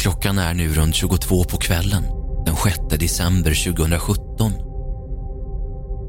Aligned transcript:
Klockan 0.00 0.38
är 0.38 0.54
nu 0.54 0.68
runt 0.68 0.94
22 0.94 1.44
på 1.44 1.56
kvällen 1.56 2.04
den 2.46 2.56
6 2.56 2.78
december 2.90 3.72
2017. 3.72 4.52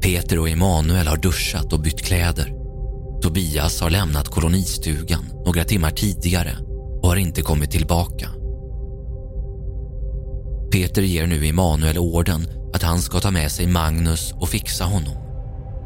Peter 0.02 0.38
och 0.38 0.48
Emanuel 0.48 1.06
har 1.06 1.16
duschat 1.16 1.72
och 1.72 1.80
bytt 1.80 2.02
kläder. 2.02 2.54
Tobias 3.22 3.80
har 3.80 3.90
lämnat 3.90 4.28
kolonistugan 4.28 5.24
några 5.44 5.64
timmar 5.64 5.90
tidigare 5.90 6.56
och 7.02 7.08
har 7.08 7.16
inte 7.16 7.42
kommit 7.42 7.70
tillbaka. 7.70 8.28
Peter 10.72 11.02
ger 11.02 11.26
nu 11.26 11.46
Emanuel 11.46 11.98
orden 11.98 12.46
att 12.74 12.82
han 12.82 12.98
ska 12.98 13.20
ta 13.20 13.30
med 13.30 13.52
sig 13.52 13.66
Magnus 13.66 14.34
och 14.40 14.48
fixa 14.48 14.84
honom. 14.84 15.16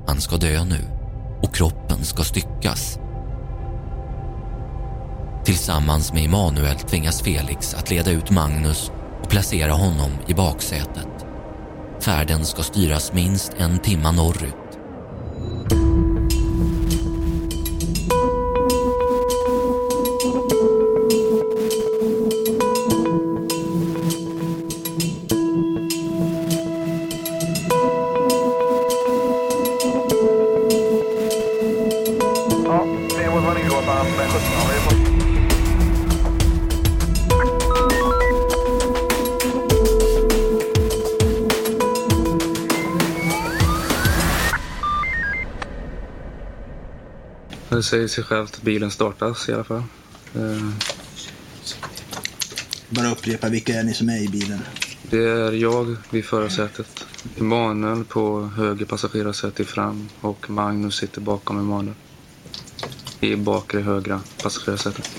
Han 0.07 0.21
ska 0.21 0.37
dö 0.37 0.65
nu 0.65 0.81
och 1.43 1.55
kroppen 1.55 2.05
ska 2.05 2.23
styckas. 2.23 2.99
Tillsammans 5.47 6.13
med 6.13 6.25
Emanuel 6.25 6.77
tvingas 6.77 7.23
Felix 7.23 7.75
att 7.75 7.91
leda 7.91 8.11
ut 8.11 8.31
Magnus 8.31 8.91
och 9.23 9.29
placera 9.31 9.73
honom 9.73 10.11
i 10.27 10.35
baksätet. 10.35 11.27
Färden 12.01 12.45
ska 12.45 12.63
styras 12.63 13.13
minst 13.13 13.53
en 13.59 13.79
timma 13.79 14.13
norrut. 14.13 14.66
Det 47.77 47.83
säger 47.83 48.09
sig 48.09 48.25
självt 48.25 48.55
att 48.55 48.63
bilen 48.63 48.91
startas 48.91 49.49
i 49.49 49.53
alla 49.53 49.65
fall. 49.65 49.83
Eh, 50.35 50.69
Bara 52.91 53.11
upprepa, 53.13 53.49
vilka 53.49 53.75
är 53.75 53.85
ni 53.85 53.95
som 53.95 54.09
är 54.09 54.23
i 54.23 54.29
bilen? 54.29 54.61
Det 55.11 55.19
är 55.25 55.53
jag 55.53 55.97
vid 56.11 56.25
förarsätet. 56.25 57.05
Emanuel 57.39 58.05
på 58.05 58.47
höger 58.57 58.85
passagerarsäte 58.87 59.65
fram 59.65 60.09
och 60.21 60.51
Magnus 60.51 60.97
sitter 60.97 61.21
bakom 61.21 61.59
Emanuel. 61.59 61.95
I 63.21 63.37
bakre 63.37 63.81
högra 63.81 64.21
passagerarsätet. 64.43 65.11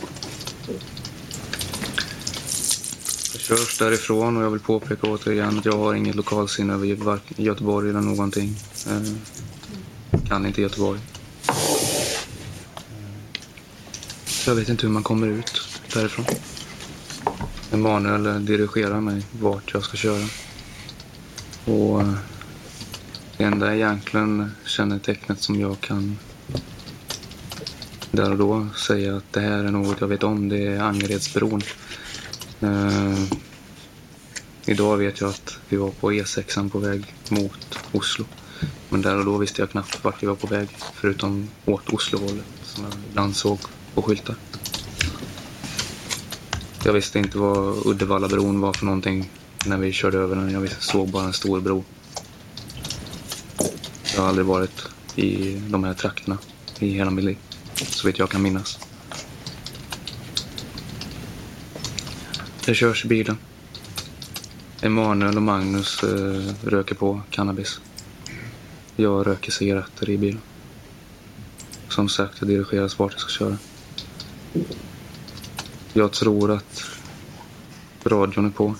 Jag 3.33 3.41
körs 3.41 3.77
därifrån 3.77 4.37
och 4.37 4.43
jag 4.43 4.49
vill 4.49 4.59
påpeka 4.59 5.07
återigen 5.07 5.57
att 5.59 5.65
jag 5.65 5.77
har 5.77 5.93
inget 5.93 6.15
lokalsinne 6.15 6.73
över 6.73 7.19
Göteborg 7.37 7.89
eller 7.89 8.01
någonting. 8.01 8.55
Eh, 8.87 9.01
kan 10.27 10.45
inte 10.45 10.61
Göteborg. 10.61 10.99
Jag 14.47 14.55
vet 14.55 14.69
inte 14.69 14.87
hur 14.87 14.93
man 14.93 15.03
kommer 15.03 15.27
ut 15.27 15.61
därifrån. 15.93 16.25
Emanuel 17.71 18.45
dirigerar 18.45 19.01
mig 19.01 19.25
vart 19.41 19.73
jag 19.73 19.83
ska 19.83 19.97
köra. 19.97 20.25
Och 21.65 22.01
eh, 22.01 22.13
det 23.37 23.43
enda 23.43 23.75
egentligen 23.75 24.51
kännetecknet 24.65 25.41
som 25.41 25.59
jag 25.59 25.79
kan 25.81 26.17
där 28.11 28.31
och 28.31 28.37
då 28.37 28.67
säga 28.87 29.17
att 29.17 29.33
det 29.33 29.39
här 29.39 29.63
är 29.63 29.71
något 29.71 30.01
jag 30.01 30.07
vet 30.07 30.23
om, 30.23 30.49
det 30.49 30.67
är 30.67 30.79
Angeredsbron. 30.79 31.61
Eh, 32.59 33.23
idag 34.65 34.97
vet 34.97 35.21
jag 35.21 35.29
att 35.29 35.59
vi 35.69 35.77
var 35.77 35.89
på 35.89 36.11
E6 36.11 36.69
på 36.69 36.79
väg 36.79 37.15
mot 37.29 37.79
Oslo. 37.91 38.25
Men 38.89 39.01
där 39.01 39.17
och 39.17 39.25
då 39.25 39.37
visste 39.37 39.61
jag 39.61 39.69
knappt 39.69 40.03
vart 40.03 40.23
vi 40.23 40.27
var 40.27 40.35
på 40.35 40.47
väg, 40.47 40.67
förutom 40.93 41.49
åt 41.65 41.89
Oslohållet 41.89 42.45
som 42.63 42.83
jag 42.83 42.93
ibland 43.09 43.35
såg 43.35 43.59
på 43.97 44.03
skyltar. 44.03 44.35
Jag 46.83 46.93
visste 46.93 47.19
inte 47.19 47.37
vad 47.37 47.87
Uddevallabron 47.87 48.61
var 48.61 48.73
för 48.73 48.85
någonting 48.85 49.29
när 49.65 49.77
vi 49.77 49.91
körde 49.91 50.17
över 50.17 50.35
den. 50.35 50.51
Jag 50.51 50.59
visste, 50.59 50.81
såg 50.81 51.09
bara 51.09 51.23
en 51.23 51.33
stor 51.33 51.61
bro. 51.61 51.83
Jag 54.15 54.21
har 54.21 54.27
aldrig 54.27 54.45
varit 54.45 54.87
i 55.15 55.61
de 55.69 55.83
här 55.83 55.93
trakterna 55.93 56.37
i 56.79 56.89
hela 56.89 57.11
mitt 57.11 57.25
liv, 57.25 57.37
så 57.73 58.07
vitt 58.07 58.19
jag 58.19 58.29
kan 58.29 58.41
minnas. 58.41 58.79
Det 62.65 62.75
körs 62.75 63.05
i 63.05 63.07
bilen. 63.07 63.37
Emanuel 64.81 65.35
och 65.35 65.43
Magnus 65.43 66.03
eh, 66.03 66.53
röker 66.63 66.95
på 66.95 67.21
cannabis. 67.29 67.79
Jag 68.95 69.27
röker 69.27 69.51
cigaretter 69.51 70.09
i 70.09 70.17
bilen. 70.17 70.41
Som 71.89 72.09
sagt, 72.09 72.35
jag 72.39 72.47
dirigeras 72.47 72.99
vart 72.99 73.11
jag 73.11 73.21
ska 73.21 73.29
köra. 73.29 73.57
Jag 75.93 76.11
tror 76.11 76.51
att 76.51 76.83
radion 78.03 78.45
är 78.45 78.49
på. 78.49 78.75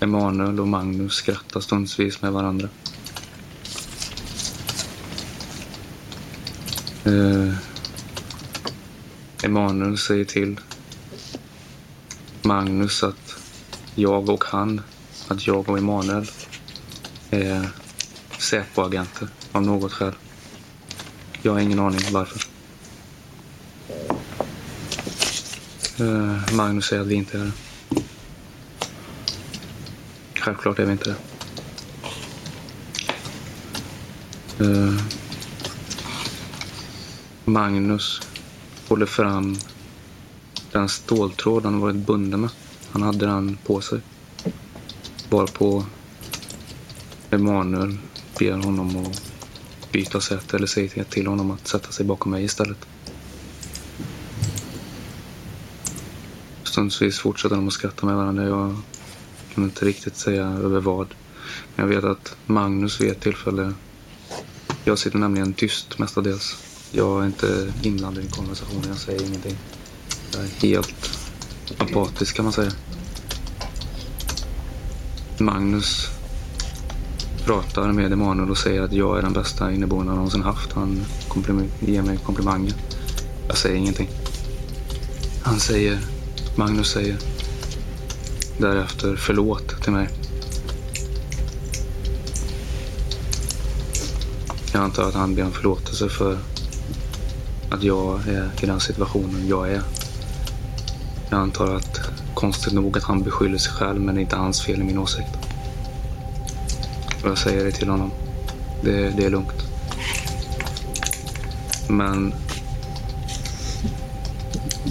Emanuel 0.00 0.60
och 0.60 0.68
Magnus 0.68 1.12
skrattar 1.12 1.60
stundsvis 1.60 2.22
med 2.22 2.32
varandra. 2.32 2.68
Eh, 7.04 7.54
Emanuel 9.42 9.98
säger 9.98 10.24
till 10.24 10.60
Magnus 12.42 13.02
att 13.02 13.36
jag 13.94 14.28
och 14.28 14.44
han, 14.44 14.80
att 15.28 15.46
jag 15.46 15.68
och 15.68 15.78
Emanuel 15.78 16.30
är 17.30 17.68
Säpo-agenter 18.38 19.28
av 19.52 19.62
något 19.62 19.92
skäl. 19.92 20.12
Jag 21.42 21.52
har 21.52 21.60
ingen 21.60 21.78
aning 21.78 22.00
varför. 22.12 22.42
Eh, 23.88 24.16
Eh, 26.00 26.54
Magnus 26.54 26.86
säger 26.86 27.02
att 27.02 27.08
vi 27.08 27.14
inte 27.14 27.38
är 27.38 27.44
det. 27.44 27.52
Självklart 30.34 30.78
är 30.78 30.84
vi 30.84 30.92
inte 30.92 31.10
det. 31.10 31.16
Eh, 34.64 34.94
Magnus 37.44 38.20
håller 38.88 39.06
fram 39.06 39.56
den 40.72 40.88
ståltråd 40.88 41.64
han 41.64 41.80
varit 41.80 41.96
bunden 41.96 42.40
med. 42.40 42.50
Han 42.90 43.02
hade 43.02 43.26
den 43.26 43.58
på 43.66 43.80
sig. 43.80 44.00
Varpå 45.28 45.84
Emanuel 47.30 47.98
ber 48.38 48.52
honom 48.52 48.96
att 48.96 49.22
byta 49.92 50.20
säte 50.20 50.56
eller 50.56 50.66
säger 50.66 51.04
till 51.04 51.26
honom 51.26 51.50
att 51.50 51.68
sätta 51.68 51.92
sig 51.92 52.06
bakom 52.06 52.32
mig 52.32 52.44
istället. 52.44 52.86
Stundvis 56.74 57.18
fortsätter 57.18 57.56
de 57.56 57.66
att 57.68 57.72
skratta 57.72 58.06
med 58.06 58.16
varandra. 58.16 58.44
Jag 58.44 58.76
kan 59.54 59.64
inte 59.64 59.84
riktigt 59.84 60.16
säga 60.16 60.46
över 60.46 60.80
vad. 60.80 61.14
Men 61.76 61.88
jag 61.88 61.94
vet 61.94 62.04
att 62.04 62.36
Magnus 62.46 63.00
vid 63.00 63.10
ett 63.10 63.20
tillfälle... 63.20 63.72
Jag 64.84 64.98
sitter 64.98 65.18
nämligen 65.18 65.52
tyst 65.52 65.98
mestadels. 65.98 66.56
Jag 66.92 67.22
är 67.22 67.26
inte 67.26 67.72
inblandad 67.82 68.24
i 68.24 68.28
konversationen. 68.28 68.84
Jag 68.88 68.96
säger 68.96 69.26
ingenting. 69.26 69.56
Jag 70.32 70.42
är 70.42 70.48
helt 70.48 71.18
apatisk 71.78 72.36
kan 72.36 72.44
man 72.44 72.52
säga. 72.52 72.72
Magnus 75.38 76.08
pratar 77.44 77.92
med 77.92 78.12
Emanuel 78.12 78.50
och 78.50 78.58
säger 78.58 78.82
att 78.82 78.92
jag 78.92 79.18
är 79.18 79.22
den 79.22 79.32
bästa 79.32 79.72
inneboende 79.72 80.10
han 80.10 80.16
någonsin 80.16 80.42
haft. 80.42 80.72
Han 80.72 81.04
komplim- 81.28 81.70
ger 81.80 82.02
mig 82.02 82.18
komplimanger. 82.24 82.74
Jag 83.48 83.56
säger 83.56 83.76
ingenting. 83.76 84.08
Han 85.42 85.60
säger, 85.60 85.98
Magnus 86.56 86.90
säger 86.90 87.16
därefter 88.58 89.16
förlåt 89.16 89.82
till 89.82 89.92
mig. 89.92 90.08
Jag 94.72 94.82
antar 94.82 95.08
att 95.08 95.14
han 95.14 95.34
ber 95.34 95.44
om 95.44 95.52
förlåtelse 95.52 96.08
för 96.08 96.38
att 97.70 97.82
jag 97.82 98.28
är 98.28 98.50
i 98.62 98.66
den 98.66 98.80
situationen 98.80 99.48
jag 99.48 99.70
är. 99.70 99.82
Jag 101.30 101.40
antar 101.40 101.74
att 101.74 102.00
konstigt 102.34 102.72
nog 102.72 102.98
att 102.98 103.04
han 103.04 103.22
beskyller 103.22 103.58
sig 103.58 103.72
själv 103.72 104.00
men 104.00 104.14
det 104.14 104.20
är 104.20 104.22
inte 104.22 104.36
hans 104.36 104.62
fel 104.62 104.80
i 104.80 104.84
min 104.84 104.98
åsikt. 104.98 105.30
Och 107.22 107.30
jag 107.30 107.38
säger 107.38 107.64
det 107.64 107.72
till 107.72 107.88
honom. 107.88 108.10
Det, 108.82 109.10
det 109.10 109.24
är 109.24 109.30
lugnt. 109.30 109.64
Men 111.88 112.34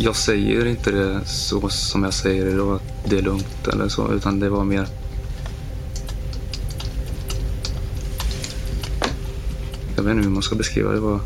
jag 0.04 0.16
säger 0.16 0.66
inte 0.66 0.92
det 0.92 1.26
så 1.26 1.70
som 1.70 2.04
jag 2.04 2.14
säger 2.14 2.46
det 2.46 2.56
då, 2.56 2.74
att 2.74 3.10
det 3.10 3.18
är 3.18 3.22
lugnt 3.22 3.68
eller 3.74 3.88
så, 3.88 4.12
utan 4.14 4.40
det 4.40 4.50
var 4.50 4.64
mer... 4.64 4.88
Jag 9.96 10.04
vet 10.04 10.12
inte 10.12 10.24
hur 10.24 10.34
man 10.34 10.44
ska 10.44 10.56
beskriva 10.56 10.92
det. 10.92 11.00
Var... 11.00 11.20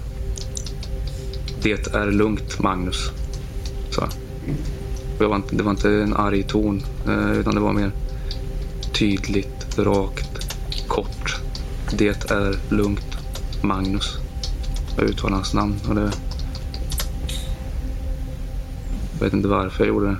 Det 1.62 1.94
är 1.94 2.12
lugnt, 2.12 2.59
Magnus. 2.59 3.12
Så. 3.89 4.01
Och 4.01 5.24
jag 5.24 5.29
var 5.29 5.35
inte, 5.35 5.56
det 5.56 5.63
var 5.63 5.71
inte 5.71 5.89
en 5.89 6.13
arg 6.13 6.44
ton, 6.44 6.83
eh, 7.07 7.31
utan 7.31 7.56
det 7.56 7.62
var 7.62 7.74
mer 7.74 7.91
tydligt, 8.94 9.77
rakt, 9.79 10.57
kort. 10.88 11.35
Det 11.91 12.31
är 12.31 12.59
lugnt, 12.69 13.18
Magnus. 13.62 14.18
Jag 14.97 15.06
uttalade 15.06 15.35
hans 15.35 15.53
namn 15.53 15.75
och 15.89 15.95
det... 15.95 16.12
Jag 19.19 19.25
vet 19.25 19.33
inte 19.33 19.47
varför 19.47 19.83
jag 19.83 19.87
gjorde 19.87 20.07
det. 20.07 20.17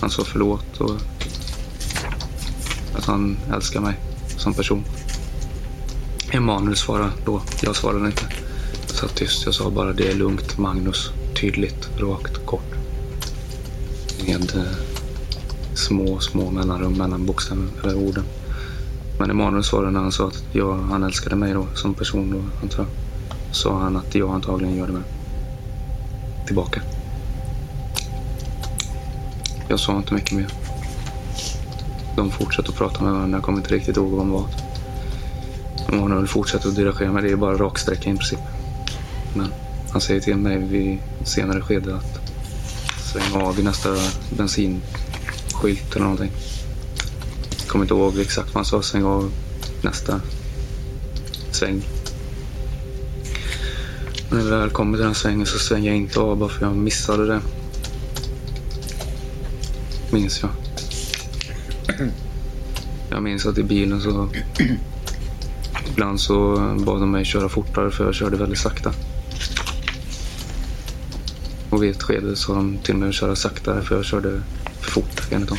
Han 0.00 0.10
sa 0.10 0.24
förlåt 0.24 0.80
och 0.80 0.90
att 2.96 3.04
han 3.04 3.36
älskar 3.54 3.80
mig 3.80 3.94
som 4.36 4.54
person. 4.54 4.84
Emanuel 6.32 6.76
svarade 6.76 7.12
då. 7.24 7.42
Jag 7.62 7.76
svarade 7.76 8.06
inte. 8.06 8.26
Jag 8.88 8.96
satt 8.96 9.14
tyst. 9.14 9.44
Jag 9.44 9.54
sa 9.54 9.70
bara 9.70 9.92
det 9.92 10.10
är 10.10 10.14
lugnt 10.14 10.58
Magnus. 10.58 11.10
Tydligt, 11.40 11.88
rakt, 11.98 12.46
kort. 12.46 12.74
Med 14.26 14.56
eh, 14.56 14.76
små, 15.74 16.18
små 16.18 16.50
mellanrum 16.50 16.92
mellan 16.92 17.26
bokstäverna 17.26 17.68
eller 17.82 17.96
orden. 17.96 18.24
Men 19.18 19.30
Emanuel 19.30 19.64
svarade 19.64 19.90
när 19.90 20.00
han 20.00 20.12
sa 20.12 20.28
att 20.28 20.44
jag, 20.52 20.74
han 20.74 21.02
älskade 21.02 21.36
mig 21.36 21.52
då 21.52 21.66
som 21.74 21.94
person 21.94 22.30
då, 22.30 22.62
antar 22.62 22.78
jag. 22.78 22.86
Sa 23.54 23.78
han 23.78 23.96
att 23.96 24.14
jag 24.14 24.30
antagligen 24.30 24.76
gör 24.76 24.86
det 24.86 24.92
med. 24.92 25.02
Tillbaka. 26.46 26.80
Jag 29.68 29.80
sa 29.80 29.96
inte 29.96 30.14
mycket 30.14 30.32
mer. 30.32 30.48
De 32.16 32.30
fortsatte 32.30 32.68
att 32.68 32.76
prata 32.76 33.04
med 33.04 33.12
varandra. 33.12 33.38
Jag 33.38 33.44
kommer 33.44 33.58
inte 33.58 33.74
riktigt 33.74 33.96
ihåg 33.96 34.10
vad. 34.12 34.44
De 35.88 35.98
har 35.98 36.08
nog 36.08 36.28
fortsatt 36.28 36.66
att 36.66 36.76
dirigera 36.76 37.12
mig. 37.12 37.22
Det 37.22 37.30
är 37.30 37.36
bara 37.36 37.56
raksträcka 37.56 38.10
i 38.10 38.16
princip. 38.16 38.38
Men 39.34 39.52
han 39.90 40.00
säger 40.00 40.20
till 40.20 40.36
mig 40.36 40.58
vid 40.58 40.98
senare 41.24 41.60
skede 41.60 41.96
att 41.96 42.20
svänga 43.12 43.44
av 43.44 43.56
vid 43.56 43.64
nästa 43.64 43.96
bensinskylt 44.36 45.96
eller 45.96 46.04
någonting. 46.04 46.32
Jag 47.58 47.68
kommer 47.68 47.84
inte 47.84 47.94
ihåg 47.94 48.18
exakt 48.18 48.48
vad 48.48 48.54
han 48.54 48.64
sa. 48.64 48.82
Sväng 48.82 49.04
av 49.04 49.32
nästa 49.82 50.20
sväng. 51.50 51.82
När 54.34 54.42
vi 54.42 54.50
väl 54.50 54.70
kommer 54.70 54.98
till 54.98 55.04
den 55.04 55.14
svängen 55.14 55.46
så 55.46 55.58
svänger 55.58 55.90
jag 55.90 55.96
inte 55.96 56.20
av 56.20 56.36
bara 56.36 56.48
för 56.48 56.66
jag 56.66 56.76
missade 56.76 57.26
det. 57.26 57.40
Minns 60.12 60.42
jag. 60.42 60.50
Jag 63.10 63.22
minns 63.22 63.46
att 63.46 63.58
i 63.58 63.62
bilen 63.62 64.00
så... 64.00 64.28
Ibland 65.92 66.20
så 66.20 66.56
bad 66.86 67.00
de 67.00 67.10
mig 67.10 67.24
köra 67.24 67.48
fortare 67.48 67.90
för 67.90 68.04
jag 68.04 68.14
körde 68.14 68.36
väldigt 68.36 68.58
sakta. 68.58 68.92
Och 71.70 71.82
vid 71.82 71.90
ett 71.90 72.02
skede 72.02 72.36
så 72.36 72.54
de 72.54 72.78
till 72.78 72.96
mig 72.96 73.08
att 73.08 73.14
köra 73.14 73.36
saktare 73.36 73.82
för 73.82 73.96
jag 73.96 74.04
körde 74.04 74.42
för 74.80 74.90
fort 74.90 75.28
enligt 75.30 75.48
dem. 75.48 75.58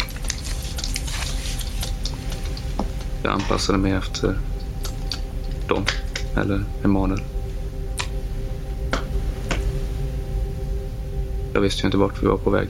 Jag 3.23 3.33
anpassade 3.33 3.77
mig 3.77 3.91
efter 3.91 4.39
dem. 5.67 5.85
Eller 6.35 6.63
Emanuel. 6.83 7.34
Jag 11.55 11.61
visste 11.61 11.81
ju 11.81 11.85
inte 11.85 11.97
vart 11.97 12.23
vi 12.23 12.27
var 12.27 12.37
på 12.37 12.49
väg. 12.49 12.67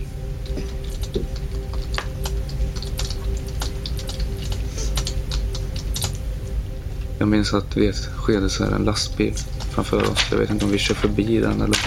Jag 7.19 7.27
minns 7.27 7.53
att 7.53 7.77
vid 7.77 7.89
ett 7.89 8.09
skede 8.15 8.49
så 8.49 8.63
är 8.63 8.69
det 8.69 8.75
en 8.75 8.83
lastbil 8.83 9.33
framför 9.71 10.11
oss. 10.11 10.27
Jag 10.31 10.37
vet 10.37 10.49
inte 10.49 10.65
om 10.65 10.71
vi 10.71 10.77
kör 10.77 10.95
förbi 10.95 11.39
den 11.39 11.61
eller 11.61 11.77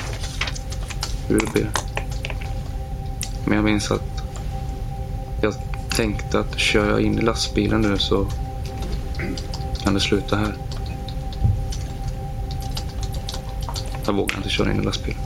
hur 1.29 1.41
det 1.41 1.53
blir. 1.53 1.71
Men 3.47 3.57
jag 3.57 3.65
minns 3.65 3.91
att 3.91 4.23
jag 5.43 5.55
tänkte 5.91 6.41
att 6.41 6.59
kör 6.59 6.91
jag 6.91 7.01
in 7.01 7.19
i 7.19 7.23
lastbilen 7.23 7.81
nu 7.81 7.99
så 7.99 8.27
kan 9.83 9.95
det 9.95 10.01
sluta 10.01 10.37
här. 10.37 10.55
Jag 14.07 14.13
vågar 14.13 14.37
inte 14.37 14.49
köra 14.49 14.73
in 14.73 14.81
i 14.81 14.85
lastbilen. 14.85 15.18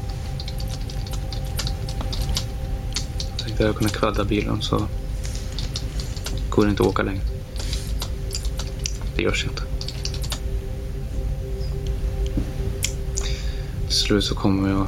Jag 3.62 3.68
att 3.68 3.74
jag 3.74 3.78
kunde 3.78 3.98
kvadda 3.98 4.24
bilen 4.24 4.62
så 4.62 4.86
går 6.50 6.64
det 6.64 6.70
inte 6.70 6.82
att 6.82 6.88
åka 6.88 7.02
längre. 7.02 7.22
Det 9.16 9.22
görs 9.22 9.44
inte. 9.44 9.62
Till 13.86 13.96
slut 13.96 14.24
så 14.24 14.34
kommer 14.34 14.70
jag 14.70 14.86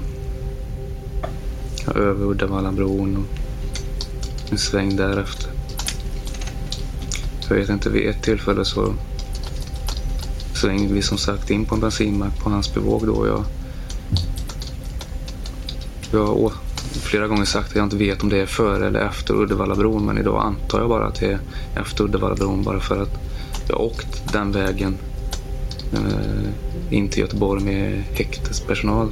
över 1.97 2.27
Uddevallabron 2.27 3.17
och 3.17 3.25
en 4.53 4.59
sväng 4.59 4.97
därefter. 4.97 5.51
Jag 7.49 7.57
vet 7.57 7.69
inte, 7.69 7.91
vid 7.91 8.09
ett 8.09 8.23
tillfälle 8.23 8.65
så 8.65 8.95
svängde 10.55 10.95
vi 10.95 11.03
som 11.03 11.19
sagt 11.19 11.51
in 11.51 11.65
på 11.65 11.75
en 11.75 11.81
bensinmack 11.81 12.39
på 12.39 12.51
hans 12.51 12.75
bevåg 12.75 13.07
då. 13.07 13.27
Jag, 13.27 13.45
jag 16.13 16.53
flera 17.15 17.29
gånger 17.29 17.45
sagt 17.45 17.69
att 17.71 17.77
jag 17.77 17.87
inte 17.87 17.97
vet 17.97 18.23
om 18.23 18.29
det 18.29 18.39
är 18.39 18.47
före 18.47 18.87
eller 18.87 19.01
efter 19.01 19.35
Uddevallabron 19.35 20.07
men 20.07 20.19
idag 20.19 20.43
antar 20.43 20.81
jag 20.81 20.89
bara 20.89 21.07
att 21.07 21.21
det 21.21 21.27
är 21.27 21.39
efter 21.77 22.05
Uddevallabron 22.05 22.63
bara 22.63 22.81
för 22.81 23.03
att 23.03 23.09
jag 23.69 23.77
har 23.77 23.83
åkt 23.83 24.33
den 24.33 24.53
vägen 24.53 24.99
eh, 25.93 26.95
in 26.97 27.09
till 27.09 27.21
Göteborg 27.21 27.65
med 27.65 28.03
häktespersonal 28.13 29.09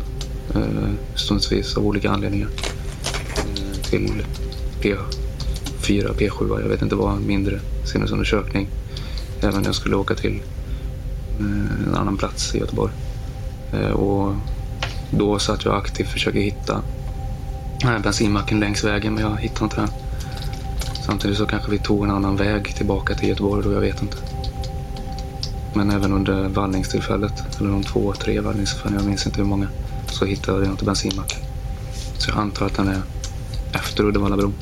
eh, 0.54 0.90
stundsvis 1.14 1.76
av 1.76 1.86
olika 1.86 2.10
anledningar. 2.10 2.48
Eh, 3.36 3.80
till 3.82 4.24
P4, 4.80 6.14
P7, 6.14 6.60
jag 6.60 6.68
vet 6.68 6.82
inte 6.82 6.94
vad, 6.94 7.20
mindre 7.20 7.60
sinnesundersökning. 7.92 8.68
Även 9.40 9.60
när 9.60 9.68
jag 9.68 9.74
skulle 9.74 9.96
åka 9.96 10.14
till 10.14 10.42
eh, 11.40 11.88
en 11.88 11.94
annan 11.94 12.16
plats 12.16 12.54
i 12.54 12.58
Göteborg. 12.58 12.92
Eh, 13.72 13.90
och 13.90 14.34
då 15.10 15.38
satt 15.38 15.64
jag 15.64 15.74
aktivt 15.74 16.06
och 16.06 16.12
försökte 16.12 16.40
hitta 16.40 16.82
bensinmacken 17.82 18.60
längs 18.60 18.84
vägen 18.84 19.14
men 19.14 19.22
jag 19.22 19.36
hittar 19.36 19.64
inte 19.64 19.76
den. 19.76 19.88
Samtidigt 21.06 21.38
så 21.38 21.46
kanske 21.46 21.70
vi 21.70 21.78
tog 21.78 22.04
en 22.04 22.10
annan 22.10 22.36
väg 22.36 22.74
tillbaka 22.74 23.14
till 23.14 23.28
Göteborg 23.28 23.64
då, 23.64 23.72
jag 23.72 23.80
vet 23.80 24.02
inte. 24.02 24.16
Men 25.74 25.90
även 25.90 26.12
under 26.12 26.48
vallningstillfället, 26.48 27.60
eller 27.60 27.70
de 27.70 27.82
två, 27.82 28.12
tre 28.12 28.40
vallningstillfällen, 28.40 28.98
jag 28.98 29.06
minns 29.06 29.26
inte 29.26 29.38
hur 29.38 29.48
många, 29.48 29.68
så 30.06 30.24
hittade 30.24 30.64
jag 30.64 30.72
inte 30.72 30.84
bensinmacken. 30.84 31.38
Så 32.18 32.30
jag 32.30 32.38
antar 32.38 32.66
att 32.66 32.74
den 32.74 32.88
är 32.88 33.02
efter 33.72 34.04
Uddevallabron. 34.04 34.54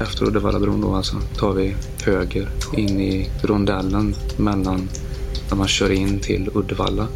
Efter 0.00 0.24
Uddevallabron 0.24 0.80
då 0.80 0.94
alltså 0.94 1.16
tar 1.38 1.52
vi 1.52 1.76
höger 2.04 2.48
in 2.76 3.00
i 3.00 3.30
rondellen 3.42 4.14
mellan 4.36 4.88
när 5.50 5.56
man 5.56 5.68
kör 5.68 5.90
in 5.90 6.20
till 6.20 6.50
Uddevalla 6.54 7.06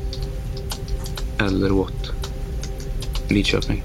eller 1.39 1.73
åt 1.73 2.20
Lidköping. 3.31 3.83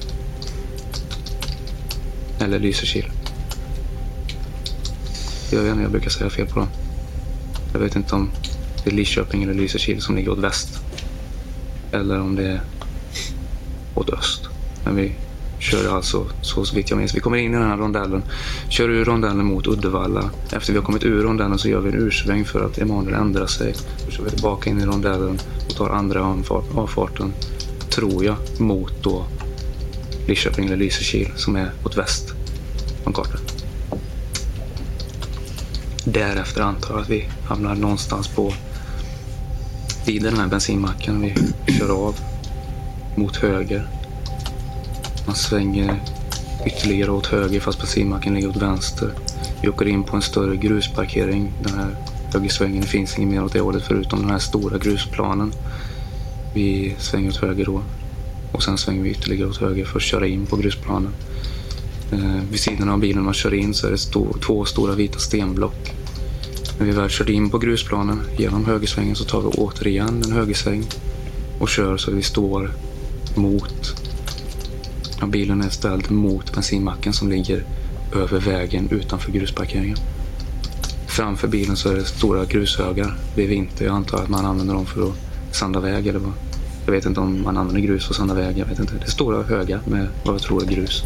Eller 2.40 2.60
Lysekil. 2.60 3.12
Jag 5.52 5.62
vet 5.62 5.72
inte, 5.72 5.82
jag 5.82 5.92
brukar 5.92 6.10
säga 6.10 6.30
fel 6.30 6.48
på 6.48 6.60
dem. 6.60 6.68
Jag 7.74 7.80
vet 7.80 7.96
inte 7.96 8.16
om 8.16 8.30
det 8.84 8.90
är 8.90 8.94
Lidköping 8.94 9.44
eller 9.44 9.54
Lysekil 9.54 10.02
som 10.02 10.16
ligger 10.16 10.32
åt 10.32 10.40
väst. 10.40 10.80
Eller 11.92 12.22
om 12.22 12.36
det 12.36 12.48
är 12.48 12.62
åt 13.96 14.10
öst. 14.10 14.42
Men 14.86 14.96
vi 14.96 15.16
kör 15.60 15.96
alltså, 15.96 16.26
så 16.42 16.66
vitt 16.76 16.90
jag 16.90 16.98
minns, 16.98 17.16
vi 17.16 17.20
kommer 17.20 17.38
in 17.38 17.54
i 17.54 17.58
den 17.58 17.68
här 17.68 17.78
rondellen. 17.78 18.24
Kör 18.70 18.90
ur 18.90 19.06
rondellen 19.06 19.46
mot 19.46 19.68
Uddevalla. 19.68 20.30
Efter 20.52 20.74
vi 20.74 20.80
har 20.80 20.86
kommit 20.86 21.04
ur 21.04 21.24
rondellen 21.24 21.58
så 21.58 21.70
gör 21.70 21.80
vi 21.80 21.90
en 21.90 21.96
ursväng 21.96 22.46
för 22.46 22.66
att 22.66 22.78
Emanuel 22.78 23.14
ändrar 23.14 23.48
sig. 23.48 23.74
Då 24.06 24.12
kör 24.12 24.24
vi 24.24 24.30
tillbaka 24.30 24.70
in 24.70 24.80
i 24.82 24.86
rondellen 24.86 25.40
och 25.70 25.76
tar 25.76 25.90
andra 25.90 26.44
avfarten, 26.76 27.34
tror 27.96 28.26
jag, 28.26 28.36
mot 28.58 29.04
då 29.04 29.26
Lidköping 30.28 30.66
eller 30.66 30.78
Lysekil 30.78 31.32
som 31.36 31.56
är 31.56 31.72
åt 31.86 31.98
väst 31.98 32.34
om 33.04 33.14
kartan. 33.14 33.42
Därefter 36.06 36.62
antar 36.62 36.94
jag 36.94 37.02
att 37.02 37.10
vi 37.10 37.28
hamnar 37.48 37.76
någonstans 37.76 38.28
på 38.28 38.54
vid 40.06 40.24
den 40.24 40.38
här 40.38 40.48
bensinmacken. 40.48 41.22
Vi 41.66 41.74
kör 41.74 42.08
av 42.08 42.20
mot 43.16 43.36
höger. 43.36 43.88
Man 45.26 45.36
svänger 45.36 46.04
ytterligare 46.66 47.12
åt 47.12 47.28
höger 47.28 47.60
fast 47.60 47.80
bensinmacken 47.80 48.34
ligger 48.34 48.50
åt 48.50 48.62
vänster. 48.62 49.12
Vi 49.62 49.70
åker 49.70 49.88
in 49.88 50.04
på 50.04 50.16
en 50.16 50.22
större 50.22 50.56
grusparkering. 50.56 51.54
Den 51.64 51.74
här 51.74 51.96
högersvängen 52.34 52.82
det 52.82 52.88
finns 52.88 53.18
inget 53.18 53.30
mer 53.30 53.44
åt 53.44 53.54
det 53.54 53.60
hållet 53.60 53.84
förutom 53.84 54.20
den 54.20 54.30
här 54.30 54.40
stora 54.40 54.78
grusplanen. 54.78 55.54
Vi 56.56 56.96
svänger 57.00 57.30
åt 57.30 57.38
höger 57.38 57.66
då. 57.66 57.82
Och 58.52 58.64
sen 58.64 58.78
svänger 58.78 59.04
vi 59.04 59.10
ytterligare 59.10 59.50
åt 59.50 59.58
höger 59.58 59.86
för 59.86 60.00
att 60.00 60.04
köra 60.04 60.28
in 60.28 60.46
på 60.46 60.56
grusplanen. 60.56 61.12
Eh, 62.12 62.42
vid 62.52 62.60
sidan 62.60 62.90
av 62.90 63.00
bilen 63.00 63.24
man 63.24 63.34
kör 63.34 63.54
in 63.54 63.74
så 63.74 63.88
är 63.88 63.92
det 63.92 63.98
sto 63.98 64.34
två 64.34 64.66
stora 64.66 64.96
vita 64.96 65.20
stenblock. 65.20 65.94
När 66.80 66.86
vi 66.86 66.92
väl 66.92 67.10
kört 67.10 67.30
in 67.30 67.50
på 67.50 67.58
grusplanen 67.58 68.22
genom 68.38 68.66
högersvängen 68.66 69.16
så 69.16 69.24
tar 69.24 69.42
vi 69.42 69.48
återigen 69.48 70.24
en 70.26 70.32
högersväng 70.32 70.84
och 71.60 71.70
kör 71.70 71.98
så 71.98 72.12
vi 72.12 72.22
står 72.22 72.72
mot 73.36 73.96
Ja, 75.22 75.28
bilen 75.28 75.62
är 75.62 75.70
ställd 75.70 76.12
mot 76.12 76.54
bensinmacken 76.54 77.14
som 77.14 77.30
ligger 77.30 77.64
över 78.16 78.40
vägen 78.40 78.88
utanför 78.92 79.32
grusparkeringen. 79.32 79.98
Framför 81.08 81.48
bilen 81.48 81.76
så 81.76 81.90
är 81.90 81.96
det 81.96 82.06
stora 82.06 82.46
grushögar. 82.46 83.18
Det 83.36 83.44
är 83.44 83.48
vinter. 83.48 83.86
Jag 83.86 83.96
antar 83.96 84.18
att 84.18 84.30
man 84.30 84.46
använder 84.46 84.74
dem 84.74 84.86
för 84.86 85.10
att 85.10 85.16
sanda 85.56 85.80
väg 85.80 86.08
eller 86.08 86.20
vad. 86.20 86.34
Jag 86.86 86.92
vet 86.92 87.06
inte 87.06 87.20
om 87.20 87.44
man 87.44 87.58
använder 87.58 87.82
grus 87.82 88.10
och 88.10 88.16
sanda 88.16 88.34
väg. 88.34 88.58
Jag 88.58 88.66
vet 88.66 88.80
inte. 88.80 88.94
Det 88.94 89.06
är 89.06 89.10
stora 89.10 89.44
högar 89.44 89.82
med 89.86 90.08
vad 90.24 90.36
jag 90.36 90.42
tror 90.42 90.64
är 90.64 90.68
grus. 90.68 91.04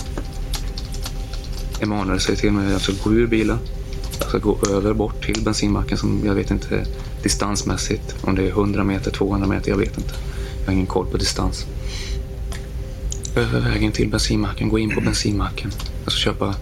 Emanuel 1.81 2.19
säger 2.19 2.39
till 2.39 2.51
mig 2.51 2.65
att 2.65 2.71
jag 2.71 2.81
ska 2.81 3.09
gå 3.09 3.15
ur 3.15 3.27
bilen. 3.27 3.57
Jag 4.19 4.29
ska 4.29 4.37
gå 4.37 4.57
över 4.69 4.93
bort 4.93 5.25
till 5.25 5.43
bensinmacken 5.43 5.97
som 5.97 6.21
jag 6.25 6.35
vet 6.35 6.51
inte 6.51 6.85
distansmässigt. 7.23 8.15
Om 8.21 8.35
det 8.35 8.43
är 8.43 8.49
100 8.49 8.83
meter, 8.83 9.11
200 9.11 9.47
meter, 9.47 9.69
jag 9.69 9.77
vet 9.77 9.97
inte. 9.97 10.13
Jag 10.59 10.65
har 10.65 10.73
ingen 10.73 10.85
koll 10.85 11.05
på 11.05 11.17
distans. 11.17 11.65
Över 13.35 13.59
vägen 13.59 13.91
till 13.91 14.09
bensinmacken, 14.09 14.69
gå 14.69 14.79
in 14.79 14.95
på 14.95 15.01
bensinmacken. 15.01 15.71
Jag 16.03 16.11
ska 16.11 16.19
köpa 16.19 16.55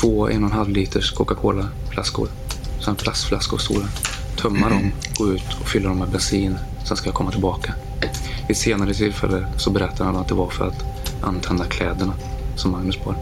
två 0.00 0.28
en 0.28 0.44
och 0.44 0.50
en 0.50 0.56
halv 0.56 0.68
liters 0.68 1.10
Coca-Cola-flaskor. 1.12 2.28
Sen 2.84 2.96
plastflaskor 2.96 3.58
stora. 3.58 3.88
Tömma 4.36 4.68
dem, 4.68 4.92
gå 5.18 5.32
ut 5.32 5.42
och 5.60 5.68
fylla 5.68 5.88
dem 5.88 5.98
med 5.98 6.08
bensin. 6.08 6.56
Sen 6.90 6.96
ska 6.96 7.08
jag 7.08 7.14
komma 7.14 7.30
tillbaka. 7.30 7.74
Vid 8.40 8.50
ett 8.50 8.56
senare 8.56 8.94
tillfälle 8.94 9.46
så 9.56 9.70
berättar 9.70 10.04
han 10.04 10.16
att 10.16 10.28
det 10.28 10.34
var 10.34 10.50
för 10.50 10.66
att 10.66 10.84
antända 11.22 11.64
kläderna 11.64 12.12
som 12.56 12.70
Magnus 12.70 13.04
bar. 13.04 13.16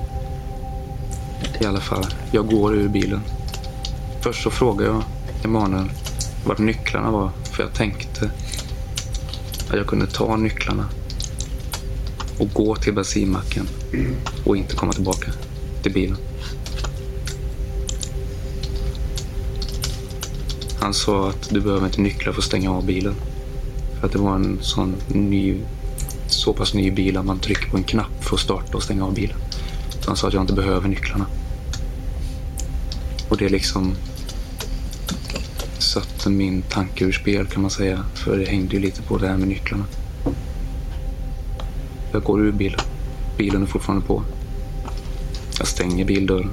I 1.61 1.65
alla 1.67 1.81
fall, 1.81 2.07
jag 2.33 2.47
går 2.47 2.75
ur 2.75 2.89
bilen. 2.89 3.21
Först 4.21 4.43
så 4.43 4.51
frågar 4.51 4.87
jag 4.87 5.03
Emanuel 5.45 5.91
vart 6.47 6.59
nycklarna 6.59 7.11
var. 7.11 7.31
För 7.53 7.63
jag 7.63 7.75
tänkte 7.75 8.31
att 9.71 9.77
jag 9.77 9.87
kunde 9.87 10.07
ta 10.07 10.37
nycklarna 10.37 10.89
och 12.39 12.49
gå 12.53 12.77
till 12.77 12.95
bensinmacken 12.95 13.69
och 14.45 14.57
inte 14.57 14.77
komma 14.77 14.93
tillbaka 14.93 15.33
till 15.83 15.93
bilen. 15.93 16.17
Han 20.81 20.95
sa 20.95 21.29
att 21.29 21.49
du 21.51 21.61
behöver 21.61 21.87
inte 21.87 22.01
nycklar 22.01 22.33
för 22.33 22.41
att 22.41 22.47
stänga 22.47 22.71
av 22.73 22.87
bilen. 22.87 23.15
För 24.01 24.07
att 24.07 24.13
det 24.13 24.19
var 24.19 24.35
en 24.35 24.59
sån 24.61 24.95
ny, 25.09 25.57
så 26.27 26.53
pass 26.53 26.75
ny 26.75 26.91
bil 26.91 27.17
att 27.17 27.25
man 27.25 27.39
trycker 27.39 27.71
på 27.71 27.77
en 27.77 27.85
knapp 27.85 28.25
för 28.25 28.35
att 28.37 28.41
starta 28.41 28.77
och 28.77 28.83
stänga 28.83 29.05
av 29.05 29.15
bilen. 29.15 29.37
Så 30.01 30.11
han 30.11 30.17
sa 30.17 30.29
att 30.29 30.35
jag 30.35 30.43
inte 30.43 30.53
behöver 30.53 30.89
nycklarna. 30.89 31.27
Och 33.29 33.37
det 33.37 33.49
liksom 33.49 33.95
satte 35.79 36.31
min 36.31 36.63
tanke 36.63 37.05
ur 37.05 37.13
spel 37.13 37.47
kan 37.47 37.63
man 37.63 37.71
säga. 37.71 38.05
För 38.15 38.39
det 38.39 38.45
hängde 38.45 38.77
ju 38.77 38.83
lite 38.83 39.03
på 39.03 39.19
det 39.19 39.29
här 39.29 39.37
med 39.37 39.49
nycklarna. 39.49 39.85
Jag 42.13 42.23
går 42.23 42.41
ur 42.41 42.53
bilen. 42.53 42.81
Bilen 43.39 43.63
är 43.63 43.67
fortfarande 43.67 44.07
på. 44.07 44.23
Jag 45.59 45.67
stänger 45.69 46.05
bildörren. 46.05 46.51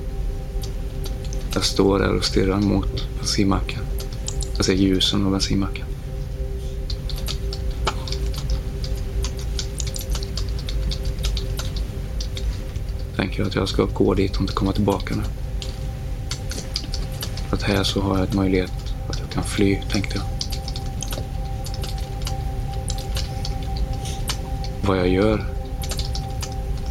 Jag 1.53 1.63
står 1.63 1.99
där 1.99 2.15
och 2.15 2.25
stirrar 2.25 2.61
mot 2.61 3.07
bensinmacken. 3.17 3.79
Jag 4.55 4.65
ser 4.65 4.73
ljusen 4.73 5.25
av 5.25 5.31
bensinmacken. 5.31 5.84
Tänker 13.15 13.43
att 13.43 13.55
jag 13.55 13.69
ska 13.69 13.85
gå 13.85 14.13
dit 14.13 14.35
och 14.35 14.41
inte 14.41 14.53
komma 14.53 14.71
tillbaka 14.71 15.15
nu. 15.15 15.23
För 17.49 17.57
att 17.57 17.63
här 17.63 17.83
så 17.83 18.01
har 18.01 18.17
jag 18.17 18.29
en 18.29 18.35
möjlighet 18.35 18.71
att 19.09 19.19
jag 19.19 19.29
kan 19.29 19.43
fly, 19.43 19.81
tänkte 19.91 20.17
jag. 20.17 20.25
Vad 24.87 24.97
jag 24.97 25.07
gör 25.07 25.45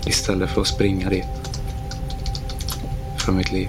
istället 0.07 0.50
för 0.50 0.61
att 0.61 0.66
springa 0.66 1.11
dit 1.11 1.25
för 3.19 3.33
mitt 3.33 3.52
liv 3.52 3.69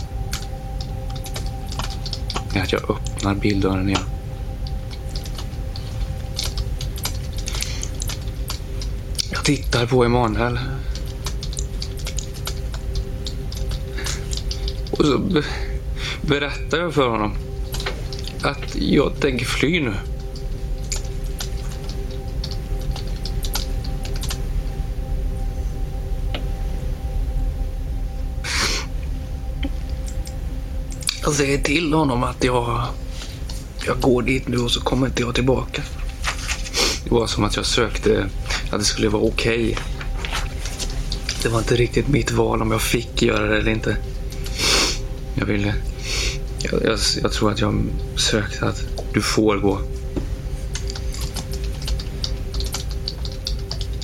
är 2.53 2.61
att 2.61 2.71
jag 2.71 2.89
öppnar 2.89 3.35
bildörren 3.35 3.89
igen. 3.89 4.01
Jag 9.31 9.45
tittar 9.45 9.85
på 9.85 10.03
Emanuel. 10.03 10.59
Och 15.05 15.11
så 15.11 15.17
be 15.17 15.43
berättar 16.21 16.77
jag 16.77 16.93
för 16.93 17.07
honom 17.09 17.33
att 18.41 18.75
jag 18.75 19.19
tänker 19.19 19.45
fly 19.45 19.79
nu. 19.79 19.93
Jag 31.23 31.33
säger 31.33 31.57
till 31.57 31.93
honom 31.93 32.23
att 32.23 32.43
jag, 32.43 32.83
jag 33.85 33.99
går 33.99 34.21
dit 34.21 34.47
nu 34.47 34.57
och 34.57 34.71
så 34.71 34.81
kommer 34.81 35.07
inte 35.07 35.21
jag 35.21 35.35
tillbaka. 35.35 35.81
Det 37.03 37.11
var 37.11 37.27
som 37.27 37.43
att 37.43 37.55
jag 37.55 37.65
sökte 37.65 38.29
att 38.71 38.79
det 38.79 38.85
skulle 38.85 39.09
vara 39.09 39.23
okej. 39.23 39.71
Okay. 39.71 39.75
Det 41.43 41.49
var 41.49 41.59
inte 41.59 41.75
riktigt 41.75 42.07
mitt 42.07 42.31
val 42.31 42.61
om 42.61 42.71
jag 42.71 42.81
fick 42.81 43.21
göra 43.21 43.47
det 43.47 43.57
eller 43.57 43.71
inte. 43.71 43.97
Jag 45.35 45.45
ville... 45.45 45.73
Jag, 46.59 46.83
jag, 46.83 46.99
jag 47.21 47.31
tror 47.31 47.51
att 47.51 47.61
jag 47.61 47.83
sökte 48.15 48.65
att 48.65 48.83
du 49.13 49.21
får 49.21 49.57
gå. 49.57 49.79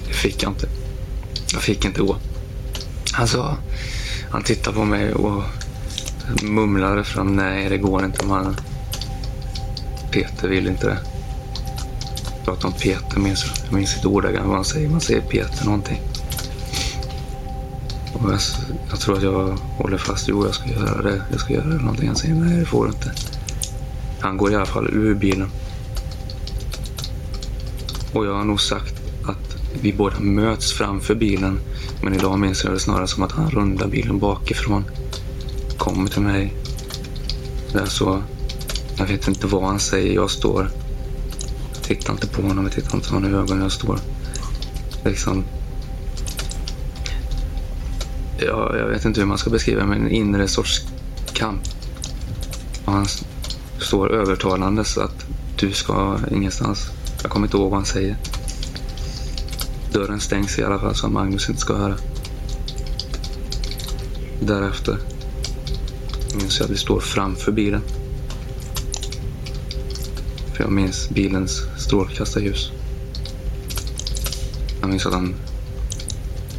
Det 0.07 0.13
fick 0.13 0.43
jag 0.43 0.51
inte. 0.51 0.67
Jag 1.53 1.61
fick 1.61 1.85
inte 1.85 2.01
gå. 2.01 2.15
Han 3.11 3.27
sa... 3.27 3.57
Han 4.29 4.43
tittade 4.43 4.75
på 4.75 4.85
mig 4.85 5.13
och 5.13 5.43
mumlade 6.43 7.03
fram. 7.03 7.35
Nej, 7.35 7.69
det 7.69 7.77
går 7.77 8.05
inte. 8.05 8.25
Man... 8.25 8.55
Peter 10.11 10.47
vill 10.47 10.67
inte 10.67 10.87
det. 10.87 10.97
Prata 12.45 12.67
om 12.67 12.73
Peter, 12.73 13.19
minns 13.19 13.45
jag. 13.45 13.53
Jag 13.65 13.73
minns 13.73 13.95
inte 13.95 14.07
ordagrant 14.07 14.47
vad 14.47 14.55
han 14.55 14.65
säger. 14.65 14.89
Man 14.89 15.01
säger 15.01 15.21
Peter 15.21 15.65
någonting. 15.65 16.01
Och 18.13 18.31
jag, 18.31 18.39
jag, 18.91 18.99
tror 18.99 19.17
att 19.17 19.23
jag 19.23 19.57
håller 19.77 19.97
fast. 19.97 20.27
Jo, 20.27 20.45
jag 20.45 20.55
ska 20.55 20.69
göra 20.69 21.01
det. 21.01 21.21
Jag 21.31 21.39
ska 21.39 21.53
göra 21.53 21.67
det. 21.67 21.77
Någonting. 21.77 22.07
Han 22.07 22.15
säger 22.15 22.35
nej, 22.35 22.59
det 22.59 22.65
får 22.65 22.85
du 22.85 22.91
inte. 22.91 23.11
Han 24.19 24.37
går 24.37 24.51
i 24.51 24.55
alla 24.55 24.65
fall 24.65 24.87
ur 24.87 25.15
bilen. 25.15 25.49
Och 28.13 28.25
jag 28.25 28.33
har 28.33 28.43
nog 28.43 28.61
sagt 28.61 28.95
att 29.23 29.57
vi 29.81 29.93
båda 29.93 30.19
möts 30.19 30.73
framför 30.73 31.15
bilen. 31.15 31.59
Men 32.03 32.13
idag 32.13 32.39
minns 32.39 32.63
jag 32.63 32.73
det 32.73 32.79
snarare 32.79 33.07
som 33.07 33.23
att 33.23 33.31
han 33.31 33.49
rundar 33.49 33.87
bilen 33.87 34.19
bakifrån 34.19 34.85
kommer 35.77 36.09
till 36.09 36.21
mig. 36.21 36.53
Där 37.73 37.85
så, 37.85 38.23
jag 38.97 39.05
vet 39.05 39.27
inte 39.27 39.47
vad 39.47 39.63
han 39.63 39.79
säger. 39.79 40.13
Jag 40.15 40.31
står, 40.31 40.71
jag 41.73 41.83
tittar 41.83 42.13
inte 42.13 42.27
på 42.27 42.41
honom, 42.41 42.63
jag 42.63 42.73
tittar 42.73 42.95
inte 42.95 43.13
honom 43.13 43.31
i 43.31 43.37
ögonen. 43.37 43.61
Jag 43.61 43.71
står 43.71 43.99
liksom, 45.05 45.43
ja, 48.45 48.77
jag 48.77 48.87
vet 48.87 49.05
inte 49.05 49.19
hur 49.19 49.27
man 49.27 49.37
ska 49.37 49.49
beskriva 49.49 49.85
men 49.85 50.01
en 50.01 50.11
inre 50.11 50.47
sorts 50.47 50.81
kamp. 51.33 51.61
Och 52.85 52.93
han 52.93 53.05
står 53.79 54.11
övertalande 54.11 54.83
så 54.83 55.01
att 55.01 55.25
du 55.59 55.71
ska 55.71 56.17
ingenstans. 56.31 56.91
Jag 57.21 57.31
kommer 57.31 57.47
inte 57.47 57.57
ihåg 57.57 57.69
vad 57.69 57.79
han 57.79 57.85
säger. 57.85 58.17
Dörren 59.91 60.19
stängs 60.19 60.59
i 60.59 60.63
alla 60.63 60.79
fall 60.79 60.95
så 60.95 61.05
att 61.05 61.13
Magnus 61.13 61.49
inte 61.49 61.61
ska 61.61 61.75
höra. 61.75 61.95
Därefter 64.39 64.97
minns 66.35 66.59
jag 66.59 66.65
att 66.65 66.71
vi 66.71 66.77
står 66.77 66.99
framför 66.99 67.51
bilen. 67.51 67.81
För 70.53 70.63
jag 70.63 70.71
minns 70.71 71.09
bilens 71.09 71.61
strålkastarljus. 71.77 72.71
Jag 74.81 74.89
minns 74.89 75.05
att 75.05 75.13
han 75.13 75.35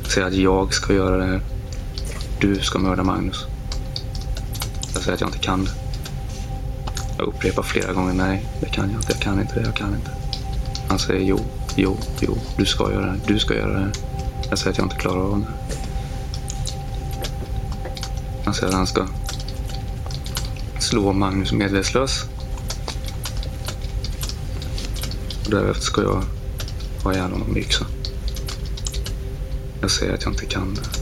säger 0.09 0.27
att 0.27 0.35
jag 0.35 0.75
ska 0.75 0.95
göra 0.95 1.17
det 1.17 1.25
här. 1.25 1.52
Du 2.43 2.61
ska 2.61 2.79
mörda 2.79 3.03
Magnus. 3.03 3.47
Jag 4.95 5.03
säger 5.03 5.15
att 5.15 5.21
jag 5.21 5.29
inte 5.29 5.39
kan 5.39 5.65
det. 5.65 5.71
Jag 7.19 7.27
upprepar 7.27 7.63
flera 7.63 7.93
gånger 7.93 8.13
nej, 8.15 8.45
det 8.61 8.67
kan 8.67 8.91
jag 8.91 8.99
inte, 8.99 9.13
jag 9.13 9.21
kan 9.21 9.41
inte 9.41 9.55
det, 9.55 9.67
jag 9.67 9.77
kan 9.77 9.95
inte. 9.95 10.11
Han 10.89 10.99
säger 10.99 11.21
jo, 11.21 11.39
jo, 11.77 11.97
jo, 12.21 12.39
du 12.57 12.67
ska 12.67 12.93
göra 12.93 13.07
det, 13.07 13.21
du 13.27 13.39
ska 13.39 13.55
göra 13.55 13.81
det. 13.81 13.93
Jag 14.51 14.59
säger 14.59 14.71
att 14.71 14.79
jag 14.79 14.85
inte 14.85 14.97
klarar 14.97 15.21
av 15.21 15.41
det. 15.41 15.47
Han 18.45 18.55
säger 18.55 18.69
att 18.69 18.75
han 18.75 18.87
ska 18.87 19.07
slå 20.79 21.13
Magnus 21.13 21.53
medvetslös. 21.53 22.25
Och 25.45 25.51
därefter 25.51 25.83
ska 25.83 26.03
jag 26.03 26.25
ha 27.05 27.13
ihjäl 27.13 27.31
honom 27.31 27.49
med 27.49 27.63
yxa. 27.63 27.87
Jag 29.81 29.91
säger 29.91 30.15
att 30.15 30.23
jag 30.23 30.33
inte 30.33 30.47
kan 30.47 30.75
det. 30.75 31.02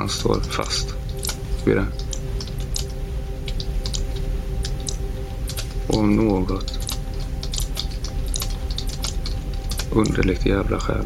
han 0.00 0.08
står 0.08 0.40
fast 0.40 0.94
vid 1.64 1.76
det. 1.76 1.86
Och 5.86 5.98
om 5.98 6.16
något 6.16 6.78
underligt 9.92 10.46
jävla 10.46 10.80
skäl. 10.80 11.04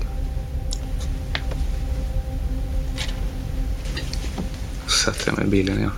Sätter 5.04 5.26
jag 5.26 5.36
mig 5.36 5.46
i 5.46 5.50
bilen 5.50 5.78
igen. 5.78 5.92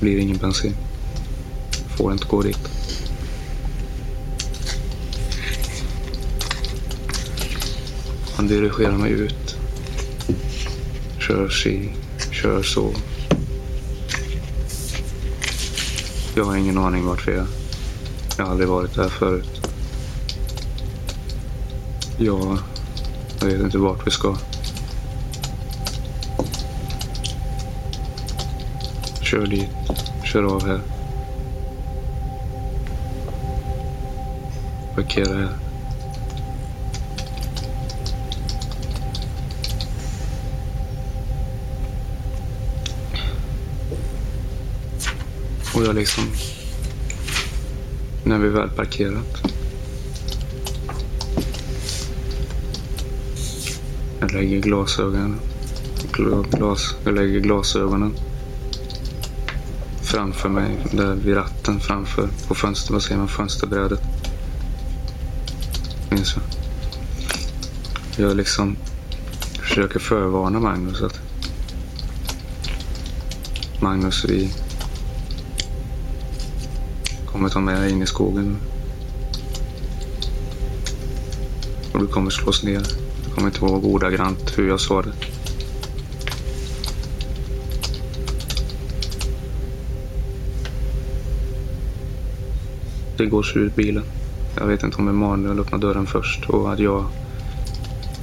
Blir 0.00 0.18
ingen 0.18 0.36
bensin. 0.36 0.76
Får 1.96 2.12
inte 2.12 2.26
gå 2.26 2.42
dit. 2.42 2.81
Han 8.42 8.48
dirigerar 8.48 8.96
mig 8.96 9.12
ut. 9.12 9.56
Kör 11.18 11.48
si, 11.48 11.90
kör 12.30 12.62
så. 12.62 12.90
Jag 16.34 16.44
har 16.44 16.56
ingen 16.56 16.78
aning 16.78 17.04
vart 17.04 17.28
vi 17.28 17.32
är. 17.32 17.46
Jag 18.38 18.44
har 18.44 18.50
aldrig 18.50 18.68
varit 18.68 18.94
där 18.94 19.08
förut. 19.08 19.68
Jag, 22.18 22.58
jag 23.40 23.46
vet 23.46 23.60
inte 23.60 23.78
vart 23.78 24.06
vi 24.06 24.10
ska. 24.10 24.36
Kör 29.22 29.46
dit. 29.46 29.70
Kör 30.24 30.42
av 30.42 30.66
här. 30.66 30.80
Parkera 34.94 35.34
här. 35.34 35.71
Och 45.82 45.88
jag 45.88 45.94
liksom... 45.94 46.24
När 48.24 48.38
vi 48.38 48.48
väl 48.48 48.68
parkerat. 48.68 49.42
Jag 54.20 54.32
lägger 54.32 54.60
glasögonen. 54.60 55.40
Glas, 56.50 56.94
jag 57.04 57.14
lägger 57.14 57.40
glasögonen 57.40 58.14
framför 60.02 60.48
mig, 60.48 60.78
där 60.92 61.14
vid 61.14 61.36
ratten 61.36 61.80
framför, 61.80 62.28
på 62.48 62.54
fönster, 62.54 62.92
vad 62.92 63.02
säger 63.02 63.18
man, 63.18 63.28
fönsterbrädet. 63.28 64.00
Minns 66.10 66.36
jag. 66.36 66.44
Jag 68.26 68.36
liksom 68.36 68.76
försöker 69.62 69.98
förvarna 69.98 70.60
Magnus 70.60 71.02
att 71.02 71.20
Magnus, 73.80 74.24
vi 74.28 74.50
kommer 77.42 77.54
ta 77.54 77.60
med 77.60 77.82
dig 77.82 77.92
in 77.92 78.02
i 78.02 78.06
skogen. 78.06 78.56
Och 81.92 82.00
du 82.00 82.06
kommer 82.06 82.30
slås 82.30 82.62
ner. 82.62 82.82
Du 83.24 83.34
kommer 83.34 83.48
inte 83.48 83.60
vara 83.60 83.72
ordagrant 83.72 84.58
hur 84.58 84.68
jag 84.68 84.80
sa 84.80 85.02
det. 85.02 85.12
Det 93.16 93.26
går 93.26 93.42
så 93.42 93.58
ut 93.58 93.76
bilen. 93.76 94.04
Jag 94.56 94.66
vet 94.66 94.82
inte 94.82 94.98
om 94.98 95.08
Emanuel 95.08 95.60
öppnar 95.60 95.78
dörren 95.78 96.06
först 96.06 96.50
och 96.50 96.72
att 96.72 96.78
jag 96.78 97.04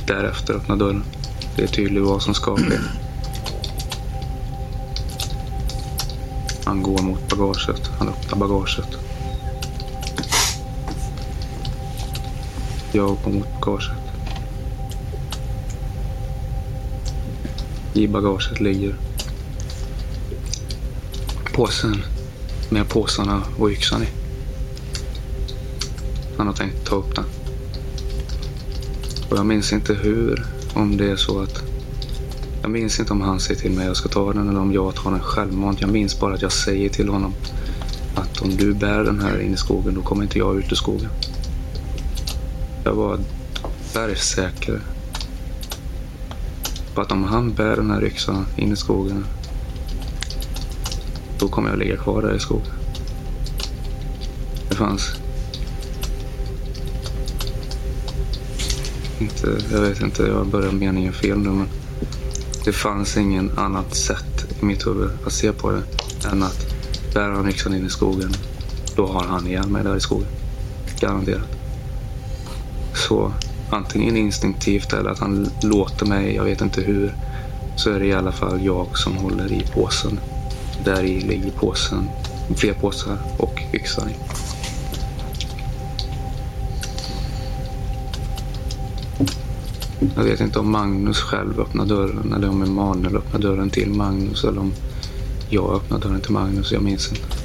därefter 0.08 0.54
öppnar 0.54 0.76
dörren. 0.76 1.04
Det 1.56 1.64
är 1.64 1.68
tydligt 1.68 2.04
vad 2.04 2.22
som 2.22 2.34
ska 2.34 2.58
ske. 2.58 2.78
Han 6.66 6.84
går 6.84 7.02
mot 7.02 7.30
bagaget. 7.30 7.92
Han 8.00 8.10
öppnar 8.10 8.40
bagaget. 8.40 9.09
Jag 12.92 13.10
mot 13.10 13.48
bagaget. 13.62 13.92
I 17.94 18.08
bagaget 18.08 18.60
ligger 18.60 18.96
påsen 21.54 22.04
med 22.70 22.90
påsarna 22.90 23.42
och 23.58 23.72
yxan 23.72 24.04
i. 24.04 24.08
Han 26.38 26.48
har 26.48 26.54
tänkt 26.54 26.86
ta 26.86 26.96
upp 26.96 27.16
den. 27.16 27.26
Och 29.30 29.38
jag 29.38 29.46
minns 29.46 29.74
inte 29.74 29.94
hur, 29.94 30.46
om 30.74 30.98
det 30.98 31.12
är 31.12 31.16
så 31.16 31.42
att... 31.42 31.64
Jag 32.62 32.72
minns 32.72 33.00
inte 33.00 33.14
om 33.14 33.22
han 33.22 33.40
säger 33.40 33.62
till 33.62 33.72
mig 33.72 33.82
att 33.82 33.88
jag 33.88 33.98
ska 33.98 34.10
ta 34.10 34.34
den 34.34 34.50
eller 34.50 34.60
om 34.60 34.74
jag 34.74 34.96
tar 34.96 35.12
den 35.12 35.20
självmant. 35.20 35.82
Jag 35.82 35.90
minns 35.90 36.20
bara 36.20 36.34
att 36.34 36.42
jag 36.42 36.52
säger 36.52 36.90
till 36.90 37.10
honom 37.10 37.34
att 38.16 38.42
om 38.42 38.58
du 38.58 38.74
bär 38.74 39.04
den 39.04 39.20
här 39.20 39.40
in 39.42 39.54
i 39.54 39.58
skogen 39.58 39.94
då 39.94 40.02
kommer 40.02 40.24
inte 40.24 40.40
jag 40.40 40.58
ut 40.58 40.72
ur 40.72 40.76
skogen. 40.76 41.10
Jag 42.90 42.96
var 42.96 43.20
bergsäker 43.94 44.82
på 46.94 47.02
att 47.02 47.12
om 47.12 47.24
han 47.24 47.54
bär 47.54 47.76
den 47.76 47.92
här 47.92 48.04
yxan 48.04 48.46
in 48.58 48.72
i 48.72 48.76
skogen 48.76 49.26
då 51.40 51.48
kommer 51.48 51.70
jag 51.70 51.80
ligga 51.80 51.98
kvar 51.98 52.22
där 52.22 52.36
i 52.36 52.40
skogen. 52.40 52.72
Det 54.70 54.76
fanns 54.76 55.16
inte, 59.20 59.58
jag 59.72 59.82
vet 59.82 60.02
inte, 60.02 60.24
jag 60.24 60.48
börjar 60.48 60.72
meningen 60.72 61.14
fel 61.14 61.38
nu 61.38 61.50
men 61.50 61.68
det 62.66 62.74
fanns 62.74 63.18
ingen 63.18 63.52
annat 63.58 63.96
sätt 63.96 64.46
i 64.62 64.66
mitt 64.66 64.88
huvud 64.88 65.10
att 65.26 65.34
se 65.34 65.52
på 65.52 65.72
det 65.72 65.84
än 66.32 66.44
att 66.44 66.76
bär 67.14 67.30
han 67.30 67.50
yxan 67.50 67.76
in 67.76 67.86
i 67.86 67.90
skogen, 67.90 68.34
då 68.96 69.08
har 69.08 69.24
han 69.24 69.48
ihjäl 69.48 69.68
mig 69.68 69.84
där 69.84 69.96
i 69.96 70.00
skogen. 70.00 70.30
Garanterat. 71.00 71.59
Så 73.10 73.32
antingen 73.70 74.18
instinktivt 74.18 74.94
eller 74.94 75.10
att 75.10 75.20
han 75.20 75.50
låter 75.64 76.06
mig, 76.06 76.36
jag 76.36 76.44
vet 76.44 76.62
inte 76.62 76.82
hur, 76.82 77.16
så 77.76 77.90
är 77.90 78.00
det 78.00 78.06
i 78.06 78.14
alla 78.14 78.32
fall 78.32 78.66
jag 78.66 78.98
som 78.98 79.18
håller 79.18 79.52
i 79.52 79.66
påsen. 79.74 80.20
Där 80.86 81.04
i 81.04 81.22
ligger 81.22 81.52
påsen, 81.52 82.10
fler 82.56 82.74
påsar 82.74 83.18
och 83.38 83.62
yxan 83.74 84.10
i. 84.10 84.16
Jag 90.16 90.24
vet 90.24 90.40
inte 90.40 90.60
om 90.60 90.72
Magnus 90.72 91.18
själv 91.18 91.60
öppnar 91.60 91.86
dörren 91.86 92.34
eller 92.34 92.50
om 92.50 92.64
Emanuel 92.64 93.16
öppnar 93.16 93.40
dörren 93.40 93.70
till 93.70 93.90
Magnus 93.90 94.44
eller 94.44 94.60
om 94.60 94.74
jag 95.50 95.76
öppnar 95.76 96.00
dörren 96.00 96.22
till 96.22 96.32
Magnus. 96.34 96.72
Jag 96.72 96.84
minns 96.84 97.10
inte. 97.10 97.38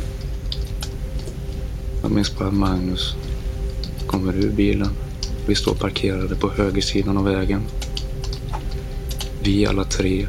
Jag 2.03 2.11
minns 2.11 2.39
bara 2.39 2.49
att 2.49 2.55
Magnus 2.55 3.15
kommer 4.07 4.33
ur 4.33 4.51
bilen. 4.51 4.91
Vi 5.47 5.55
står 5.55 5.75
parkerade 5.75 6.37
på 6.37 6.51
högersidan 6.51 7.17
av 7.17 7.25
vägen. 7.25 7.63
Vi 9.43 9.67
alla 9.67 9.85
tre 9.85 10.27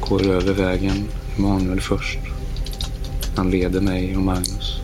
går 0.00 0.26
över 0.26 0.52
vägen. 0.52 1.08
Emanuel 1.38 1.80
först. 1.80 2.18
Han 3.36 3.50
leder 3.50 3.80
mig 3.80 4.16
och 4.16 4.22
Magnus. 4.22 4.80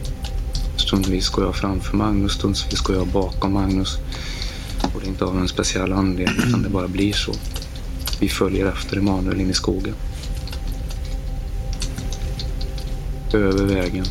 Stundvis 0.76 1.28
går 1.28 1.44
jag 1.44 1.56
framför 1.56 1.96
Magnus, 1.96 2.32
stundvis 2.32 2.80
går 2.80 2.96
jag 2.96 3.06
bakom 3.06 3.52
Magnus. 3.52 3.98
Och 4.94 5.00
det 5.00 5.06
är 5.06 5.08
inte 5.08 5.24
av 5.24 5.38
en 5.38 5.48
speciell 5.48 5.92
anledning 5.92 6.48
utan 6.48 6.62
det 6.62 6.68
bara 6.68 6.88
blir 6.88 7.12
så. 7.12 7.32
Vi 8.20 8.28
följer 8.28 8.66
efter 8.66 8.96
Emanuel 8.96 9.40
in 9.40 9.50
i 9.50 9.54
skogen. 9.54 9.94
Över 13.32 13.64
vägen. 13.64 14.06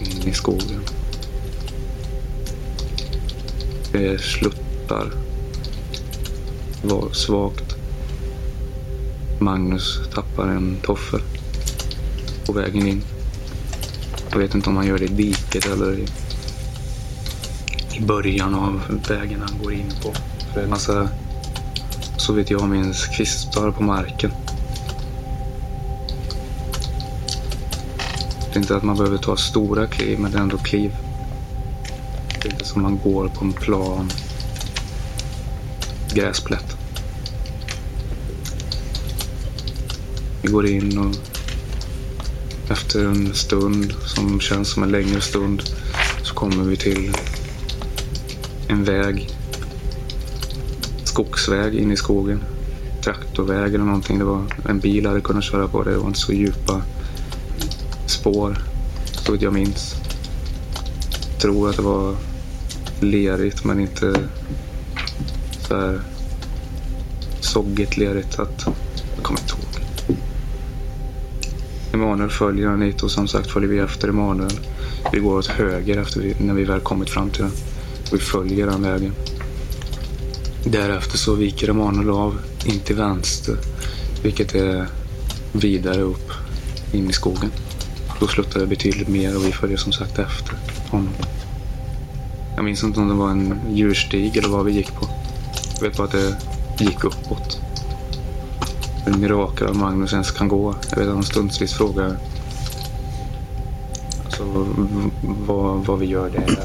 In 0.00 0.28
i 0.28 0.32
skogen. 0.32 0.80
Det 3.94 4.20
sluttar. 4.20 5.12
Var 6.82 7.12
svagt. 7.12 7.76
Magnus 9.40 10.00
tappar 10.14 10.48
en 10.48 10.76
toffel 10.82 11.20
på 12.46 12.52
vägen 12.52 12.86
in. 12.86 13.02
Jag 14.30 14.38
vet 14.38 14.54
inte 14.54 14.70
om 14.70 14.76
han 14.76 14.86
gör 14.86 14.98
det 14.98 15.04
i 15.04 15.08
diket 15.08 15.66
eller 15.66 15.98
i 15.98 16.06
i 17.96 18.00
början 18.00 18.54
av 18.54 19.00
vägen 19.08 19.42
han 19.48 19.62
går 19.62 19.72
in 19.72 19.92
på. 20.02 20.12
För 20.12 20.54
det 20.54 20.60
är 20.60 20.64
en 20.64 20.70
massa, 20.70 21.08
så 22.16 22.32
vet 22.32 22.50
jag 22.50 22.68
minns, 22.68 23.06
kvistar 23.06 23.70
på 23.70 23.82
marken. 23.82 24.30
Det 28.52 28.58
är 28.58 28.60
inte 28.60 28.76
att 28.76 28.82
man 28.82 28.96
behöver 28.96 29.18
ta 29.18 29.36
stora 29.36 29.86
kliv, 29.86 30.18
men 30.18 30.30
det 30.30 30.38
är 30.38 30.42
ändå 30.42 30.58
kliv. 30.58 30.96
Det 32.44 32.50
inte 32.50 32.64
som 32.64 32.82
man 32.82 33.00
går 33.04 33.28
på 33.28 33.44
en 33.44 33.52
plan 33.52 34.10
gräsplätt. 36.14 36.76
Vi 40.42 40.48
går 40.48 40.66
in 40.66 40.98
och 40.98 41.14
efter 42.70 43.06
en 43.06 43.34
stund 43.34 43.92
som 43.92 44.40
känns 44.40 44.68
som 44.68 44.82
en 44.82 44.90
längre 44.90 45.20
stund 45.20 45.62
så 46.22 46.34
kommer 46.34 46.64
vi 46.64 46.76
till 46.76 47.16
en 48.68 48.84
väg. 48.84 49.30
Skogsväg 51.04 51.74
in 51.74 51.92
i 51.92 51.96
skogen. 51.96 52.44
Traktorväg 53.04 53.74
eller 53.74 53.84
någonting. 53.84 54.18
Det 54.18 54.24
var 54.24 54.44
en 54.68 54.78
bil 54.78 55.06
hade 55.06 55.20
kunnat 55.20 55.44
köra 55.44 55.68
på 55.68 55.82
det. 55.82 55.90
Det 55.90 55.98
var 55.98 56.06
inte 56.06 56.18
så 56.18 56.32
djupa 56.32 56.82
spår. 58.06 58.58
Så 59.12 59.36
jag 59.40 59.52
minns. 59.52 59.94
Jag 61.32 61.40
tror 61.40 61.70
att 61.70 61.76
det 61.76 61.82
var 61.82 62.16
lerigt 63.04 63.64
men 63.64 63.80
inte 63.80 64.28
så 65.68 65.76
här 65.76 66.00
soggigt, 67.40 67.96
lerigt 67.96 68.38
att 68.38 68.66
jag 69.14 69.24
kommer 69.24 69.40
inte 69.40 69.52
ihåg. 69.52 69.64
Emanuel 71.92 72.30
följer 72.30 72.68
han 72.68 72.82
hit 72.82 73.02
och 73.02 73.10
som 73.10 73.28
sagt 73.28 73.50
följer 73.50 73.70
vi 73.70 73.78
efter 73.78 74.08
Emanuel. 74.08 74.60
Vi 75.12 75.18
går 75.18 75.38
åt 75.38 75.46
höger 75.46 75.98
efter 76.00 76.20
vi, 76.20 76.34
när 76.38 76.54
vi 76.54 76.64
väl 76.64 76.80
kommit 76.80 77.10
fram 77.10 77.30
till 77.30 77.42
den. 77.42 77.52
Vi 78.12 78.18
följer 78.18 78.66
den 78.66 78.82
vägen. 78.82 79.12
Därefter 80.64 81.18
så 81.18 81.34
viker 81.34 81.68
Emanuel 81.68 82.10
av 82.10 82.38
in 82.66 82.80
till 82.80 82.96
vänster, 82.96 83.56
vilket 84.22 84.54
är 84.54 84.86
vidare 85.52 86.00
upp 86.00 86.32
in 86.92 87.10
i 87.10 87.12
skogen. 87.12 87.50
Då 88.20 88.26
sluttar 88.26 88.60
det 88.60 88.66
betydligt 88.66 89.08
mer 89.08 89.36
och 89.36 89.46
vi 89.46 89.52
följer 89.52 89.76
som 89.76 89.92
sagt 89.92 90.18
efter 90.18 90.56
honom. 90.90 91.12
Jag 92.56 92.64
minns 92.64 92.84
inte 92.84 93.00
om 93.00 93.08
det 93.08 93.14
var 93.14 93.30
en 93.30 93.60
djurstig 93.72 94.36
eller 94.36 94.48
vad 94.48 94.64
vi 94.64 94.72
gick 94.72 94.94
på. 94.94 95.08
Jag 95.74 95.88
vet 95.88 95.96
bara 95.96 96.04
att 96.04 96.12
det 96.12 96.84
gick 96.84 97.04
uppåt. 97.04 97.60
Hur 99.06 99.14
mirakel 99.14 99.66
att 99.66 99.76
Magnus 99.76 100.12
ens 100.12 100.30
kan 100.30 100.48
gå. 100.48 100.74
Jag 100.90 100.96
vet 100.96 101.08
att 101.08 101.14
han 101.14 101.24
stundvis 101.24 101.72
frågar 101.72 102.16
alltså, 104.24 104.66
vad, 105.46 105.86
vad 105.86 105.98
vi 105.98 106.06
gör 106.06 106.30
där. 106.30 106.58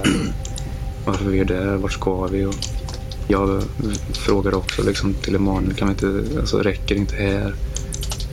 Varför 1.05 1.25
vi 1.25 1.39
är 1.39 1.45
där. 1.45 1.77
Vart 1.77 1.91
ska 1.91 2.27
vi? 2.27 2.45
Och 2.45 2.55
jag 3.27 3.63
frågar 4.13 4.53
också 4.53 4.83
liksom, 4.83 5.13
till 5.13 5.35
Emanuel. 5.35 5.73
Kan 5.73 5.87
vi 5.87 5.91
inte, 5.91 6.39
alltså, 6.39 6.57
räcker 6.57 6.95
det 6.95 7.01
inte 7.01 7.15
här? 7.15 7.53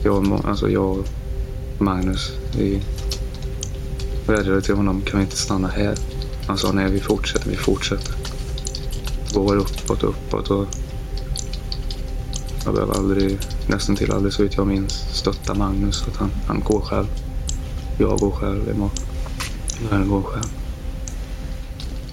Jag, 0.03 0.41
alltså, 0.45 0.69
jag 0.69 0.97
och 0.97 1.07
Magnus. 1.77 2.31
Vi 2.57 2.81
vädjade 4.27 4.61
till 4.61 4.75
honom. 4.75 5.01
Kan 5.01 5.19
vi 5.19 5.23
inte 5.23 5.37
stanna 5.37 5.67
här? 5.67 5.95
Han 6.47 6.57
sa 6.57 6.71
nej, 6.71 6.91
vi 6.91 6.99
fortsätter, 6.99 7.49
vi 7.49 7.55
fortsätter. 7.55 8.15
Går 9.33 9.55
uppåt, 9.55 10.03
uppåt 10.03 10.47
och 10.47 10.67
jag 12.65 12.73
behöver 12.73 12.93
aldrig, 12.93 13.39
nästan 13.67 13.95
till 13.95 14.11
aldrig 14.11 14.33
så 14.33 14.43
vitt 14.43 14.57
jag 14.57 14.67
minns, 14.67 14.93
stötta 14.93 15.53
Magnus. 15.53 16.03
Att 16.07 16.17
han, 16.17 16.31
han 16.47 16.59
går 16.59 16.81
själv. 16.81 17.07
Jag 17.97 18.19
går 18.19 18.31
själv. 18.31 18.69
Emanuel 18.69 20.09
går 20.09 20.21
själv. 20.21 20.51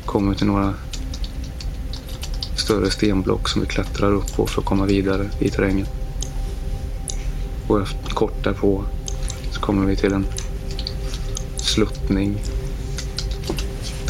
Kommer 0.04 0.34
till 0.34 0.46
några 0.46 0.74
större 2.56 2.90
stenblock 2.90 3.48
som 3.48 3.60
vi 3.60 3.66
klättrar 3.66 4.12
upp 4.12 4.36
på 4.36 4.46
för 4.46 4.60
att 4.60 4.66
komma 4.66 4.86
vidare 4.86 5.30
i 5.38 5.50
terrängen. 5.50 5.86
Och 7.68 7.82
efter, 7.82 8.10
kort 8.10 8.44
därpå 8.44 8.84
så 9.52 9.60
kommer 9.60 9.86
vi 9.86 9.96
till 9.96 10.12
en 10.12 10.26
sluttning. 11.56 12.38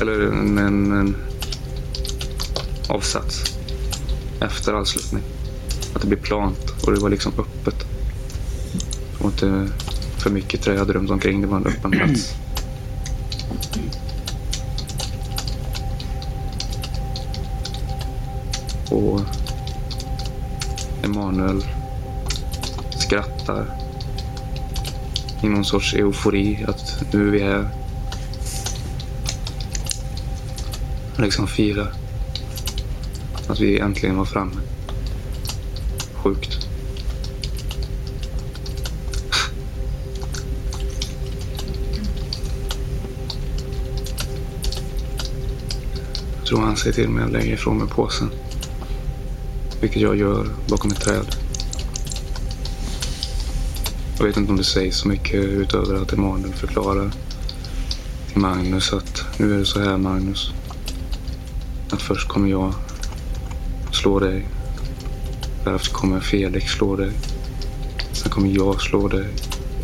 Eller 0.00 0.20
en, 0.20 0.58
en, 0.58 0.92
en 0.92 1.16
avsats 2.88 3.58
efter 4.40 4.72
avslutning. 4.72 5.22
Att 5.94 6.02
det 6.02 6.08
blir 6.08 6.18
plant 6.18 6.70
och 6.86 6.92
det 6.92 7.00
var 7.00 7.10
liksom 7.10 7.32
öppet. 7.38 7.86
Och 9.18 9.26
inte 9.26 9.68
för 10.18 10.30
mycket 10.30 10.62
träd 10.62 10.90
runt 10.90 11.10
omkring. 11.10 11.40
Det 11.40 11.46
var 11.46 11.56
en 11.56 11.66
öppen 11.66 11.90
plats. 11.90 12.34
Och 18.90 19.20
Emanuel 21.02 21.64
skrattar 22.90 23.66
i 25.42 25.48
någon 25.48 25.64
sorts 25.64 25.94
eufori 25.94 26.64
att 26.68 27.12
nu 27.12 27.28
är 27.28 27.30
vi 27.30 27.40
här. 27.40 27.83
Liksom 31.16 31.46
firar 31.46 31.92
att 33.48 33.60
vi 33.60 33.78
äntligen 33.78 34.16
var 34.16 34.24
framme. 34.24 34.60
Sjukt. 36.14 36.68
Jag 46.38 46.46
tror 46.46 46.60
han 46.60 46.76
säger 46.76 46.94
till 46.94 47.08
mig 47.08 47.24
att 47.24 47.32
lägga 47.32 47.52
ifrån 47.52 47.78
mig 47.78 47.88
påsen. 47.88 48.30
Vilket 49.80 50.02
jag 50.02 50.16
gör 50.16 50.48
bakom 50.68 50.90
ett 50.90 51.00
träd. 51.00 51.26
Jag 54.18 54.26
vet 54.26 54.36
inte 54.36 54.50
om 54.50 54.56
det 54.56 54.64
sägs 54.64 54.96
så 54.96 55.08
mycket 55.08 55.44
utöver 55.44 56.02
att 56.02 56.12
Emanuel 56.12 56.52
förklarar 56.52 57.10
till 58.28 58.40
Magnus 58.40 58.92
att 58.92 59.24
nu 59.38 59.54
är 59.54 59.58
det 59.58 59.66
så 59.66 59.80
här 59.80 59.98
Magnus. 59.98 60.52
Att 61.94 62.02
först 62.02 62.28
kommer 62.28 62.48
jag 62.48 62.74
slå 63.92 64.18
dig. 64.18 64.46
Därefter 65.64 65.92
kommer 65.92 66.20
Felix 66.20 66.72
slå 66.72 66.96
dig. 66.96 67.12
Sen 68.12 68.30
kommer 68.30 68.48
jag 68.48 68.80
slå 68.80 69.08
dig. 69.08 69.26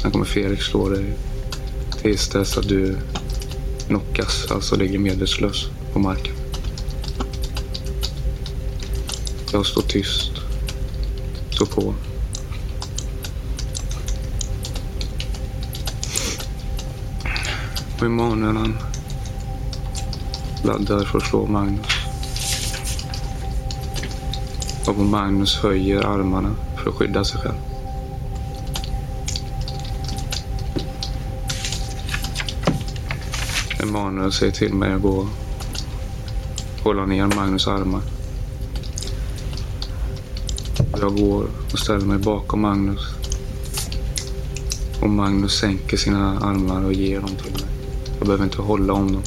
Sen 0.02 0.10
kommer 0.10 0.24
Felix 0.24 0.64
slå 0.64 0.88
dig. 0.88 1.16
Tills 2.02 2.28
dess 2.28 2.58
att 2.58 2.68
du 2.68 2.96
knockas, 3.86 4.50
alltså 4.50 4.76
ligger 4.76 4.98
medvetslös 4.98 5.66
på 5.92 5.98
marken. 5.98 6.34
Jag 9.52 9.66
står 9.66 9.82
tyst. 9.82 10.32
Står 11.50 11.66
på. 11.66 11.94
Och 17.98 18.06
Emanuel 18.06 18.56
han 18.56 18.78
laddar 20.64 21.04
för 21.04 21.18
att 21.18 21.24
slå 21.24 21.46
Magnus. 21.46 21.99
Och 24.90 25.06
Magnus 25.06 25.56
höjer 25.56 26.00
armarna 26.00 26.54
för 26.76 26.90
att 26.90 26.96
skydda 26.96 27.24
sig 27.24 27.40
själv. 27.40 27.54
Emanuel 33.82 34.32
säger 34.32 34.52
till 34.52 34.74
mig 34.74 34.92
att 34.92 35.02
gå 35.02 35.08
och 35.08 35.26
hålla 36.84 37.06
ner 37.06 37.26
Magnus 37.26 37.66
armar. 37.66 38.00
Jag 41.00 41.16
går 41.16 41.46
och 41.72 41.78
ställer 41.78 42.06
mig 42.06 42.18
bakom 42.18 42.60
Magnus. 42.60 43.00
Och 45.02 45.10
Magnus 45.10 45.52
sänker 45.52 45.96
sina 45.96 46.38
armar 46.40 46.84
och 46.84 46.92
ger 46.92 47.20
dem 47.20 47.36
till 47.42 47.52
mig. 47.52 47.70
Jag 48.18 48.26
behöver 48.26 48.44
inte 48.44 48.62
hålla 48.62 48.92
om 48.92 49.12
dem. 49.12 49.22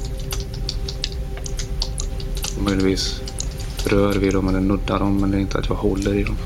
Möjligtvis 2.66 3.23
rör 3.88 4.14
vid 4.14 4.34
dem 4.34 4.48
eller 4.48 4.60
nuddar 4.60 5.00
dem, 5.00 5.18
men 5.18 5.32
det 5.32 5.38
är 5.38 5.42
inte 5.42 5.58
att 5.58 5.70
jag 5.70 5.76
håller 5.76 6.14
i 6.14 6.24
dem. 6.24 6.38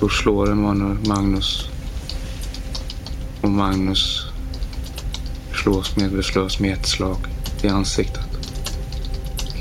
Då 0.00 0.08
slår 0.08 0.52
Emanuel 0.52 1.06
Magnus. 1.06 1.68
Och 3.40 3.50
Magnus 3.50 4.26
slås 5.52 5.96
medvetslös 5.96 6.60
med 6.60 6.72
ett 6.72 6.86
slag 6.86 7.16
i 7.62 7.68
ansiktet. 7.68 8.26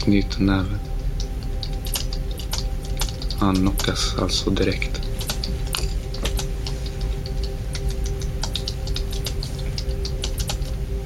Knyter 0.04 0.42
näven. 0.42 0.80
Han 3.40 3.56
knockas 3.56 4.16
alltså 4.22 4.50
direkt. 4.50 5.02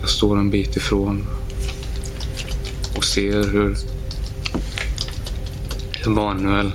Jag 0.01 0.09
står 0.09 0.37
en 0.37 0.49
bit 0.49 0.77
ifrån 0.77 1.27
ser 3.07 3.43
hur 3.43 3.77
Emanuel 6.05 6.71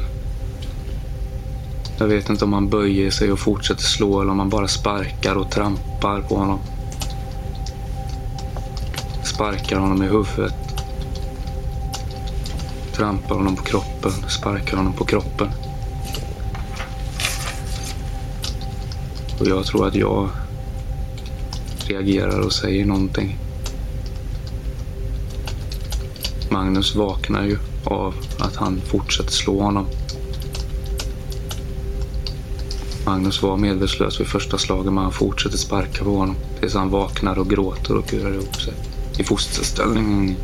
jag 1.98 2.06
vet 2.06 2.30
inte 2.30 2.44
om 2.44 2.52
han 2.52 2.68
böjer 2.68 3.10
sig 3.10 3.32
och 3.32 3.38
fortsätter 3.38 3.82
slå 3.82 4.20
eller 4.20 4.32
om 4.32 4.38
han 4.38 4.48
bara 4.48 4.68
sparkar 4.68 5.34
och 5.34 5.50
trampar 5.50 6.20
på 6.20 6.36
honom. 6.36 6.58
Sparkar 9.24 9.76
honom 9.76 10.02
i 10.02 10.06
huvudet. 10.06 10.54
Trampar 12.92 13.34
honom 13.34 13.56
på 13.56 13.62
kroppen, 13.62 14.12
sparkar 14.28 14.76
honom 14.76 14.92
på 14.92 15.04
kroppen. 15.04 15.48
Och 19.40 19.46
jag 19.46 19.64
tror 19.64 19.86
att 19.86 19.94
jag 19.94 20.28
reagerar 21.86 22.40
och 22.40 22.52
säger 22.52 22.84
någonting. 22.84 23.38
Magnus 26.52 26.94
vaknar 26.94 27.44
ju 27.44 27.58
av 27.84 28.14
att 28.38 28.56
han 28.56 28.80
fortsätter 28.80 29.32
slå 29.32 29.60
honom. 29.60 29.86
Magnus 33.06 33.42
var 33.42 33.56
medvetslös 33.56 34.20
vid 34.20 34.26
första 34.26 34.58
slaget 34.58 34.92
men 34.92 35.02
han 35.02 35.12
fortsätter 35.12 35.56
sparka 35.56 36.04
på 36.04 36.16
honom 36.16 36.36
tills 36.60 36.74
han 36.74 36.90
vaknar 36.90 37.38
och 37.38 37.50
gråter 37.50 37.96
och 37.96 38.08
kurar 38.08 38.32
ihop 38.32 38.56
sig 38.56 38.74
i 39.18 39.24
fosterställning. 39.24 40.36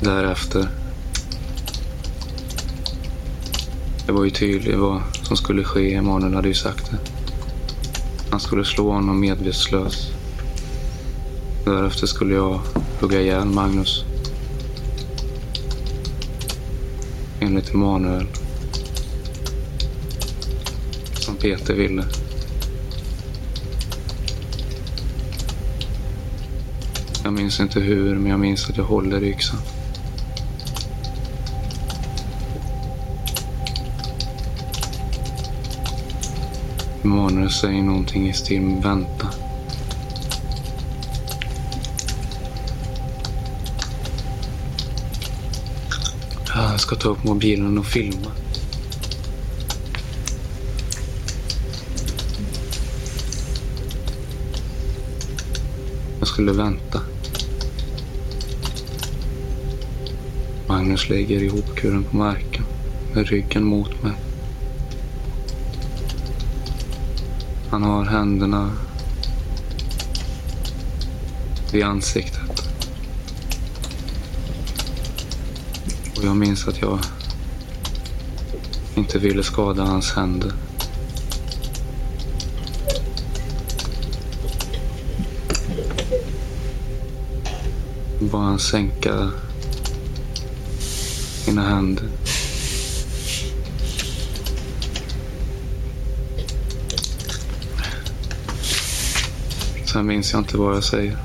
Därefter. 0.00 0.68
Det 4.06 4.12
var 4.12 4.24
ju 4.24 4.30
tydligt 4.30 4.78
vad 4.78 5.02
som 5.22 5.36
skulle 5.36 5.64
ske. 5.64 5.94
Emanuel 5.94 6.34
hade 6.34 6.48
ju 6.48 6.54
sagt 6.54 6.90
det. 6.90 7.15
Han 8.36 8.40
skulle 8.40 8.64
slå 8.64 8.92
honom 8.92 9.20
medvetslös. 9.20 10.10
Därefter 11.64 12.06
skulle 12.06 12.34
jag 12.34 12.60
hugga 13.00 13.20
ihjäl 13.20 13.46
Magnus. 13.46 14.04
Enligt 17.40 17.74
Emanuel. 17.74 18.26
Som 21.14 21.36
Peter 21.36 21.74
ville. 21.74 22.04
Jag 27.24 27.32
minns 27.32 27.60
inte 27.60 27.80
hur, 27.80 28.14
men 28.14 28.30
jag 28.30 28.40
minns 28.40 28.70
att 28.70 28.76
jag 28.76 28.84
håller 28.84 29.22
i 29.22 29.28
yxan. 29.28 29.60
Emanuel 37.06 37.50
säger 37.50 37.82
någonting 37.82 38.28
i 38.28 38.32
stil 38.32 38.60
med 38.62 38.82
vänta. 38.82 39.28
Jag 46.54 46.80
ska 46.80 46.96
ta 46.96 47.08
upp 47.08 47.24
mobilen 47.24 47.78
och 47.78 47.86
filma. 47.86 48.30
Jag 56.18 56.28
skulle 56.28 56.52
vänta. 56.52 57.00
Magnus 60.66 61.08
lägger 61.08 61.42
ihop 61.42 61.76
kuren 61.76 62.04
på 62.04 62.16
marken 62.16 62.64
med 63.14 63.26
ryggen 63.26 63.64
mot 63.64 64.02
mig. 64.02 64.25
Han 67.76 67.82
har 67.82 68.04
händerna 68.04 68.72
vid 71.72 71.84
ansiktet. 71.84 72.68
Och 76.16 76.24
jag 76.24 76.36
minns 76.36 76.68
att 76.68 76.80
jag 76.80 76.98
inte 78.94 79.18
ville 79.18 79.42
skada 79.42 79.82
hans 79.82 80.12
händer. 80.12 80.52
Bara 88.20 88.42
han 88.42 88.58
sänka 88.58 89.30
mina 91.46 91.62
händer. 91.62 92.08
Sen 99.96 100.06
minns 100.06 100.32
jag 100.32 100.40
inte 100.40 100.56
vad 100.56 100.76
jag 100.76 100.84
säger. 100.84 101.16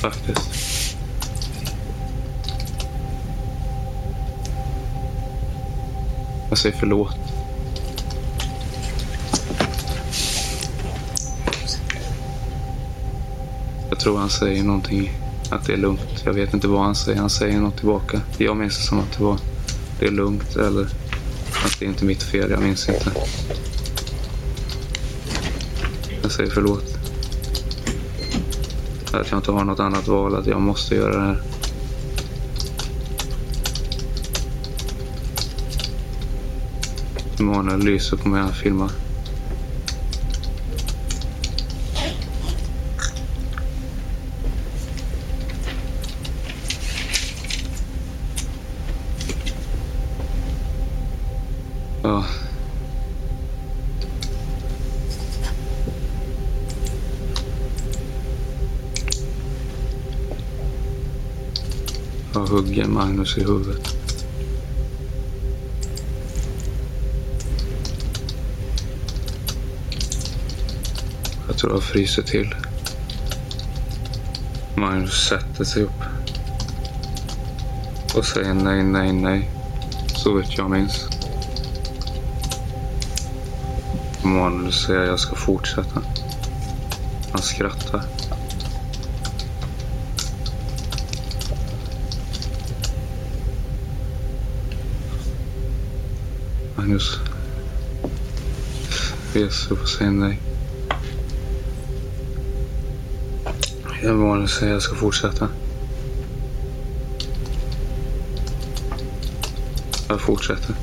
Faktiskt. 0.00 0.96
Jag 6.48 6.58
säger 6.58 6.76
förlåt. 6.78 7.16
Jag 13.90 14.00
tror 14.00 14.18
han 14.18 14.30
säger 14.30 14.62
någonting 14.62 15.12
att 15.50 15.66
det 15.66 15.72
är 15.72 15.76
lugnt. 15.76 16.22
Jag 16.24 16.32
vet 16.32 16.54
inte 16.54 16.68
vad 16.68 16.82
han 16.82 16.94
säger. 16.94 17.18
Han 17.18 17.30
säger 17.30 17.60
något 17.60 17.76
tillbaka. 17.76 18.20
Jag 18.38 18.56
minns 18.56 18.76
det 18.76 18.82
som 18.82 18.98
att 18.98 19.12
det 19.18 19.24
var 19.24 19.38
det 20.00 20.06
är 20.06 20.10
lugnt 20.10 20.56
eller 20.56 20.82
att 21.64 21.78
det 21.78 21.84
är 21.84 21.88
inte 21.88 22.04
mitt 22.04 22.22
fel. 22.22 22.50
Jag 22.50 22.62
minns 22.62 22.88
inte. 22.88 23.12
Jag 26.32 26.36
säger 26.36 26.50
förlåt. 26.50 26.84
Att 29.12 29.30
jag 29.30 29.38
inte 29.38 29.52
har 29.52 29.64
något 29.64 29.80
annat 29.80 30.08
val. 30.08 30.34
Att 30.34 30.46
jag 30.46 30.60
måste 30.60 30.94
göra 30.94 31.16
det 31.16 31.20
här. 31.20 31.42
Emanuel 37.40 37.80
lyser 37.80 38.16
på 38.16 38.28
mig 38.28 38.40
han 38.40 38.52
filmar. 38.52 39.01
Magnus 63.02 63.38
i 63.38 63.44
huvudet. 63.44 63.96
Jag 71.46 71.58
tror 71.58 71.72
jag 71.72 71.82
fryser 71.82 72.22
till. 72.22 72.54
Magnus 74.76 75.28
sätter 75.28 75.64
sig 75.64 75.82
upp. 75.82 76.02
Och 78.14 78.24
säger 78.24 78.54
nej, 78.54 78.82
nej, 78.82 79.12
nej. 79.12 79.50
Så 80.16 80.34
vet 80.34 80.58
jag 80.58 80.70
minns. 80.70 81.08
Magnus 84.24 84.82
säger 84.86 85.00
att 85.00 85.08
jag 85.08 85.20
ska 85.20 85.36
fortsätta. 85.36 86.02
Han 87.32 87.42
skrattar. 87.42 88.21
Magnus 96.92 97.20
reser 99.34 99.72
upp 99.72 99.82
och 99.82 99.88
säger 99.88 100.10
nej. 100.10 100.40
Emanuel 104.02 104.48
säger 104.48 104.72
att 104.72 104.74
jag 104.74 104.82
ska 104.82 104.94
fortsätta. 104.94 105.48
Jag 110.08 110.20
fortsätter. 110.20 110.74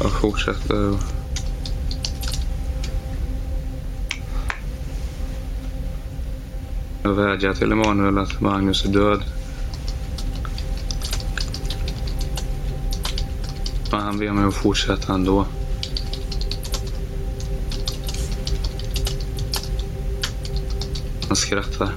Jag 0.00 0.12
fortsätter. 0.20 0.98
Jag 7.02 7.14
vädjar 7.14 7.54
till 7.54 7.72
Emanuel 7.72 8.18
att 8.18 8.40
Magnus 8.40 8.84
är 8.84 8.88
död. 8.88 9.22
Men 13.92 14.00
han 14.00 14.18
ber 14.18 14.30
mig 14.30 14.44
att 14.44 14.54
fortsätta 14.54 15.14
ändå. 15.14 15.46
Han 21.28 21.36
skrattar. 21.36 21.92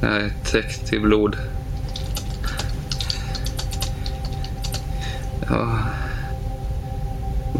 Jag 0.00 0.16
är 0.16 0.32
täckt 0.44 0.92
i 0.92 0.98
blod. 0.98 1.36
Ja. 5.48 5.78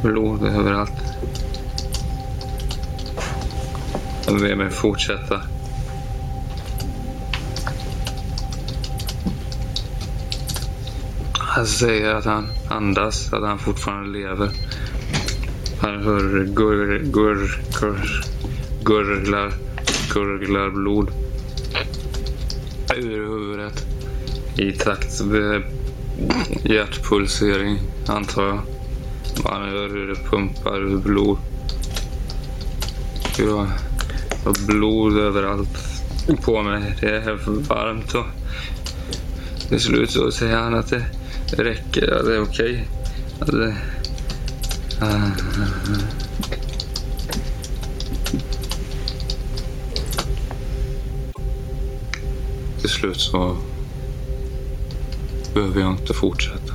Blod 0.02 0.44
överallt 0.44 0.92
som 4.30 4.40
ber 4.40 4.56
mig 4.56 4.70
fortsätta. 4.70 5.40
Han 11.32 11.66
säger 11.66 12.14
att 12.14 12.24
han 12.24 12.46
andas, 12.68 13.32
att 13.32 13.42
han 13.42 13.58
fortfarande 13.58 14.18
lever. 14.18 14.50
Han 15.80 16.02
hör 16.02 16.44
gur, 16.44 16.98
gur, 17.04 17.62
gur, 17.80 18.24
gurglar, 18.84 19.52
gurglar 20.14 20.70
blod 20.70 21.10
ur 22.96 23.26
huvudet 23.26 23.86
i 24.56 24.72
takt 24.72 25.20
med 25.20 25.62
hjärtpulsering, 26.64 27.78
antar 28.06 28.42
jag. 28.42 28.60
Man 29.44 29.68
hör 29.68 29.88
hur 29.88 30.08
det 30.08 30.30
pumpar 30.30 30.80
ur 30.80 30.98
blod. 30.98 31.38
Hur 33.38 33.66
har 34.44 34.66
blod 34.66 35.18
överallt 35.18 35.78
på 36.42 36.62
mig. 36.62 36.96
Det 37.00 37.10
är 37.10 37.38
varmt 37.68 38.14
och 38.14 38.26
till 39.68 39.80
slut 39.80 40.10
så 40.10 40.30
säger 40.30 40.56
han 40.56 40.74
att 40.74 40.88
det 40.88 41.04
räcker, 41.50 42.12
att 42.12 42.26
det 42.26 42.34
är 42.34 42.42
okej. 42.42 42.88
Att 43.40 43.50
det... 43.50 43.76
Ah. 45.00 45.30
Till 52.80 52.90
slut 52.90 53.20
så 53.20 53.56
behöver 55.54 55.80
jag 55.80 55.90
inte 55.92 56.14
fortsätta. 56.14 56.74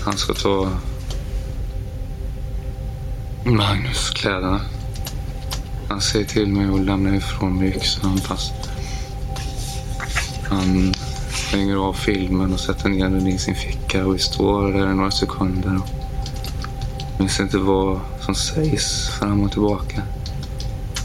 Han 0.00 0.16
ska 0.16 0.34
ta 0.34 0.70
Magnus 3.56 4.10
kläderna. 4.10 4.60
Han 5.88 6.00
säger 6.00 6.26
till 6.26 6.46
mig 6.46 6.74
att 6.74 6.86
lämna 6.86 7.16
ifrån 7.16 7.58
mig 7.58 7.68
yxan 7.68 8.18
fast 8.18 8.52
han 10.48 10.94
stänger 11.32 11.76
av 11.76 11.92
filmen 11.92 12.52
och 12.52 12.60
sätter 12.60 12.88
ner 12.88 13.08
den 13.08 13.26
i 13.26 13.38
sin 13.38 13.54
ficka 13.54 14.06
och 14.06 14.14
vi 14.14 14.18
står 14.18 14.72
där 14.72 14.90
i 14.90 14.94
några 14.94 15.10
sekunder. 15.10 15.80
Och 17.14 17.20
minns 17.20 17.40
inte 17.40 17.58
vad 17.58 18.00
som 18.20 18.34
sägs 18.34 19.08
fram 19.08 19.42
och 19.42 19.52
tillbaka. 19.52 20.02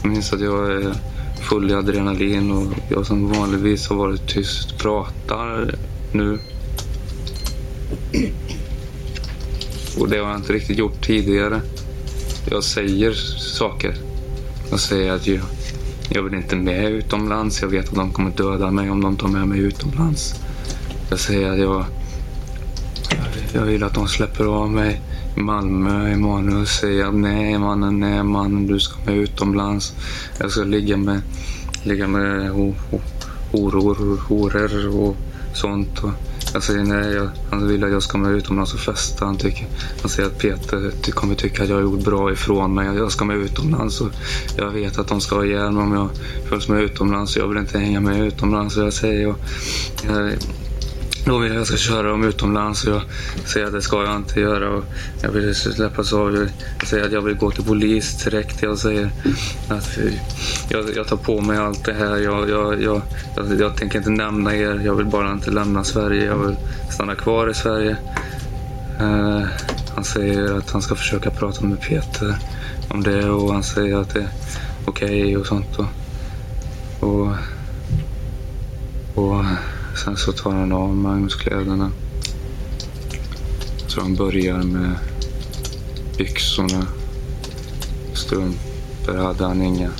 Jag 0.02 0.12
minns 0.12 0.32
att 0.32 0.40
jag 0.40 0.72
är 0.72 0.94
full 1.40 1.70
i 1.70 1.74
adrenalin 1.74 2.50
och 2.50 2.72
jag 2.88 3.06
som 3.06 3.28
vanligtvis 3.28 3.88
har 3.88 3.96
varit 3.96 4.28
tyst 4.28 4.78
pratar 4.78 5.74
nu. 6.12 6.38
Och 9.98 10.08
det 10.08 10.18
har 10.18 10.30
jag 10.30 10.36
inte 10.36 10.52
riktigt 10.52 10.78
gjort 10.78 11.06
tidigare. 11.06 11.60
Jag 12.50 12.64
säger 12.64 13.12
saker. 13.38 13.94
Jag 14.70 14.80
säger 14.80 15.12
att 15.12 15.26
jag, 15.26 15.40
jag 16.08 16.22
vill 16.22 16.34
inte 16.34 16.56
med 16.56 16.92
utomlands. 16.92 17.62
Jag 17.62 17.68
vet 17.68 17.88
att 17.88 17.94
de 17.94 18.12
kommer 18.12 18.30
döda 18.30 18.70
mig 18.70 18.90
om 18.90 19.00
de 19.00 19.16
tar 19.16 19.28
med 19.28 19.48
mig 19.48 19.58
utomlands. 19.58 20.34
Jag 21.10 21.18
säger 21.18 21.50
att 21.50 21.58
jag, 21.58 21.84
jag 23.52 23.62
vill 23.62 23.84
att 23.84 23.94
de 23.94 24.08
släpper 24.08 24.44
av 24.44 24.70
mig 24.70 25.00
i 25.36 25.40
Malmö. 25.40 26.12
Emanuel 26.12 26.66
säger 26.66 27.04
att 27.04 27.14
nej 27.14 27.58
mannen, 27.58 28.00
nej 28.00 28.22
mannen, 28.22 28.66
du 28.66 28.80
ska 28.80 28.96
med 29.06 29.16
utomlands. 29.16 29.94
Jag 30.38 30.50
ska 30.50 30.62
ligga 30.62 30.96
med, 30.96 31.20
ligga 31.82 32.08
med 32.08 32.50
horor, 33.52 34.20
horor 34.28 35.00
och 35.00 35.16
sånt. 35.54 35.98
Och 35.98 36.10
jag 36.52 36.62
säger 36.62 36.84
nej, 36.84 37.12
jag, 37.12 37.28
han 37.50 37.68
vill 37.68 37.84
att 37.84 37.90
jag 37.90 38.02
ska 38.02 38.18
med 38.18 38.32
utomlands 38.32 38.74
och 38.74 38.80
festa. 38.80 39.24
Han, 39.24 39.36
tycker, 39.36 39.66
han 40.00 40.10
säger 40.10 40.28
att 40.28 40.38
Peter 40.38 40.92
ty- 41.02 41.12
kommer 41.12 41.34
tycka 41.34 41.62
att 41.62 41.68
jag 41.68 41.76
har 41.76 41.82
gjort 41.82 42.04
bra 42.04 42.32
ifrån 42.32 42.74
mig. 42.74 42.96
Jag 42.96 43.12
ska 43.12 43.24
med 43.24 43.36
utomlands 43.36 44.00
och 44.00 44.08
jag 44.56 44.70
vet 44.70 44.98
att 44.98 45.08
de 45.08 45.20
ska 45.20 45.36
ha 45.36 45.44
ihjäl 45.44 45.72
mig 45.72 45.82
om 45.82 45.92
jag 45.92 46.08
följs 46.48 46.68
med 46.68 46.82
utomlands. 46.82 47.36
Jag 47.36 47.48
vill 47.48 47.58
inte 47.58 47.78
hänga 47.78 48.00
med 48.00 48.26
utomlands. 48.26 48.74
Så 48.74 48.80
jag 48.80 48.92
säger, 48.92 49.28
och, 49.28 49.38
jag, 50.06 50.32
då 51.26 51.38
vill 51.38 51.52
jag 51.52 51.62
att 51.62 51.70
jag 51.70 51.78
ska 51.78 51.92
köra 51.92 52.08
dem 52.08 52.24
utomlands 52.24 52.86
och 52.86 52.94
jag 52.94 53.02
säger 53.44 53.66
att 53.66 53.72
det 53.72 53.82
ska 53.82 54.04
jag 54.04 54.16
inte 54.16 54.40
göra. 54.40 54.70
Och 54.70 54.84
jag 55.22 55.30
vill 55.30 55.54
släppas 55.54 56.12
av. 56.12 56.36
Jag, 56.36 56.48
säger 56.88 57.04
att 57.04 57.12
jag 57.12 57.22
vill 57.22 57.34
gå 57.34 57.50
till 57.50 57.64
polis 57.64 58.24
direkt. 58.24 58.62
Jag 58.62 58.78
säger 58.78 59.10
att 59.68 59.98
jag, 60.68 60.84
jag 60.96 61.06
tar 61.06 61.16
på 61.16 61.40
mig 61.40 61.58
allt 61.58 61.84
det 61.84 61.92
här. 61.92 62.16
Jag, 62.16 62.50
jag, 62.50 62.82
jag, 62.82 63.02
jag, 63.36 63.60
jag 63.60 63.76
tänker 63.76 63.98
inte 63.98 64.10
nämna 64.10 64.56
er. 64.56 64.80
Jag 64.84 64.94
vill 64.94 65.06
bara 65.06 65.32
inte 65.32 65.50
lämna 65.50 65.84
Sverige. 65.84 66.24
Jag 66.24 66.38
vill 66.38 66.56
stanna 66.90 67.14
kvar 67.14 67.50
i 67.50 67.54
Sverige. 67.54 67.96
Uh, 69.00 69.42
han 69.94 70.04
säger 70.04 70.58
att 70.58 70.70
han 70.70 70.82
ska 70.82 70.94
försöka 70.94 71.30
prata 71.30 71.64
med 71.64 71.80
Peter 71.80 72.36
om 72.88 73.02
det 73.02 73.30
och 73.30 73.52
han 73.52 73.62
säger 73.62 73.96
att 73.96 74.14
det 74.14 74.20
är 74.20 74.28
okej 74.84 75.36
och 75.36 75.46
sånt. 75.46 75.78
Och, 75.78 75.86
och, 77.08 77.32
och 79.14 79.44
sen 79.96 80.16
så 80.16 80.32
tar 80.32 80.50
han 80.50 80.72
av 80.72 80.96
Magnus 80.96 81.34
kläderna. 81.34 81.90
Så 83.86 84.00
han 84.00 84.14
börjar 84.14 84.62
med 84.62 84.98
byxorna. 86.18 86.86
Strumpor 88.14 89.16
hade 89.16 89.44
han 89.44 89.62
inga. 89.62 89.90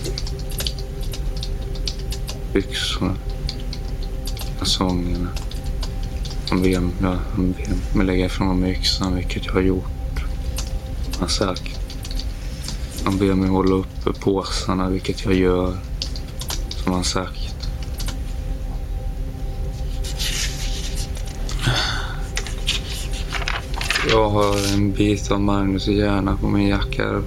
Byxorna. 2.52 3.14
Kalsongerna. 4.58 5.28
Han 6.50 6.62
ber, 6.62 6.80
mig 7.96 8.06
lägga 8.06 8.26
ifrån 8.26 8.60
mig 8.60 8.72
yxan, 8.72 9.14
vilket 9.14 9.46
jag 9.46 9.52
har 9.52 9.60
gjort. 9.60 10.24
Han 11.18 11.28
sagt. 11.28 11.80
Han 13.04 13.18
ber 13.18 13.34
mig 13.34 13.48
hålla 13.48 13.74
uppe 13.74 14.12
påsarna, 14.20 14.88
vilket 14.88 15.24
jag 15.24 15.34
gör. 15.34 15.76
Som 16.68 16.92
han 16.92 17.04
sagt. 17.04 17.45
Jag 24.10 24.28
har 24.30 24.74
en 24.74 24.92
bit 24.92 25.30
av 25.30 25.40
Magnus 25.40 25.86
hjärna 25.88 26.36
på 26.36 26.48
min 26.48 26.68
jacka. 26.68 27.22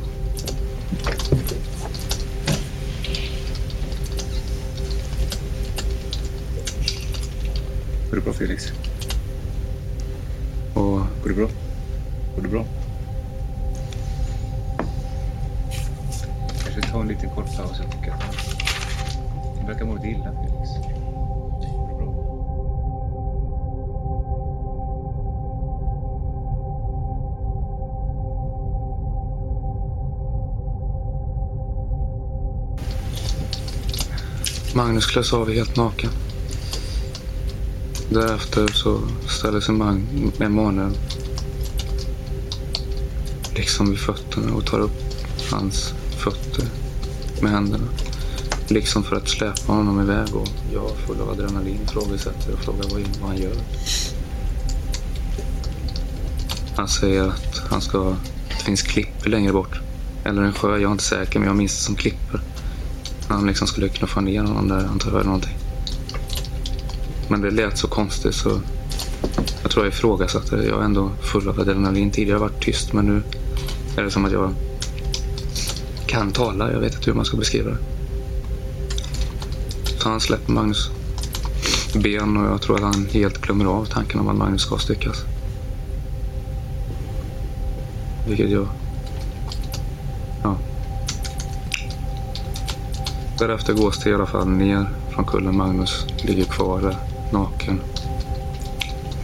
Går 8.09 8.15
det 8.15 8.21
bra 8.21 8.33
Felix? 8.33 8.71
Och 10.73 10.99
Går 11.23 11.29
det 11.29 11.35
bra? 11.35 11.49
Går 12.35 12.41
det 12.43 12.49
bra? 12.49 12.65
Kanske 16.63 16.81
ta 16.91 17.01
en 17.01 17.07
liten 17.07 17.29
kort 17.29 17.57
paus. 17.57 17.81
Jag 17.83 17.91
tycker 17.91 18.11
att 18.11 18.35
du 19.61 19.67
verkar 19.67 19.85
må 19.85 19.95
lite 19.95 20.07
illa 20.07 20.31
Felix. 20.31 20.88
Magnus 34.79 35.05
klös 35.05 35.33
av 35.33 35.51
helt 35.51 35.75
naken. 35.75 36.09
Därefter 38.09 38.67
så 38.67 39.01
ställer 39.27 39.59
sig 39.59 39.75
Mag- 39.75 40.31
Emanuel 40.39 40.97
liksom 43.55 43.89
vid 43.89 43.99
fötterna 43.99 44.53
och 44.53 44.65
tar 44.65 44.79
upp 44.79 45.01
hans 45.51 45.93
fötter 46.23 46.65
med 47.41 47.51
händerna. 47.51 47.87
Liksom 48.67 49.03
för 49.03 49.15
att 49.15 49.29
släpa 49.29 49.73
honom 49.73 50.01
iväg 50.01 50.35
och 50.35 50.47
jag 50.73 50.91
full 51.07 51.21
av 51.21 51.29
adrenalin 51.29 51.79
ifrågasätter 51.83 52.53
och 52.53 52.59
frågar 52.59 52.83
vad, 52.83 53.01
vad 53.21 53.29
han 53.29 53.37
gör. 53.37 53.55
Han 56.75 56.87
säger 56.87 57.23
att 57.23 57.61
han 57.69 57.81
ska, 57.81 58.15
det 58.49 58.63
finns 58.63 58.81
klippor 58.81 59.29
längre 59.29 59.53
bort. 59.53 59.79
Eller 60.23 60.41
en 60.41 60.53
sjö, 60.53 60.71
jag 60.71 60.81
är 60.81 60.91
inte 60.91 61.03
säker 61.03 61.39
men 61.39 61.47
jag 61.47 61.57
minns 61.57 61.77
det 61.77 61.83
som 61.83 61.95
klippor. 61.95 62.41
Han 63.29 63.47
liksom 63.47 63.67
skulle 63.67 63.89
knuffa 63.89 64.21
ner 64.21 64.43
honom 64.43 64.67
där 64.67 64.85
antar 64.85 65.09
jag 65.09 65.15
eller 65.15 65.25
någonting. 65.25 65.57
Men 67.27 67.41
det 67.41 67.51
lät 67.51 67.77
så 67.77 67.87
konstigt 67.87 68.35
så 68.35 68.59
jag 69.61 69.71
tror 69.71 69.85
jag 69.85 69.93
ifrågasatte 69.93 70.55
det. 70.55 70.65
Jag 70.65 70.79
är 70.79 70.85
ändå 70.85 71.11
full 71.21 71.49
av 71.49 71.59
adrenalin. 71.59 72.11
Tidigare 72.11 72.37
har 72.37 72.45
jag 72.45 72.49
varit 72.49 72.63
tyst 72.63 72.93
men 72.93 73.05
nu 73.05 73.23
är 73.97 74.03
det 74.03 74.11
som 74.11 74.25
att 74.25 74.31
jag 74.31 74.53
kan 76.07 76.31
tala. 76.31 76.71
Jag 76.71 76.79
vet 76.79 76.93
inte 76.93 77.05
hur 77.05 77.15
man 77.15 77.25
ska 77.25 77.37
beskriva 77.37 77.69
det. 77.69 77.77
Så 79.99 80.09
han 80.09 80.19
släpper 80.19 80.51
Magnus 80.51 80.89
ben 81.95 82.37
och 82.37 82.45
jag 82.45 82.61
tror 82.61 82.75
att 82.75 82.95
han 82.95 83.07
helt 83.11 83.41
glömmer 83.41 83.65
av 83.65 83.85
tanken 83.85 84.19
om 84.19 84.27
att 84.27 84.35
Magnus 84.35 84.61
ska 84.61 84.77
styckas. 84.77 85.23
Vilket 88.27 88.49
jag... 88.49 88.67
Därefter 93.39 93.73
gås 93.73 93.99
det 94.03 94.09
i 94.09 94.13
alla 94.13 94.25
fall 94.25 94.47
ner 94.47 94.89
från 95.09 95.25
kullen. 95.25 95.57
Magnus 95.57 96.05
ligger 96.17 96.43
kvar 96.43 96.81
där, 96.81 96.97
naken. 97.33 97.81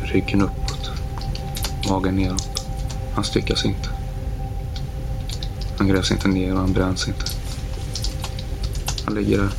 Ryggen 0.03 0.41
uppåt. 0.41 0.91
Magen 1.89 2.15
neråt. 2.15 2.67
Han 3.15 3.23
styckas 3.23 3.65
inte. 3.65 3.89
Han 5.77 5.87
grävs 5.87 6.11
inte 6.11 6.27
ner 6.27 6.53
och 6.53 6.59
han 6.59 6.73
bränns 6.73 7.07
inte. 7.07 7.25
Han 9.05 9.15
ligger 9.15 9.37
där. 9.37 9.49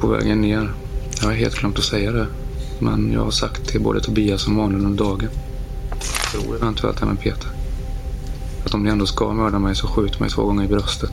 På 0.00 0.06
vägen 0.06 0.40
ner. 0.40 0.72
Jag 1.20 1.26
har 1.26 1.34
helt 1.34 1.54
glömt 1.54 1.78
att 1.78 1.84
säga 1.84 2.12
det. 2.12 2.26
Men 2.80 3.12
jag 3.12 3.24
har 3.24 3.30
sagt 3.30 3.68
till 3.68 3.80
både 3.80 4.00
Tobias 4.00 4.46
och 4.46 4.52
Manuel 4.52 4.84
under 4.84 5.04
dagen. 5.04 5.28
Jag 5.90 6.42
tror 6.42 6.56
eventuellt 6.56 7.02
även 7.02 7.16
Peter. 7.16 7.48
Att 8.64 8.74
om 8.74 8.82
ni 8.82 8.90
ändå 8.90 9.06
ska 9.06 9.32
mörda 9.32 9.58
mig 9.58 9.76
så 9.76 9.86
skjut 9.86 10.20
mig 10.20 10.30
två 10.30 10.42
gånger 10.44 10.64
i 10.64 10.68
bröstet. 10.68 11.12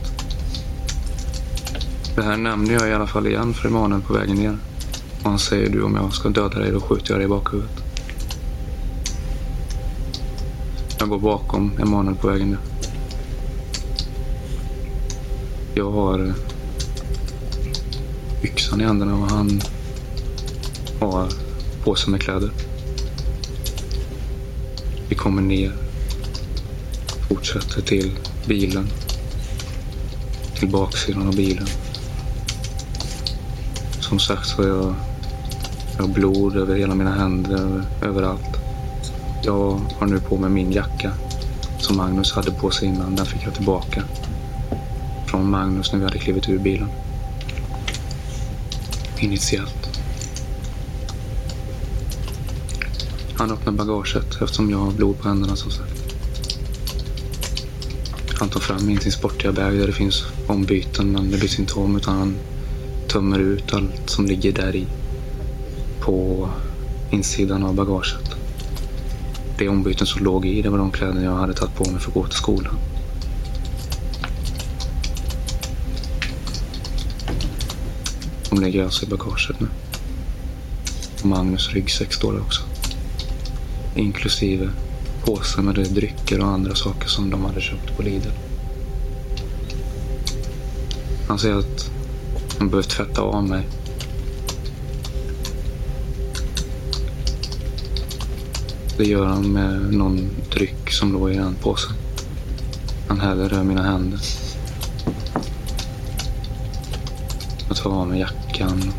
Det 2.16 2.22
här 2.22 2.36
nämner 2.36 2.74
jag 2.74 2.88
i 2.88 2.92
alla 2.92 3.06
fall 3.06 3.26
igen 3.26 3.54
för 3.54 3.68
Emanuel 3.68 4.00
på 4.02 4.12
vägen 4.12 4.36
ner. 4.36 4.58
Och 5.22 5.30
han 5.30 5.38
säger 5.38 5.70
du 5.70 5.82
om 5.82 5.94
jag 5.94 6.12
ska 6.12 6.28
döda 6.28 6.58
dig 6.58 6.72
då 6.72 6.80
skjuter 6.80 7.10
jag 7.10 7.18
dig 7.18 7.24
i 7.24 7.28
bakhuvudet. 7.28 7.82
Jag 10.98 11.08
går 11.08 11.18
bakom 11.18 11.72
Emanuel 11.78 12.16
på 12.16 12.28
vägen 12.28 12.48
ner. 12.48 12.58
Jag 15.74 15.90
har 15.90 16.26
eh, 16.26 16.34
yxan 18.42 18.80
i 18.80 18.84
händerna 18.84 19.14
och 19.14 19.30
han 19.30 19.60
har 21.00 21.45
Påse 21.86 22.10
med 22.10 22.20
kläder. 22.20 22.50
Vi 25.08 25.14
kommer 25.14 25.42
ner 25.42 25.72
Fortsätter 27.28 27.82
till 27.82 28.12
bilen. 28.46 28.88
Till 30.58 30.68
baksidan 30.68 31.28
av 31.28 31.36
bilen. 31.36 31.66
Som 34.00 34.18
sagt 34.18 34.46
så 34.46 34.62
är 34.62 34.68
jag, 34.68 34.94
jag 35.96 36.02
har 36.02 36.08
blod 36.08 36.56
över 36.56 36.76
hela 36.76 36.94
mina 36.94 37.14
händer, 37.14 37.82
överallt. 38.02 38.56
Jag 39.42 39.80
har 39.98 40.06
nu 40.06 40.20
på 40.20 40.36
mig 40.36 40.50
min 40.50 40.72
jacka 40.72 41.12
som 41.78 41.96
Magnus 41.96 42.32
hade 42.32 42.50
på 42.50 42.70
sig 42.70 42.88
innan. 42.88 43.16
Den 43.16 43.26
fick 43.26 43.46
jag 43.46 43.54
tillbaka 43.54 44.02
från 45.26 45.50
Magnus 45.50 45.92
när 45.92 45.98
vi 45.98 46.04
hade 46.04 46.18
klivit 46.18 46.48
ur 46.48 46.58
bilen. 46.58 46.88
Initiellt. 49.18 49.75
Han 53.38 53.50
öppnar 53.50 53.72
bagaget 53.72 54.42
eftersom 54.42 54.70
jag 54.70 54.78
har 54.78 54.92
blod 54.92 55.18
på 55.18 55.28
händerna 55.28 55.56
som 55.56 55.70
sagt. 55.70 56.14
Han 58.38 58.48
tar 58.48 58.60
fram 58.60 58.90
in 58.90 59.00
sin 59.00 59.12
sportiga 59.12 59.52
bag 59.52 59.78
där 59.78 59.86
det 59.86 59.92
finns 59.92 60.24
ombyten 60.46 61.12
men 61.12 61.30
det 61.30 61.38
blir 61.38 61.60
inte 61.60 61.74
om 61.74 61.96
utan 61.96 62.16
han 62.16 62.36
tömmer 63.08 63.38
ut 63.38 63.74
allt 63.74 64.10
som 64.10 64.26
ligger 64.26 64.52
där 64.52 64.76
i 64.76 64.86
på 66.00 66.48
insidan 67.10 67.62
av 67.62 67.74
bagaget. 67.74 68.36
De 69.58 69.68
ombyten 69.68 70.06
som 70.06 70.24
låg 70.24 70.46
i 70.46 70.62
det 70.62 70.70
var 70.70 70.78
de 70.78 70.90
kläder 70.90 71.24
jag 71.24 71.36
hade 71.36 71.54
tagit 71.54 71.74
på 71.74 71.90
mig 71.90 72.00
för 72.00 72.08
att 72.08 72.14
gå 72.14 72.24
till 72.26 72.36
skolan. 72.36 72.78
De 78.50 78.60
lägger 78.60 78.84
alltså 78.84 79.04
i 79.06 79.08
bagaget 79.08 79.60
nu. 79.60 79.66
Och 81.20 81.26
Magnus 81.26 81.70
ryggsäck 81.72 82.12
står 82.12 82.32
där 82.32 82.40
också. 82.40 82.65
Inklusive 83.96 84.70
påsar 85.24 85.62
med 85.62 85.74
drycker 85.74 86.40
och 86.40 86.46
andra 86.46 86.74
saker 86.74 87.08
som 87.08 87.30
de 87.30 87.44
hade 87.44 87.60
köpt 87.60 87.96
på 87.96 88.02
Lidl. 88.02 88.28
Han 91.28 91.38
säger 91.38 91.54
att 91.54 91.90
han 92.58 92.68
behöver 92.68 92.88
tvätta 92.88 93.22
av 93.22 93.44
mig. 93.44 93.66
Det 98.98 99.04
gör 99.04 99.24
han 99.26 99.52
med 99.52 99.94
någon 99.94 100.30
dryck 100.52 100.90
som 100.90 101.12
låg 101.12 101.32
i 101.32 101.36
den 101.36 101.54
påsen. 101.54 101.92
Han 103.08 103.20
häller 103.20 103.52
över 103.52 103.64
mina 103.64 103.82
händer. 103.82 104.20
Jag 107.68 107.76
tar 107.76 107.90
av 107.90 108.08
mig 108.08 108.20
jackan. 108.20 108.92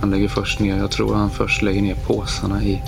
Han 0.00 0.10
lägger 0.10 0.28
först 0.28 0.60
ner, 0.60 0.76
jag 0.76 0.90
tror 0.90 1.14
han 1.14 1.30
först 1.30 1.62
lägger 1.62 1.82
ner 1.82 1.94
påsarna 1.94 2.64
i... 2.64 2.82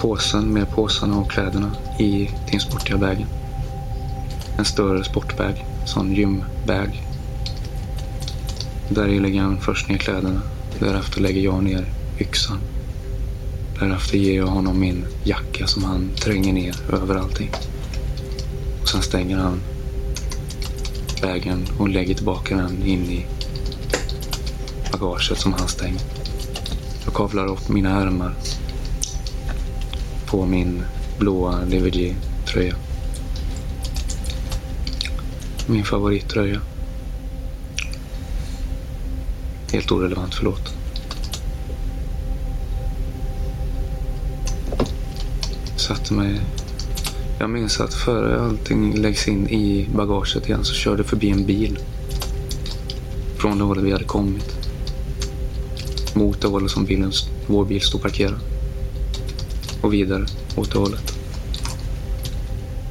Påsen 0.00 0.52
med 0.52 0.70
påsarna 0.70 1.18
och 1.18 1.30
kläderna 1.30 1.70
i 1.98 2.30
din 2.50 2.60
sportiga 2.60 2.96
bag. 2.96 3.26
En 4.58 4.64
större 4.64 5.04
sportbag, 5.04 5.66
sån 5.86 6.12
gymbag. 6.12 7.02
Där 8.88 9.20
lägger 9.20 9.40
han 9.40 9.60
först 9.60 9.88
ner 9.88 9.98
kläderna. 9.98 10.40
Därefter 10.78 11.20
lägger 11.20 11.40
jag 11.40 11.62
ner 11.62 11.84
yxan. 12.18 12.58
Därefter 13.80 14.18
ger 14.18 14.36
jag 14.36 14.46
honom 14.46 14.80
min 14.80 15.06
jacka 15.24 15.66
som 15.66 15.84
han 15.84 16.10
tränger 16.20 16.52
ner 16.52 16.76
över 16.92 17.16
allting. 17.16 17.50
Och 18.82 18.88
sen 18.88 19.02
stänger 19.02 19.36
han 19.36 19.60
vägen 21.22 21.66
och 21.78 21.88
lägger 21.88 22.14
tillbaka 22.14 22.56
den 22.56 22.86
in 22.86 23.04
i 23.04 23.26
bagaget 24.92 25.38
som 25.38 25.52
han 25.52 25.68
stänger. 25.68 26.00
Jag 27.04 27.14
kavlar 27.14 27.46
upp 27.46 27.68
mina 27.68 28.02
ärmar 28.02 28.34
på 30.26 30.46
min 30.46 30.82
blåa 31.18 31.64
DVD-tröja. 31.64 32.74
Min 35.66 35.84
favorittröja. 35.84 36.60
Helt 39.72 39.92
orelevant, 39.92 40.34
förlåt. 40.34 40.74
Satte 45.76 46.14
mig... 46.14 46.40
Jag 47.38 47.50
minns 47.50 47.80
att 47.80 47.94
före 47.94 48.40
allting 48.40 48.94
läggs 48.94 49.28
in 49.28 49.48
i 49.48 49.88
bagaget 49.94 50.48
igen 50.48 50.64
så 50.64 50.74
körde 50.74 51.04
förbi 51.04 51.30
en 51.30 51.46
bil. 51.46 51.78
Från 53.38 53.58
det 53.58 53.64
hållet 53.64 53.84
vi 53.84 53.92
hade 53.92 54.04
kommit. 54.04 54.56
Mot 56.14 56.40
det 56.40 56.48
hållet 56.48 56.70
som 56.70 56.84
bilen, 56.84 57.12
vår 57.46 57.64
bil 57.64 57.80
stod 57.80 58.02
parkerad. 58.02 58.55
Och 59.86 59.92
vidare 59.92 60.26
åt 60.56 60.72
det 60.72 60.78
hållet. 60.78 61.18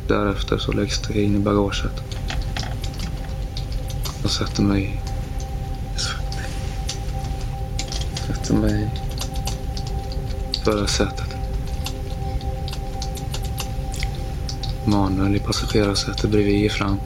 Därefter 0.08 0.58
så 0.58 0.72
läggs 0.72 1.02
det 1.02 1.22
in 1.22 1.36
i 1.36 1.40
bagaget. 1.40 1.92
Jag 4.22 4.32
sätter 4.32 4.64
mig... 4.64 5.02
Sätter 8.28 8.54
mig... 8.54 8.90
Förarsätet. 10.64 11.36
Manuel 14.86 15.36
i 15.36 15.40
passagerarsätet 15.40 16.32
bredvid 16.32 16.72
fram. 16.72 16.98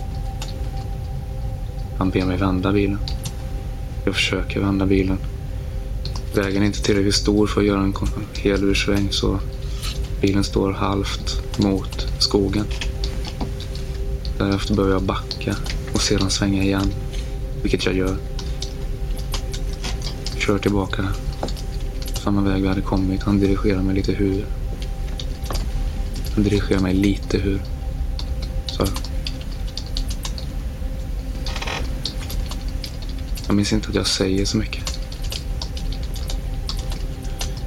Han 1.97 2.09
ber 2.09 2.25
mig 2.25 2.37
vända 2.37 2.71
bilen. 2.71 2.99
Jag 4.05 4.15
försöker 4.15 4.59
vända 4.59 4.85
bilen. 4.85 5.17
Vägen 6.35 6.63
är 6.63 6.67
inte 6.67 6.81
tillräckligt 6.83 7.15
stor 7.15 7.47
för 7.47 7.61
att 7.61 7.67
göra 7.67 7.81
en 7.81 7.93
helursväng. 8.33 9.07
så 9.11 9.39
bilen 10.21 10.43
står 10.43 10.71
halvt 10.71 11.59
mot 11.59 12.07
skogen. 12.19 12.65
Därefter 14.37 14.75
börjar 14.75 14.91
jag 14.91 15.03
backa 15.03 15.55
och 15.93 16.01
sedan 16.01 16.29
svänga 16.29 16.63
igen, 16.63 16.93
vilket 17.61 17.85
jag 17.85 17.95
gör. 17.95 18.17
Kör 20.37 20.57
tillbaka 20.57 21.05
samma 22.23 22.41
väg 22.41 22.61
vi 22.61 22.67
hade 22.67 22.81
kommit. 22.81 23.23
Han 23.23 23.39
dirigerar 23.39 23.81
mig 23.81 23.95
lite 23.95 24.11
hur. 24.11 24.45
Han 26.33 26.43
dirigerar 26.43 26.79
mig 26.79 26.93
lite 26.93 27.37
hur. 27.37 27.61
Så. 28.67 28.85
Jag 33.47 33.55
minns 33.55 33.73
inte 33.73 33.89
att 33.89 33.95
jag 33.95 34.07
säger 34.07 34.45
så 34.45 34.57
mycket. 34.57 34.99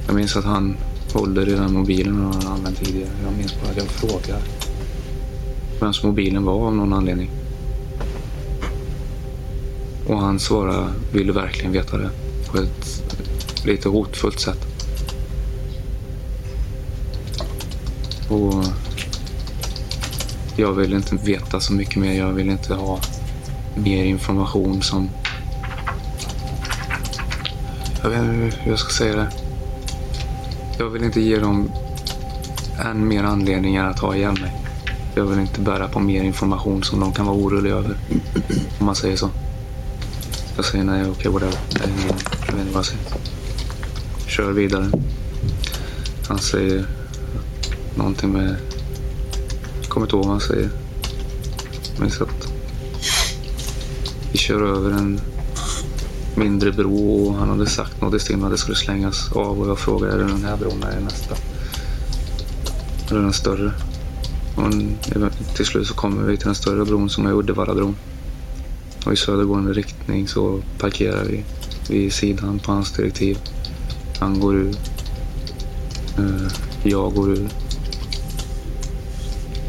Jag 0.07 0.15
minns 0.15 0.35
att 0.35 0.45
han 0.45 0.77
håller 1.13 1.49
i 1.49 1.51
den 1.51 1.73
mobilen 1.73 2.15
han 2.15 2.43
har 2.43 2.53
använt 2.55 2.85
tidigare. 2.85 3.09
Jag 3.23 3.33
minns 3.37 3.61
bara 3.61 3.71
att 3.71 3.77
jag 3.77 3.85
frågar 3.85 4.41
vems 5.81 6.03
mobilen 6.03 6.43
var 6.43 6.67
av 6.67 6.75
någon 6.75 6.93
anledning. 6.93 7.29
Och 10.07 10.19
han 10.19 10.39
svarar, 10.39 10.91
vill 11.13 11.27
du 11.27 11.33
verkligen 11.33 11.71
veta 11.71 11.97
det? 11.97 12.09
På 12.51 12.57
ett 12.57 13.03
lite 13.65 13.89
hotfullt 13.89 14.39
sätt. 14.39 14.65
Och 18.29 18.63
jag 20.57 20.73
vill 20.73 20.93
inte 20.93 21.15
veta 21.15 21.59
så 21.59 21.73
mycket 21.73 21.95
mer. 21.95 22.13
Jag 22.13 22.33
vill 22.33 22.49
inte 22.49 22.73
ha 22.73 22.99
mer 23.75 24.03
information 24.03 24.81
som... 24.81 25.09
Jag 28.01 28.09
vet 28.09 28.19
inte 28.19 28.57
hur 28.57 28.71
jag 28.71 28.79
ska 28.79 28.89
säga 28.89 29.15
det. 29.15 29.42
Jag 30.83 30.89
vill 30.89 31.03
inte 31.03 31.21
ge 31.21 31.39
dem 31.39 31.71
än 32.85 33.07
mer 33.07 33.23
anledningar 33.23 33.89
att 33.89 33.99
ha 33.99 34.15
ihjäl 34.15 34.41
mig. 34.41 34.53
Jag 35.15 35.25
vill 35.25 35.39
inte 35.39 35.61
bära 35.61 35.87
på 35.87 35.99
mer 35.99 36.23
information 36.23 36.83
som 36.83 36.99
de 36.99 37.13
kan 37.13 37.25
vara 37.25 37.35
oroliga 37.35 37.75
över. 37.75 37.97
Om 38.79 38.85
man 38.85 38.95
säger 38.95 39.15
så. 39.15 39.29
Jag 40.55 40.65
säger 40.65 40.83
nej, 40.83 41.01
okej, 41.01 41.11
okay, 41.11 41.31
whatever. 41.31 41.57
Jag 42.47 42.53
vet 42.53 42.61
inte 42.61 42.73
vad 42.73 42.77
jag 42.77 42.85
säger. 42.85 43.03
Kör 44.27 44.51
vidare. 44.51 44.91
Han 46.27 46.39
säger 46.39 46.85
någonting 47.95 48.29
med... 48.29 48.55
Jag 49.81 49.89
kommer 49.89 50.05
inte 50.05 50.15
ihåg 50.15 50.25
vad 50.25 50.33
han 50.33 50.41
säger. 50.41 50.69
Men 51.99 52.11
så 52.11 52.23
att 52.23 52.53
vi 54.31 54.37
kör 54.37 54.61
över 54.61 54.91
en 54.91 55.21
mindre 56.35 56.71
bro 56.71 57.27
och 57.27 57.35
han 57.35 57.49
hade 57.49 57.65
sagt 57.65 58.01
något 58.01 58.13
i 58.13 58.19
stil 58.19 58.37
med 58.37 58.45
att 58.45 58.51
det 58.51 58.57
skulle 58.57 58.77
slängas 58.77 59.31
av 59.31 59.61
och 59.61 59.69
jag 59.69 59.79
frågade 59.79 60.13
är 60.13 60.17
det 60.17 60.23
den 60.23 60.43
här 60.43 60.57
bron 60.57 60.83
eller 60.83 61.01
nästa? 61.01 61.35
Eller 63.09 63.21
den 63.21 63.33
större? 63.33 63.71
Och 64.55 64.63
till 65.55 65.65
slut 65.65 65.87
så 65.87 65.93
kommer 65.93 66.23
vi 66.23 66.37
till 66.37 66.45
den 66.45 66.55
större 66.55 66.85
bron 66.85 67.09
som 67.09 67.25
är 67.25 67.33
Uddevallabron. 67.33 67.95
Och 69.05 69.13
i 69.13 69.15
södergående 69.15 69.73
riktning 69.73 70.27
så 70.27 70.61
parkerar 70.77 71.23
vi 71.25 71.43
vid 71.89 72.13
sidan 72.13 72.59
på 72.59 72.71
hans 72.71 72.91
direktiv. 72.91 73.37
Han 74.19 74.39
går 74.39 74.55
ur. 74.55 74.75
Eh, 76.17 76.51
jag 76.83 77.13
går 77.13 77.29
ur. 77.29 77.49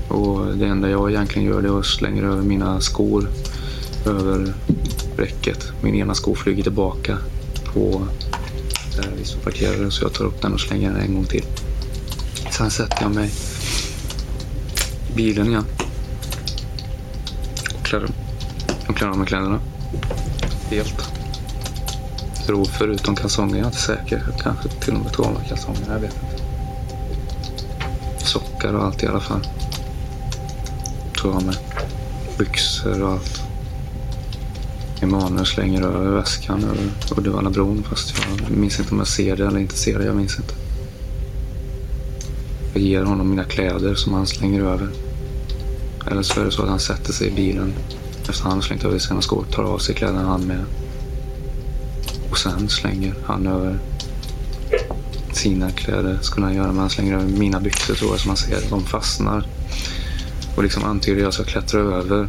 Och 0.09 0.57
det 0.57 0.67
enda 0.67 0.91
jag 0.91 1.11
egentligen 1.11 1.49
gör 1.49 1.63
det 1.63 1.69
är 1.69 1.79
att 1.79 1.87
slänga 1.87 2.23
över 2.23 2.43
mina 2.43 2.81
skor 2.81 3.29
över 4.07 4.55
bräcket. 5.17 5.73
Min 5.83 5.95
ena 5.95 6.15
sko 6.15 6.35
flyger 6.35 6.63
tillbaka 6.63 7.19
på 7.65 8.07
där 8.97 9.11
vi 9.19 9.25
står 9.25 9.41
parkerade 9.41 9.91
så 9.91 10.05
jag 10.05 10.13
tar 10.13 10.25
upp 10.25 10.43
den 10.43 10.53
och 10.53 10.61
slänger 10.61 10.91
den 10.91 11.01
en 11.01 11.15
gång 11.15 11.25
till. 11.25 11.45
Sen 12.51 12.71
sätter 12.71 13.03
jag 13.03 13.15
mig 13.15 13.31
i 15.11 15.17
bilen 15.17 15.47
igen. 15.47 15.65
Och 17.79 17.87
klär, 17.87 18.07
och 18.89 18.97
klär 18.97 19.09
av 19.09 19.19
mig 19.19 19.27
kläderna. 19.27 19.61
Helt. 20.71 21.11
Tror 22.47 22.65
förutom 22.65 23.17
kalsonger, 23.17 23.55
jag 23.57 23.63
är 23.63 23.67
inte 23.67 23.79
säker. 23.79 24.23
Jag 24.31 24.41
Kanske 24.41 24.69
till 24.69 24.95
och 24.95 25.01
med 25.01 25.13
tog 25.13 25.27
av 25.27 25.33
mig 25.33 25.47
kalsongerna. 25.49 25.93
jag 25.93 26.01
vet 26.01 26.15
inte. 26.15 26.45
Sockar 28.27 28.73
och 28.73 28.85
allt 28.85 29.03
i 29.03 29.07
alla 29.07 29.21
fall. 29.21 29.47
Tog 31.15 31.35
av 31.35 31.43
mig. 31.43 31.57
Byxor 32.39 33.03
och 33.03 33.13
allt. 33.13 33.44
Emanuel 35.05 35.47
slänger 35.47 35.83
över 35.83 36.11
väskan 36.11 36.65
över 36.65 36.91
Uddevallabron 37.17 37.85
fast 37.89 38.15
jag 38.49 38.59
minns 38.59 38.79
inte 38.79 38.93
om 38.93 38.99
jag 38.99 39.07
ser 39.07 39.37
det 39.37 39.47
eller 39.47 39.59
inte 39.59 39.77
ser 39.77 39.99
det. 39.99 40.05
Jag 40.05 40.17
minns 40.17 40.37
inte. 40.37 40.55
Jag 42.73 42.83
ger 42.83 43.05
honom 43.05 43.31
mina 43.31 43.45
kläder 43.45 43.95
som 43.95 44.15
han 44.15 44.27
slänger 44.27 44.61
över. 44.61 44.89
Eller 46.11 46.23
så 46.23 46.41
är 46.41 46.45
det 46.45 46.51
så 46.51 46.63
att 46.63 46.69
han 46.69 46.81
sätter 46.81 47.13
sig 47.13 47.29
i 47.29 47.31
bilen 47.31 47.73
efter 48.29 48.45
han 48.45 48.53
har 48.53 48.61
slängt 48.61 48.85
över 48.85 48.99
sina 48.99 49.23
skor, 49.23 49.45
tar 49.53 49.63
av 49.63 49.79
sig 49.79 49.95
kläderna 49.95 50.23
han 50.23 50.47
med. 50.47 50.65
Och 52.31 52.39
sen 52.39 52.69
slänger 52.69 53.15
han 53.25 53.47
över 53.47 53.79
sina 55.33 55.71
kläder, 55.71 56.19
skulle 56.23 56.47
han 56.47 56.55
göra, 56.55 56.67
men 56.67 56.79
han 56.79 56.91
slänger 56.91 57.15
över 57.15 57.27
mina 57.27 57.61
byxor 57.61 57.95
tror 57.95 58.11
jag 58.11 58.21
som 58.21 58.29
man 58.29 58.37
ser. 58.37 58.71
De 58.71 58.85
fastnar 58.85 59.47
och 60.57 60.63
liksom 60.63 60.85
antyder 60.85 61.17
att 61.17 61.23
jag 61.23 61.35
ska 61.35 61.45
klättra 61.45 61.81
över 61.81 62.29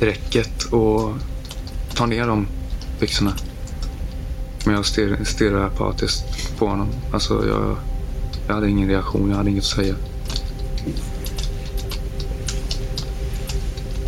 räcket 0.00 0.62
och 0.62 1.12
tar 2.00 2.06
ner 2.06 2.26
de 2.26 2.46
byxorna. 3.00 3.32
Men 4.64 4.74
jag 4.74 4.86
stirrar, 4.86 5.24
stirrar 5.24 5.66
apatiskt 5.66 6.24
på 6.58 6.66
honom. 6.66 6.88
Alltså 7.12 7.48
jag, 7.48 7.76
jag 8.46 8.54
hade 8.54 8.70
ingen 8.70 8.88
reaktion, 8.88 9.30
jag 9.30 9.36
hade 9.36 9.50
inget 9.50 9.64
att 9.64 9.70
säga. 9.70 9.94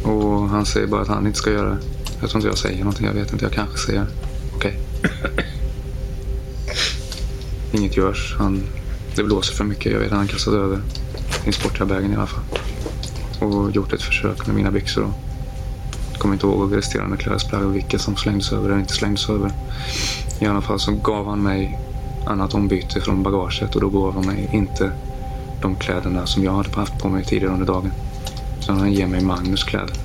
Och 0.04 0.48
han 0.48 0.66
säger 0.66 0.86
bara 0.86 1.02
att 1.02 1.08
han 1.08 1.26
inte 1.26 1.38
ska 1.38 1.50
göra 1.50 1.68
det. 1.68 1.78
Jag 2.20 2.30
tror 2.30 2.38
inte 2.38 2.48
jag 2.48 2.58
säger 2.58 2.78
någonting, 2.78 3.06
jag 3.06 3.14
vet 3.14 3.32
inte. 3.32 3.44
Jag 3.44 3.52
kanske 3.52 3.78
säger 3.78 4.06
okej. 4.56 4.78
Inget 7.72 7.96
görs. 7.96 8.36
Han, 8.38 8.62
det 9.16 9.24
blåser 9.24 9.54
för 9.54 9.64
mycket. 9.64 9.92
Jag 9.92 9.98
vet 9.98 10.12
att 10.12 10.18
han 10.18 10.28
kastade 10.28 10.56
över 10.56 10.80
transportbägen 11.42 12.12
i 12.12 12.16
alla 12.16 12.26
fall. 12.26 12.44
Och 13.40 13.70
gjort 13.70 13.92
ett 13.92 14.02
försök 14.02 14.46
med 14.46 14.56
mina 14.56 14.70
byxor. 14.70 15.02
Då. 15.02 15.31
Jag 16.22 16.24
kommer 16.24 16.34
inte 16.34 16.46
ihåg 16.46 16.76
resterande 16.76 17.16
klädesplagg 17.16 17.64
och 17.64 17.76
vilka 17.76 17.98
som 17.98 18.16
slängdes 18.16 18.52
över 18.52 18.68
eller 18.68 18.80
inte 18.80 18.92
slängdes 18.92 19.28
över. 19.28 19.52
I 20.40 20.46
alla 20.46 20.60
fall 20.60 20.80
så 20.80 20.92
gav 20.92 21.26
han 21.26 21.42
mig 21.42 21.78
annat 22.26 22.54
ombyte 22.54 23.00
från 23.00 23.22
bagaget 23.22 23.74
och 23.74 23.80
då 23.80 23.88
gav 23.88 24.14
han 24.14 24.26
mig 24.26 24.50
inte 24.52 24.92
de 25.62 25.76
kläderna 25.76 26.26
som 26.26 26.44
jag 26.44 26.52
hade 26.52 26.70
haft 26.70 26.98
på 26.98 27.08
mig 27.08 27.24
tidigare 27.24 27.52
under 27.52 27.66
dagen. 27.66 27.92
Utan 28.60 28.78
han 28.78 28.92
ger 28.92 29.06
mig 29.06 29.20
Magnus 29.20 29.64
kläder. 29.64 29.96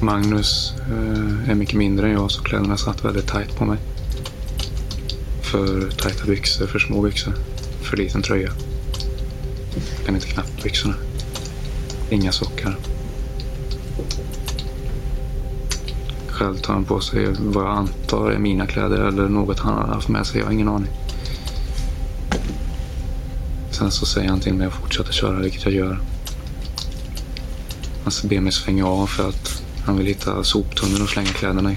Magnus 0.00 0.74
eh, 0.90 1.50
är 1.50 1.54
mycket 1.54 1.74
mindre 1.74 2.06
än 2.06 2.12
jag 2.12 2.30
så 2.30 2.42
kläderna 2.42 2.76
satt 2.76 3.04
väldigt 3.04 3.26
tajt 3.26 3.56
på 3.56 3.64
mig. 3.64 3.78
För 5.42 5.90
tajta 5.90 6.26
byxor, 6.26 6.66
för 6.66 6.78
små 6.78 7.02
byxor. 7.02 7.34
För 7.82 7.96
liten 7.96 8.22
tröja. 8.22 8.50
Jag 9.96 10.06
kan 10.06 10.14
inte 10.14 10.28
knappt 10.28 10.62
byxorna. 10.62 10.94
Inga 12.12 12.32
sockar. 12.32 12.76
Själv 16.28 16.56
tar 16.56 16.72
han 16.74 16.84
på 16.84 17.00
sig 17.00 17.26
vad 17.38 17.64
jag 17.64 17.76
antar 17.76 18.30
är 18.30 18.38
mina 18.38 18.66
kläder 18.66 18.96
eller 18.96 19.28
något 19.28 19.58
han 19.58 19.74
har 19.74 19.94
haft 19.94 20.08
med 20.08 20.26
sig. 20.26 20.38
Jag 20.38 20.46
har 20.46 20.52
ingen 20.52 20.68
aning. 20.68 20.90
Sen 23.70 23.90
så 23.90 24.06
säger 24.06 24.28
han 24.28 24.40
till 24.40 24.54
mig 24.54 24.66
att 24.66 24.72
fortsätta 24.72 25.12
köra, 25.12 25.38
vilket 25.38 25.64
jag 25.64 25.74
gör. 25.74 26.00
Han 28.04 28.12
ber 28.28 28.40
mig 28.40 28.52
svänga 28.52 28.86
av 28.86 29.06
för 29.06 29.28
att 29.28 29.62
han 29.84 29.96
vill 29.96 30.06
hitta 30.06 30.44
soptunnor 30.44 31.02
och 31.02 31.08
slänga 31.08 31.30
kläderna 31.30 31.72
i. 31.72 31.76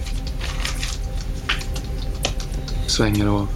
Svänger 2.87 3.27
av. 3.27 3.47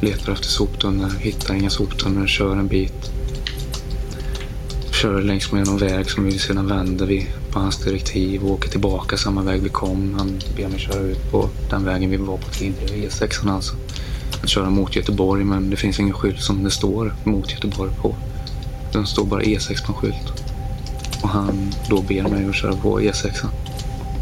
Letar 0.00 0.32
efter 0.32 0.48
soptunnor, 0.48 1.10
hittar 1.20 1.54
inga 1.54 1.70
soptunnor, 1.70 2.26
kör 2.26 2.56
en 2.56 2.66
bit. 2.66 3.17
Kör 5.02 5.22
längs 5.22 5.52
med 5.52 5.66
någon 5.66 5.78
väg 5.78 6.10
som 6.10 6.24
vi 6.24 6.38
sedan 6.38 6.66
vänder 6.66 7.06
vi 7.06 7.26
på 7.50 7.58
hans 7.60 7.84
direktiv 7.84 8.44
och 8.44 8.50
åker 8.50 8.68
tillbaka 8.68 9.16
samma 9.16 9.42
väg 9.42 9.62
vi 9.62 9.68
kom. 9.68 10.14
Han 10.18 10.40
ber 10.56 10.68
mig 10.68 10.78
köra 10.78 11.00
ut 11.00 11.30
på 11.30 11.48
den 11.70 11.84
vägen 11.84 12.10
vi 12.10 12.16
var 12.16 12.36
på 12.36 12.50
tidigare, 12.50 13.08
E6 13.08 13.50
alltså. 13.50 13.74
Att 14.42 14.48
köra 14.48 14.70
mot 14.70 14.96
Göteborg 14.96 15.44
men 15.44 15.70
det 15.70 15.76
finns 15.76 16.00
ingen 16.00 16.14
skylt 16.14 16.40
som 16.40 16.64
det 16.64 16.70
står 16.70 17.14
mot 17.24 17.52
Göteborg 17.52 17.90
på. 18.02 18.14
Den 18.92 19.06
står 19.06 19.24
bara 19.24 19.42
E6 19.42 19.86
på 19.86 19.92
en 19.92 19.98
skylt. 19.98 20.44
Och 21.22 21.28
han 21.28 21.72
då 21.90 22.02
ber 22.02 22.22
mig 22.22 22.48
att 22.48 22.54
köra 22.54 22.76
på 22.76 23.00
E6. 23.00 23.46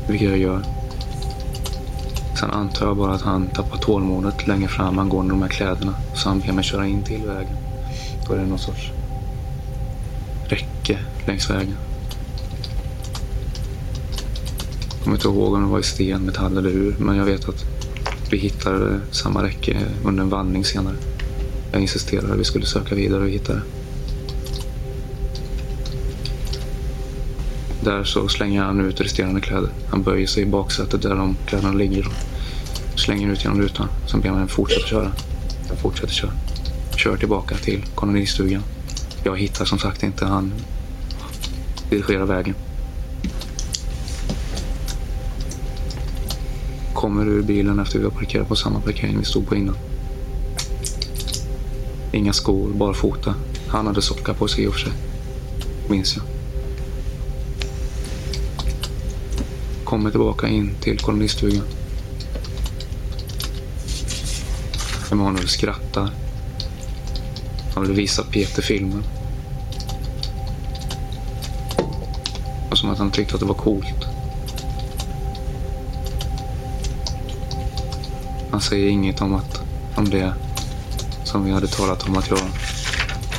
Vilket 0.08 0.28
jag 0.28 0.38
gör. 0.38 0.62
Sen 2.40 2.50
antar 2.50 2.86
jag 2.86 2.96
bara 2.96 3.14
att 3.14 3.22
han 3.22 3.48
tappar 3.48 3.78
tålamodet 3.78 4.46
längre 4.46 4.68
fram 4.68 4.98
angående 4.98 5.32
de 5.32 5.42
här 5.42 5.48
kläderna. 5.48 5.94
Så 6.14 6.28
han 6.28 6.40
ber 6.40 6.52
mig 6.52 6.64
köra 6.64 6.86
in 6.86 7.02
till 7.02 7.22
vägen. 7.26 7.56
Då 8.26 8.34
är 8.34 8.38
det 8.38 8.46
någon 8.46 8.58
sorts 8.58 8.92
räcke 10.48 10.98
längs 11.26 11.50
vägen. 11.50 11.74
Jag 14.90 15.04
kommer 15.04 15.16
inte 15.16 15.28
ihåg 15.28 15.54
om 15.54 15.62
det 15.62 15.68
var 15.68 15.78
i 15.78 15.82
sten, 15.82 16.22
metall 16.22 16.58
eller 16.58 16.70
ur. 16.70 16.96
Men 16.98 17.16
jag 17.16 17.24
vet 17.24 17.48
att 17.48 17.64
vi 18.30 18.36
hittade 18.38 19.00
samma 19.10 19.42
räcke 19.42 19.76
under 20.04 20.22
en 20.22 20.30
vandring 20.30 20.64
senare. 20.64 20.96
Jag 21.72 21.82
insisterade 21.82 22.32
att 22.32 22.38
vi 22.38 22.44
skulle 22.44 22.66
söka 22.66 22.94
vidare 22.94 23.22
och 23.22 23.28
hitta 23.28 23.52
det. 23.54 23.62
Där 27.84 28.04
så 28.04 28.28
slänger 28.28 28.62
han 28.62 28.80
ut 28.80 29.00
resterande 29.00 29.40
kläder. 29.40 29.70
Han 29.90 30.02
böjer 30.02 30.26
sig 30.26 30.42
i 30.42 30.46
baksätet 30.46 31.02
där 31.02 31.14
de 31.14 31.36
kläderna 31.46 31.72
ligger. 31.72 32.06
och 32.92 33.00
Slänger 33.00 33.28
ut 33.28 33.44
genom 33.44 33.60
rutan. 33.60 33.88
Sen 34.10 34.20
ber 34.20 34.30
man 34.30 34.48
fortsätta 34.48 34.86
köra. 34.86 35.12
Jag 35.68 35.78
fortsätter 35.78 36.12
köra. 36.12 36.32
Kör 36.96 37.16
tillbaka 37.16 37.54
till 37.54 37.84
kolonistugan. 37.94 38.62
Jag 39.26 39.36
hittar 39.36 39.64
som 39.64 39.78
sagt 39.78 40.02
inte 40.02 40.24
han 40.24 40.52
dirigerar 41.90 42.26
vägen. 42.26 42.54
Kommer 46.94 47.26
ur 47.26 47.42
bilen 47.42 47.78
efter 47.78 47.98
vi 47.98 48.04
har 48.04 48.10
parkerat 48.10 48.48
på 48.48 48.56
samma 48.56 48.80
parkering 48.80 49.18
vi 49.18 49.24
stod 49.24 49.46
på 49.46 49.56
innan. 49.56 49.76
Inga 52.12 52.32
skor, 52.32 52.68
barfota. 52.72 53.34
Han 53.68 53.86
hade 53.86 54.02
sockar 54.02 54.34
på 54.34 54.48
sig 54.48 54.64
i 54.64 54.66
och 54.66 54.72
för 54.72 54.80
sig. 54.80 54.92
Minns 55.88 56.16
jag. 56.16 56.24
Kommer 59.84 60.10
tillbaka 60.10 60.48
in 60.48 60.74
till 60.80 60.98
kolonistugan. 60.98 61.64
Emanuel 65.12 65.48
skrattar. 65.48 66.10
Han 67.74 67.86
vill 67.86 67.92
visa 67.92 68.22
Peter 68.22 68.62
filmen. 68.62 69.02
Och 72.76 72.80
som 72.80 72.90
att 72.90 72.98
han 72.98 73.10
tyckte 73.10 73.34
att 73.34 73.40
det 73.40 73.46
var 73.46 73.54
coolt. 73.54 74.06
Han 78.50 78.60
säger 78.60 78.88
inget 78.88 79.20
om, 79.20 79.34
att, 79.34 79.60
om 79.94 80.10
det 80.10 80.34
som 81.24 81.44
vi 81.44 81.50
hade 81.50 81.66
talat 81.66 82.08
om 82.08 82.16
att 82.16 82.30
jag 82.30 82.38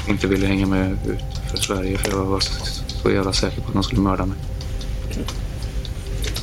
inte 0.09 0.27
ville 0.27 0.47
hänga 0.47 0.65
med 0.65 0.91
ut 0.91 1.49
för 1.51 1.57
Sverige 1.57 1.97
för 1.97 2.11
jag 2.11 2.25
var 2.25 2.39
så, 2.39 2.53
så 2.87 3.11
jävla 3.11 3.33
säker 3.33 3.61
på 3.61 3.67
att 3.67 3.73
de 3.73 3.83
skulle 3.83 4.01
mörda 4.01 4.25
mig. 4.25 4.37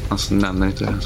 Han 0.08 0.18
nämner 0.30 0.66
inte 0.66 0.84
det 0.84 0.90
ens. 0.90 1.04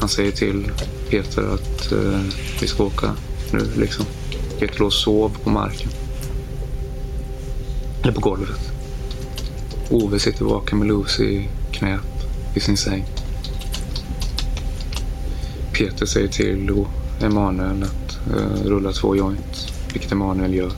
Han 0.00 0.08
säger 0.08 0.32
till 0.32 0.70
Peter 1.10 1.54
att 1.54 1.92
eh, 1.92 2.20
vi 2.60 2.66
ska 2.66 2.84
åka 2.84 3.16
nu 3.52 3.70
liksom. 3.76 4.06
Peter 4.58 4.78
låg 4.78 4.86
och 4.86 4.92
sov 4.92 5.36
på 5.44 5.50
marken. 5.50 5.90
Eller 8.02 8.12
på 8.12 8.20
golvet. 8.20 8.75
Ove 9.90 10.18
sitter 10.18 10.44
vaken 10.44 10.78
med 10.78 10.88
Lucy 10.88 11.24
i 11.24 11.48
knät 11.72 12.00
i 12.54 12.60
sin 12.60 12.76
säng. 12.76 13.04
Peter 15.72 16.06
säger 16.06 16.28
till 16.28 16.84
Emanuel 17.20 17.82
att 17.82 18.18
uh, 18.36 18.64
rulla 18.64 18.92
två 18.92 19.16
joints, 19.16 19.66
vilket 19.92 20.12
Emanuel 20.12 20.54
gör. 20.54 20.72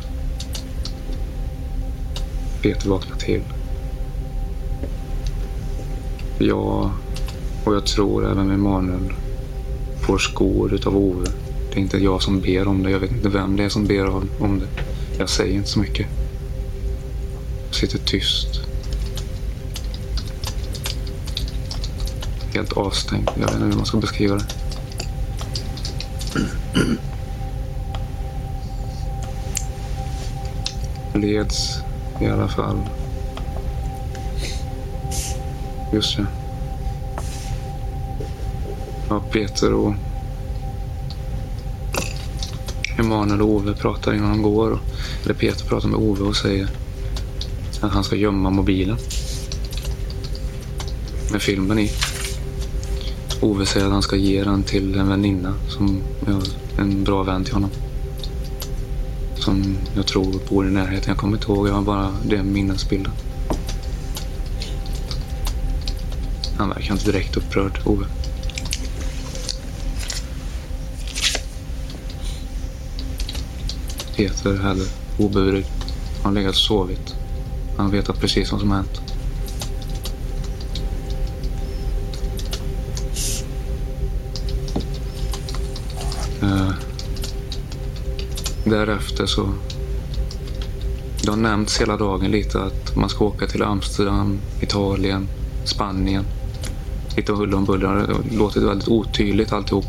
Peter 2.62 2.88
vaknar 2.88 3.16
till. 3.16 3.42
Jag, 6.38 6.90
och 7.64 7.74
jag 7.74 7.86
tror 7.86 8.30
även 8.30 8.50
Emanuel, 8.50 9.12
får 10.06 10.18
skor 10.18 10.74
utav 10.74 10.96
Ove. 10.96 11.26
Det 11.70 11.78
är 11.78 11.80
inte 11.80 11.98
jag 11.98 12.22
som 12.22 12.40
ber 12.40 12.68
om 12.68 12.82
det. 12.82 12.90
Jag 12.90 13.00
vet 13.00 13.12
inte 13.12 13.28
vem 13.28 13.56
det 13.56 13.64
är 13.64 13.68
som 13.68 13.86
ber 13.86 14.08
om 14.38 14.58
det. 14.58 14.82
Jag 15.18 15.28
säger 15.28 15.54
inte 15.54 15.68
så 15.68 15.78
mycket. 15.78 16.06
Jag 17.66 17.74
sitter 17.74 17.98
tyst. 17.98 18.67
Helt 22.58 22.72
avstängd. 22.72 23.30
Jag 23.34 23.46
vet 23.46 23.54
inte 23.54 23.64
hur 23.64 23.72
man 23.72 23.86
ska 23.86 23.96
beskriva 23.96 24.36
det. 24.36 24.44
leds 31.18 31.78
i 32.20 32.26
alla 32.26 32.48
fall. 32.48 32.78
Just 35.92 36.16
det. 36.16 36.26
Ja, 39.08 39.20
Peter 39.32 39.72
och 39.72 39.94
Emanuel 42.98 43.42
och 43.42 43.48
Ove 43.48 43.74
pratar 43.74 44.14
innan 44.14 44.30
de 44.30 44.42
går. 44.42 44.78
Eller 45.24 45.34
Peter 45.34 45.66
pratar 45.66 45.88
med 45.88 46.00
Ove 46.00 46.22
och 46.22 46.36
säger 46.36 46.68
att 47.80 47.92
han 47.92 48.04
ska 48.04 48.16
gömma 48.16 48.50
mobilen. 48.50 48.96
Med 51.32 51.42
filmen 51.42 51.78
i. 51.78 51.90
Ove 53.40 53.66
säger 53.66 53.86
att 53.86 53.92
han 53.92 54.02
ska 54.02 54.16
ge 54.16 54.44
den 54.44 54.62
till 54.62 54.98
en 54.98 55.08
väninna 55.08 55.54
som 55.68 56.02
är 56.26 56.42
en 56.80 57.04
bra 57.04 57.22
vän 57.22 57.44
till 57.44 57.54
honom. 57.54 57.70
Som 59.34 59.76
jag 59.96 60.06
tror 60.06 60.40
bor 60.48 60.68
i 60.68 60.70
närheten. 60.70 61.08
Jag 61.08 61.16
kommer 61.16 61.36
inte 61.36 61.52
ihåg, 61.52 61.68
jag 61.68 61.72
har 61.72 61.82
bara 61.82 62.10
den 62.24 62.52
minnesbilden. 62.52 63.12
Han 66.56 66.68
verkar 66.68 66.92
inte 66.92 67.12
direkt 67.12 67.36
upprörd, 67.36 67.80
Ove. 67.84 68.04
Peter 74.16 74.56
heller 74.56 74.86
obrydd. 75.18 75.66
Han 76.22 76.24
har 76.24 76.32
legat 76.32 76.54
och 76.54 76.56
sovit. 76.56 77.14
Han 77.76 77.90
vet 77.90 78.20
precis 78.20 78.52
vad 78.52 78.60
som 78.60 78.70
har 78.70 78.76
hänt. 78.76 79.07
Därefter 88.68 89.26
så... 89.26 89.48
Det 91.22 91.30
har 91.30 91.36
nämnts 91.36 91.80
hela 91.80 91.96
dagen 91.96 92.30
lite 92.30 92.62
att 92.62 92.96
man 92.96 93.08
ska 93.08 93.24
åka 93.24 93.46
till 93.46 93.62
Amsterdam, 93.62 94.38
Italien, 94.60 95.28
Spanien. 95.64 96.24
Lite 97.16 97.32
huller 97.32 97.56
om 97.56 97.64
buller. 97.64 97.94
Det 97.94 98.12
har 98.12 98.38
låtit 98.38 98.62
väldigt 98.62 98.88
otydligt 98.88 99.52
alltihop. 99.52 99.84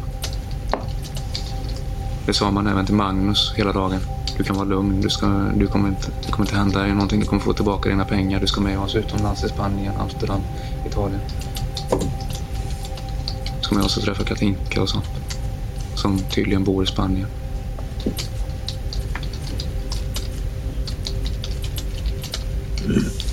Det 2.26 2.34
sa 2.34 2.52
man 2.52 2.68
även 2.68 2.86
till 2.86 2.96
Magnus 2.96 3.54
hela 3.56 3.72
dagen. 3.72 4.00
Du 4.38 4.44
kan 4.44 4.56
vara 4.56 4.68
lugn. 4.68 5.02
Du, 5.02 5.10
ska, 5.10 5.28
du 5.56 5.68
kommer 5.68 5.90
inte, 5.90 6.12
det 6.26 6.32
kommer 6.32 6.46
inte 6.46 6.58
hända 6.58 6.80
dig 6.80 6.92
någonting. 6.92 7.20
Du 7.20 7.26
kommer 7.26 7.42
få 7.42 7.54
tillbaka 7.54 7.90
dina 7.90 8.06
pengar. 8.06 8.40
Du 8.40 8.48
ska 8.48 8.62
med 8.62 8.80
oss 8.80 8.96
utomlands 8.96 9.44
i 9.44 9.50
Spanien, 9.50 9.94
Amsterdam, 10.00 10.42
Italien. 10.88 11.22
Du 13.58 13.64
ska 13.64 13.76
med 13.76 13.84
oss 13.84 13.98
och 13.98 14.04
träffa 14.04 14.24
Katinka 14.24 14.82
och 14.82 14.90
sånt. 14.90 15.10
Som 15.96 16.20
tydligen 16.20 16.64
bor 16.64 16.84
i 16.84 16.88
Spanien. 16.88 17.28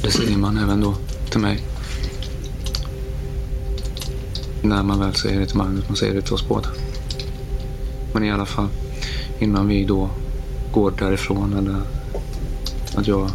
Det 0.02 0.10
säger 0.10 0.36
man 0.36 0.58
även 0.58 0.80
då 0.80 0.94
till 1.30 1.40
mig. 1.40 1.62
När 4.62 4.82
man 4.82 5.00
väl 5.00 5.14
säger 5.14 5.40
det 5.40 5.46
till 5.46 5.56
Magnus. 5.56 5.84
Man 5.88 5.96
säger 5.96 6.14
det 6.14 6.22
till 6.22 6.34
oss 6.34 6.48
båda. 6.48 6.68
Men 8.12 8.24
i 8.24 8.32
alla 8.32 8.46
fall, 8.46 8.68
innan 9.38 9.68
vi 9.68 9.84
då 9.84 10.10
går 10.72 10.90
därifrån 10.98 11.52
eller 11.52 11.80
att 12.96 13.06
jag 13.06 13.30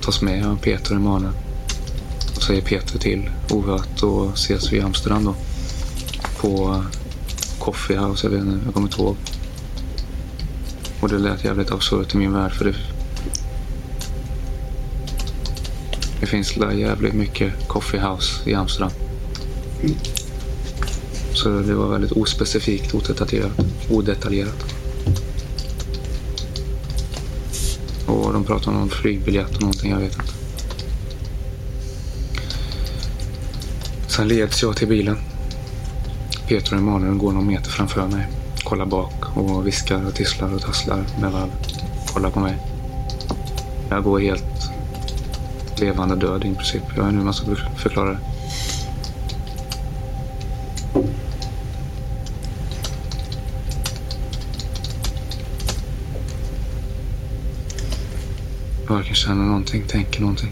tas 0.00 0.22
med 0.22 0.46
av 0.46 0.56
Peter 0.56 0.90
och 0.90 1.00
Emanuel. 1.00 1.32
Och 2.36 2.42
säger 2.42 2.62
Peter 2.62 2.98
till 2.98 3.30
Ove 3.50 3.74
att 3.74 3.96
då 4.00 4.30
ses 4.34 4.72
vi 4.72 4.76
i 4.76 4.80
Amsterdam 4.80 5.24
då. 5.24 5.34
På 6.40 6.84
Coffee 7.58 7.98
House, 7.98 8.26
jag 8.26 8.30
vet 8.30 8.40
inte, 8.40 8.58
jag 8.64 8.74
kommer 8.74 8.86
inte 8.86 9.02
ihåg. 9.02 9.16
Och 11.00 11.08
det 11.08 11.18
lät 11.18 11.44
jävligt 11.44 11.70
absurt 11.70 12.14
i 12.14 12.16
min 12.18 12.32
värld 12.32 12.52
för 12.52 12.64
det... 12.64 12.74
Det 16.20 16.26
finns 16.26 16.54
där 16.54 16.70
jävligt 16.70 17.14
mycket 17.14 17.68
Coffee 17.68 18.00
House 18.00 18.50
i 18.50 18.54
Amsterdam. 18.54 18.90
Så 21.34 21.48
det 21.48 21.74
var 21.74 21.88
väldigt 21.88 22.12
ospecifikt, 22.12 22.94
odetaljerat. 22.94 23.52
odetaljerat. 23.90 24.74
Och 28.06 28.32
de 28.32 28.44
pratade 28.44 28.76
om 28.76 28.90
flygbiljett 28.90 29.54
och 29.54 29.60
någonting, 29.60 29.90
jag 29.90 29.98
vet 29.98 30.12
inte. 30.12 30.32
Sen 34.08 34.28
leds 34.28 34.62
jag 34.62 34.76
till 34.76 34.88
bilen. 34.88 35.18
Peter 36.48 36.72
och 36.72 36.78
Emanuel 36.78 37.14
går 37.14 37.32
någon 37.32 37.46
meter 37.46 37.70
framför 37.70 38.06
mig. 38.06 38.26
Kollar 38.64 38.86
bak 38.86 39.36
och 39.36 39.66
viskar 39.66 40.06
och 40.06 40.14
tisslar 40.14 40.54
och 40.54 40.62
tasslar 40.62 41.04
med 41.20 41.32
varandra. 41.32 41.56
kollar 42.14 42.30
på 42.30 42.40
mig. 42.40 42.56
Jag 43.90 44.02
går 44.02 44.20
helt 44.20 44.55
levande 45.80 46.16
död 46.16 46.44
i 46.44 46.54
princip. 46.54 46.82
Jag 46.96 47.04
vet 47.04 47.08
inte 47.08 47.16
hur 47.16 47.24
man 47.24 47.34
ska 47.34 47.56
förklara 47.76 48.10
det. 48.10 48.18
Varken 58.88 59.14
känner 59.14 59.44
någonting, 59.44 59.86
tänker 59.86 60.20
någonting. 60.20 60.50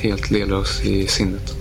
Helt 0.00 0.30
lelös 0.30 0.84
i 0.84 1.06
sinnet. 1.06 1.56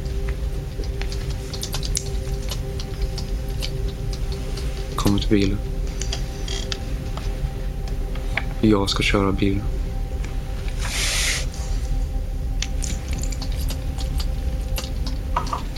Kommer 4.96 5.20
till 5.20 5.30
bilen. 5.30 5.58
Jag 8.62 8.90
ska 8.90 9.04
köra 9.04 9.32
bilen. 9.32 9.62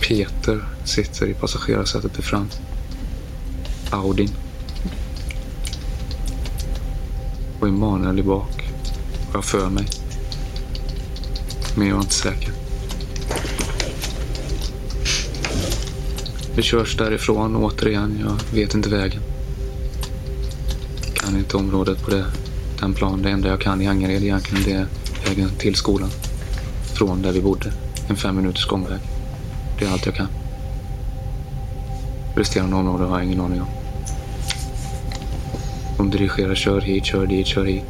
Peter 0.07 0.63
sitter 0.83 1.27
i 1.27 1.33
passagerarsätet 1.33 2.19
i 2.19 2.21
fram. 2.21 2.49
Audin. 3.91 4.29
Och 7.59 7.67
Emanuel 7.67 8.19
i 8.19 8.23
bak. 8.23 8.69
Har 9.27 9.33
jag 9.33 9.45
för 9.45 9.69
mig. 9.69 9.87
Men 11.75 11.87
jag 11.87 11.97
är 11.97 12.01
inte 12.01 12.13
säker. 12.13 12.51
Vi 16.55 16.61
körs 16.61 16.97
därifrån 16.97 17.55
återigen. 17.55 18.19
Jag 18.21 18.59
vet 18.59 18.73
inte 18.73 18.89
vägen. 18.89 19.21
Kan 21.13 21.37
inte 21.37 21.57
området 21.57 22.03
på 22.03 22.11
det, 22.11 22.25
den 22.79 22.93
plan. 22.93 23.21
Det 23.21 23.29
enda 23.29 23.49
jag 23.49 23.61
kan 23.61 23.81
i 23.81 23.87
Angered 23.87 24.23
egentligen 24.23 24.63
det 24.63 24.71
är 24.71 24.87
vägen 25.29 25.49
till 25.57 25.75
skolan. 25.75 26.09
Från 26.93 27.21
där 27.21 27.31
vi 27.31 27.41
bodde. 27.41 27.73
En 28.09 28.15
fem 28.15 28.35
minuters 28.35 28.65
gångväg. 28.65 29.16
Det 29.79 29.85
är 29.85 29.91
allt 29.91 30.05
jag 30.05 30.15
kan. 30.15 30.27
Resterande 32.35 32.75
områden 32.75 33.09
har 33.09 33.17
jag 33.17 33.25
ingen 33.25 33.41
aning 33.41 33.61
om. 33.61 33.67
De 35.97 36.09
dirigerar 36.09 36.55
kör 36.55 36.81
hit, 36.81 37.05
kör 37.05 37.25
dit, 37.25 37.47
kör 37.47 37.65
hit. 37.65 37.85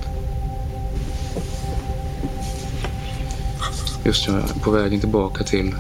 Just 4.05 4.27
det, 4.27 4.43
på 4.63 4.71
vägen 4.71 4.99
tillbaka 4.99 5.43
till 5.43 5.75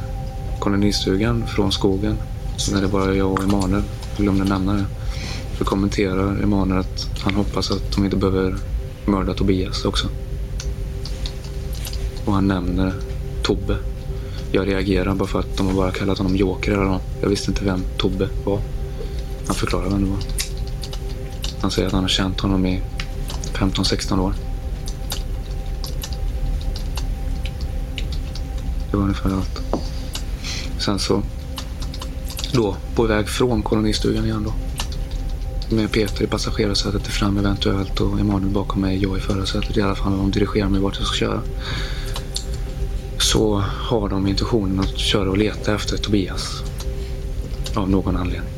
kolonistugan 0.59 1.47
från 1.47 1.71
skogen. 1.71 2.17
Så 2.57 2.73
när 2.73 2.81
det 2.81 2.87
bara 2.87 3.11
är 3.11 3.15
jag 3.15 3.31
och 3.31 3.43
Emanuel, 3.43 3.83
jag 4.15 4.23
glömde 4.23 4.43
nämna 4.43 4.73
det. 4.73 4.85
Så 5.57 5.65
kommenterar 5.65 6.43
Emanuel 6.43 6.79
att 6.79 7.09
han 7.23 7.35
hoppas 7.35 7.71
att 7.71 7.91
de 7.95 8.05
inte 8.05 8.17
behöver 8.17 8.55
mörda 9.05 9.33
Tobias 9.33 9.85
också. 9.85 10.07
Och 12.25 12.33
han 12.33 12.47
nämner 12.47 12.93
Tobbe. 13.43 13.77
Jag 14.51 14.67
reagerar 14.67 15.15
bara 15.15 15.27
för 15.27 15.39
att 15.39 15.57
de 15.57 15.67
har 15.67 15.73
bara 15.73 15.91
kallat 15.91 16.17
honom 16.17 16.35
Joker 16.35 16.71
eller 16.71 16.83
något. 16.83 17.03
Jag 17.21 17.29
visste 17.29 17.51
inte 17.51 17.65
vem 17.65 17.83
Tobbe 17.97 18.29
var. 18.45 18.59
Han 19.47 19.55
förklarar 19.55 19.89
vem 19.89 20.05
det 20.05 20.09
var. 20.09 20.19
Han 21.61 21.71
säger 21.71 21.87
att 21.87 21.93
han 21.93 22.03
har 22.03 22.09
känt 22.09 22.39
honom 22.39 22.65
i 22.65 22.81
15-16 23.53 24.19
år. 24.19 24.33
Det 28.91 28.97
var 28.97 29.03
ungefär 29.03 29.29
allt. 29.29 29.61
Sen 30.79 30.99
så, 30.99 31.23
då, 32.53 32.75
på 32.95 33.03
väg 33.03 33.27
från 33.29 33.63
kolonistugan 33.63 34.25
igen 34.25 34.43
då. 34.43 34.53
Med 35.75 35.91
Peter 35.91 36.23
i 36.23 36.27
passagerarsätet 36.27 37.07
fram 37.07 37.37
eventuellt 37.37 37.99
och 37.99 38.19
Emanuel 38.19 38.53
bakom 38.53 38.81
mig, 38.81 39.03
jag 39.03 39.17
i 39.17 39.21
förarsätet 39.21 39.77
i 39.77 39.81
alla 39.81 39.95
fall. 39.95 40.17
De 40.17 40.31
dirigerar 40.31 40.69
mig 40.69 40.81
vart 40.81 40.97
jag 40.97 41.07
ska 41.07 41.15
köra. 41.15 41.41
Så 43.31 43.57
har 43.59 44.09
de 44.09 44.27
intentionen 44.27 44.79
att 44.79 44.97
köra 44.97 45.29
och 45.29 45.37
leta 45.37 45.75
efter 45.75 45.97
Tobias. 45.97 46.63
Av 47.75 47.89
någon 47.89 48.17
anledning. 48.17 48.49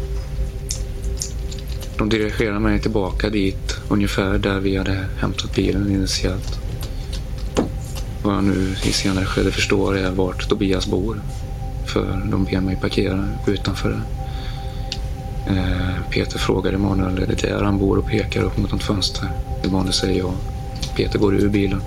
De 1.97 2.09
dirigerar 2.09 2.59
mig 2.59 2.79
tillbaka 2.79 3.29
dit, 3.29 3.75
ungefär 3.89 4.37
där 4.37 4.59
vi 4.59 4.77
hade 4.77 5.05
hämtat 5.17 5.55
bilen 5.55 5.91
initialt. 5.91 6.59
Vad 8.23 8.35
jag 8.35 8.43
nu 8.43 8.75
i 8.83 8.91
senare 8.91 9.25
skede 9.25 9.51
förstår 9.51 9.97
är 9.97 10.11
vart 10.11 10.49
Tobias 10.49 10.87
bor. 10.87 11.21
För 11.85 12.21
de 12.31 12.43
ber 12.43 12.61
mig 12.61 12.75
parkera 12.75 13.29
utanför. 13.47 14.01
Eh, 15.47 16.11
Peter 16.11 16.39
frågar 16.39 16.73
Emanuel, 16.73 17.17
är 17.17 17.27
det 17.27 17.41
där 17.41 17.63
han 17.63 17.79
bor 17.79 17.97
och 17.97 18.07
pekar 18.07 18.41
upp 18.41 18.57
mot 18.57 18.71
något 18.71 18.83
fönster? 18.83 19.29
Emanuel 19.63 19.93
säger 19.93 20.19
ja. 20.19 20.33
Peter 20.95 21.19
går 21.19 21.35
ur 21.35 21.49
bilen 21.49 21.81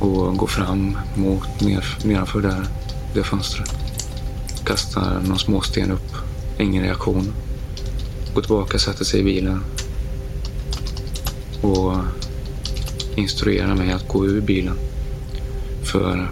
och 0.00 0.36
går 0.36 0.46
fram 0.46 0.98
mot 1.14 1.60
ner, 1.60 1.98
nedanför 2.04 2.40
där, 2.40 2.66
det 3.14 3.22
fönstret. 3.22 3.70
Kastar 4.64 5.20
någon 5.20 5.38
småsten 5.38 5.90
upp. 5.90 6.14
Ingen 6.58 6.82
reaktion. 6.82 7.32
Går 8.34 8.42
tillbaka, 8.42 8.78
sätter 8.78 9.04
sig 9.04 9.20
i 9.20 9.24
bilen 9.24 9.64
och 11.62 11.96
instruerar 13.16 13.74
mig 13.74 13.92
att 13.92 14.08
gå 14.08 14.26
ur 14.26 14.40
bilen. 14.40 14.78
För 15.82 16.28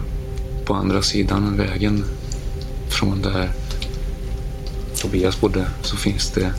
på 0.65 0.73
andra 0.73 1.01
sidan 1.01 1.57
vägen 1.57 2.05
från 2.89 3.21
där 3.21 3.51
Tobias 5.01 5.41
bodde 5.41 5.65
så 5.81 5.97
finns 5.97 6.31
det 6.31 6.53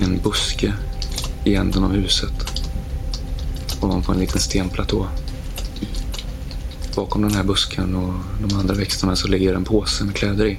en 0.00 0.18
buske 0.18 0.72
i 1.44 1.54
änden 1.54 1.84
av 1.84 1.92
huset. 1.92 2.47
Ovanpå 3.80 4.12
en 4.12 4.18
liten 4.18 4.40
stenplatå. 4.40 5.06
Bakom 6.96 7.22
den 7.22 7.34
här 7.34 7.44
busken 7.44 7.94
och 7.94 8.14
de 8.48 8.56
andra 8.56 8.74
växterna 8.74 9.16
så 9.16 9.28
ligger 9.28 9.54
en 9.54 9.64
påse 9.64 10.04
med 10.04 10.14
kläder 10.14 10.46
i. 10.46 10.58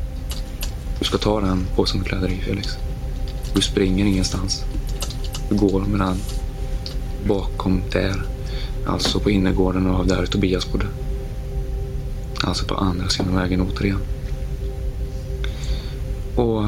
Du 1.00 1.06
ska 1.06 1.18
ta 1.18 1.42
den 1.42 1.68
påsen 1.76 2.00
med 2.00 2.08
kläder 2.08 2.28
i, 2.28 2.42
Felix. 2.42 2.78
Du 3.56 3.62
springer 3.62 4.06
ingenstans. 4.06 4.64
Du 5.50 5.56
går 5.56 5.82
med 5.82 6.00
den 6.00 6.18
bakom 7.28 7.82
där. 7.92 8.24
Alltså 8.88 9.20
på 9.20 9.30
innergården 9.30 9.88
av 9.88 10.08
där 10.08 10.26
Tobias 10.26 10.72
bodde. 10.72 10.86
Alltså 12.44 12.66
på 12.66 12.76
andra 12.76 13.10
sidan 13.10 13.36
vägen 13.36 13.62
återigen. 13.62 14.00
Och 16.36 16.66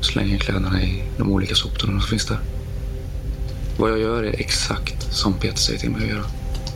slänger 0.00 0.38
kläderna 0.38 0.82
i 0.82 1.02
de 1.18 1.32
olika 1.32 1.54
soptunnorna 1.54 2.00
som 2.00 2.08
finns 2.08 2.26
där. 2.26 2.38
Vad 3.76 3.90
jag 3.90 3.98
gör 3.98 4.22
är 4.22 4.40
exakt 4.40 5.14
som 5.14 5.34
Peter 5.34 5.56
säger 5.56 5.78
till 5.78 5.90
mig 5.90 6.02
att 6.02 6.10
göra. 6.10 6.24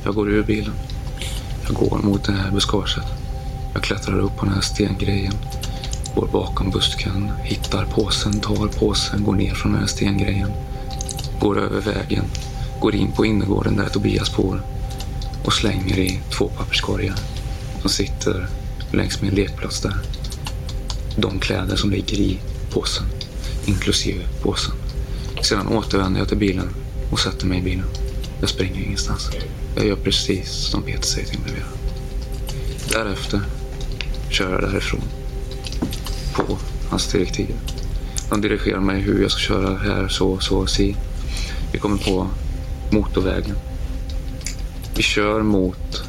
Jag 0.05 0.15
går 0.15 0.31
ur 0.31 0.43
bilen. 0.43 0.75
Jag 1.67 1.75
går 1.75 1.99
mot 1.99 2.25
det 2.25 2.33
här 2.33 2.51
buskaget. 2.51 3.05
Jag 3.75 3.83
klättrar 3.83 4.19
upp 4.19 4.37
på 4.37 4.45
den 4.45 4.55
här 4.55 4.61
stengrejen. 4.61 5.33
Går 6.15 6.29
bakom 6.33 6.71
busken, 6.71 7.33
hittar 7.43 7.85
påsen, 7.85 8.41
tar 8.41 8.69
påsen, 8.69 9.25
går 9.25 9.35
ner 9.35 9.55
från 9.55 9.73
den 9.73 9.81
här 9.81 9.89
stengrejen. 9.89 10.51
Går 11.41 11.59
över 11.59 11.81
vägen, 11.81 12.25
går 12.81 12.95
in 12.95 13.13
på 13.13 13.27
innergården 13.27 13.77
där 13.77 13.89
Tobias 13.89 14.37
bor 14.37 14.63
och 15.45 15.53
slänger 15.53 15.99
i 15.99 16.21
två 16.31 16.49
papperskorgar 16.49 17.15
som 17.81 17.91
sitter 17.91 18.49
längs 18.93 19.21
med 19.21 19.31
en 19.31 19.37
lekplats 19.37 19.81
där. 19.81 19.97
De 21.17 21.39
kläder 21.39 21.77
som 21.77 21.91
ligger 21.91 22.17
i 22.17 22.39
påsen, 22.73 23.07
inklusive 23.67 24.25
påsen. 24.43 24.75
Sedan 25.43 25.69
återvänder 25.69 26.21
jag 26.21 26.29
till 26.29 26.39
bilen 26.39 26.69
och 27.11 27.21
sätter 27.21 27.47
mig 27.47 27.59
i 27.59 27.63
bilen. 27.63 27.87
Jag 28.41 28.49
springer 28.49 28.81
ingenstans. 28.81 29.31
Jag 29.77 29.87
gör 29.87 29.97
precis 29.97 30.51
som 30.51 30.83
Peter 30.83 31.03
säger 31.03 31.29
till 31.29 31.41
mig 31.41 31.51
att 31.51 31.59
göra. 31.59 33.05
Därefter 33.05 33.41
kör 34.31 34.53
jag 34.53 34.71
därifrån. 34.71 35.03
På 36.35 36.59
hans 36.91 37.13
direktiv. 37.13 37.55
Han 38.31 38.41
dirigerar 38.41 38.81
mig 38.81 39.01
hur 39.01 39.23
jag 39.23 39.31
ska 39.31 39.41
köra 39.41 39.77
här, 39.77 40.09
så, 40.09 40.39
så, 40.39 40.67
si. 40.67 40.97
Vi 41.73 41.79
kommer 41.79 41.97
på 41.97 42.29
motorvägen. 42.91 43.57
Vi 44.97 45.03
kör 45.03 45.43
mot... 45.43 46.03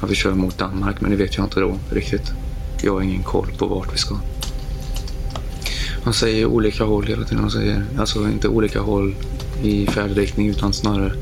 Ja, 0.00 0.06
vi 0.06 0.14
kör 0.14 0.34
mot 0.34 0.58
Danmark, 0.58 1.00
men 1.00 1.10
det 1.10 1.16
vet 1.16 1.36
jag 1.36 1.46
inte 1.46 1.60
då 1.60 1.78
riktigt. 1.90 2.32
Jag 2.82 2.92
har 2.92 3.00
ingen 3.00 3.22
koll 3.22 3.52
på 3.58 3.66
vart 3.66 3.94
vi 3.94 3.98
ska. 3.98 4.16
Han 6.02 6.14
säger 6.14 6.46
olika 6.46 6.84
håll 6.84 7.06
hela 7.06 7.24
tiden. 7.24 7.38
Han 7.38 7.50
säger, 7.50 7.84
alltså 7.98 8.28
inte 8.28 8.48
olika 8.48 8.80
håll 8.80 9.14
i 9.62 9.86
färdriktning 9.86 10.48
utan 10.48 10.72
snarare 10.72 11.12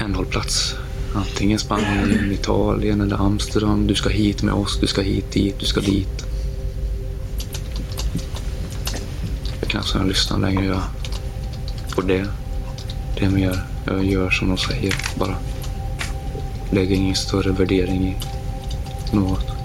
en 0.00 0.14
hållplats. 0.14 0.74
Antingen 1.14 1.58
Spanien, 1.58 2.32
Italien 2.32 3.00
eller 3.00 3.16
Amsterdam. 3.16 3.86
Du 3.86 3.94
ska 3.94 4.08
hit 4.08 4.42
med 4.42 4.54
oss, 4.54 4.78
du 4.80 4.86
ska 4.86 5.02
hit, 5.02 5.32
dit, 5.32 5.54
du 5.58 5.66
ska 5.66 5.80
dit. 5.80 6.24
Jag 9.72 9.84
som 9.84 10.00
jag 10.00 10.08
lyssnar 10.08 10.38
längre 10.38 10.64
jag 10.64 10.82
på 11.94 12.00
det. 12.00 12.26
Det 13.18 13.24
är 13.24 13.38
gör. 13.38 13.60
Jag 13.86 14.04
gör 14.04 14.30
som 14.30 14.48
de 14.48 14.58
säger 14.58 14.94
bara. 15.18 15.34
Lägger 16.70 16.96
ingen 16.96 17.16
större 17.16 17.52
värdering 17.52 18.16
i 19.12 19.16
något. 19.16 19.57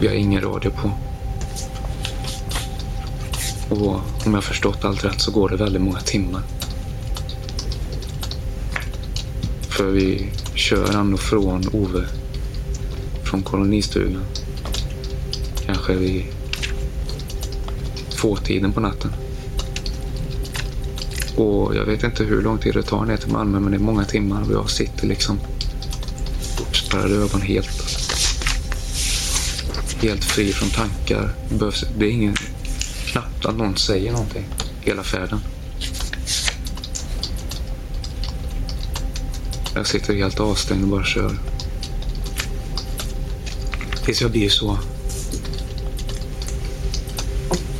Typ 0.00 0.08
vi 0.08 0.14
har 0.14 0.20
ingen 0.22 0.40
radio 0.40 0.70
på. 0.70 0.90
Och 3.74 4.00
om 4.26 4.34
jag 4.34 4.44
förstått 4.44 4.84
allt 4.84 5.04
rätt 5.04 5.20
så 5.20 5.30
går 5.30 5.48
det 5.48 5.56
väldigt 5.56 5.82
många 5.82 6.00
timmar. 6.00 6.42
För 9.68 9.90
vi 9.90 10.32
kör 10.54 10.96
ändå 10.96 11.16
från 11.16 11.68
Ove. 11.72 12.06
Från 13.24 13.42
kolonistugan. 13.42 14.22
Kanske 15.66 15.94
vid 15.94 16.24
tvåtiden 18.10 18.72
på 18.72 18.80
natten. 18.80 19.10
Och 21.36 21.76
jag 21.76 21.84
vet 21.84 22.04
inte 22.04 22.24
hur 22.24 22.42
lång 22.42 22.58
tid 22.58 22.74
det 22.74 22.82
tar 22.82 23.04
ner 23.04 23.16
till 23.16 23.32
Malmö 23.32 23.60
men 23.60 23.70
det 23.70 23.76
är 23.76 23.80
många 23.80 24.04
timmar 24.04 24.42
och 24.42 24.52
jag 24.52 24.70
sitter 24.70 25.06
liksom 25.06 25.40
uppspärrade 26.60 27.14
ögon 27.14 27.40
helt 27.40 27.79
helt 30.00 30.24
fri 30.24 30.52
från 30.52 30.70
tankar. 30.70 31.34
Behövs, 31.48 31.84
det 31.98 32.06
är 32.06 32.10
ingen, 32.10 32.36
knappt 33.06 33.46
att 33.46 33.56
någon 33.56 33.76
säger 33.76 34.12
någonting 34.12 34.46
hela 34.80 35.02
färden. 35.02 35.40
Jag 39.74 39.86
sitter 39.86 40.14
helt 40.14 40.40
avstängd 40.40 40.82
och 40.82 40.88
bara 40.88 41.04
kör. 41.04 41.38
Tills 44.04 44.22
jag 44.22 44.30
blir 44.30 44.48
så. 44.48 44.78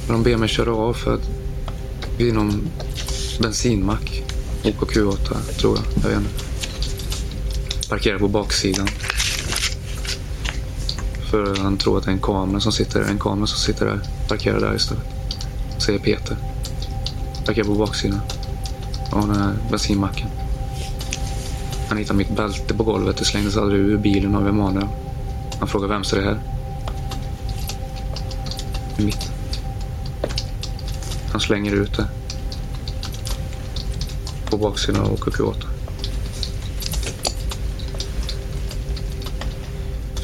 De 0.09 0.23
ber 0.23 0.37
mig 0.37 0.49
köra 0.49 0.75
av 0.75 0.95
för 0.95 1.15
att 1.15 1.29
vid 2.19 2.35
någon 2.35 2.71
bensinmack. 3.41 4.23
OKQ8 4.63 5.59
tror 5.59 5.77
jag. 5.77 6.05
Jag 6.05 6.09
vet 6.09 6.19
inte. 6.19 6.45
Parkerar 7.89 8.19
på 8.19 8.29
baksidan. 8.29 8.89
För 11.31 11.57
han 11.57 11.77
tror 11.77 11.99
att 11.99 12.05
det 12.05 12.11
är 12.11 12.13
en 12.13 12.21
kamera 12.21 12.61
som 12.61 12.73
sitter 12.73 13.01
där. 13.01 13.09
En 13.09 13.19
kamera 13.19 13.47
som 13.47 13.59
sitter 13.59 13.87
där. 13.87 14.01
Parkerar 14.29 14.61
där 14.61 14.75
istället. 14.75 15.05
Säger 15.79 15.99
Peter. 15.99 16.37
Parkerar 17.47 17.67
på 17.67 17.75
baksidan. 17.75 18.21
Av 19.13 19.29
den 19.29 19.37
här 19.37 19.55
bensinmacken. 19.71 20.29
Han 21.89 21.99
hittar 21.99 22.15
mitt 22.15 22.37
bälte 22.37 22.75
på 22.75 22.85
golvet. 22.85 23.17
Det 23.17 23.25
slängdes 23.25 23.57
aldrig 23.57 23.81
ur 23.81 23.99
bilen 23.99 24.35
av 24.35 24.49
Emanuel. 24.49 24.89
Han 25.59 25.69
frågar 25.69 25.89
vem 25.89 26.01
är 26.01 26.17
det 26.17 26.23
här? 26.23 26.41
Det 28.97 29.03
är 29.03 29.07
mitt. 29.07 29.31
Han 31.33 31.41
slänger 31.41 31.73
ut 31.73 31.97
det. 31.97 32.09
På 34.51 34.57
baksidan 34.57 35.03
av 35.03 35.17
OKQ8. 35.17 35.70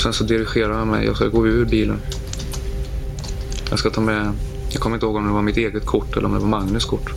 Sen 0.06 0.12
så 0.12 0.24
dirigerar 0.24 0.72
han 0.72 0.88
mig. 0.88 1.06
Jag 1.06 1.16
ska 1.16 1.28
gå 1.28 1.46
ur 1.46 1.64
bilen. 1.64 2.00
Jag 3.70 3.78
ska 3.78 3.90
ta 3.90 4.00
med... 4.00 4.32
Jag 4.70 4.82
kommer 4.82 4.96
inte 4.96 5.06
ihåg 5.06 5.16
om 5.16 5.26
det 5.26 5.32
var 5.32 5.42
mitt 5.42 5.56
eget 5.56 5.86
kort 5.86 6.16
eller 6.16 6.26
om 6.26 6.34
det 6.34 6.38
var 6.38 6.48
Magnus 6.48 6.84
kort. 6.84 7.10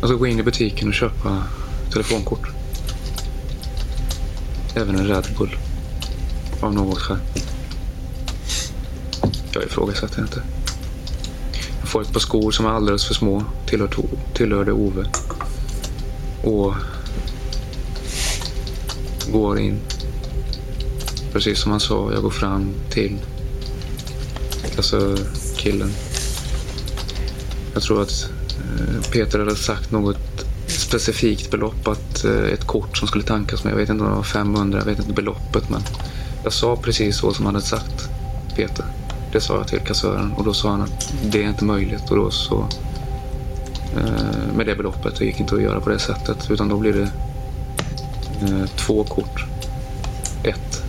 Jag 0.00 0.08
ska 0.08 0.16
gå 0.16 0.26
in 0.26 0.38
i 0.38 0.42
butiken 0.42 0.88
och 0.88 0.94
köpa 0.94 1.42
telefonkort. 1.92 2.48
Även 4.74 4.94
en 4.94 5.06
Red 5.06 5.26
Bull. 5.38 5.56
Av 6.60 6.74
något 6.74 6.98
skäl. 6.98 7.18
Jag 9.52 9.64
ifrågasätter 9.64 10.22
inte. 10.22 10.42
Jag 11.80 11.88
får 11.88 12.02
ett 12.02 12.12
par 12.12 12.20
skor 12.20 12.50
som 12.50 12.66
är 12.66 12.70
alldeles 12.70 13.04
för 13.04 13.14
små. 13.14 13.44
Tillhör, 13.66 13.90
tillhörde 14.34 14.72
Ove. 14.72 15.04
Och 16.44 16.74
går 19.32 19.58
in. 19.58 19.80
Precis 21.32 21.58
som 21.58 21.70
han 21.70 21.80
sa, 21.80 22.12
jag 22.12 22.22
går 22.22 22.30
fram 22.30 22.74
till 22.90 23.18
alltså 24.76 25.16
killen. 25.56 25.90
Jag 27.74 27.82
tror 27.82 28.02
att 28.02 28.30
eh, 28.48 29.10
Peter 29.12 29.38
hade 29.38 29.56
sagt 29.56 29.90
något 29.90 30.46
specifikt 30.66 31.50
belopp, 31.50 31.88
att 31.88 32.24
eh, 32.24 32.52
ett 32.52 32.66
kort 32.66 32.98
som 32.98 33.08
skulle 33.08 33.24
tankas 33.24 33.64
med. 33.64 33.72
Jag 33.72 33.76
vet 33.76 33.88
inte 33.88 34.04
om 34.04 34.10
det 34.10 34.16
var 34.16 34.22
500, 34.22 34.78
jag 34.78 34.86
vet 34.86 34.98
inte 34.98 35.12
beloppet 35.12 35.70
men 35.70 35.82
jag 36.44 36.52
sa 36.52 36.76
precis 36.76 37.16
så 37.16 37.32
som 37.32 37.46
han 37.46 37.54
hade 37.54 37.66
sagt 37.66 38.08
Peter. 38.56 38.84
Det 39.32 39.40
sa 39.40 39.56
jag 39.56 39.68
till 39.68 39.80
kassören 39.80 40.32
och 40.32 40.44
då 40.44 40.54
sa 40.54 40.70
han 40.70 40.82
att 40.82 41.14
det 41.24 41.42
är 41.42 41.48
inte 41.48 41.64
möjligt 41.64 42.10
och 42.10 42.16
då 42.16 42.30
så 42.30 42.66
eh, 43.96 44.56
med 44.56 44.66
det 44.66 44.74
beloppet 44.74 45.16
det 45.18 45.24
gick 45.24 45.40
inte 45.40 45.54
att 45.54 45.62
göra 45.62 45.80
på 45.80 45.90
det 45.90 45.98
sättet 45.98 46.50
utan 46.50 46.68
då 46.68 46.76
blir 46.76 46.92
det 46.92 47.10
Eh, 48.42 48.66
två 48.76 49.04
kort. 49.04 49.44
Ett 50.44 50.82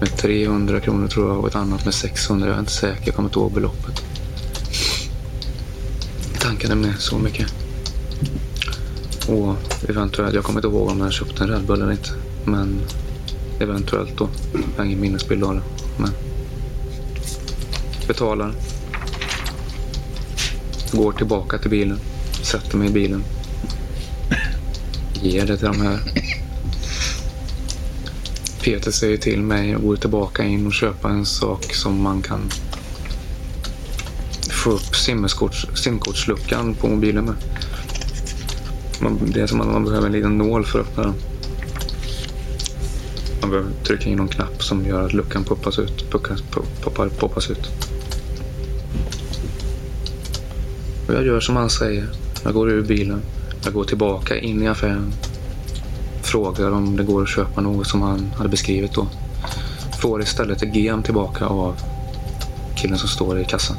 med 0.00 0.16
300 0.16 0.80
kronor 0.80 1.08
tror 1.08 1.28
jag 1.28 1.38
och 1.38 1.48
ett 1.48 1.54
annat 1.54 1.84
med 1.84 1.94
600. 1.94 2.46
Jag 2.46 2.56
är 2.56 2.60
inte 2.60 2.72
säker, 2.72 3.02
jag 3.04 3.14
kommer 3.14 3.28
inte 3.28 3.38
ihåg 3.38 3.52
beloppet. 3.52 4.02
Tanken 6.40 6.70
är 6.70 6.74
med 6.74 6.94
så 6.98 7.18
mycket. 7.18 7.46
Och 9.28 9.54
eventuellt, 9.88 10.34
jag 10.34 10.44
kommer 10.44 10.58
inte 10.58 10.68
ihåg 10.68 10.88
om 10.88 11.00
jag 11.00 11.12
köpte 11.12 11.44
en 11.44 11.50
Red 11.50 11.66
Bull 11.66 11.82
eller 11.82 11.92
inte. 11.92 12.10
Men 12.44 12.80
eventuellt 13.60 14.18
då. 14.18 14.28
Jag 14.52 14.60
har 14.76 14.84
ingen 14.84 15.00
minnesbild 15.00 15.44
av 15.44 15.54
det. 15.54 15.62
Men 15.96 16.10
betalar. 18.06 18.52
Går 20.92 21.12
tillbaka 21.12 21.58
till 21.58 21.70
bilen. 21.70 22.00
Sätter 22.42 22.76
mig 22.76 22.88
i 22.88 22.92
bilen. 22.92 23.24
Ger 25.22 25.46
det 25.46 25.56
till 25.56 25.66
de 25.66 25.80
här. 25.80 26.00
Peter 28.68 28.90
säger 28.90 29.16
till 29.16 29.42
mig 29.42 29.74
att 29.74 29.82
gå 29.82 29.96
tillbaka 29.96 30.44
in 30.44 30.66
och 30.66 30.72
köpa 30.72 31.08
en 31.08 31.26
sak 31.26 31.74
som 31.74 32.02
man 32.02 32.22
kan 32.22 32.40
få 34.50 34.70
upp 34.70 34.96
simkortsluckan 35.74 36.74
på 36.74 36.88
mobilen 36.88 37.24
med. 37.24 37.34
Man, 39.00 39.18
det 39.34 39.40
är 39.40 39.46
som 39.46 39.60
att 39.60 39.66
man 39.66 39.84
behöver 39.84 40.06
en 40.06 40.12
liten 40.12 40.38
nål 40.38 40.64
för 40.64 40.80
att 40.80 40.86
öppna 40.86 41.02
den. 41.02 41.14
Man 43.40 43.50
behöver 43.50 43.70
trycka 43.84 44.08
in 44.08 44.16
någon 44.16 44.28
knapp 44.28 44.62
som 44.62 44.86
gör 44.86 45.04
att 45.04 45.12
luckan 45.12 45.44
poppas 45.44 45.78
ut. 45.78 46.10
Puckas, 46.10 46.42
poppar, 46.82 47.08
poppas 47.08 47.50
ut. 47.50 47.70
Och 51.08 51.14
jag 51.14 51.26
gör 51.26 51.40
som 51.40 51.56
han 51.56 51.70
säger. 51.70 52.08
Jag 52.44 52.54
går 52.54 52.70
ur 52.70 52.82
bilen. 52.82 53.22
Jag 53.64 53.72
går 53.72 53.84
tillbaka 53.84 54.38
in 54.38 54.62
i 54.62 54.68
affären. 54.68 55.12
Frågar 56.30 56.70
om 56.70 56.96
det 56.96 57.02
går 57.02 57.22
att 57.22 57.28
köpa 57.28 57.60
något 57.60 57.86
som 57.86 58.02
han 58.02 58.32
hade 58.36 58.48
beskrivit 58.48 58.94
då. 58.94 59.06
Får 60.00 60.22
istället 60.22 60.62
ett 60.62 60.74
gem 60.74 61.02
tillbaka 61.02 61.46
av 61.46 61.80
killen 62.76 62.98
som 62.98 63.08
står 63.08 63.40
i 63.40 63.44
kassan. 63.44 63.76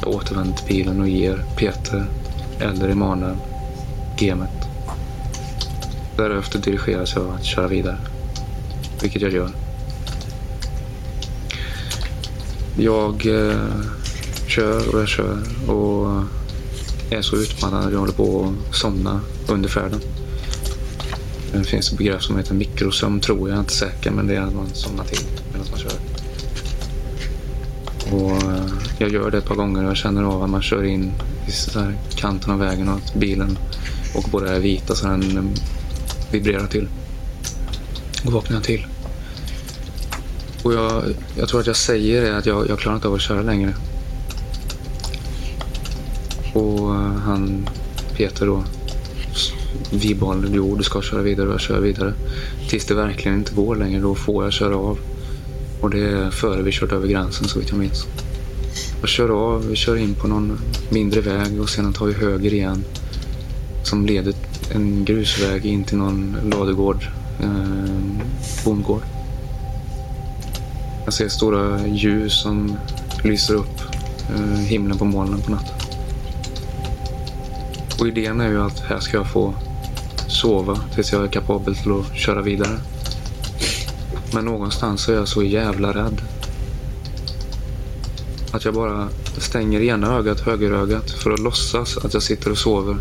Jag 0.00 0.14
återvänder 0.14 0.56
till 0.56 0.66
bilen 0.66 1.00
och 1.00 1.08
ger 1.08 1.44
Peter 1.56 2.06
eller 2.60 2.88
Emanuel 2.88 3.36
gemet. 4.18 4.68
Därefter 6.16 6.58
dirigeras 6.58 7.14
jag 7.14 7.34
att 7.34 7.44
köra 7.44 7.68
vidare. 7.68 7.98
Vilket 9.02 9.22
jag 9.22 9.32
gör. 9.32 9.50
Jag 12.76 13.26
eh, 13.26 13.56
kör 14.46 14.94
och 14.94 15.00
jag 15.00 15.08
kör 15.08 15.38
och 15.70 16.22
är 17.10 17.22
så 17.22 17.36
utmattad 17.36 17.84
att 17.84 17.92
jag 17.92 17.98
håller 17.98 18.12
på 18.12 18.52
att 18.70 18.76
somna 18.76 19.20
under 19.48 19.68
färden. 19.68 20.00
Det 21.52 21.64
finns 21.64 21.92
ett 21.92 21.98
begrepp 21.98 22.22
som 22.22 22.36
heter 22.36 22.54
mikrosömn 22.54 23.20
tror 23.20 23.38
jag, 23.38 23.48
jag 23.48 23.56
är 23.56 23.60
inte 23.60 23.72
säker, 23.72 24.10
men 24.10 24.26
det 24.26 24.36
är 24.36 24.40
att 24.40 24.54
man 24.54 24.66
somnar 24.72 25.04
till 25.04 25.26
medan 25.52 25.66
man 25.70 25.78
kör. 25.80 25.92
Och 28.12 28.30
eh, 28.30 28.66
jag 28.98 29.12
gör 29.12 29.30
det 29.30 29.38
ett 29.38 29.44
par 29.44 29.54
gånger 29.54 29.84
och 29.84 29.90
jag 29.90 29.96
känner 29.96 30.22
av 30.22 30.42
att 30.42 30.50
man 30.50 30.62
kör 30.62 30.84
in 30.84 31.12
i 31.48 31.52
kanten 32.16 32.52
av 32.52 32.58
vägen 32.58 32.88
och 32.88 32.94
att 32.94 33.14
bilen 33.14 33.58
och 34.14 34.24
både 34.30 34.50
är 34.50 34.60
vita 34.60 34.94
så 34.94 35.06
den 35.06 35.36
eh, 35.36 35.44
vibrerar 36.32 36.66
till. 36.66 36.88
Och 38.26 38.32
vaknar 38.32 38.56
jag 38.56 38.64
till. 38.64 38.86
Och 40.62 40.72
jag, 40.72 41.04
jag 41.36 41.48
tror 41.48 41.60
att 41.60 41.66
jag 41.66 41.76
säger 41.76 42.22
det 42.22 42.36
att 42.36 42.46
jag, 42.46 42.68
jag 42.68 42.78
klarar 42.78 42.96
inte 42.96 43.08
av 43.08 43.14
att 43.14 43.20
köra 43.20 43.42
längre. 43.42 43.74
Och 46.52 46.94
eh, 46.94 47.12
han, 47.24 47.68
Peter 48.16 48.46
då, 48.46 48.64
vidhåller 49.90 50.48
jo 50.52 50.76
du 50.76 50.82
ska 50.82 51.02
köra 51.02 51.22
vidare 51.22 51.46
och 51.48 51.54
jag 51.54 51.60
kör 51.60 51.80
vidare. 51.80 52.14
Tills 52.68 52.86
det 52.86 52.94
verkligen 52.94 53.38
inte 53.38 53.54
går 53.54 53.76
längre, 53.76 54.00
då 54.00 54.14
får 54.14 54.44
jag 54.44 54.52
köra 54.52 54.76
av. 54.76 54.98
Och 55.80 55.90
det 55.90 56.00
är 56.00 56.30
före 56.30 56.62
vi 56.62 56.72
kört 56.72 56.92
över 56.92 57.08
gränsen 57.08 57.48
så 57.48 57.58
vitt 57.58 57.70
jag 57.70 57.78
minns. 57.78 58.06
Jag 59.00 59.08
kör 59.08 59.28
av, 59.28 59.68
vi 59.68 59.76
kör 59.76 59.96
in 59.96 60.14
på 60.14 60.28
någon 60.28 60.58
mindre 60.90 61.20
väg 61.20 61.60
och 61.60 61.68
sedan 61.68 61.92
tar 61.92 62.06
vi 62.06 62.12
höger 62.12 62.54
igen. 62.54 62.84
Som 63.84 64.06
leder 64.06 64.34
en 64.74 65.04
grusväg 65.04 65.66
in 65.66 65.84
till 65.84 65.98
någon 65.98 66.36
ladugård, 66.44 67.06
eh, 67.40 68.24
bondgård. 68.64 69.02
Jag 71.04 71.14
ser 71.14 71.28
stora 71.28 71.86
ljus 71.86 72.42
som 72.42 72.76
lyser 73.24 73.54
upp 73.54 73.80
eh, 74.34 74.58
himlen 74.58 74.98
på 74.98 75.04
molnen 75.04 75.40
på 75.40 75.50
natten. 75.50 75.81
Och 78.02 78.08
idén 78.08 78.40
är 78.40 78.48
ju 78.48 78.62
att 78.62 78.78
här 78.80 79.00
ska 79.00 79.16
jag 79.16 79.30
få 79.30 79.54
sova 80.28 80.78
tills 80.94 81.12
jag 81.12 81.24
är 81.24 81.28
kapabel 81.28 81.74
till 81.76 81.92
att 81.92 82.16
köra 82.16 82.42
vidare. 82.42 82.78
Men 84.34 84.44
någonstans 84.44 85.08
är 85.08 85.14
jag 85.14 85.28
så 85.28 85.42
jävla 85.42 85.92
rädd. 85.92 86.22
Att 88.52 88.64
jag 88.64 88.74
bara 88.74 89.08
stänger 89.38 89.80
ena 89.80 90.16
ögat, 90.16 90.40
högerögat, 90.40 91.10
för 91.10 91.30
att 91.30 91.40
låtsas 91.40 91.96
att 91.96 92.14
jag 92.14 92.22
sitter 92.22 92.50
och 92.50 92.58
sover. 92.58 92.96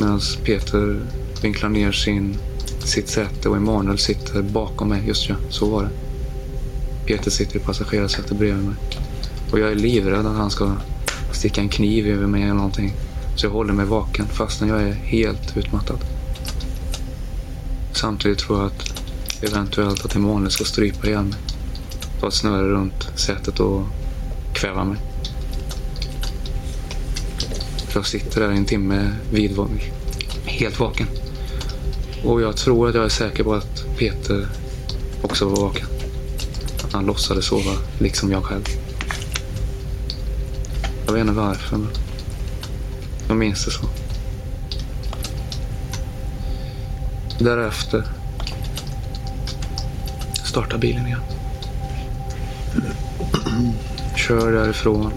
Medan 0.00 0.20
Peter 0.44 1.00
vinklar 1.42 1.68
ner 1.68 1.92
sin, 1.92 2.36
sitt 2.84 3.08
säte 3.08 3.48
och 3.48 3.56
Emanuel 3.56 3.98
sitter 3.98 4.42
bakom 4.42 4.88
mig. 4.88 5.02
Just 5.06 5.28
ja, 5.28 5.34
så 5.50 5.66
var 5.66 5.82
det. 5.82 5.90
Peter 7.06 7.30
sitter 7.30 7.56
i 7.56 7.60
passagerarsätet 7.60 8.38
bredvid 8.38 8.64
mig. 8.64 8.76
Och 9.52 9.58
jag 9.58 9.70
är 9.70 9.74
livrädd 9.74 10.26
att 10.26 10.36
han 10.36 10.50
ska 10.50 10.72
sticka 11.32 11.60
en 11.60 11.68
kniv 11.68 12.06
över 12.06 12.26
mig 12.26 12.42
eller 12.42 12.54
någonting. 12.54 12.94
Så 13.34 13.46
jag 13.46 13.50
håller 13.50 13.72
mig 13.72 13.86
vaken 13.86 14.26
fastän 14.26 14.68
jag 14.68 14.82
är 14.82 14.92
helt 14.92 15.56
utmattad. 15.56 15.98
Samtidigt 17.92 18.38
tror 18.38 18.58
jag 18.58 18.66
att 18.66 19.02
eventuellt 19.42 20.04
att 20.04 20.16
Emanuel 20.16 20.50
ska 20.50 20.64
strypa 20.64 21.06
ihjäl 21.06 21.24
mig. 21.24 21.38
Ta 22.20 22.28
ett 22.28 22.34
snöre 22.34 22.68
runt 22.68 23.08
sätet 23.14 23.60
och 23.60 23.82
kväva 24.52 24.84
mig. 24.84 24.96
För 27.88 27.98
jag 27.98 28.06
sitter 28.06 28.40
där 28.40 28.52
i 28.52 28.56
en 28.56 28.64
timme 28.64 29.10
vid, 29.32 29.58
helt 30.44 30.80
vaken. 30.80 31.06
Och 32.24 32.42
jag 32.42 32.56
tror 32.56 32.88
att 32.88 32.94
jag 32.94 33.04
är 33.04 33.08
säker 33.08 33.44
på 33.44 33.54
att 33.54 33.84
Peter 33.98 34.48
också 35.22 35.48
var 35.48 35.56
vaken. 35.56 35.86
Att 36.84 36.92
han 36.92 37.06
låtsades 37.06 37.44
sova, 37.44 37.72
liksom 37.98 38.32
jag 38.32 38.44
själv. 38.44 38.64
Jag 41.06 41.12
vet 41.12 41.20
inte 41.20 41.32
varför, 41.32 41.76
men 41.76 41.88
jag 43.32 43.38
minns 43.38 43.64
det 43.64 43.70
så. 43.70 43.88
Därefter 47.38 48.04
startar 50.44 50.78
bilen 50.78 51.06
igen. 51.06 51.20
Kör 54.16 54.52
därifrån. 54.52 55.12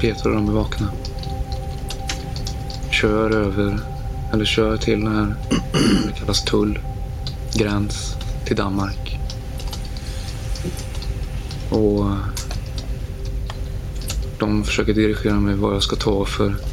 Peter 0.00 0.28
och 0.28 0.34
de 0.34 0.48
är 0.48 0.52
vakna. 0.52 0.92
Kör 2.90 3.30
över, 3.30 3.78
eller 4.32 4.44
kör 4.44 4.76
till 4.76 5.04
den 5.04 5.14
här, 5.16 5.34
det 6.06 6.12
kallas 6.18 6.44
tull, 6.44 6.78
gräns 7.54 8.14
till 8.44 8.56
Danmark. 8.56 9.18
Och 11.70 12.06
de 14.38 14.64
försöker 14.64 14.94
dirigera 14.94 15.34
mig 15.34 15.54
vad 15.54 15.74
jag 15.74 15.82
ska 15.82 15.96
ta 15.96 16.24
för 16.24 16.69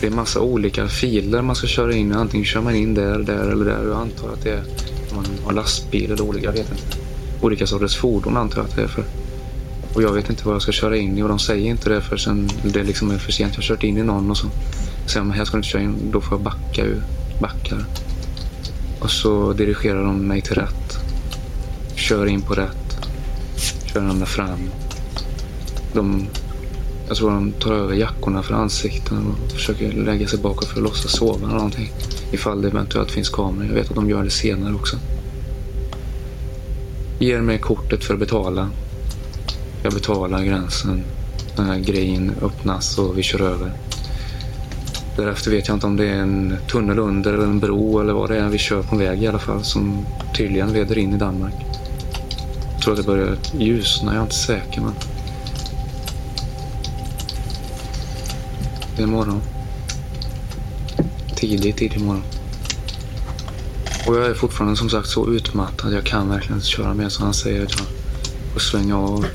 det 0.00 0.06
är 0.06 0.10
massa 0.10 0.40
olika 0.40 0.88
filer 0.88 1.42
man 1.42 1.56
ska 1.56 1.66
köra 1.66 1.94
in. 1.94 2.12
Antingen 2.12 2.46
kör 2.46 2.60
man 2.60 2.74
in 2.74 2.94
där, 2.94 3.18
där 3.18 3.48
eller 3.48 3.64
där. 3.64 3.88
Jag 3.88 4.00
antar 4.00 4.28
att 4.28 4.42
det 4.42 4.50
är 4.50 4.64
om 5.10 5.16
man 5.16 5.26
har 5.44 5.52
lastbil 5.52 6.12
eller 6.12 6.22
olika, 6.22 6.46
jag 6.46 6.52
vet 6.52 6.70
inte. 6.70 6.96
Olika 7.40 7.66
sorters 7.66 7.96
fordon 7.96 8.36
antar 8.36 8.58
jag 8.58 8.68
att 8.68 8.76
det 8.76 8.82
är 8.82 8.88
för. 8.88 9.04
Och 9.94 10.02
jag 10.02 10.12
vet 10.12 10.30
inte 10.30 10.46
vad 10.46 10.54
jag 10.54 10.62
ska 10.62 10.72
köra 10.72 10.96
in 10.96 11.18
i 11.18 11.22
och 11.22 11.28
de 11.28 11.38
säger 11.38 11.70
inte 11.70 11.90
det 11.90 12.00
förrän 12.00 12.50
det 12.62 12.82
liksom 12.82 13.10
är 13.10 13.18
för 13.18 13.32
sent. 13.32 13.52
Jag 13.52 13.58
har 13.58 13.62
kört 13.62 13.82
in 13.82 13.98
i 13.98 14.02
någon 14.02 14.30
och 14.30 14.36
så 14.36 14.46
säger 15.06 15.20
de 15.20 15.30
här 15.30 15.44
ska 15.44 15.56
du 15.56 15.58
inte 15.58 15.68
köra 15.68 15.82
in. 15.82 16.10
Då 16.12 16.20
får 16.20 16.38
jag 16.38 16.44
backa 16.44 16.84
ur. 16.84 17.02
Backar. 17.40 17.84
Och 19.00 19.10
så 19.10 19.52
dirigerar 19.52 20.04
de 20.04 20.28
mig 20.28 20.40
till 20.40 20.54
rätt. 20.54 20.98
Kör 21.94 22.26
in 22.26 22.42
på 22.42 22.54
rätt. 22.54 22.98
Kör 23.86 24.00
ända 24.00 24.26
fram. 24.26 24.70
De 25.92 26.26
jag 27.10 27.16
tror 27.16 27.30
de 27.30 27.52
tar 27.52 27.72
över 27.72 27.94
jackorna 27.94 28.42
för 28.42 28.54
ansikten 28.54 29.26
och 29.26 29.52
försöker 29.52 29.92
lägga 29.92 30.26
sig 30.28 30.38
bakåt 30.38 30.64
för 30.68 30.76
att 30.76 30.82
låtsas 30.82 31.12
sova 31.12 31.46
eller 31.46 31.56
någonting. 31.56 31.92
Ifall 32.32 32.62
det 32.62 32.68
eventuellt 32.68 33.10
finns 33.10 33.28
kameror. 33.28 33.66
Jag 33.66 33.74
vet 33.74 33.88
att 33.88 33.94
de 33.94 34.10
gör 34.10 34.24
det 34.24 34.30
senare 34.30 34.74
också. 34.74 34.96
Ger 37.18 37.40
mig 37.40 37.58
kortet 37.58 38.04
för 38.04 38.14
att 38.14 38.20
betala. 38.20 38.70
Jag 39.82 39.92
betalar 39.92 40.42
gränsen. 40.42 41.02
Den 41.56 41.66
här 41.66 41.78
grejen 41.78 42.32
öppnas 42.42 42.98
och 42.98 43.18
vi 43.18 43.22
kör 43.22 43.40
över. 43.40 43.72
Därefter 45.16 45.50
vet 45.50 45.68
jag 45.68 45.76
inte 45.76 45.86
om 45.86 45.96
det 45.96 46.08
är 46.08 46.18
en 46.18 46.56
tunnel 46.70 46.98
under 46.98 47.34
eller 47.34 47.44
en 47.44 47.60
bro 47.60 48.00
eller 48.00 48.12
vad 48.12 48.30
det 48.30 48.38
är. 48.38 48.48
Vi 48.48 48.58
kör 48.58 48.82
på 48.82 48.94
en 48.94 49.00
väg 49.00 49.22
i 49.22 49.26
alla 49.26 49.38
fall 49.38 49.64
som 49.64 50.06
tydligen 50.36 50.72
leder 50.72 50.98
in 50.98 51.14
i 51.14 51.18
Danmark. 51.18 51.54
Jag 52.72 52.82
tror 52.82 52.94
att 52.94 53.00
det 53.00 53.06
börjar 53.06 53.36
ljusna, 53.58 54.12
jag 54.12 54.18
är 54.18 54.22
inte 54.22 54.34
säker 54.34 54.80
men 54.80 54.92
Det 59.00 59.06
morgon. 59.06 59.40
Tidig, 61.36 61.76
tidig 61.76 62.00
morgon. 62.00 62.22
Och 64.06 64.16
jag 64.16 64.26
är 64.26 64.34
fortfarande 64.34 64.76
som 64.76 64.90
sagt 64.90 65.08
så 65.08 65.30
utmattad. 65.30 65.92
Jag 65.92 66.04
kan 66.04 66.28
verkligen 66.28 66.56
inte 66.56 66.66
köra 66.66 66.94
mer. 66.94 67.08
Så 67.08 67.22
han 67.22 67.34
säger 67.34 67.64
att 67.64 67.72
jag 67.78 67.86
får 68.52 68.60
svänga 68.60 68.98
av, 68.98 69.26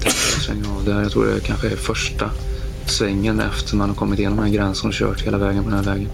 svänga 0.45 0.69
av 0.77 0.85
där. 0.85 1.01
Jag 1.01 1.11
tror 1.11 1.25
det 1.25 1.39
kanske 1.39 1.67
är 1.69 1.75
första 1.75 2.31
svängen 2.85 3.39
efter 3.39 3.75
man 3.75 3.89
har 3.89 3.95
kommit 3.95 4.19
igenom 4.19 4.37
den 4.37 4.45
här 4.45 4.53
gränsen 4.53 4.87
och 4.87 4.93
kört 4.93 5.21
hela 5.21 5.37
vägen 5.37 5.63
på 5.63 5.69
den 5.69 5.85
här 5.85 5.93
vägen. 5.93 6.09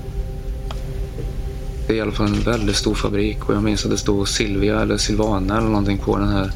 Det 1.88 1.94
är 1.94 1.98
i 1.98 2.02
alla 2.02 2.12
fall 2.12 2.28
en 2.28 2.42
väldigt 2.42 2.76
stor 2.76 2.96
fabrik 2.96 3.50
och 3.50 3.56
jag 3.56 3.64
minns 3.64 3.86
att 3.86 3.92
det 3.92 3.98
stod 3.98 4.28
Silvia 4.28 4.82
eller 4.82 4.98
Silvana 4.98 5.58
eller 5.58 5.68
någonting 5.68 5.98
på 5.98 6.18
den 6.18 6.30
här 6.30 6.52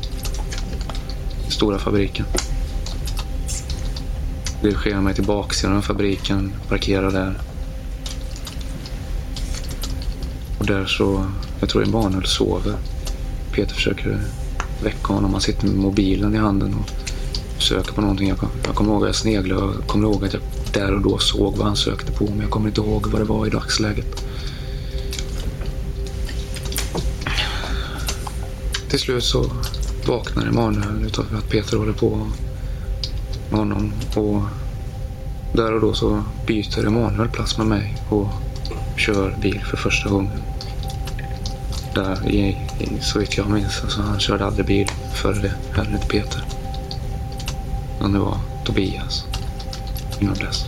stora 1.49 1.79
fabriken. 1.79 2.25
Dirigerar 4.65 5.01
mig 5.01 5.13
till 5.13 5.23
baksidan 5.23 5.77
av 5.77 5.81
fabriken, 5.81 6.53
parkerar 6.69 7.11
där. 7.11 7.39
Och 10.59 10.65
där 10.65 10.85
så, 10.85 11.25
jag 11.59 11.69
tror 11.69 11.83
Emanuel 11.83 12.25
sover. 12.25 12.75
Peter 13.51 13.75
försöker 13.75 14.21
väcka 14.83 15.13
honom. 15.13 15.31
Han 15.31 15.41
sitter 15.41 15.67
med 15.67 15.75
mobilen 15.75 16.35
i 16.35 16.37
handen 16.37 16.75
och 16.75 17.61
söker 17.61 17.93
på 17.93 18.01
någonting. 18.01 18.27
Jag, 18.29 18.37
jag 18.65 18.75
kommer 18.75 18.91
ihåg 18.91 19.03
att 19.03 19.07
jag 19.07 19.15
sneglade 19.15 19.61
och 19.61 19.87
kommer 19.87 20.07
ihåg 20.07 20.25
att 20.25 20.33
jag 20.33 20.41
där 20.73 20.93
och 20.93 21.01
då 21.01 21.17
såg 21.17 21.57
vad 21.57 21.67
han 21.67 21.75
sökte 21.75 22.11
på. 22.11 22.25
Men 22.25 22.39
jag 22.39 22.49
kommer 22.49 22.67
inte 22.67 22.81
ihåg 22.81 23.07
vad 23.07 23.21
det 23.21 23.25
var 23.25 23.47
i 23.47 23.49
dagsläget. 23.49 24.25
Till 28.89 28.99
slut 28.99 29.23
så 29.23 29.51
vaknar 30.07 30.45
Emanuel 30.45 31.05
utav 31.05 31.25
att 31.37 31.49
Peter 31.49 31.77
håller 31.77 31.93
på 31.93 32.27
honom. 33.51 33.93
Och 34.15 34.41
där 35.53 35.73
och 35.73 35.81
då 35.81 35.93
så 35.93 36.23
byter 36.47 36.87
Emanuel 36.87 37.29
plats 37.29 37.57
med 37.57 37.67
mig 37.67 37.97
och 38.09 38.27
kör 38.97 39.35
bil 39.41 39.63
för 39.69 39.77
första 39.77 40.09
gången. 40.09 40.41
Där 41.95 42.29
i, 42.29 42.39
i, 42.79 42.89
så 43.01 43.19
vitt 43.19 43.37
jag 43.37 43.49
minns. 43.49 43.81
Alltså, 43.83 44.01
han 44.01 44.19
körde 44.19 44.45
aldrig 44.45 44.65
bil 44.65 44.87
före 45.13 45.39
det. 45.39 45.53
Heller 45.75 45.91
inte 45.91 46.07
Peter. 46.07 46.43
Men 48.01 48.11
det 48.13 48.19
var 48.19 48.37
Tobias 48.65 49.25
innan 50.19 50.35
dess. 50.35 50.65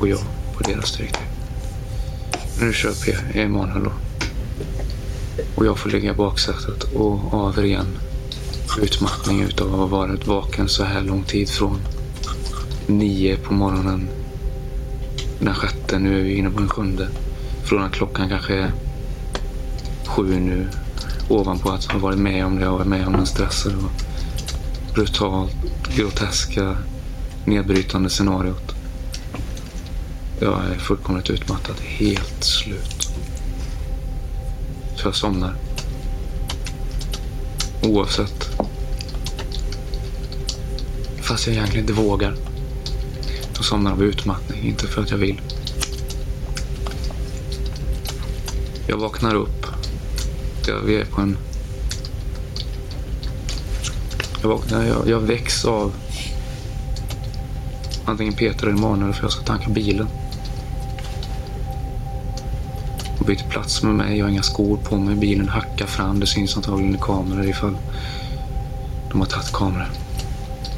Och 0.00 0.08
jag 0.08 0.18
på 0.56 0.62
deras 0.62 0.96
direktiv. 0.96 1.26
Nu 2.60 2.72
kör 2.72 2.92
P- 2.92 3.40
Emanuel 3.40 3.84
då. 3.84 3.92
Och 5.54 5.66
jag 5.66 5.78
får 5.78 5.90
ligga 5.90 6.10
i 6.10 6.14
baksätet 6.14 6.82
och 6.82 7.34
av 7.34 7.64
igen 7.64 7.86
utmattning 8.78 9.42
utav 9.42 9.72
att 9.72 9.78
ha 9.78 9.86
varit 9.86 10.26
vaken 10.26 10.68
så 10.68 10.84
här 10.84 11.02
lång 11.02 11.22
tid 11.22 11.48
från 11.48 11.80
nio 12.86 13.36
på 13.36 13.54
morgonen 13.54 14.08
den 15.38 15.54
sjätte, 15.54 15.98
nu 15.98 16.18
är 16.18 16.22
vi 16.22 16.34
inne 16.34 16.50
på 16.50 16.58
den 16.58 16.68
sjunde. 16.68 17.08
Från 17.64 17.82
att 17.82 17.92
klockan 17.92 18.28
kanske 18.28 18.54
är 18.54 18.72
sju 20.06 20.40
nu. 20.40 20.68
Ovanpå 21.28 21.70
att 21.70 21.84
ha 21.84 21.98
varit 21.98 22.18
med 22.18 22.46
om 22.46 22.56
det, 22.56 22.62
jag 22.62 22.70
har 22.70 22.78
varit 22.78 22.88
med 22.88 23.06
om 23.06 23.12
den 23.12 23.26
stressen 23.26 23.84
och 23.84 23.90
brutalt, 24.94 25.56
groteska, 25.96 26.76
nedbrytande 27.44 28.10
scenariot. 28.10 28.74
Jag 30.40 30.64
är 30.64 30.78
fullkomligt 30.78 31.30
utmattad, 31.30 31.76
helt 31.80 32.44
slut. 32.44 33.08
Så 34.96 35.08
jag 35.08 35.14
somnar. 35.14 35.54
Oavsett. 37.82 38.57
Fast 41.28 41.46
jag 41.46 41.56
egentligen 41.56 41.88
inte 41.88 42.02
vågar. 42.02 42.34
Jag 43.56 43.64
somnar 43.64 43.92
av 43.92 44.02
utmattning, 44.02 44.62
inte 44.62 44.86
för 44.86 45.02
att 45.02 45.10
jag 45.10 45.18
vill. 45.18 45.40
Jag 48.86 48.96
vaknar 48.96 49.34
upp. 49.34 49.66
Jag, 50.66 50.80
vi 50.80 50.96
är 50.96 51.04
på 51.04 51.20
en... 51.20 51.36
Jag, 54.42 54.48
vaknar, 54.48 54.84
jag, 54.84 55.08
jag 55.08 55.20
väcks 55.20 55.64
av 55.64 55.92
antingen 58.04 58.32
Peter 58.32 58.66
eller 58.66 58.76
Emanuel 58.78 59.12
för 59.12 59.22
jag 59.22 59.32
ska 59.32 59.42
tanka 59.42 59.70
bilen. 59.70 60.08
Och 63.18 63.26
byter 63.26 63.50
plats 63.50 63.82
med 63.82 63.94
mig. 63.94 64.18
Jag 64.18 64.24
har 64.24 64.30
inga 64.30 64.42
skor 64.42 64.76
på 64.76 64.96
mig. 64.96 65.16
Bilen 65.16 65.48
hackar 65.48 65.86
fram. 65.86 66.20
Det 66.20 66.26
syns 66.26 66.56
antagligen 66.56 66.94
i 66.94 66.98
kameror 67.00 67.48
ifall 67.48 67.76
de 69.10 69.20
har 69.20 69.26
tagit 69.26 69.52
kameror. 69.52 70.07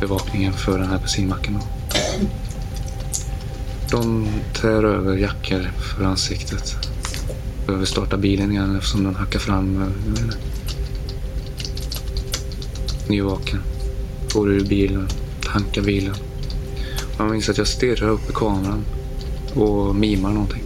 Bevakningen 0.01 0.53
för 0.53 0.79
den 0.79 0.89
här 0.89 0.99
bensinmacken. 0.99 1.59
De 3.91 4.29
tär 4.61 4.85
över 4.85 5.17
jackor 5.17 5.61
för 5.61 6.05
ansiktet. 6.05 6.77
Behöver 7.67 7.85
starta 7.87 8.17
bilen 8.17 8.53
igen 8.53 8.77
eftersom 8.77 9.05
den 9.05 9.15
hackar 9.15 9.39
fram. 9.39 9.83
Eh, 9.83 10.35
nyvaken. 13.09 13.63
Går 14.33 14.51
ur 14.51 14.65
bilen. 14.65 15.09
Tankar 15.53 15.83
bilen. 15.83 16.15
Jag 17.19 17.31
minns 17.31 17.49
att 17.49 17.59
jag 17.59 17.67
stirrar 17.67 18.09
upp 18.09 18.31
i 18.31 18.33
kameran 18.33 18.85
och 19.55 19.95
mimar 19.95 20.31
någonting. 20.31 20.63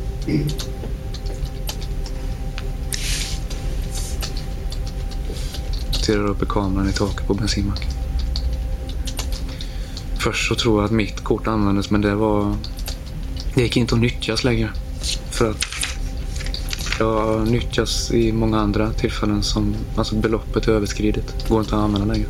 Stirrar 5.93 6.27
upp 6.27 6.43
i 6.43 6.47
kameran 6.47 6.89
i 6.89 6.93
taket 6.93 7.27
på 7.27 7.35
bensinmacken. 7.35 7.94
Först 10.25 10.49
så 10.49 10.55
tror 10.55 10.79
jag 10.79 10.85
att 10.85 10.91
mitt 10.91 11.25
kort 11.25 11.47
användes 11.47 11.91
men 11.91 12.01
det 12.01 12.15
var... 12.15 12.57
Det 13.55 13.63
gick 13.63 13.77
inte 13.77 13.95
att 13.95 14.01
nyttjas 14.01 14.45
längre. 14.45 14.71
För 15.31 15.51
att 15.51 15.67
jag 16.99 17.49
nyttjas 17.49 18.11
i 18.11 18.33
många 18.33 18.59
andra 18.59 18.93
tillfällen 18.93 19.43
som 19.43 19.75
alltså 19.97 20.15
beloppet 20.15 20.69
är 20.69 20.73
överskridet. 20.73 21.49
Går 21.49 21.61
inte 21.61 21.77
att 21.77 21.83
använda 21.83 22.15
längre. 22.15 22.29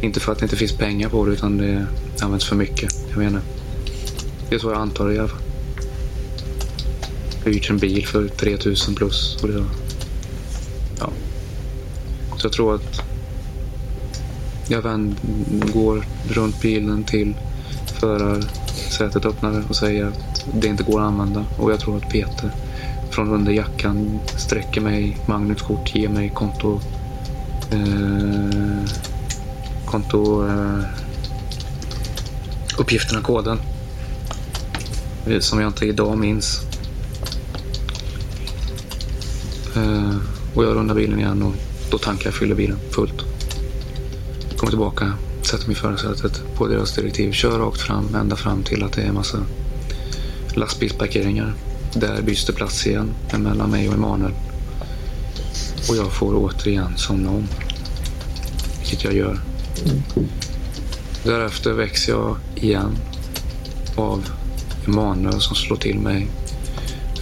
Inte 0.00 0.20
för 0.20 0.32
att 0.32 0.38
det 0.38 0.44
inte 0.44 0.56
finns 0.56 0.72
pengar 0.72 1.08
på 1.08 1.24
det 1.26 1.32
utan 1.32 1.58
det 1.58 1.86
används 2.20 2.44
för 2.44 2.56
mycket. 2.56 2.94
Jag 3.08 3.18
menar. 3.18 3.40
Det 4.48 4.54
är 4.54 4.58
så 4.58 4.70
jag 4.70 4.80
antar 4.80 5.08
det 5.08 5.14
i 5.14 5.18
alla 5.18 5.28
fall. 5.28 5.42
Jag 7.38 7.44
har 7.44 7.52
hyrt 7.52 7.70
en 7.70 7.78
bil 7.78 8.06
för 8.06 8.28
3000 8.28 8.94
plus. 8.94 9.42
Och 9.42 9.48
det 9.48 9.54
var... 9.54 9.66
Ja. 10.98 11.10
Så 12.36 12.46
jag 12.46 12.52
tror 12.52 12.74
att 12.74 13.05
jag 14.68 14.82
vänd, 14.82 15.16
går 15.74 16.04
runt 16.28 16.60
bilen 16.60 17.04
till 17.04 17.34
förarsätet 18.00 19.24
öppnar 19.24 19.64
och 19.68 19.76
säger 19.76 20.04
att 20.06 20.46
det 20.54 20.68
inte 20.68 20.82
går 20.82 21.00
att 21.00 21.06
använda. 21.06 21.44
Och 21.58 21.72
jag 21.72 21.80
tror 21.80 21.96
att 21.96 22.08
Peter 22.08 22.50
från 23.10 23.28
under 23.28 23.52
jackan 23.52 24.18
sträcker 24.36 24.80
mig 24.80 25.18
Magnus 25.26 25.62
kort, 25.62 25.94
ger 25.94 26.08
mig 26.08 26.32
konto... 26.34 26.80
Eh, 27.70 28.90
konto... 29.86 30.48
Eh, 30.48 30.80
uppgifterna, 32.78 33.20
koden. 33.20 33.58
Eh, 35.26 35.38
som 35.40 35.60
jag 35.60 35.68
inte 35.68 35.86
idag 35.86 36.18
minns. 36.18 36.60
Eh, 39.76 40.16
och 40.54 40.64
jag 40.64 40.76
rundar 40.76 40.94
bilen 40.94 41.18
igen 41.18 41.42
och 41.42 41.54
då 41.90 41.98
tankar 41.98 42.26
jag 42.26 42.34
fyller 42.34 42.54
bilen 42.54 42.78
fullt. 42.90 43.35
Kommer 44.66 44.76
tillbaka, 44.76 45.12
sätter 45.42 45.66
mig 45.66 45.76
i 45.76 45.78
förarsätet 45.78 46.42
på 46.56 46.66
deras 46.66 46.94
direktiv. 46.94 47.32
Kör 47.32 47.58
rakt 47.58 47.80
fram, 47.80 48.14
ända 48.14 48.36
fram 48.36 48.62
till 48.62 48.82
att 48.82 48.92
det 48.92 49.02
är 49.02 49.06
en 49.06 49.14
massa 49.14 49.38
lastbilsparkeringar. 50.54 51.54
Där 51.94 52.22
byts 52.22 52.46
det 52.46 52.52
plats 52.52 52.86
igen 52.86 53.14
mellan 53.32 53.70
mig 53.70 53.88
och 53.88 53.94
Emanuel. 53.94 54.32
Och 55.88 55.96
jag 55.96 56.12
får 56.12 56.34
återigen 56.34 56.96
somna 56.96 57.30
om. 57.30 57.48
Vilket 58.78 59.04
jag 59.04 59.14
gör. 59.14 59.40
Därefter 61.24 61.72
väcks 61.72 62.08
jag 62.08 62.36
igen 62.54 62.98
av 63.96 64.28
Emanuel 64.86 65.40
som 65.40 65.56
slår 65.56 65.76
till 65.76 65.98
mig 65.98 66.26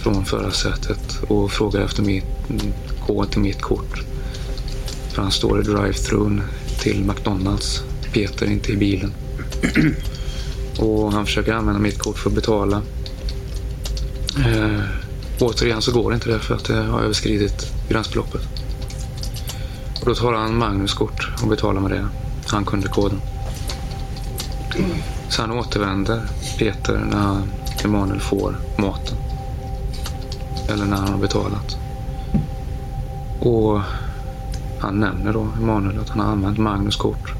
från 0.03 0.25
förarsätet 0.25 1.19
och 1.27 1.51
frågar 1.51 1.81
efter 1.81 2.03
mitt 2.03 2.25
kod 3.07 3.31
till 3.31 3.41
mitt 3.41 3.61
kort. 3.61 4.03
För 5.09 5.21
han 5.21 5.31
står 5.31 5.61
i 5.61 5.63
drive-thrun 5.63 6.41
till 6.85 7.03
McDonalds. 7.03 7.83
Peter 8.13 8.45
är 8.45 8.49
inte 8.49 8.71
i 8.71 8.77
bilen. 8.77 9.13
Och 10.79 11.11
han 11.11 11.25
försöker 11.25 11.53
använda 11.53 11.79
mitt 11.79 11.99
kort 11.99 12.17
för 12.17 12.29
att 12.29 12.35
betala. 12.35 12.81
Eh, 14.45 14.79
återigen 15.39 15.81
så 15.81 15.91
går 15.91 16.13
inte 16.13 16.29
det 16.29 16.39
för 16.39 16.55
att 16.55 16.65
det 16.65 16.75
har 16.75 17.01
överskridit 17.01 17.71
gränsbeloppet. 17.89 18.41
Och 20.01 20.05
då 20.05 20.15
tar 20.15 20.33
han 20.33 20.57
Magnus 20.57 20.93
kort 20.93 21.29
och 21.41 21.47
betalar 21.47 21.81
med 21.81 21.91
det. 21.91 22.07
Han 22.47 22.65
kunde 22.65 22.87
koden. 22.87 23.21
Sen 25.29 25.51
återvänder 25.51 26.21
Peter 26.59 27.07
när 27.11 27.41
Emanuel 27.83 28.19
får 28.19 28.59
maten. 28.77 29.17
Eller 30.69 30.85
när 30.85 30.97
han 30.97 31.07
har 31.07 31.19
betalat. 31.19 31.77
Och 33.39 33.81
han 34.79 34.99
nämner 34.99 35.33
då 35.33 35.47
Emanuel 35.61 35.99
att 35.99 36.09
han 36.09 36.19
har 36.19 36.31
använt 36.31 36.57
Magnus 36.57 36.95
kort. 36.95 37.33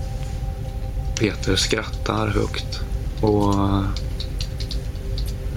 Peter 1.20 1.56
skrattar 1.56 2.28
högt 2.28 2.82
och 3.22 3.54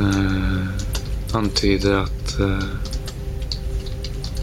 eh, 0.01 0.69
antyder 1.33 1.95
att 1.95 2.41
eh, 2.41 2.65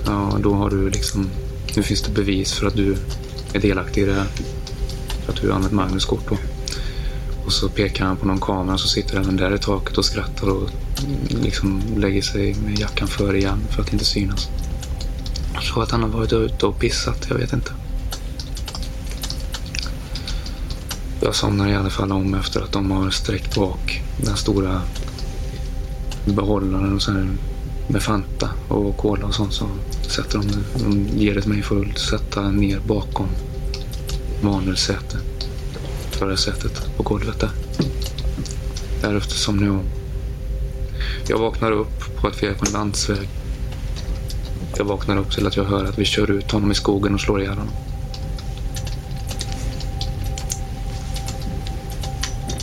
ja, 0.05 0.37
då 0.43 0.53
har 0.53 0.69
du 0.69 0.89
liksom, 0.89 1.29
nu 1.75 1.83
finns 1.83 2.01
det 2.01 2.11
bevis 2.11 2.53
för 2.53 2.67
att 2.67 2.75
du 2.75 2.97
är 3.53 3.59
delaktig 3.59 4.01
i 4.01 4.05
det 4.05 4.13
här. 4.13 4.27
För 5.25 5.33
att 5.33 5.41
du 5.41 5.47
har 5.47 5.55
använt 5.55 5.73
Magnus 5.73 6.05
kort 6.05 6.29
då. 6.29 6.37
Och 7.45 7.53
så 7.53 7.69
pekar 7.69 8.05
han 8.05 8.17
på 8.17 8.25
någon 8.25 8.39
kamera 8.39 8.77
så 8.77 8.87
sitter 8.87 9.19
även 9.19 9.37
där 9.37 9.55
i 9.55 9.57
taket 9.57 9.97
och 9.97 10.05
skrattar 10.05 10.49
och 10.49 10.69
mm, 11.03 11.43
liksom 11.43 11.81
lägger 11.97 12.21
sig 12.21 12.55
med 12.55 12.79
jackan 12.79 13.07
före 13.07 13.37
igen 13.37 13.59
för 13.69 13.81
att 13.81 13.93
inte 13.93 14.05
synas. 14.05 14.49
Jag 15.55 15.63
tror 15.63 15.83
att 15.83 15.91
han 15.91 16.03
har 16.03 16.09
varit 16.09 16.33
ute 16.33 16.65
och 16.65 16.79
pissat, 16.79 17.25
jag 17.29 17.37
vet 17.37 17.53
inte. 17.53 17.71
Jag 21.21 21.35
somnar 21.35 21.69
i 21.69 21.75
alla 21.75 21.89
fall 21.89 22.11
om 22.11 22.33
efter 22.33 22.61
att 22.61 22.71
de 22.71 22.91
har 22.91 23.09
sträckt 23.09 23.55
bak 23.55 24.01
den 24.17 24.37
stora 24.37 24.81
behållaren 26.25 26.95
och 26.95 27.01
så 27.01 27.11
här 27.11 27.27
med 27.87 28.03
Fanta 28.03 28.49
och 28.67 28.97
Cola 28.97 29.25
och 29.25 29.35
sånt. 29.35 29.53
Så 29.53 29.67
sätter 30.09 30.39
de, 30.39 30.47
de 30.83 31.07
ger 31.17 31.35
det 31.35 31.41
till 31.41 31.51
mig 31.51 31.61
för 31.61 31.85
att 31.85 31.99
sätta 31.99 32.41
ner 32.41 32.79
bakom 32.79 33.27
Manuels 34.41 34.81
säte. 34.81 35.17
Förarsätet 36.11 36.97
på 36.97 37.03
golvet 37.03 37.39
där. 37.39 37.49
Därefter 39.01 39.35
somnar 39.35 39.65
jag 39.65 39.75
om. 39.75 39.85
Jag 41.27 41.37
vaknar 41.37 41.71
upp 41.71 42.15
på 42.15 42.27
att 42.27 42.43
vi 42.43 42.47
är 42.47 42.53
på 42.53 42.65
en 42.65 42.73
landsväg. 42.73 43.29
Jag 44.77 44.85
vaknar 44.85 45.17
upp 45.17 45.31
till 45.31 45.47
att 45.47 45.55
jag 45.55 45.63
hör 45.63 45.85
att 45.85 45.99
vi 45.99 46.05
kör 46.05 46.31
ut 46.31 46.51
honom 46.51 46.71
i 46.71 46.75
skogen 46.75 47.13
och 47.13 47.21
slår 47.21 47.41
ihjäl 47.41 47.57
honom. 47.57 47.73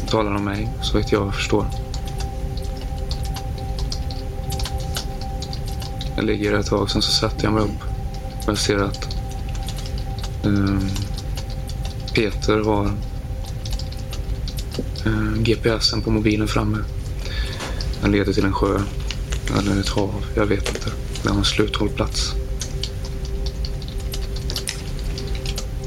Talar 0.08 0.34
om 0.34 0.44
mig, 0.44 0.68
så 0.82 0.98
vet 0.98 1.12
jag 1.12 1.34
förstår. 1.34 1.66
Jag 6.16 6.24
ligger 6.24 6.58
ett 6.58 6.66
tag, 6.66 6.90
sen 6.90 7.02
så 7.02 7.12
sätter 7.12 7.44
jag 7.44 7.52
mig 7.52 7.62
upp. 7.62 7.82
Och 8.42 8.48
jag 8.48 8.58
ser 8.58 8.78
att 8.78 9.16
um, 10.42 10.90
Peter 12.14 12.58
har 12.58 12.84
ehm, 12.84 12.96
um, 15.06 15.44
GPSen 15.44 16.02
på 16.02 16.10
mobilen 16.10 16.48
framme. 16.48 16.78
Den 18.02 18.12
leder 18.12 18.32
till 18.32 18.44
en 18.44 18.52
sjö. 18.52 18.80
Eller 19.58 19.80
ett 19.80 19.88
hav, 19.88 20.24
jag 20.34 20.46
vet 20.46 20.68
inte. 20.68 21.01
Det 21.22 21.28
har 21.28 21.38
en 21.38 21.44
sluthållplats. 21.44 22.32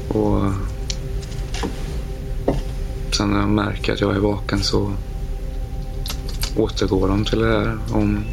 Och 0.08 0.52
sen 3.12 3.30
när 3.30 3.40
jag 3.40 3.48
märker 3.48 3.92
att 3.92 4.00
jag 4.00 4.16
är 4.16 4.20
vaken 4.20 4.62
så 4.62 4.92
återgår 6.56 7.08
de 7.08 7.24
till 7.24 7.38
det 7.38 7.46
här 7.46 7.78
om 7.92 8.24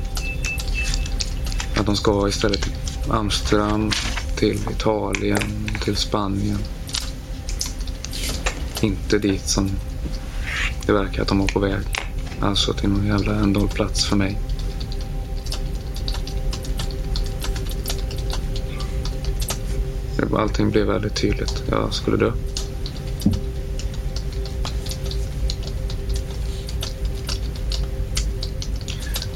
att 1.77 1.85
de 1.85 1.95
ska 1.95 2.27
istället 2.27 2.61
till 2.61 2.73
Amsterdam, 3.11 3.91
till 4.37 4.59
Italien, 4.71 5.69
till 5.83 5.95
Spanien. 5.95 6.59
Inte 8.81 9.19
dit 9.19 9.49
som 9.49 9.69
det 10.85 10.93
verkar 10.93 11.21
att 11.21 11.27
de 11.27 11.39
var 11.39 11.47
på 11.47 11.59
väg. 11.59 11.85
Alltså 12.41 12.73
till 12.73 12.89
någon 12.89 13.07
jävla 13.07 13.35
ändhållplats 13.35 14.05
för 14.05 14.15
mig. 14.15 14.52
Allting 20.37 20.71
blev 20.71 20.87
väldigt 20.87 21.15
tydligt. 21.15 21.63
Jag 21.69 21.93
skulle 21.93 22.17
dö. 22.17 22.31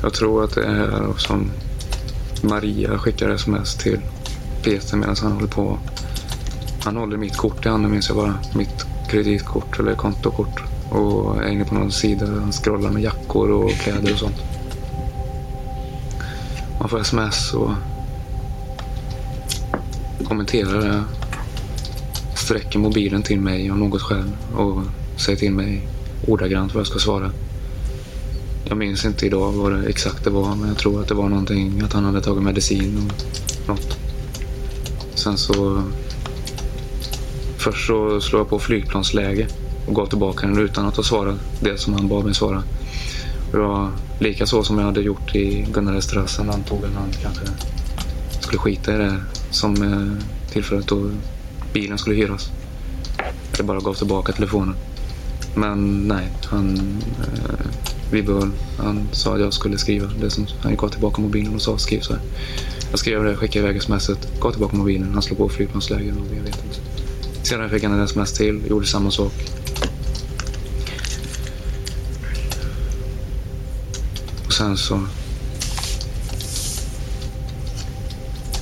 Jag 0.02 0.14
tror 0.14 0.44
att 0.44 0.56
det 0.56 0.64
är 0.66 0.76
här 0.76 1.14
som 1.18 1.52
Maria 2.42 2.98
skickar 2.98 3.30
sms 3.30 3.76
till 3.76 4.00
Peter 4.64 4.98
medan 4.98 5.16
han 5.22 5.32
håller 5.32 5.48
på. 5.48 5.78
Han 6.84 6.96
håller 6.96 7.18
mitt 7.18 7.38
kort 7.38 7.66
i 7.66 7.70
handen 7.70 7.92
minns 7.92 8.10
jag 8.10 8.18
bara. 8.18 8.34
Mitt 8.56 8.86
kreditkort 9.10 9.80
eller 9.80 9.96
kontokort. 9.96 10.64
Och 10.90 11.44
är 11.44 11.48
inne 11.48 11.66
på 11.66 11.74
någon 11.74 11.92
sida 11.92 12.26
där 12.26 12.40
han 12.40 12.52
scrollar 12.52 12.90
med 12.90 13.04
jackor 13.04 13.52
och 13.52 13.72
kläder 13.72 14.14
och 14.14 14.20
sånt. 14.20 14.38
Man 16.80 16.90
får 16.90 17.00
sms 17.00 17.54
och 17.54 17.72
kommenterar 20.28 20.82
det. 20.82 21.04
Sträcker 22.36 22.80
mobilen 22.80 23.24
till 23.24 23.42
mig 23.42 23.70
av 23.70 23.78
något 23.78 24.02
skäl 24.02 24.32
och 24.56 24.82
säger 25.18 25.40
till 25.40 25.52
mig 25.52 25.88
ordagrant 26.28 26.74
vad 26.74 26.80
jag 26.80 26.88
ska 26.88 27.00
svara. 27.00 27.32
Jag 28.66 28.78
minns 28.78 29.06
inte 29.06 29.26
idag 29.26 29.52
vad 29.52 29.72
det 29.72 29.90
exakt 29.90 30.24
det 30.24 30.30
var, 30.30 30.56
men 30.56 30.68
jag 30.68 30.78
tror 30.78 31.02
att 31.02 31.08
det 31.08 31.14
var 31.14 31.30
någonting 31.30 31.82
att 31.82 31.94
han 31.94 32.06
hade 32.06 32.22
tagit 32.22 32.44
medicin 32.44 32.98
och 32.98 33.68
något. 33.68 33.98
Sen 35.16 35.38
så... 35.38 35.84
Först 37.58 37.88
så 37.88 38.22
slår 38.22 38.40
jag 38.40 38.50
på 38.50 38.60
flygplansläge 38.60 39.48
och 39.88 39.96
gav 39.96 40.06
tillbaka 40.06 40.48
den 40.48 40.60
utan 40.60 40.86
att 40.86 40.96
ha 40.96 41.04
svarat 41.04 41.36
det 41.60 41.78
som 41.78 41.94
han 41.94 42.08
bad 42.08 42.26
mig 42.26 42.34
svara. 42.34 42.64
Det 43.52 43.58
var 43.58 43.92
lika 44.20 44.46
så 44.46 44.64
som 44.64 44.78
jag 44.78 44.86
hade 44.86 45.02
gjort 45.02 45.36
i 45.36 45.68
Gunnaresterrassen. 45.74 46.50
Antog 46.50 46.80
han 46.96 47.12
kanske 47.22 47.46
skulle 48.48 48.60
skita 48.60 48.94
i 48.94 48.98
det 48.98 49.22
som 49.52 49.84
eh, 49.84 50.24
tillfället 50.52 50.88
då 50.88 51.12
bilen 51.74 51.98
skulle 51.98 52.16
hyras. 52.16 52.50
Eller 53.54 53.64
bara 53.64 53.80
gav 53.80 53.94
tillbaka 53.94 54.32
telefonen. 54.34 54.76
Men 55.56 56.08
nej, 56.08 56.28
han... 56.46 56.78
Eh, 57.20 57.68
vi. 58.12 58.26
Han 58.78 59.08
sa 59.12 59.34
att 59.34 59.40
jag 59.42 59.54
skulle 59.54 59.78
skriva 59.78 60.08
det 60.22 60.30
som 60.30 60.48
han 60.62 60.76
gav 60.76 60.90
tillbaka 60.90 61.22
mobilen 61.22 61.56
och 61.56 61.62
sa 61.62 61.78
skriv 61.78 62.00
så 62.00 62.14
här. 62.14 62.22
Jag 62.92 63.00
skrev 63.00 63.24
det, 63.24 63.36
skickade 63.36 63.70
iväg 63.70 63.84
smset, 63.84 64.40
gav 64.40 64.52
tillbaka 64.52 64.76
mobilen. 64.76 65.14
Han 65.14 65.22
slog 65.22 65.38
på 65.38 65.50
flygplansläge 65.50 66.12
och 66.12 66.36
jag 66.36 66.44
vet 66.44 66.64
inte. 66.66 66.80
Sedan 67.48 67.70
fick 67.70 67.84
han 67.84 67.94
en 67.94 68.04
sms 68.04 68.34
till, 68.34 68.62
gjorde 68.70 68.86
samma 68.86 69.12
sak. 69.12 69.34
Och 74.46 74.54
sen 74.54 74.78
så... 74.78 75.00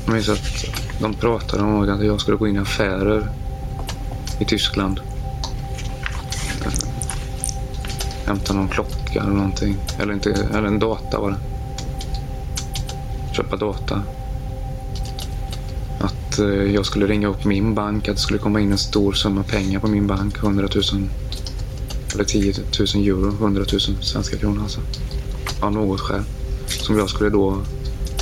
Jag 0.06 0.14
minns 0.14 0.30
att 0.30 0.66
de 1.02 1.14
pratade 1.14 1.64
om 1.64 1.82
att 1.82 2.06
jag 2.06 2.22
skulle 2.22 2.38
gå 2.38 2.48
in 2.48 2.56
i 2.56 2.60
affärer 2.60 3.30
i 4.40 4.46
Tyskland. 4.46 5.00
Hämta 8.26 8.54
någon 8.54 8.68
klocka 8.68 9.22
eller 9.22 9.34
någonting. 9.34 9.78
Eller, 10.00 10.14
inte, 10.14 10.48
eller 10.54 10.68
en 10.68 10.80
data 10.80 11.20
var 11.20 11.32
det. 11.32 11.38
Köpa 13.36 13.56
data. 13.56 14.04
Att 16.00 16.40
eh, 16.40 16.46
jag 16.46 16.86
skulle 16.86 17.08
ringa 17.08 17.28
upp 17.28 17.46
min 17.46 17.74
bank. 17.74 18.08
Att 18.08 18.16
det 18.16 18.22
skulle 18.22 18.40
komma 18.40 18.60
in 18.60 18.72
en 18.72 18.78
stor 18.78 19.14
summa 19.14 19.44
pengar 19.44 19.80
på 19.80 19.88
min 19.88 20.08
bank. 20.08 20.38
100 20.38 20.68
000 20.94 21.10
eller 22.14 22.24
10 22.24 22.54
000 22.96 23.08
euro. 23.08 23.28
100 23.28 23.64
000 23.72 23.82
svenska 24.02 24.38
kronor 24.38 24.62
alltså. 24.64 24.80
Av 25.62 25.72
något 25.72 26.00
skäl. 26.00 26.24
Som 26.68 26.98
jag 26.98 27.10
skulle 27.10 27.30
då 27.30 27.58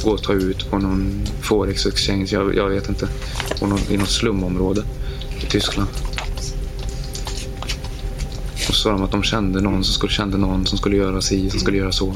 gå 0.04 0.12
och 0.12 0.24
ta 0.24 0.34
ut 0.34 0.70
på 0.70 0.78
någon 0.78 1.26
Forex 1.42 1.86
exchange. 1.86 2.28
Jag, 2.32 2.56
jag 2.56 2.70
vet 2.70 2.90
inte. 2.90 3.08
På 3.60 3.68
någon, 3.68 3.80
I 3.90 3.98
något 3.98 4.10
slumområde 4.10 4.84
i 5.42 5.46
Tyskland. 5.46 5.90
Och 8.54 8.76
så 8.76 8.82
sa 8.82 8.92
de 8.92 9.04
att 9.04 9.12
de 9.12 9.24
kände 9.24 9.62
någon 9.62 9.84
som 9.84 9.94
skulle, 9.94 10.14
kände 10.14 10.38
någon 10.38 10.66
som 10.66 10.78
skulle 10.78 10.98
göra 10.98 11.22
si, 11.22 11.50
som 11.50 11.60
skulle 11.60 11.78
göra 11.78 11.92
så. 11.92 12.14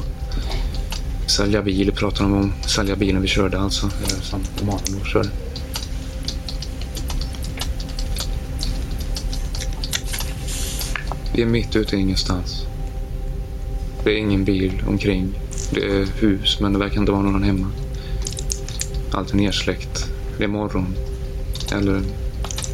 Sälja 1.26 1.62
bil 1.62 1.92
pratade 1.92 2.30
de 2.30 2.38
om. 2.38 2.52
Sälja 2.66 2.96
bilen 2.96 3.22
vi 3.22 3.28
körde 3.28 3.60
alltså. 3.60 3.90
Eller 4.06 4.22
som 4.22 4.40
mannen 4.66 5.04
körde. 5.04 5.28
Vi 11.34 11.42
är 11.42 11.46
mitt 11.46 11.76
ute 11.76 11.96
i 11.96 12.00
ingenstans. 12.00 12.66
Det 14.04 14.10
är 14.10 14.16
ingen 14.16 14.44
bil 14.44 14.82
omkring. 14.88 15.47
Det 15.70 15.84
är 15.84 16.06
hus, 16.20 16.60
men 16.60 16.72
det 16.72 16.78
verkar 16.78 17.00
inte 17.00 17.12
vara 17.12 17.22
någon 17.22 17.42
hemma. 17.42 17.66
Allt 19.12 19.32
är 19.32 19.36
nersläckt. 19.36 20.10
Det 20.38 20.44
är 20.44 20.48
morgon. 20.48 20.94
Eller 21.72 22.02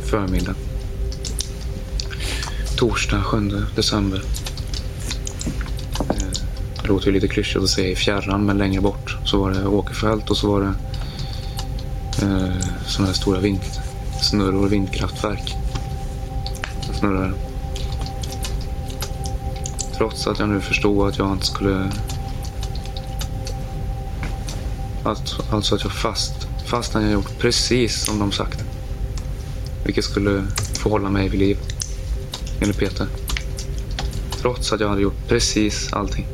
förmiddag. 0.04 0.54
Torsdag 2.76 3.22
7 3.22 3.50
december. 3.76 4.22
Det 6.82 6.88
låter 6.88 7.06
ju 7.06 7.12
lite 7.12 7.28
klyschigt 7.28 7.62
att 7.62 7.68
säga 7.68 7.88
i 7.88 7.96
fjärran, 7.96 8.46
men 8.46 8.58
längre 8.58 8.80
bort 8.80 9.16
så 9.24 9.38
var 9.38 9.50
det 9.50 9.66
åkerfält 9.66 10.30
och 10.30 10.36
så 10.36 10.48
var 10.48 10.60
det 10.60 10.74
eh, 12.26 12.68
sådana 12.86 13.06
här 13.06 13.12
stora 13.12 13.40
vindsnurror, 13.40 14.68
vindkraftverk. 14.68 15.54
Snurrar. 16.98 17.34
Trots 19.96 20.26
att 20.26 20.38
jag 20.38 20.48
nu 20.48 20.60
förstod 20.60 21.08
att 21.08 21.18
jag 21.18 21.32
inte 21.32 21.46
skulle... 21.46 21.90
Alltså, 25.04 25.44
alltså 25.50 25.74
att 25.74 25.82
jag 25.84 25.92
fast, 25.92 26.48
fastän 26.66 27.02
jag 27.02 27.12
gjort 27.12 27.38
precis 27.38 28.04
som 28.04 28.18
de 28.18 28.32
sagt. 28.32 28.64
Vilket 29.84 30.04
skulle 30.04 30.44
få 30.78 30.90
hålla 30.90 31.10
mig 31.10 31.28
vid 31.28 31.40
liv. 31.40 31.58
Enligt 32.60 32.78
Peter. 32.78 33.06
Trots 34.40 34.72
att 34.72 34.80
jag 34.80 34.88
hade 34.88 35.02
gjort 35.02 35.28
precis 35.28 35.92
allting. 35.92 36.26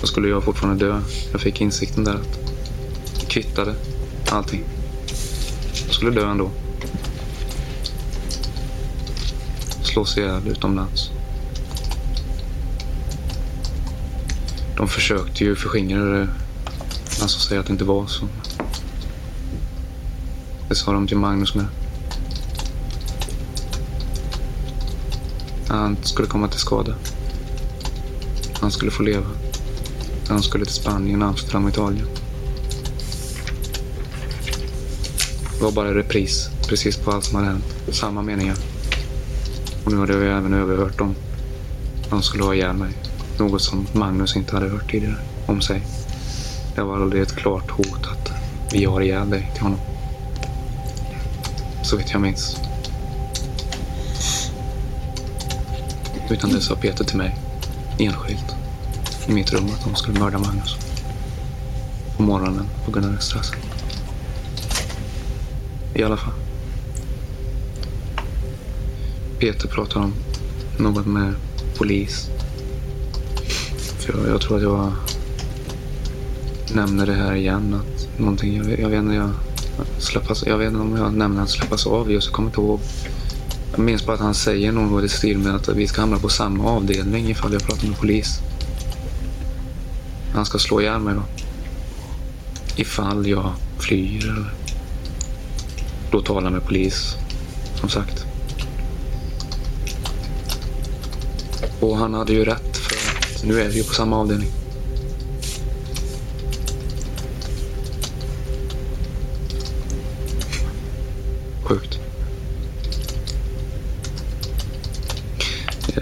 Så 0.00 0.06
skulle 0.06 0.28
jag 0.28 0.44
fortfarande 0.44 0.86
dö. 0.86 1.00
Jag 1.32 1.40
fick 1.40 1.60
insikten 1.60 2.04
där 2.04 2.14
att 2.14 2.38
det 3.20 3.26
kvittade 3.26 3.74
allting. 4.30 4.64
Jag 5.86 5.94
skulle 5.94 6.10
dö 6.10 6.30
ändå. 6.30 6.50
slås 9.92 10.18
ihjäl 10.18 10.48
utomlands. 10.48 11.10
De 14.76 14.88
försökte 14.88 15.44
ju 15.44 15.56
förskingra 15.56 16.04
det 16.04 16.28
som 17.30 17.40
säger 17.40 17.60
att 17.60 17.66
det 17.66 17.72
inte 17.72 17.84
var 17.84 18.06
så. 18.06 18.28
Det 20.68 20.74
sa 20.74 20.92
de 20.92 21.06
till 21.06 21.16
Magnus 21.16 21.54
med. 21.54 21.66
Han 25.68 25.96
skulle 26.02 26.28
komma 26.28 26.48
till 26.48 26.60
skada. 26.60 26.94
Han 28.60 28.70
skulle 28.70 28.90
få 28.90 29.02
leva. 29.02 29.26
Han 30.28 30.42
skulle 30.42 30.64
till 30.64 30.74
Spanien, 30.74 31.22
Amsterdam 31.22 31.64
och 31.64 31.70
Italien. 31.70 32.06
Det 35.58 35.64
var 35.64 35.72
bara 35.72 35.88
en 35.88 35.94
repris 35.94 36.50
precis 36.68 36.96
på 36.96 37.10
allt 37.10 37.24
som 37.24 37.36
hade 37.36 37.48
hänt. 37.48 37.64
Samma 37.92 38.22
meningar. 38.22 38.56
Och 39.84 39.92
nu 39.92 39.98
hade 39.98 40.12
jag 40.12 40.38
även 40.38 40.54
överhört 40.54 40.98
dem. 40.98 41.14
De 42.10 42.22
skulle 42.22 42.44
ha 42.44 42.54
ihjäl 42.54 42.76
mig. 42.76 42.90
Något 43.38 43.62
som 43.62 43.86
Magnus 43.92 44.36
inte 44.36 44.56
hade 44.56 44.68
hört 44.68 44.90
tidigare 44.90 45.16
om 45.46 45.60
sig. 45.60 45.82
Det 46.80 46.84
var 46.84 47.00
aldrig 47.00 47.22
ett 47.22 47.36
klart 47.36 47.70
hot 47.70 48.06
att 48.06 48.32
vi 48.72 48.84
har 48.84 49.00
ihjäl 49.00 49.30
dig 49.30 49.50
till 49.54 49.62
honom. 49.62 49.78
Så 51.82 51.96
vitt 51.96 52.12
jag 52.12 52.20
minns. 52.20 52.56
Utan 56.30 56.50
det 56.50 56.60
sa 56.60 56.74
Peter 56.74 57.04
till 57.04 57.16
mig, 57.16 57.36
enskilt, 57.98 58.56
i 59.26 59.32
mitt 59.32 59.52
rum 59.52 59.66
att 59.66 59.84
de 59.84 59.94
skulle 59.94 60.20
mörda 60.20 60.38
Magnus. 60.38 60.76
På 62.16 62.22
morgonen 62.22 62.68
på 62.84 62.90
Gunnar 62.90 63.14
Östras. 63.14 63.52
I 65.94 66.02
alla 66.02 66.16
fall. 66.16 66.34
Peter 69.38 69.68
pratar 69.68 70.00
om 70.00 70.14
något 70.78 71.06
med 71.06 71.34
polis. 71.78 72.30
För 73.98 74.18
jag, 74.18 74.28
jag 74.28 74.40
tror 74.40 74.56
att 74.56 74.62
jag 74.62 74.92
nämner 76.74 77.06
det 77.06 77.14
här 77.14 77.34
igen. 77.34 77.74
Att 77.74 78.18
någonting, 78.18 78.56
jag, 78.56 78.80
jag 78.80 78.88
vet 78.88 78.98
inte, 78.98 79.14
jag, 79.14 79.30
släppas, 79.98 80.46
jag 80.46 80.58
vet 80.58 80.68
inte 80.68 80.80
om 80.80 80.96
jag 80.96 81.14
nämner 81.14 81.42
att 81.42 81.50
släppas 81.50 81.86
av 81.86 82.12
just. 82.12 82.26
Jag 82.26 82.34
kommer 82.34 82.48
inte 82.48 82.60
ihåg. 82.60 82.80
Jag 83.70 83.80
minns 83.80 84.06
bara 84.06 84.14
att 84.14 84.20
han 84.20 84.34
säger 84.34 84.72
något 84.72 85.04
i 85.04 85.08
stil 85.08 85.38
med 85.38 85.54
att 85.54 85.68
vi 85.68 85.86
ska 85.86 86.00
hamna 86.00 86.18
på 86.18 86.28
samma 86.28 86.70
avdelning 86.70 87.30
ifall 87.30 87.52
jag 87.52 87.62
pratar 87.62 87.88
med 87.88 87.98
polis. 87.98 88.40
Han 90.34 90.46
ska 90.46 90.58
slå 90.58 90.80
ihjäl 90.80 91.00
mig 91.00 91.14
då. 91.14 91.22
Ifall 92.76 93.26
jag 93.26 93.52
flyr 93.78 94.28
eller 94.28 94.54
då 96.10 96.40
han 96.40 96.52
med 96.52 96.64
polis. 96.64 97.16
Som 97.80 97.88
sagt. 97.88 98.24
Och 101.80 101.96
han 101.96 102.14
hade 102.14 102.32
ju 102.32 102.44
rätt 102.44 102.76
för 102.76 102.94
att 102.94 103.44
nu 103.44 103.60
är 103.60 103.68
vi 103.68 103.76
ju 103.76 103.84
på 103.84 103.94
samma 103.94 104.16
avdelning. 104.16 104.59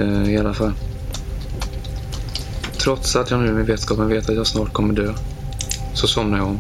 Eh, 0.00 0.30
I 0.30 0.38
alla 0.38 0.54
fall. 0.54 0.72
Trots 2.78 3.16
att 3.16 3.30
jag 3.30 3.40
nu 3.40 3.52
med 3.52 3.66
vetskapen 3.66 4.08
vet 4.08 4.28
att 4.28 4.36
jag 4.36 4.46
snart 4.46 4.72
kommer 4.72 4.94
dö 4.94 5.14
så 5.94 6.06
somnar 6.08 6.38
jag 6.38 6.46
om. 6.46 6.58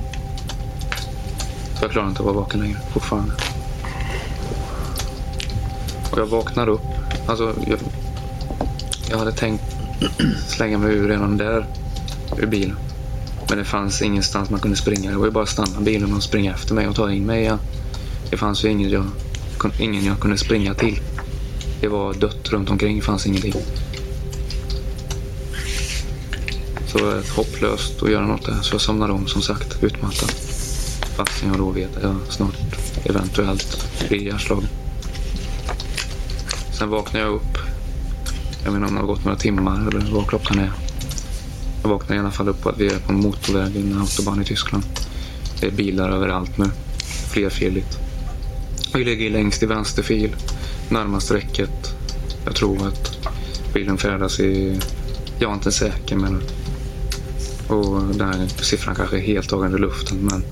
Så 1.78 1.84
jag 1.84 1.90
klarar 1.90 2.08
inte 2.08 2.20
att 2.20 2.26
vara 2.26 2.36
vaken 2.36 2.60
längre 2.60 2.78
fortfarande. 2.92 3.32
Och 6.12 6.18
jag 6.18 6.26
vaknar 6.26 6.68
upp. 6.68 6.80
Alltså, 7.26 7.54
jag, 7.66 7.78
jag 9.10 9.18
hade 9.18 9.32
tänkt 9.32 9.64
slänga 10.48 10.78
mig 10.78 10.94
ur 10.94 11.08
redan 11.08 11.36
där, 11.36 11.66
ur 12.38 12.46
bilen. 12.46 12.76
Men 13.48 13.58
det 13.58 13.64
fanns 13.64 14.02
ingenstans 14.02 14.50
man 14.50 14.60
kunde 14.60 14.76
springa. 14.76 15.10
Det 15.10 15.16
var 15.16 15.24
ju 15.24 15.30
bara 15.30 15.44
att 15.44 15.50
stanna 15.50 15.80
bilen 15.80 16.14
och 16.14 16.22
springa 16.22 16.54
efter 16.54 16.74
mig 16.74 16.88
och 16.88 16.96
ta 16.96 17.12
in 17.12 17.26
mig 17.26 17.40
igen. 17.40 17.58
Det 18.30 18.36
fanns 18.36 18.64
ju 18.64 18.68
ingen 18.68 18.90
jag, 18.90 19.04
ingen 19.78 20.04
jag 20.04 20.20
kunde 20.20 20.38
springa 20.38 20.74
till. 20.74 21.00
Det 21.80 21.88
var 21.88 22.14
dött 22.14 22.48
runt 22.48 22.70
omkring, 22.70 23.02
fanns 23.02 23.26
ingenting. 23.26 23.54
Så 26.86 26.98
det 26.98 27.04
var 27.04 27.36
hopplöst 27.36 28.02
att 28.02 28.10
göra 28.10 28.26
något 28.26 28.46
där. 28.46 28.58
Så 28.62 28.74
jag 28.74 28.80
somnade 28.80 29.12
om 29.12 29.26
som 29.26 29.42
sagt, 29.42 29.82
utmattad. 29.82 30.30
Fastän 31.16 31.48
jag 31.48 31.58
då 31.58 31.70
vet 31.70 31.96
att 31.96 32.02
jag 32.02 32.16
snart 32.28 32.54
eventuellt 33.04 33.86
blir 34.08 34.18
ihjälslagen. 34.18 34.68
Sen 36.78 36.88
vaknade 36.88 37.24
jag 37.24 37.34
upp. 37.34 37.58
Jag 38.64 38.72
vet 38.72 38.76
inte 38.76 38.88
om 38.88 38.94
det 38.94 39.00
har 39.00 39.06
gått 39.06 39.24
några 39.24 39.38
timmar 39.38 39.88
eller 39.88 40.12
vad 40.12 40.26
klockan 40.26 40.58
är. 40.58 40.72
Jag 41.82 41.88
vaknade 41.88 42.14
i 42.14 42.18
alla 42.18 42.30
fall 42.30 42.48
upp 42.48 42.66
att 42.66 42.78
vi 42.78 42.86
är 42.86 42.98
på 42.98 43.12
en 43.12 43.20
motorväg 43.20 43.76
i 43.76 43.80
en 43.80 43.98
autobahn 44.00 44.42
i 44.42 44.44
Tyskland. 44.44 44.84
Det 45.60 45.66
är 45.66 45.70
bilar 45.70 46.10
överallt 46.10 46.58
nu. 46.58 46.70
Flerfiligt. 47.32 47.98
Vi 48.94 49.04
ligger 49.04 49.30
längst 49.30 49.62
i 49.62 49.66
vänster 49.66 50.02
fil. 50.02 50.36
Närmast 50.90 51.30
räcket. 51.30 51.94
Jag 52.44 52.54
tror 52.54 52.86
att 52.86 53.28
bilen 53.74 53.98
färdas 53.98 54.40
i... 54.40 54.80
Jag 55.38 55.50
är 55.50 55.54
inte 55.54 55.72
säker 55.72 56.16
men... 56.16 56.42
Och 57.68 58.02
den 58.14 58.28
här 58.28 58.46
siffran 58.62 58.94
kanske 58.94 59.16
är 59.16 59.20
helt 59.20 59.48
tagen 59.48 59.74
i 59.74 59.78
luften 59.78 60.18
men... 60.18 60.44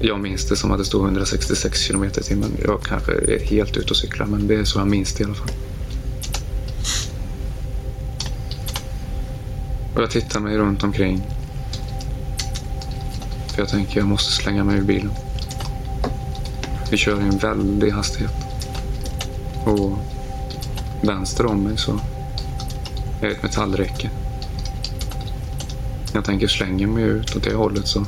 Jag 0.00 0.20
minns 0.20 0.48
det 0.48 0.56
som 0.56 0.72
att 0.72 0.78
det 0.78 0.84
stod 0.84 1.04
166 1.04 1.80
kilometer 1.80 2.20
i 2.20 2.24
timmen. 2.24 2.50
Jag 2.64 2.82
kanske 2.82 3.12
är 3.12 3.44
helt 3.44 3.76
ute 3.76 3.90
och 3.90 3.96
cyklar 3.96 4.26
men 4.26 4.46
det 4.46 4.54
är 4.54 4.64
så 4.64 4.78
jag 4.78 4.88
minns 4.88 5.12
det 5.12 5.22
i 5.22 5.24
alla 5.24 5.34
fall. 5.34 5.50
Och 9.94 10.02
jag 10.02 10.10
tittar 10.10 10.40
mig 10.40 10.58
runt 10.58 10.82
omkring. 10.82 11.22
För 13.48 13.62
jag 13.62 13.68
tänker 13.68 13.98
jag 13.98 14.06
måste 14.06 14.32
slänga 14.32 14.64
mig 14.64 14.78
ur 14.78 14.82
bilen. 14.82 15.10
Vi 16.90 16.96
kör 16.96 17.20
i 17.20 17.24
en 17.24 17.38
väldig 17.38 17.90
hastighet. 17.90 18.49
Och 19.70 19.98
vänster 21.02 21.46
om 21.46 21.62
mig 21.62 21.78
så 21.78 21.92
är 23.20 23.26
det 23.26 23.30
ett 23.30 23.42
metallräcke. 23.42 24.10
Jag 26.14 26.24
tänker 26.24 26.48
slänga 26.48 26.86
mig 26.86 27.04
ut 27.04 27.36
åt 27.36 27.42
det 27.42 27.54
hållet 27.54 27.86
så 27.86 28.06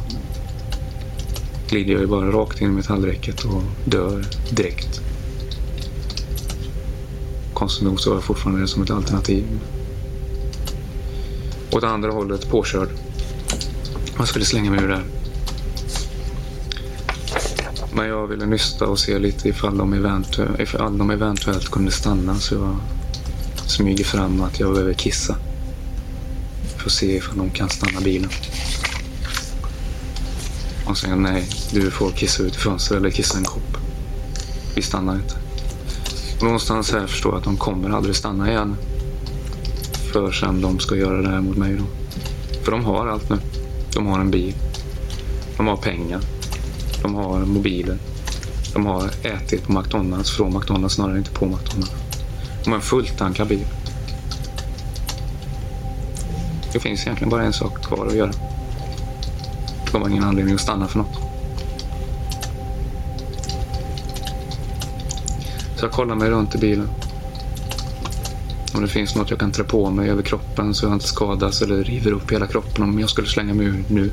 glider 1.69 1.93
jag 1.93 2.01
ju 2.01 2.07
bara 2.07 2.31
rakt 2.33 2.61
in 2.61 2.69
i 2.69 2.73
metallräcket 2.73 3.45
och 3.45 3.63
dör 3.85 4.25
direkt. 4.51 5.01
Konstigt 7.55 7.85
nog 7.85 8.01
så 8.01 8.11
var 8.11 8.17
jag 8.17 8.25
fortfarande 8.25 8.61
det 8.61 8.69
som 8.69 8.83
ett 8.83 8.91
alternativ. 8.91 9.45
Åt 11.73 11.85
andra 11.85 12.11
hållet 12.11 12.51
påkörd. 12.51 12.89
Jag 14.19 14.29
skulle 14.29 14.45
slänga 14.45 14.71
mig 14.71 14.85
ur 14.85 14.89
där. 14.89 15.22
Men 18.03 18.11
jag 18.11 18.27
ville 18.27 18.47
nysta 18.47 18.87
och 18.87 18.99
se 18.99 19.19
lite 19.19 19.49
ifall 19.49 19.79
de, 19.79 19.93
eventuellt, 19.93 20.61
ifall 20.61 20.99
de 20.99 21.11
eventuellt 21.11 21.71
kunde 21.71 21.91
stanna 21.91 22.35
så 22.35 22.55
jag 22.55 22.77
smyger 23.67 24.05
fram 24.05 24.41
att 24.41 24.61
jag 24.61 24.73
behöver 24.73 24.93
kissa. 24.93 25.37
För 26.77 26.87
att 26.87 26.93
se 26.93 27.17
ifall 27.17 27.39
de 27.39 27.51
kan 27.51 27.69
stanna 27.69 28.01
bilen. 28.01 28.31
Och 30.87 30.99
säger 30.99 31.17
nej, 31.17 31.49
du 31.73 31.91
får 31.91 32.11
kissa 32.11 32.43
ut 32.43 32.55
i 32.55 32.59
fönstret 32.59 32.99
eller 32.99 33.11
kissa 33.11 33.39
en 33.39 33.45
kopp. 33.45 33.77
Vi 34.77 34.83
stannar 34.83 35.15
inte. 35.15 35.35
Och 36.37 36.45
någonstans 36.45 36.93
här 36.93 37.07
förstår 37.07 37.33
jag 37.33 37.39
att 37.39 37.45
de 37.45 37.57
kommer 37.57 37.91
aldrig 37.91 38.17
stanna 38.17 38.51
igen. 38.51 38.77
Förrän 40.13 40.61
de 40.61 40.79
ska 40.79 40.97
göra 40.97 41.23
det 41.23 41.29
här 41.29 41.41
mot 41.41 41.57
mig 41.57 41.77
då. 41.77 41.85
För 42.65 42.73
de 42.73 42.85
har 42.85 43.07
allt 43.07 43.31
nu. 43.31 43.39
De 43.95 44.07
har 44.07 44.21
en 44.21 44.31
bil. 44.31 44.55
De 45.57 45.67
har 45.67 45.77
pengar. 45.77 46.21
De 47.03 47.15
har 47.15 47.41
mobiler. 47.41 47.99
De 48.73 48.87
har 48.87 49.11
ätit 49.23 49.63
på 49.63 49.73
McDonalds, 49.73 50.31
från 50.31 50.55
McDonalds 50.59 50.95
snarare 50.95 51.19
inte 51.19 51.31
på 51.31 51.47
McDonalds. 51.47 51.93
De 52.65 52.71
har 52.71 52.77
en 52.77 52.83
fulltankad 52.83 53.49
bil. 53.49 53.67
Det 56.73 56.81
finns 56.81 57.03
egentligen 57.03 57.31
bara 57.31 57.45
en 57.45 57.53
sak 57.53 57.85
kvar 57.85 58.07
att 58.07 58.15
göra. 58.15 58.33
De 59.93 60.03
har 60.03 60.09
ingen 60.09 60.25
anledning 60.25 60.55
att 60.55 60.61
stanna 60.61 60.89
för 60.89 60.99
något. 60.99 61.19
Så 65.77 65.85
jag 65.85 65.93
kollar 65.93 66.15
mig 66.15 66.31
runt 66.31 66.55
i 66.55 66.59
bilen. 66.59 66.89
Om 68.75 68.83
det 68.83 68.89
finns 68.89 69.15
något 69.15 69.31
jag 69.31 69.39
kan 69.39 69.53
trä 69.53 69.65
på 69.65 69.91
mig 69.91 70.11
över 70.11 70.23
kroppen 70.23 70.75
så 70.75 70.87
jag 70.87 70.93
inte 70.93 71.07
skadas 71.07 71.63
eller 71.63 71.85
river 71.85 72.13
upp 72.13 72.33
hela 72.33 72.47
kroppen 72.47 72.85
om 72.85 73.01
jag 73.01 73.11
skulle 73.11 73.29
slänga 73.29 73.55
mig 73.55 73.67
ur 73.67 73.85
nu. 73.89 74.11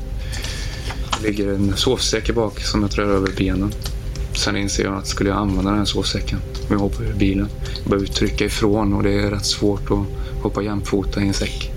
Det 1.20 1.26
ligger 1.26 1.52
en 1.52 1.76
sovsäck 1.76 2.34
bak 2.34 2.60
som 2.60 2.82
jag 2.82 2.90
trär 2.90 3.04
över 3.04 3.32
benen. 3.36 3.72
Sen 4.34 4.56
inser 4.56 4.84
jag 4.84 4.94
att 4.94 5.06
skulle 5.06 5.30
jag 5.30 5.38
använda 5.38 5.70
den 5.70 5.78
här 5.78 5.84
sovsäcken 5.86 6.38
om 6.52 6.66
jag 6.68 6.78
hoppar 6.78 7.04
ur 7.04 7.14
bilen. 7.14 7.48
Jag 7.82 7.90
behöver 7.90 8.06
trycka 8.06 8.44
ifrån 8.44 8.94
och 8.94 9.02
det 9.02 9.10
är 9.10 9.30
rätt 9.30 9.46
svårt 9.46 9.90
att 9.90 10.42
hoppa 10.42 10.62
jämfota 10.62 11.20
i 11.20 11.28
en 11.28 11.34
säck. 11.34 11.72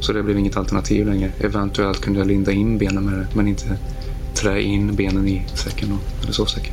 Så 0.00 0.12
det 0.12 0.22
blev 0.22 0.38
inget 0.38 0.56
alternativ 0.56 1.06
längre. 1.06 1.32
Eventuellt 1.40 2.00
kunde 2.00 2.18
jag 2.18 2.28
linda 2.28 2.52
in 2.52 2.78
benen 2.78 3.04
med 3.04 3.18
det 3.18 3.26
men 3.34 3.48
inte 3.48 3.78
trä 4.34 4.62
in 4.62 4.96
benen 4.96 5.28
i 5.28 5.46
säcken 5.54 5.88
då, 5.88 6.22
eller 6.22 6.32
sovsäcken. 6.32 6.72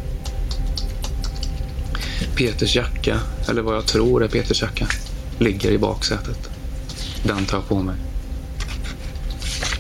Peters 2.36 2.76
jacka, 2.76 3.20
eller 3.50 3.62
vad 3.62 3.76
jag 3.76 3.86
tror 3.86 4.24
är 4.24 4.28
Peters 4.28 4.62
jacka, 4.62 4.88
ligger 5.40 5.72
i 5.72 5.78
baksätet. 5.78 6.50
Den 7.24 7.46
tar 7.46 7.58
jag 7.58 7.68
på 7.68 7.82
mig. 7.82 7.96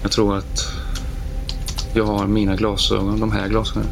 Jag 0.01 0.11
tror 0.11 0.37
att 0.37 0.82
jag 1.93 2.05
har 2.05 2.27
mina 2.27 2.55
glasögon, 2.55 3.19
de 3.19 3.31
här 3.31 3.47
glasögonen, 3.47 3.91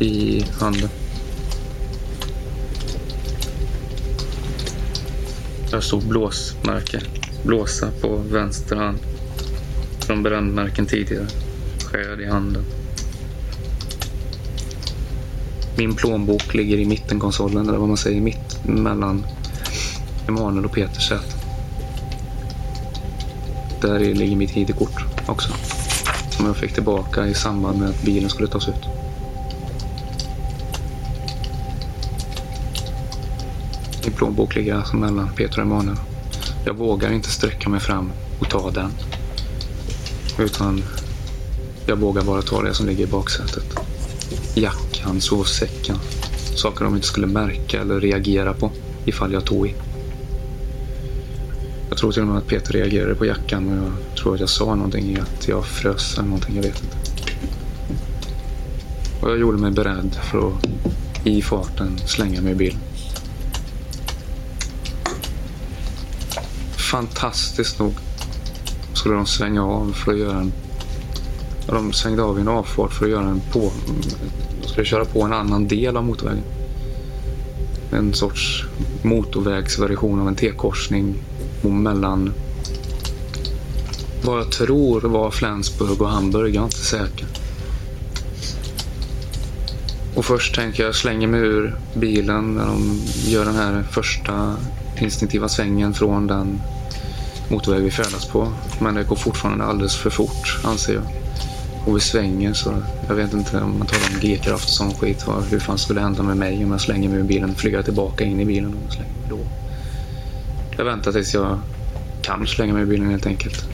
i 0.00 0.44
handen. 0.60 0.88
Jag 5.70 5.82
stod 5.82 6.02
blåsmärke, 6.02 7.00
blåsa 7.42 7.90
på 8.00 8.16
vänster 8.16 8.76
hand. 8.76 8.98
Från 10.00 10.22
brännmärken 10.22 10.86
tidigare. 10.86 11.26
Skär 11.84 12.20
i 12.20 12.26
handen. 12.26 12.64
Min 15.78 15.94
plånbok 15.94 16.54
ligger 16.54 16.78
i 16.78 16.84
mittenkonsolen, 16.84 17.68
eller 17.68 17.78
vad 17.78 17.88
man 17.88 17.96
säger, 17.96 18.20
mitt 18.20 18.64
mellan 18.64 19.26
Emanuel 20.28 20.64
och 20.64 20.72
Peters 20.72 21.08
säte. 21.08 21.36
Där 23.80 23.98
ligger 23.98 24.36
mitt 24.36 24.56
ID-kort 24.56 25.04
också. 25.26 25.52
Som 26.36 26.46
jag 26.46 26.56
fick 26.56 26.72
tillbaka 26.72 27.26
i 27.26 27.34
samband 27.34 27.78
med 27.78 27.88
att 27.88 28.02
bilen 28.02 28.30
skulle 28.30 28.48
tas 28.48 28.68
ut. 28.68 28.88
Min 34.04 34.14
plånbok 34.14 34.54
ligger 34.54 34.74
alltså 34.74 34.96
mellan 34.96 35.28
Peter 35.36 35.58
och 35.58 35.66
Emanuel. 35.66 35.96
Jag 36.64 36.74
vågar 36.74 37.12
inte 37.12 37.30
sträcka 37.30 37.68
mig 37.68 37.80
fram 37.80 38.12
och 38.40 38.48
ta 38.48 38.70
den. 38.70 38.90
Utan 40.38 40.82
jag 41.86 41.96
vågar 41.96 42.22
bara 42.22 42.42
ta 42.42 42.62
det 42.62 42.74
som 42.74 42.86
ligger 42.86 43.04
i 43.04 43.06
baksätet. 43.06 43.64
Jackan, 44.54 45.20
sovsäcken. 45.20 45.96
Saker 46.56 46.84
de 46.84 46.94
inte 46.94 47.06
skulle 47.06 47.26
märka 47.26 47.80
eller 47.80 48.00
reagera 48.00 48.52
på 48.52 48.70
ifall 49.04 49.32
jag 49.32 49.44
tog 49.44 49.66
i. 49.66 49.74
Jag 51.96 52.00
tror 52.00 52.12
till 52.12 52.22
och 52.22 52.28
med 52.28 52.38
att 52.38 52.46
Peter 52.46 52.72
reagerade 52.72 53.14
på 53.14 53.26
jackan 53.26 53.68
och 53.68 53.86
jag 53.86 54.16
tror 54.16 54.34
att 54.34 54.40
jag 54.40 54.48
sa 54.48 54.74
någonting 54.74 55.04
i 55.04 55.20
att 55.20 55.48
jag 55.48 55.66
frös 55.66 56.14
eller 56.18 56.28
någonting, 56.28 56.56
jag 56.56 56.62
vet 56.62 56.82
inte. 56.82 56.96
Och 59.20 59.30
jag 59.30 59.38
gjorde 59.38 59.58
mig 59.58 59.70
beredd 59.70 60.18
för 60.30 60.48
att 60.48 60.66
i 61.26 61.42
farten 61.42 61.98
slänga 61.98 62.40
mig 62.40 62.52
i 62.52 62.54
bilen. 62.54 62.78
Fantastiskt 66.90 67.78
nog 67.78 67.94
skulle 68.94 69.14
de 69.14 69.26
svänga 69.26 69.64
av 69.64 69.92
för 69.92 70.12
att 70.12 70.18
göra 70.18 70.38
en... 70.38 70.52
De 71.66 71.92
svängde 71.92 72.22
av 72.22 72.38
i 72.38 72.40
en 72.40 72.48
avfart 72.48 72.92
för 72.92 73.04
att 73.04 73.10
göra 73.10 73.28
en 73.28 73.40
på... 73.52 73.72
De 74.62 74.68
skulle 74.68 74.86
köra 74.86 75.04
på 75.04 75.22
en 75.22 75.32
annan 75.32 75.68
del 75.68 75.96
av 75.96 76.04
motorvägen. 76.04 76.44
En 77.92 78.14
sorts 78.14 78.64
motorvägsversion 79.02 80.20
av 80.20 80.28
en 80.28 80.34
T-korsning 80.34 81.14
mellan 81.70 82.32
vad 84.24 84.38
jag 84.38 84.52
tror 84.52 85.00
var 85.00 85.30
Flensburg 85.30 86.02
och 86.02 86.08
Hamburg. 86.08 86.54
Jag 86.54 86.60
är 86.60 86.64
inte 86.64 86.76
säker. 86.76 87.26
Och 90.14 90.24
först 90.24 90.54
tänker 90.54 90.82
jag 90.82 90.94
slänga 90.94 91.28
mig 91.28 91.40
ur 91.40 91.78
bilen 91.94 92.54
när 92.54 92.66
de 92.66 93.00
gör 93.24 93.44
den 93.44 93.54
här 93.54 93.82
första 93.90 94.56
instinktiva 95.00 95.48
svängen 95.48 95.94
från 95.94 96.26
den 96.26 96.60
motorväg 97.50 97.82
vi 97.82 97.90
färdas 97.90 98.26
på. 98.26 98.52
Men 98.80 98.94
det 98.94 99.04
går 99.04 99.16
fortfarande 99.16 99.64
alldeles 99.64 99.96
för 99.96 100.10
fort 100.10 100.58
anser 100.64 100.94
jag. 100.94 101.04
Och 101.86 101.96
vi 101.96 102.00
svänger 102.00 102.54
så 102.54 102.82
jag 103.08 103.14
vet 103.14 103.32
inte 103.32 103.60
om 103.60 103.78
man 103.78 103.86
talar 103.86 104.06
om 104.14 104.20
G-kraft 104.20 104.64
och 104.64 104.70
sån 104.70 104.94
skit. 104.94 105.26
Hur 105.50 105.58
fan 105.58 105.78
skulle 105.78 106.00
det 106.00 106.04
hända 106.04 106.22
med 106.22 106.36
mig 106.36 106.64
om 106.64 106.70
jag 106.70 106.80
slänger 106.80 107.08
mig 107.08 107.18
ur 107.18 107.24
bilen? 107.24 107.54
Flyger 107.54 107.76
jag 107.76 107.84
tillbaka 107.84 108.24
in 108.24 108.40
i 108.40 108.44
bilen 108.44 108.74
och 108.86 108.92
slänger 108.92 109.12
mig 109.12 109.26
då? 109.30 109.65
Jag 110.76 110.84
väntar 110.84 111.12
tills 111.12 111.34
jag 111.34 111.58
kan 112.22 112.46
slänga 112.46 112.74
mig 112.74 112.82
i 112.82 112.86
bilen 112.86 113.10
helt 113.10 113.26
enkelt. 113.26 113.64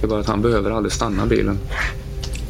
Det 0.00 0.06
är 0.06 0.08
bara 0.08 0.20
att 0.20 0.26
han 0.26 0.42
behöver 0.42 0.70
aldrig 0.70 0.92
stanna 0.92 1.26
bilen. 1.26 1.58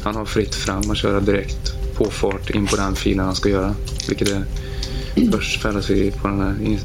Han 0.03 0.15
har 0.15 0.25
fritt 0.25 0.55
fram 0.55 0.91
att 0.91 0.97
köra 0.97 1.19
direkt 1.19 1.73
på 1.95 2.05
fart 2.05 2.49
in 2.49 2.67
på 2.67 2.75
den 2.75 2.95
filen 2.95 3.25
han 3.25 3.35
ska 3.35 3.49
göra. 3.49 3.75
Vilket 4.07 4.29
är 4.29 4.43
först 5.31 5.61
färdas 5.61 5.89
vi 5.89 6.11
på 6.11 6.27
den 6.27 6.41
här 6.41 6.79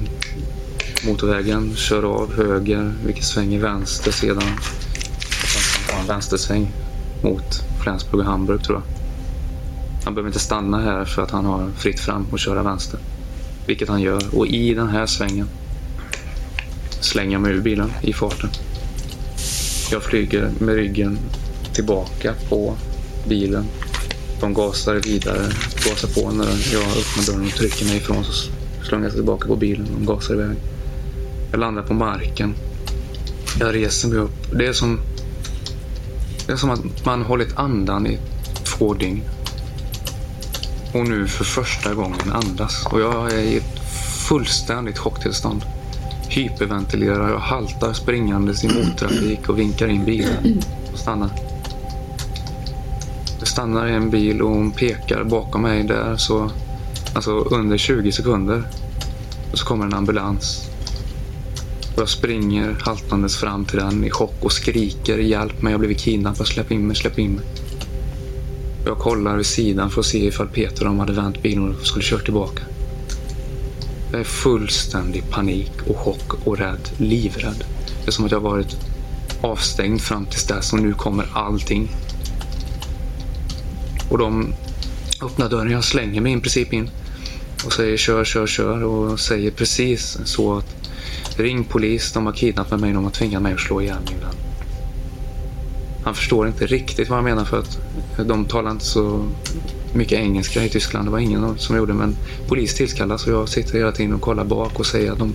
motorvägen, 1.06 1.76
kör 1.76 2.02
av 2.02 2.34
höger, 2.34 2.92
vilket 3.06 3.24
svänger 3.24 3.60
vänster 3.60 4.12
sedan. 4.12 4.42
En 6.00 6.06
vänstersväng 6.06 6.72
mot 7.22 7.62
Flensburg 7.82 8.20
och 8.20 8.26
Hamburg 8.26 8.64
tror 8.64 8.78
jag. 8.78 8.94
Han 10.04 10.14
behöver 10.14 10.28
inte 10.28 10.38
stanna 10.38 10.80
här 10.80 11.04
för 11.04 11.22
att 11.22 11.30
han 11.30 11.44
har 11.44 11.70
fritt 11.76 12.00
fram 12.00 12.26
och 12.30 12.38
köra 12.38 12.62
vänster. 12.62 13.00
Vilket 13.66 13.88
han 13.88 14.00
gör. 14.00 14.22
Och 14.36 14.46
i 14.46 14.74
den 14.74 14.88
här 14.88 15.06
svängen 15.06 15.48
slänger 17.00 17.32
jag 17.32 17.40
mig 17.40 17.52
ur 17.52 17.60
bilen 17.60 17.92
i 18.02 18.12
farten. 18.12 18.50
Jag 19.90 20.02
flyger 20.02 20.50
med 20.58 20.74
ryggen 20.74 21.18
tillbaka 21.74 22.34
på 22.48 22.76
bilen. 23.28 23.64
De 24.40 24.54
gasar 24.54 24.94
vidare, 24.94 25.52
gasar 25.84 26.08
på 26.08 26.30
när 26.30 26.44
jag 26.72 26.82
öppnar 26.82 27.26
dörren 27.26 27.46
och 27.46 27.52
trycker 27.52 27.84
mig 27.84 27.96
ifrån 27.96 28.24
så 28.24 28.50
slungas 28.84 29.06
jag 29.06 29.14
tillbaka 29.14 29.48
på 29.48 29.56
bilen 29.56 29.86
och 29.86 30.00
de 30.00 30.06
gasar 30.06 30.34
iväg. 30.34 30.56
Jag 31.50 31.60
landar 31.60 31.82
på 31.82 31.94
marken. 31.94 32.54
Jag 33.60 33.74
reser 33.74 34.08
mig 34.08 34.18
upp. 34.18 34.50
Det 34.52 34.66
är 34.66 34.72
som, 34.72 35.00
det 36.46 36.52
är 36.52 36.56
som 36.56 36.70
att 36.70 37.04
man 37.04 37.22
hållit 37.22 37.56
andan 37.56 38.06
i 38.06 38.18
två 38.64 38.94
dygn. 38.94 39.22
Och 40.94 41.08
nu 41.08 41.26
för 41.26 41.44
första 41.44 41.94
gången 41.94 42.32
andas. 42.32 42.86
Och 42.86 43.00
jag 43.00 43.32
är 43.32 43.38
i 43.38 43.56
ett 43.56 43.78
fullständigt 44.28 44.98
chocktillstånd. 44.98 45.64
Hyperventilerar, 46.28 47.30
jag 47.30 47.38
haltar 47.38 47.92
springandes 47.92 48.64
i 48.64 48.68
mottrafik 48.68 49.48
och 49.48 49.58
vinkar 49.58 49.88
in 49.88 50.04
bilen. 50.04 50.62
Och 50.92 50.98
stannar. 50.98 51.30
Det 53.40 53.46
stannar 53.46 53.86
en 53.86 54.10
bil 54.10 54.42
och 54.42 54.50
hon 54.50 54.70
pekar 54.70 55.24
bakom 55.24 55.62
mig 55.62 55.82
där 55.82 56.16
så 56.16 56.50
alltså 57.14 57.30
under 57.30 57.76
20 57.78 58.12
sekunder. 58.12 58.62
Och 59.52 59.58
så 59.58 59.66
kommer 59.66 59.86
en 59.86 59.94
ambulans. 59.94 60.70
Och 61.94 62.02
jag 62.02 62.08
springer 62.08 62.76
haltandes 62.80 63.36
fram 63.36 63.64
till 63.64 63.78
den 63.78 64.04
i 64.04 64.10
chock 64.10 64.44
och 64.44 64.52
skriker 64.52 65.18
hjälp 65.18 65.62
mig, 65.62 65.72
jag 65.72 65.78
har 65.78 65.78
blivit 65.78 66.00
kidnappad, 66.00 66.46
släpp 66.46 66.70
in 66.70 66.86
mig, 66.86 66.96
släpp 66.96 67.18
in 67.18 67.32
mig. 67.32 67.44
Jag 68.86 68.98
kollar 68.98 69.36
vid 69.36 69.46
sidan 69.46 69.90
för 69.90 70.00
att 70.00 70.06
se 70.06 70.26
ifall 70.26 70.48
Peter 70.48 70.82
och 70.82 70.84
de 70.84 70.98
hade 70.98 71.12
vänt 71.12 71.42
bilen 71.42 71.76
och 71.80 71.86
skulle 71.86 72.04
kört 72.04 72.24
tillbaka. 72.24 72.62
Jag 74.10 74.20
är 74.20 74.24
fullständig 74.24 75.30
panik 75.30 75.72
och 75.86 75.96
chock 75.96 76.46
och 76.46 76.58
rädd, 76.58 76.88
livrädd. 76.98 77.64
Det 78.04 78.06
är 78.06 78.12
som 78.12 78.24
att 78.24 78.30
jag 78.30 78.40
varit 78.40 78.76
avstängd 79.40 80.00
fram 80.00 80.26
tills 80.26 80.46
dess 80.46 80.72
och 80.72 80.78
nu 80.78 80.94
kommer 80.94 81.26
allting. 81.32 81.88
Och 84.10 84.18
de 84.18 84.54
öppnar 85.22 85.48
dörren, 85.48 85.70
jag 85.70 85.84
slänger 85.84 86.20
mig 86.20 86.32
i 86.32 86.40
princip 86.40 86.72
in 86.72 86.90
och 87.64 87.72
säger 87.72 87.96
kör, 87.96 88.24
kör, 88.24 88.46
kör 88.46 88.84
och 88.84 89.20
säger 89.20 89.50
precis 89.50 90.18
så 90.24 90.58
att 90.58 90.76
ring 91.36 91.64
polis, 91.64 92.12
de 92.12 92.26
har 92.26 92.32
kidnappat 92.32 92.80
mig, 92.80 92.92
de 92.92 93.04
har 93.04 93.10
tvingat 93.10 93.42
mig 93.42 93.52
att 93.52 93.60
slå 93.60 93.82
ihjäl 93.82 93.98
min 94.10 94.20
vän. 94.20 94.43
Han 96.04 96.14
förstår 96.14 96.46
inte 96.46 96.66
riktigt 96.66 97.08
vad 97.08 97.18
jag 97.18 97.24
menar 97.24 97.44
för 97.44 97.58
att 97.58 97.78
de 98.28 98.44
talar 98.44 98.70
inte 98.70 98.84
så 98.84 99.24
mycket 99.94 100.18
engelska 100.18 100.64
i 100.64 100.68
Tyskland. 100.68 101.06
Det 101.06 101.10
var 101.10 101.18
ingen 101.18 101.58
som 101.58 101.76
gjorde 101.76 101.92
men 101.92 102.16
polis 102.48 102.74
tillkallas 102.74 103.26
och 103.26 103.32
jag 103.32 103.48
sitter 103.48 103.78
hela 103.78 103.92
tiden 103.92 104.14
och 104.14 104.20
kollar 104.20 104.44
bak 104.44 104.80
och 104.80 104.86
säger 104.86 105.12
att 105.12 105.18
de, 105.18 105.34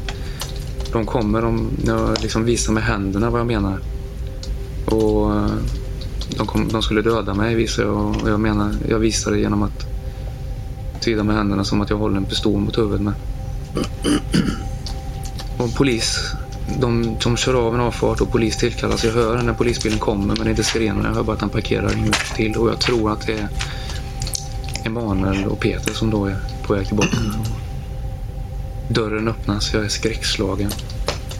de 0.92 1.06
kommer. 1.06 1.42
De, 1.42 1.70
jag 1.86 2.22
liksom 2.22 2.44
visar 2.44 2.74
med 2.74 2.84
händerna 2.84 3.30
vad 3.30 3.40
jag 3.40 3.48
menar. 3.48 3.80
Och 4.86 5.36
eh, 5.36 5.52
de, 6.38 6.48
kom, 6.48 6.68
de 6.68 6.82
skulle 6.82 7.02
döda 7.02 7.34
mig 7.34 7.56
visar 7.56 7.84
jag 7.84 7.96
och 7.96 8.30
jag 8.30 8.40
menar, 8.40 8.76
jag 8.90 9.00
visar 9.00 9.32
det 9.32 9.40
genom 9.40 9.64
att 9.64 9.86
tyda 11.02 11.24
med 11.24 11.36
händerna 11.36 11.64
som 11.64 11.82
att 11.82 11.90
jag 11.90 11.98
håller 11.98 12.18
en 12.18 12.26
pistol 12.26 12.60
mot 12.60 12.78
huvudet 12.78 13.02
med. 13.02 13.14
Och 15.58 15.76
polis, 15.76 16.34
de, 16.80 17.18
de 17.24 17.38
kör 17.38 17.68
av 17.68 17.76
en 17.76 17.82
avfart 17.82 18.22
och 18.22 18.32
polis 18.32 18.58
tillkallas. 18.58 19.04
Jag 19.04 19.12
hör 19.12 19.42
när 19.42 19.54
polisbilen 19.54 20.00
kommer 20.00 20.26
men 20.26 20.38
det 20.38 20.44
är 20.44 20.50
inte 20.50 20.64
sirenerna. 20.64 21.08
Jag 21.08 21.16
hör 21.16 21.24
bara 21.24 21.34
att 21.34 21.42
han 21.42 21.50
parkerar 21.50 21.90
en 21.90 22.02
minut 22.02 22.34
till 22.36 22.56
och 22.56 22.70
jag 22.70 22.80
tror 22.80 23.12
att 23.12 23.28
det 23.28 23.34
är 23.34 23.48
Emanuel 24.86 25.46
och 25.46 25.60
Peter 25.60 25.94
som 25.94 26.10
då 26.10 26.26
är 26.26 26.38
på 26.64 26.74
väg 26.74 26.88
tillbaka. 26.88 27.18
Dörren 28.90 29.28
öppnas, 29.28 29.74
jag 29.74 29.86
är 29.86 29.90
skräckslagen. 29.90 30.72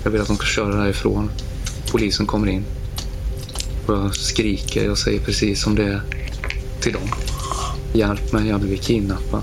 Jag 0.04 0.12
vill 0.12 0.22
att 0.22 0.28
de 0.28 0.36
ska 0.36 0.46
köra 0.46 0.76
därifrån. 0.76 1.32
Polisen 1.92 2.26
kommer 2.26 2.48
in. 2.48 2.66
Och 3.86 3.94
jag 3.94 4.16
skriker, 4.16 4.86
jag 4.86 4.98
säger 4.98 5.20
precis 5.20 5.62
som 5.62 5.76
det 5.76 5.84
är 5.84 6.02
till 6.82 6.94
dem. 6.94 7.10
Hjälp 7.94 8.34
mig, 8.34 8.48
jag 8.48 8.54
har 8.54 8.60
blivit 8.60 8.82
kidnappad. 8.82 9.42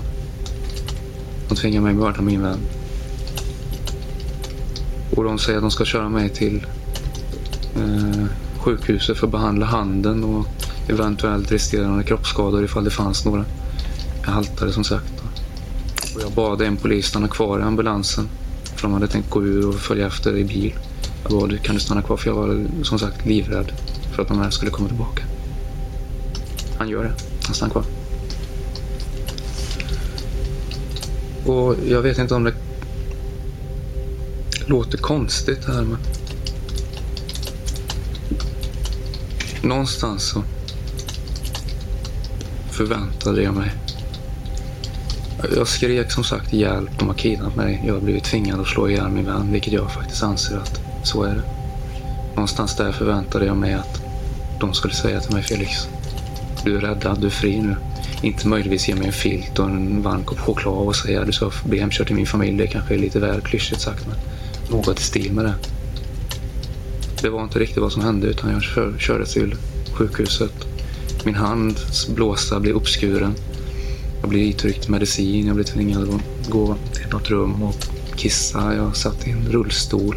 De 1.49 1.55
tvingar 1.55 1.81
mig 1.81 1.93
mörda 1.93 2.21
min 2.21 2.41
vän. 2.41 2.59
Och 5.17 5.23
de 5.23 5.39
säger 5.39 5.57
att 5.57 5.63
de 5.63 5.71
ska 5.71 5.85
köra 5.85 6.09
mig 6.09 6.29
till 6.29 6.65
eh, 7.75 8.25
sjukhuset 8.57 9.17
för 9.17 9.27
att 9.27 9.31
behandla 9.31 9.65
handen 9.65 10.23
och 10.23 10.47
eventuellt 10.87 11.51
resterande 11.51 12.03
kroppsskador 12.03 12.63
ifall 12.63 12.83
det 12.83 12.89
fanns 12.89 13.25
några. 13.25 13.45
Jag 14.25 14.31
haltade 14.31 14.71
som 14.71 14.83
sagt. 14.83 15.13
Och 16.15 16.21
jag 16.21 16.31
bad 16.31 16.61
en 16.61 16.77
polis 16.77 17.05
stanna 17.05 17.27
kvar 17.27 17.59
i 17.59 17.61
ambulansen. 17.61 18.29
För 18.63 18.81
de 18.81 18.93
hade 18.93 19.07
tänkt 19.07 19.29
gå 19.29 19.43
ur 19.43 19.67
och 19.67 19.75
följa 19.75 20.07
efter 20.07 20.37
i 20.37 20.43
bil. 20.43 20.73
Jag 21.23 21.31
bad, 21.31 21.63
kan 21.63 21.75
du 21.75 21.81
stanna 21.81 22.01
kvar? 22.01 22.17
För 22.17 22.29
jag 22.29 22.35
var 22.35 22.65
som 22.83 22.99
sagt 22.99 23.25
livrädd 23.25 23.71
för 24.15 24.21
att 24.21 24.27
de 24.27 24.39
här 24.39 24.49
skulle 24.49 24.71
komma 24.71 24.87
tillbaka. 24.87 25.23
Han 26.77 26.89
gör 26.89 27.03
det. 27.03 27.13
Han 27.45 27.55
stannar 27.55 27.71
kvar. 27.71 27.83
Och 31.45 31.75
jag 31.87 32.01
vet 32.01 32.17
inte 32.17 32.35
om 32.35 32.43
det 32.43 32.53
låter 34.67 34.97
konstigt 34.97 35.65
här 35.65 35.81
men... 35.81 35.97
Någonstans 39.61 40.29
så 40.29 40.43
förväntade 42.71 43.41
jag 43.41 43.53
mig. 43.53 43.71
Jag 45.55 45.67
skrek 45.67 46.11
som 46.11 46.23
sagt 46.23 46.53
hjälp, 46.53 46.89
de 46.99 47.07
har 47.07 47.15
kidnappat 47.15 47.55
mig. 47.55 47.83
Jag 47.87 47.93
har 47.93 48.01
blivit 48.01 48.23
tvingad 48.23 48.59
att 48.59 48.67
slå 48.67 48.89
ihjäl 48.89 49.09
min 49.09 49.25
vän, 49.25 49.51
vilket 49.51 49.73
jag 49.73 49.91
faktiskt 49.91 50.23
anser 50.23 50.57
att 50.57 50.81
så 51.03 51.23
är 51.23 51.35
det. 51.35 51.43
Någonstans 52.35 52.75
där 52.75 52.91
förväntade 52.91 53.45
jag 53.45 53.57
mig 53.57 53.73
att 53.73 54.01
de 54.59 54.73
skulle 54.73 54.93
säga 54.93 55.19
till 55.19 55.33
mig 55.33 55.43
Felix, 55.43 55.87
du 56.65 56.77
är 56.77 56.81
räddad, 56.81 57.21
du 57.21 57.27
är 57.27 57.31
fri 57.31 57.61
nu. 57.61 57.75
Inte 58.21 58.47
möjligtvis 58.47 58.87
ge 58.87 58.95
mig 58.95 59.07
en 59.07 59.13
filt 59.13 59.59
och 59.59 59.65
en 59.65 60.01
varm 60.01 60.23
kopp 60.23 60.39
choklad 60.39 60.73
och 60.73 60.95
säga 60.95 61.25
du 61.25 61.31
ska 61.31 61.51
bli 61.65 61.79
hemkörd 61.79 62.07
till 62.07 62.15
min 62.15 62.25
familj. 62.25 62.57
Det 62.57 62.67
kanske 62.67 62.93
är 62.93 62.99
lite 62.99 63.19
väl 63.19 63.41
klyschigt 63.41 63.81
sagt 63.81 64.07
men 64.07 64.15
något 64.69 64.99
i 64.99 65.03
stil 65.03 65.33
med 65.33 65.45
det. 65.45 65.53
Det 67.21 67.29
var 67.29 67.43
inte 67.43 67.59
riktigt 67.59 67.77
vad 67.77 67.91
som 67.91 68.01
hände 68.01 68.27
utan 68.27 68.51
jag 68.51 68.63
kör, 68.63 68.97
körde 68.97 69.25
till 69.25 69.55
sjukhuset. 69.93 70.53
Min 71.25 71.35
hands 71.35 72.07
blåsa 72.07 72.59
blev 72.59 72.75
uppskuren. 72.75 73.33
Jag 74.21 74.29
blev 74.29 74.43
itryckt 74.43 74.89
medicin. 74.89 75.47
Jag 75.47 75.55
blev 75.55 75.65
tvingad 75.65 76.03
att 76.03 76.49
gå 76.49 76.75
till 76.93 77.07
något 77.11 77.29
rum 77.29 77.63
och 77.63 77.75
kissa. 78.15 78.75
Jag 78.75 78.95
satt 78.95 79.27
i 79.27 79.31
en 79.31 79.47
rullstol. 79.51 80.15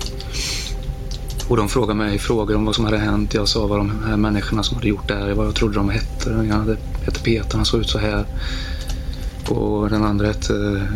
Och 1.48 1.56
de 1.56 1.68
frågade 1.68 1.94
mig 1.94 2.18
frågor 2.18 2.56
om 2.56 2.64
vad 2.64 2.74
som 2.74 2.84
hade 2.84 2.98
hänt. 2.98 3.34
Jag 3.34 3.48
sa 3.48 3.66
vad 3.66 3.78
de 3.78 3.92
här 4.06 4.16
människorna 4.16 4.62
som 4.62 4.76
hade 4.76 4.88
gjort 4.88 5.08
det 5.08 5.14
här, 5.14 5.32
vad 5.32 5.46
jag 5.46 5.54
trodde 5.54 5.74
de 5.74 5.88
hette. 5.88 6.30
Jag 6.30 6.44
ena 6.46 6.76
hette 7.04 7.20
Peter, 7.20 7.56
han 7.56 7.66
såg 7.66 7.80
ut 7.80 7.88
så 7.88 7.98
här. 7.98 8.24
Och 9.48 9.90
den 9.90 10.04
andra 10.04 10.26
hette 10.26 10.86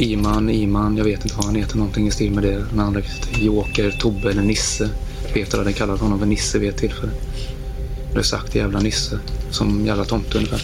Iman, 0.00 0.50
Iman, 0.50 0.96
jag 0.96 1.04
vet 1.04 1.24
inte 1.24 1.36
vad 1.36 1.44
han 1.44 1.54
heter, 1.54 1.76
någonting 1.76 2.06
i 2.06 2.10
stil 2.10 2.32
med 2.32 2.42
det. 2.44 2.64
Den 2.70 2.80
andra 2.80 3.00
hette 3.00 3.44
Joker, 3.44 3.90
Tobbe 3.90 4.30
eller 4.30 4.42
Nisse. 4.42 4.90
Peter 5.32 5.58
hade 5.58 5.72
kallat 5.72 6.00
honom 6.00 6.18
för 6.18 6.26
Nisse 6.26 6.58
vid 6.58 6.68
ett 6.68 6.76
tillfälle. 6.76 7.12
Det 8.14 8.22
sagt 8.22 8.54
jävla 8.54 8.80
Nisse, 8.80 9.18
som 9.50 9.86
jävla 9.86 10.04
tomte 10.04 10.38
ungefär. 10.38 10.62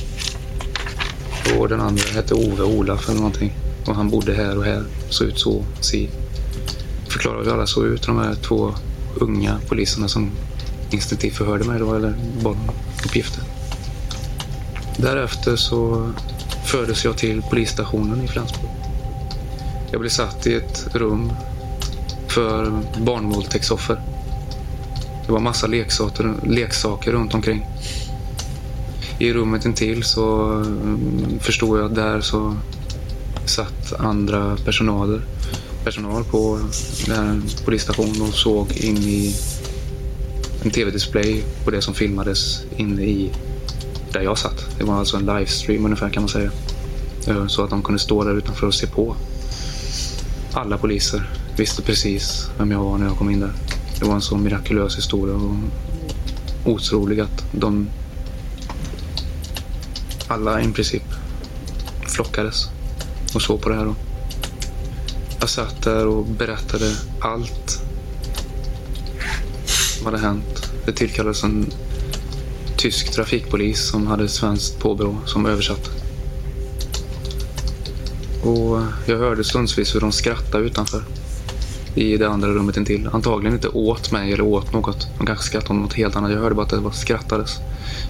Och 1.59 1.69
den 1.69 1.81
andra 1.81 2.02
hette 2.15 2.35
Ove 2.35 2.62
Olaf 2.62 3.09
eller 3.09 3.19
någonting. 3.19 3.52
Och 3.86 3.94
han 3.94 4.11
bodde 4.11 4.35
här 4.35 4.59
och 4.59 4.65
här, 4.65 4.85
såg 5.09 5.28
ut 5.28 5.39
så, 5.39 5.65
si. 5.81 6.09
Förklarade 7.09 7.44
hur 7.44 7.52
alla 7.52 7.66
såg 7.66 7.85
ut, 7.85 8.02
de 8.02 8.19
här 8.19 8.35
två 8.35 8.74
unga 9.15 9.59
poliserna 9.69 10.09
som 10.09 10.31
instinktivt 10.90 11.35
förhörde 11.36 11.65
mig 11.65 11.78
då, 11.78 11.94
eller 11.94 12.15
bad 12.43 12.52
om 12.52 12.70
uppgifter. 13.05 13.43
Därefter 14.97 15.56
så 15.56 16.11
fördes 16.65 17.05
jag 17.05 17.16
till 17.19 17.43
polisstationen 17.43 18.24
i 18.24 18.28
Flensburg. 18.28 18.73
Jag 19.90 20.01
blev 20.01 20.11
satt 20.11 20.47
i 20.47 20.55
ett 20.55 20.86
rum 20.93 21.32
för 22.28 22.73
barnvåldtäktsoffer. 22.98 24.01
Det 25.27 25.32
var 25.32 25.40
massa 25.40 25.66
leksaker, 25.66 26.35
leksaker 26.47 27.12
runt 27.12 27.35
omkring. 27.35 27.66
I 29.19 29.32
rummet 29.32 29.65
intill 29.65 30.02
så 30.02 30.52
mm, 30.52 31.39
förstod 31.40 31.78
jag 31.78 31.86
att 31.86 31.94
där 31.94 32.20
så 32.20 32.56
satt 33.44 33.93
andra 33.98 34.56
personaler, 34.65 35.20
personal 35.85 36.24
på 36.24 36.59
den 37.06 37.43
polisstationen 37.65 38.23
och 38.23 38.35
såg 38.35 38.73
in 38.73 38.97
i 38.97 39.35
en 40.62 40.70
tv-display 40.70 41.44
på 41.65 41.70
det 41.70 41.82
som 41.82 41.94
filmades 41.94 42.62
inne 42.77 43.02
i 43.02 43.32
där 44.12 44.20
jag 44.20 44.39
satt. 44.39 44.66
Det 44.78 44.85
var 44.85 44.94
alltså 44.94 45.16
en 45.16 45.27
livestream 45.27 45.85
ungefär 45.85 46.11
kan 46.11 46.23
man 46.23 46.28
säga. 46.28 46.51
Eh, 47.27 47.47
så 47.47 47.65
att 47.65 47.70
de 47.70 47.82
kunde 47.82 47.98
stå 47.98 48.24
där 48.24 48.35
utanför 48.35 48.66
och 48.66 48.74
se 48.74 48.86
på. 48.86 49.16
Alla 50.56 50.78
poliser 50.78 51.31
visste 51.56 51.82
precis 51.82 52.51
vem 52.59 52.70
jag 52.70 52.78
var 52.78 52.98
när 52.98 53.06
jag 53.06 53.16
kom 53.16 53.31
in 53.31 53.40
där. 53.40 53.52
Det 53.98 54.05
var 54.05 54.14
en 54.14 54.22
så 54.22 54.36
mirakulös 54.36 54.98
historia 54.98 55.35
och 55.35 55.55
otrolig 56.64 57.20
att 57.20 57.44
de 57.52 57.89
alla 60.28 60.60
i 60.60 60.72
princip 60.72 61.02
flockades 62.06 62.68
och 63.35 63.43
såg 63.43 63.62
på 63.62 63.68
det 63.68 63.74
här. 63.74 63.85
Då. 63.85 63.94
Jag 65.40 65.48
satt 65.48 65.82
där 65.82 66.06
och 66.06 66.26
berättade 66.26 66.97
allt 67.20 67.82
vad 70.05 70.12
hade 70.12 70.26
hänt. 70.26 70.72
Det 70.86 70.93
tillkallades 70.93 71.44
en 71.44 71.72
tysk 72.76 73.12
trafikpolis 73.12 73.89
som 73.89 74.06
hade 74.06 74.28
svenskt 74.28 74.78
påbrå 74.78 75.16
som 75.26 75.47
översatte. 75.47 76.03
Och 78.44 78.78
eh, 78.78 78.86
jag 79.06 79.18
hörde 79.18 79.44
stundsvis 79.44 79.94
hur 79.94 80.00
de 80.00 80.12
skrattade 80.12 80.64
utanför 80.64 81.02
i 81.94 82.16
det 82.16 82.28
andra 82.28 82.48
rummet 82.48 82.76
intill. 82.76 83.08
Antagligen 83.12 83.54
inte 83.54 83.68
åt 83.68 84.12
mig 84.12 84.32
eller 84.32 84.44
åt 84.44 84.72
något. 84.72 85.08
De 85.18 85.26
kanske 85.26 85.44
skrattade 85.44 85.74
om 85.74 85.82
något 85.82 85.94
helt 85.94 86.16
annat. 86.16 86.32
Jag 86.32 86.40
hörde 86.40 86.54
bara 86.54 86.62
att 86.62 86.70
det 86.70 86.80
bara 86.80 86.92
skrattades. 86.92 87.58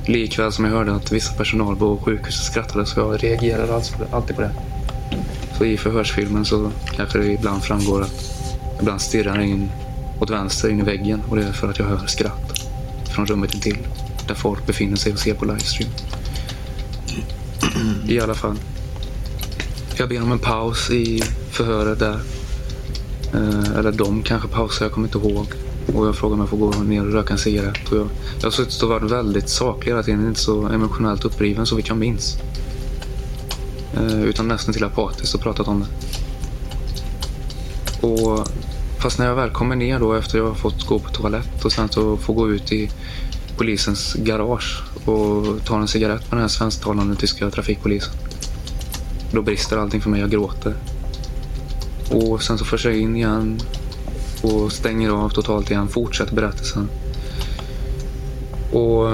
Likväl 0.06 0.52
som 0.52 0.64
jag 0.64 0.72
hörde 0.72 0.94
att 0.94 1.12
vissa 1.12 1.32
personal 1.32 1.76
på 1.76 1.96
sjukhuset 1.96 2.44
skrattade 2.44 2.86
så 2.86 3.00
jag 3.00 3.24
reagerade 3.24 3.82
alltid 4.12 4.36
på 4.36 4.42
det. 4.42 4.54
Så 5.58 5.64
i 5.64 5.76
förhörsfilmen 5.76 6.44
så 6.44 6.70
kanske 6.96 7.18
det 7.18 7.32
ibland 7.32 7.62
framgår 7.62 8.02
att 8.02 8.34
ibland 8.80 9.00
stirrar 9.00 9.40
in 9.40 9.70
åt 10.20 10.30
vänster 10.30 10.68
in 10.68 10.80
i 10.80 10.82
väggen 10.82 11.22
och 11.28 11.36
det 11.36 11.42
är 11.44 11.52
för 11.52 11.70
att 11.70 11.78
jag 11.78 11.86
hör 11.86 12.06
skratt 12.06 12.68
från 13.14 13.26
rummet 13.26 13.54
intill 13.54 13.78
där 14.28 14.34
folk 14.34 14.66
befinner 14.66 14.96
sig 14.96 15.12
och 15.12 15.18
ser 15.18 15.34
på 15.34 15.44
livestream. 15.44 15.90
I 18.08 18.20
alla 18.20 18.34
fall. 18.34 18.56
Jag 19.96 20.08
ber 20.08 20.22
om 20.22 20.32
en 20.32 20.38
paus 20.38 20.90
i 20.90 21.22
förhöret 21.50 21.98
där. 21.98 22.20
Eh, 23.34 23.78
eller 23.78 23.92
de 23.92 24.22
kanske 24.22 24.48
pausar, 24.48 24.84
jag 24.84 24.92
kommer 24.92 25.08
inte 25.08 25.18
ihåg. 25.18 25.46
Och 25.94 26.06
jag 26.06 26.16
frågar 26.16 26.34
om 26.34 26.40
jag 26.40 26.48
får 26.48 26.56
gå 26.56 26.70
ner 26.70 27.06
och 27.06 27.12
röka 27.12 27.32
en 27.32 27.38
cigarett. 27.38 27.92
Och 27.92 27.98
jag, 27.98 28.08
jag 28.38 28.46
har 28.46 28.50
suttit 28.50 28.82
och 28.82 28.88
varit 28.88 29.10
väldigt 29.10 29.48
saklig 29.48 29.92
hela 29.92 30.02
tiden, 30.02 30.28
inte 30.28 30.40
så 30.40 30.66
emotionellt 30.66 31.24
uppriven 31.24 31.66
så 31.66 31.76
vitt 31.76 31.88
jag 31.88 31.96
minns. 31.96 32.36
Eh, 33.96 34.22
utan 34.22 34.48
nästan 34.48 34.74
till 34.74 34.84
apatiskt 34.84 35.34
och 35.34 35.40
pratat 35.40 35.68
om 35.68 35.80
det. 35.80 35.86
Och 38.06 38.48
fast 38.98 39.18
när 39.18 39.26
jag 39.26 39.34
väl 39.34 39.50
kommer 39.50 39.76
ner 39.76 39.98
då 39.98 40.14
efter 40.14 40.38
jag 40.38 40.46
har 40.46 40.54
fått 40.54 40.86
gå 40.86 40.98
på 40.98 41.10
toalett 41.10 41.64
och 41.64 41.72
sen 41.72 41.88
så 41.88 42.16
får 42.16 42.34
gå 42.34 42.50
ut 42.50 42.72
i 42.72 42.90
polisens 43.56 44.14
garage 44.14 44.82
och 45.04 45.64
ta 45.64 45.80
en 45.80 45.88
cigarett 45.88 46.20
med 46.20 46.30
den 46.30 46.40
här 46.40 46.48
svensktalande 46.48 47.16
tyska 47.16 47.50
trafikpolisen. 47.50 48.12
Då 49.34 49.42
brister 49.42 49.76
allting 49.76 50.00
för 50.00 50.10
mig, 50.10 50.20
jag 50.20 50.30
gråter. 50.30 50.74
Och 52.10 52.42
sen 52.42 52.58
så 52.58 52.64
förs 52.64 52.84
jag 52.84 52.96
in 52.96 53.16
igen 53.16 53.60
och 54.42 54.72
stänger 54.72 55.10
av 55.10 55.28
totalt 55.28 55.70
igen, 55.70 55.88
fortsätter 55.88 56.34
berättelsen. 56.34 56.88
Och 58.72 59.10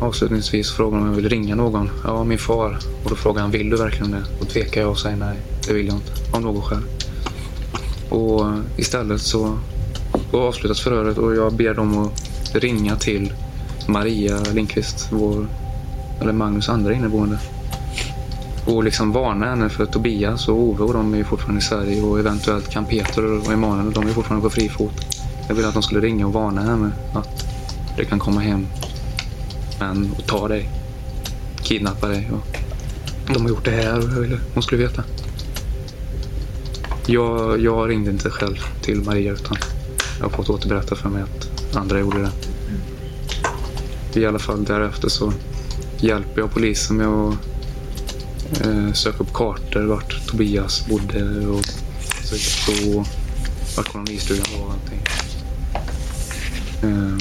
avslutningsvis 0.00 0.70
frågar 0.72 0.98
de 0.98 1.02
om 1.02 1.08
jag 1.08 1.16
vill 1.16 1.28
ringa 1.28 1.54
någon. 1.54 1.90
Ja, 2.04 2.24
min 2.24 2.38
far. 2.38 2.78
Och 3.04 3.10
då 3.10 3.16
frågar 3.16 3.42
han, 3.42 3.50
vill 3.50 3.70
du 3.70 3.76
verkligen 3.76 4.10
det? 4.10 4.24
Då 4.40 4.46
tvekar 4.46 4.80
jag 4.80 4.90
och 4.90 4.98
säger 4.98 5.16
nej, 5.16 5.36
det 5.66 5.74
vill 5.74 5.86
jag 5.86 5.96
inte. 5.96 6.12
Av 6.32 6.42
något 6.42 6.64
skäl. 6.64 6.82
Och 8.08 8.46
istället 8.76 9.20
så 9.20 9.58
då 10.30 10.40
avslutas 10.40 10.80
förhöret 10.80 11.18
och 11.18 11.34
jag 11.34 11.52
ber 11.52 11.74
dem 11.74 11.98
att 11.98 12.54
ringa 12.54 12.96
till 12.96 13.32
Maria 13.88 14.40
Lindqvist, 14.54 15.08
vår, 15.12 15.46
eller 16.20 16.32
Magnus 16.32 16.68
andra 16.68 16.94
inneboende. 16.94 17.38
Och 18.66 18.84
liksom 18.84 19.12
varna 19.12 19.46
henne 19.46 19.68
för 19.68 19.86
Tobias 19.86 20.48
och 20.48 20.56
Ove 20.56 20.84
och 20.84 20.92
de 20.92 21.14
är 21.14 21.18
ju 21.18 21.24
fortfarande 21.24 21.58
i 21.58 21.62
Sverige 21.62 22.02
och 22.02 22.18
eventuellt 22.18 22.70
kan 22.70 22.84
Peter 22.84 23.24
och 23.24 23.52
Emanuel, 23.52 23.92
de 23.92 24.08
är 24.08 24.12
fortfarande 24.12 24.42
på 24.42 24.50
fri 24.50 24.68
fot. 24.68 24.94
Jag 25.48 25.54
ville 25.54 25.68
att 25.68 25.74
de 25.74 25.82
skulle 25.82 26.00
ringa 26.00 26.26
och 26.26 26.32
varna 26.32 26.62
henne 26.62 26.92
att 27.14 27.46
det 27.96 28.04
kan 28.04 28.18
komma 28.18 28.40
hem 28.40 28.66
män 29.80 30.14
och 30.18 30.26
ta 30.26 30.48
dig. 30.48 30.70
Kidnappa 31.62 32.08
dig. 32.08 32.30
Och 32.32 32.58
de 33.34 33.42
har 33.42 33.48
gjort 33.48 33.64
det 33.64 33.70
här 33.70 33.98
och 33.98 34.04
jag 34.04 34.20
ville 34.20 34.38
hon 34.54 34.62
skulle 34.62 34.82
veta. 34.82 35.04
Jag, 37.06 37.60
jag 37.60 37.90
ringde 37.90 38.10
inte 38.10 38.30
själv 38.30 38.56
till 38.82 39.02
Maria 39.02 39.32
utan 39.32 39.56
jag 40.18 40.24
har 40.24 40.30
fått 40.30 40.50
återberätta 40.50 40.96
för 40.96 41.08
mig 41.08 41.22
att 41.22 41.76
andra 41.76 42.00
gjorde 42.00 42.18
det. 42.18 42.30
I 44.20 44.26
alla 44.26 44.38
fall 44.38 44.64
därefter 44.64 45.08
så 45.08 45.32
hjälper 45.98 46.40
jag 46.40 46.50
polisen 46.50 46.96
med 46.96 47.06
att 47.06 47.51
Eh, 48.60 48.92
söka 48.92 49.18
upp 49.18 49.32
kartor 49.32 49.82
vart 49.82 50.26
Tobias 50.26 50.86
bodde 50.86 51.46
och 51.46 51.64
söka 52.22 52.38
förstå 52.38 53.04
vart 53.76 53.88
kolonistugan 53.88 54.46
var 54.58 54.66
och 54.66 54.72
allting. 54.72 55.00
Eh, 56.82 57.16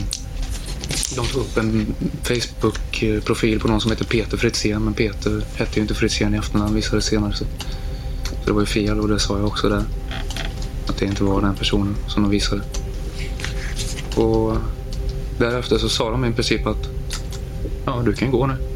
de 1.15 1.27
tog 1.27 1.41
upp 1.41 1.57
en 1.57 1.95
Facebook-profil 2.23 3.59
på 3.59 3.67
någon 3.67 3.81
som 3.81 3.91
heter 3.91 4.05
Peter 4.05 4.37
Fritzén 4.37 4.83
men 4.83 4.93
Peter 4.93 5.43
hette 5.55 5.75
ju 5.75 5.81
inte 5.81 5.93
Fritzén 5.93 6.33
i 6.35 6.37
efternamn 6.37 6.75
visade 6.75 6.97
det 6.97 7.01
senare. 7.01 7.33
Så 7.33 7.45
Så 8.41 8.47
det 8.47 8.53
var 8.53 8.61
ju 8.61 8.67
fel 8.67 8.99
och 8.99 9.07
det 9.07 9.19
sa 9.19 9.37
jag 9.37 9.47
också 9.47 9.69
där. 9.69 9.83
Att 10.87 10.97
det 10.97 11.05
inte 11.05 11.23
var 11.23 11.41
den 11.41 11.55
personen 11.55 11.95
som 12.07 12.23
de 12.23 12.31
visade. 12.31 12.61
Och 14.15 14.57
därefter 15.39 15.77
så 15.77 15.89
sa 15.89 16.11
de 16.11 16.25
i 16.25 16.31
princip 16.31 16.67
att 16.67 16.89
ja, 17.85 18.01
du 18.05 18.13
kan 18.13 18.31
gå 18.31 18.47
nu. 18.47 18.70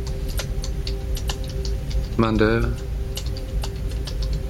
Men 2.18 2.38
det... 2.38 2.64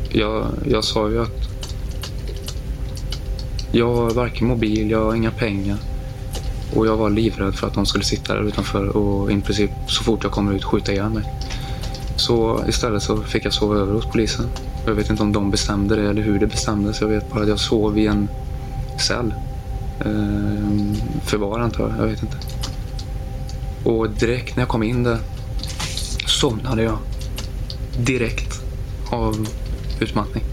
Jag, 0.09 0.45
jag 0.65 0.83
sa 0.83 1.09
ju 1.09 1.21
att 1.21 1.45
jag 3.71 3.95
har 3.95 4.09
varken 4.09 4.47
mobil, 4.47 4.91
jag 4.91 5.05
har 5.05 5.15
inga 5.15 5.31
pengar. 5.31 5.77
Och 6.75 6.87
jag 6.87 6.97
var 6.97 7.09
livrädd 7.09 7.55
för 7.55 7.67
att 7.67 7.73
de 7.73 7.85
skulle 7.85 8.03
sitta 8.03 8.33
där 8.33 8.43
utanför 8.43 8.97
och 8.97 9.31
i 9.31 9.41
princip 9.41 9.71
så 9.87 10.03
fort 10.03 10.23
jag 10.23 10.31
kommer 10.31 10.53
ut 10.53 10.63
skjuta 10.63 10.91
ihjäl 10.91 11.09
mig. 11.09 11.23
Så 12.15 12.63
istället 12.67 13.03
så 13.03 13.17
fick 13.17 13.45
jag 13.45 13.53
sova 13.53 13.75
över 13.75 13.93
hos 13.93 14.05
polisen. 14.05 14.45
Jag 14.85 14.93
vet 14.93 15.09
inte 15.09 15.23
om 15.23 15.33
de 15.33 15.51
bestämde 15.51 15.95
det 15.95 16.09
eller 16.09 16.21
hur 16.21 16.39
det 16.39 16.47
bestämdes. 16.47 17.01
Jag 17.01 17.07
vet 17.07 17.31
bara 17.31 17.43
att 17.43 17.49
jag 17.49 17.59
sov 17.59 17.97
i 17.97 18.07
en 18.07 18.27
cell. 18.99 19.33
Ehm, 20.05 20.95
förvar 21.23 21.59
antar 21.59 21.89
jag, 21.89 21.99
jag 21.99 22.07
vet 22.11 22.23
inte. 22.23 22.37
Och 23.83 24.09
direkt 24.09 24.55
när 24.55 24.61
jag 24.61 24.69
kom 24.69 24.83
in 24.83 25.03
där 25.03 25.17
somnade 26.27 26.83
jag. 26.83 26.97
Direkt 27.99 28.61
av 29.09 29.47
utmattning. 29.99 30.43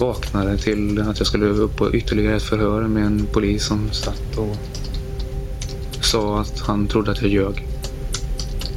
Vaknade 0.00 0.58
till 0.58 1.00
att 1.00 1.18
jag 1.18 1.26
skulle 1.26 1.46
upp 1.46 1.76
på 1.76 1.94
ytterligare 1.94 2.36
ett 2.36 2.42
förhör 2.42 2.82
med 2.82 3.06
en 3.06 3.26
polis 3.32 3.64
som 3.64 3.92
satt 3.92 4.36
och 4.36 4.56
sa 6.04 6.40
att 6.40 6.60
han 6.60 6.86
trodde 6.88 7.10
att 7.10 7.22
jag 7.22 7.30
ljög. 7.30 7.66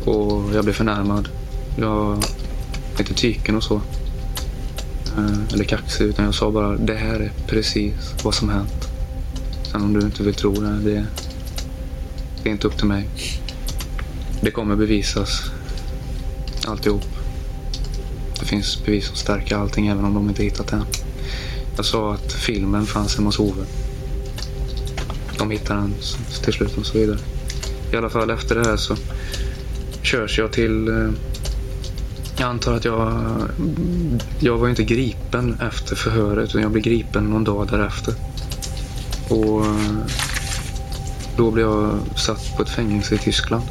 Och 0.06 0.44
jag 0.54 0.64
blev 0.64 0.74
förnärmad. 0.74 1.30
Jag 1.78 2.24
inte 3.00 3.14
tyken 3.14 3.56
och 3.56 3.64
så. 3.64 3.82
Eh, 5.18 5.54
eller 5.54 5.64
kaxig, 5.64 6.06
utan 6.06 6.26
jag 6.26 6.36
sa 6.36 6.52
bara 6.52 6.78
det 6.78 6.96
här 6.96 7.20
är 7.20 7.32
precis 7.48 7.94
vad 8.24 8.34
som 8.34 8.50
hänt. 8.50 8.90
Sen 9.72 9.82
om 9.82 9.94
du 9.94 10.00
inte 10.00 10.24
vill 10.24 10.34
tro 10.34 10.52
det, 10.54 10.80
det, 10.84 11.06
det 12.44 12.50
är 12.50 12.54
inte 12.54 12.68
upp 12.68 12.78
till 12.78 12.88
mig. 12.88 13.10
Det 14.42 14.52
kommer 14.52 14.76
bevisas. 14.76 15.52
Alltihop. 16.68 17.04
Det 18.40 18.46
finns 18.46 18.86
bevis 18.86 19.08
som 19.08 19.16
stärker 19.16 19.56
allting 19.56 19.88
även 19.88 20.06
om 20.06 20.14
de 20.14 20.30
inte 20.30 20.44
hittat 20.44 20.68
det 20.68 20.76
än. 20.76 20.86
Jag 21.76 21.86
sa 21.86 22.14
att 22.14 22.34
filmen 22.34 22.86
fanns 22.86 23.16
hemma 23.16 23.28
hos 23.28 23.40
Ove. 23.40 23.66
De 25.38 25.52
hittade 25.52 25.80
den 25.80 25.94
till 26.44 26.54
slut 26.54 26.78
och 26.78 26.86
så 26.86 26.98
vidare. 26.98 27.18
I 27.94 27.96
alla 27.96 28.10
fall 28.10 28.30
efter 28.30 28.56
det 28.56 28.66
här 28.66 28.78
så 28.78 28.96
körs 30.02 30.40
jag 30.40 30.52
till... 30.52 30.88
Eh, 30.88 31.10
jag 32.38 32.50
antar 32.50 32.74
att 32.74 32.86
jag... 32.86 33.24
Jag 34.40 34.58
var 34.58 34.66
ju 34.66 34.70
inte 34.70 34.84
gripen 34.84 35.58
efter 35.62 35.96
förhöret 35.96 36.50
utan 36.50 36.62
jag 36.62 36.72
blev 36.72 36.84
gripen 36.84 37.30
någon 37.30 37.44
dag 37.44 37.68
därefter. 37.72 38.14
Och 39.30 39.66
eh, 39.66 39.98
då 41.38 41.52
blev 41.52 41.66
jag 41.66 42.00
satt 42.16 42.58
på 42.58 42.64
ett 42.64 42.70
fängelse 42.70 43.16
i 43.16 43.18
Tyskland. 43.18 43.64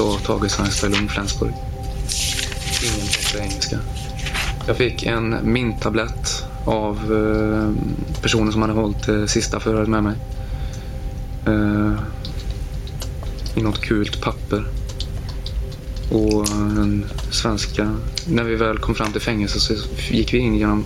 I 0.00 0.02
då 0.02 0.18
Tagesheim 0.18 1.08
Flensburg. 1.08 1.52
Ingen 2.84 3.06
pratar 3.06 3.44
engelska. 3.44 3.78
Jag 4.66 4.76
fick 4.76 5.02
en 5.02 5.36
minttablett 5.42 6.44
av 6.64 6.96
eh, 6.96 8.22
personen 8.22 8.52
som 8.52 8.62
hade 8.62 8.74
hållit 8.74 9.06
det 9.06 9.28
sista 9.28 9.60
förhöret 9.60 9.88
med 9.88 10.02
mig. 10.02 10.16
Eh, 11.46 11.92
I 13.54 13.62
något 13.62 13.80
kult 13.80 14.22
papper. 14.22 14.66
Och 16.10 16.46
den 16.48 17.06
svenska... 17.30 17.96
När 18.26 18.44
vi 18.44 18.54
väl 18.54 18.78
kom 18.78 18.94
fram 18.94 19.12
till 19.12 19.20
fängelset 19.20 19.62
så 19.62 19.74
gick 20.10 20.34
vi 20.34 20.38
in 20.38 20.54
genom 20.54 20.84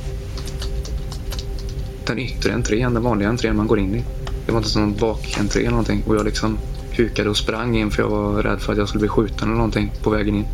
den 2.07 2.19
yttre 2.19 2.53
entrén, 2.53 2.95
den 2.95 3.03
vanliga 3.03 3.29
entrén 3.29 3.57
man 3.57 3.67
går 3.67 3.79
in 3.79 3.95
i. 3.95 4.05
Det 4.47 4.53
var 4.53 4.59
inte 4.59 4.71
som 4.71 4.83
någon 4.83 4.97
bakentré 4.97 5.61
eller 5.61 5.71
någonting. 5.71 6.03
Och 6.07 6.17
jag 6.17 6.25
liksom 6.25 6.59
hukade 6.97 7.31
och 7.31 7.37
sprang 7.37 7.77
in 7.77 7.91
för 7.91 8.03
jag 8.03 8.09
var 8.09 8.43
rädd 8.43 8.61
för 8.61 8.73
att 8.73 8.79
jag 8.79 8.89
skulle 8.89 9.01
bli 9.01 9.09
skjuten 9.09 9.49
eller 9.49 9.57
någonting 9.57 9.93
på 10.03 10.11
vägen 10.11 10.35
in. 10.35 10.47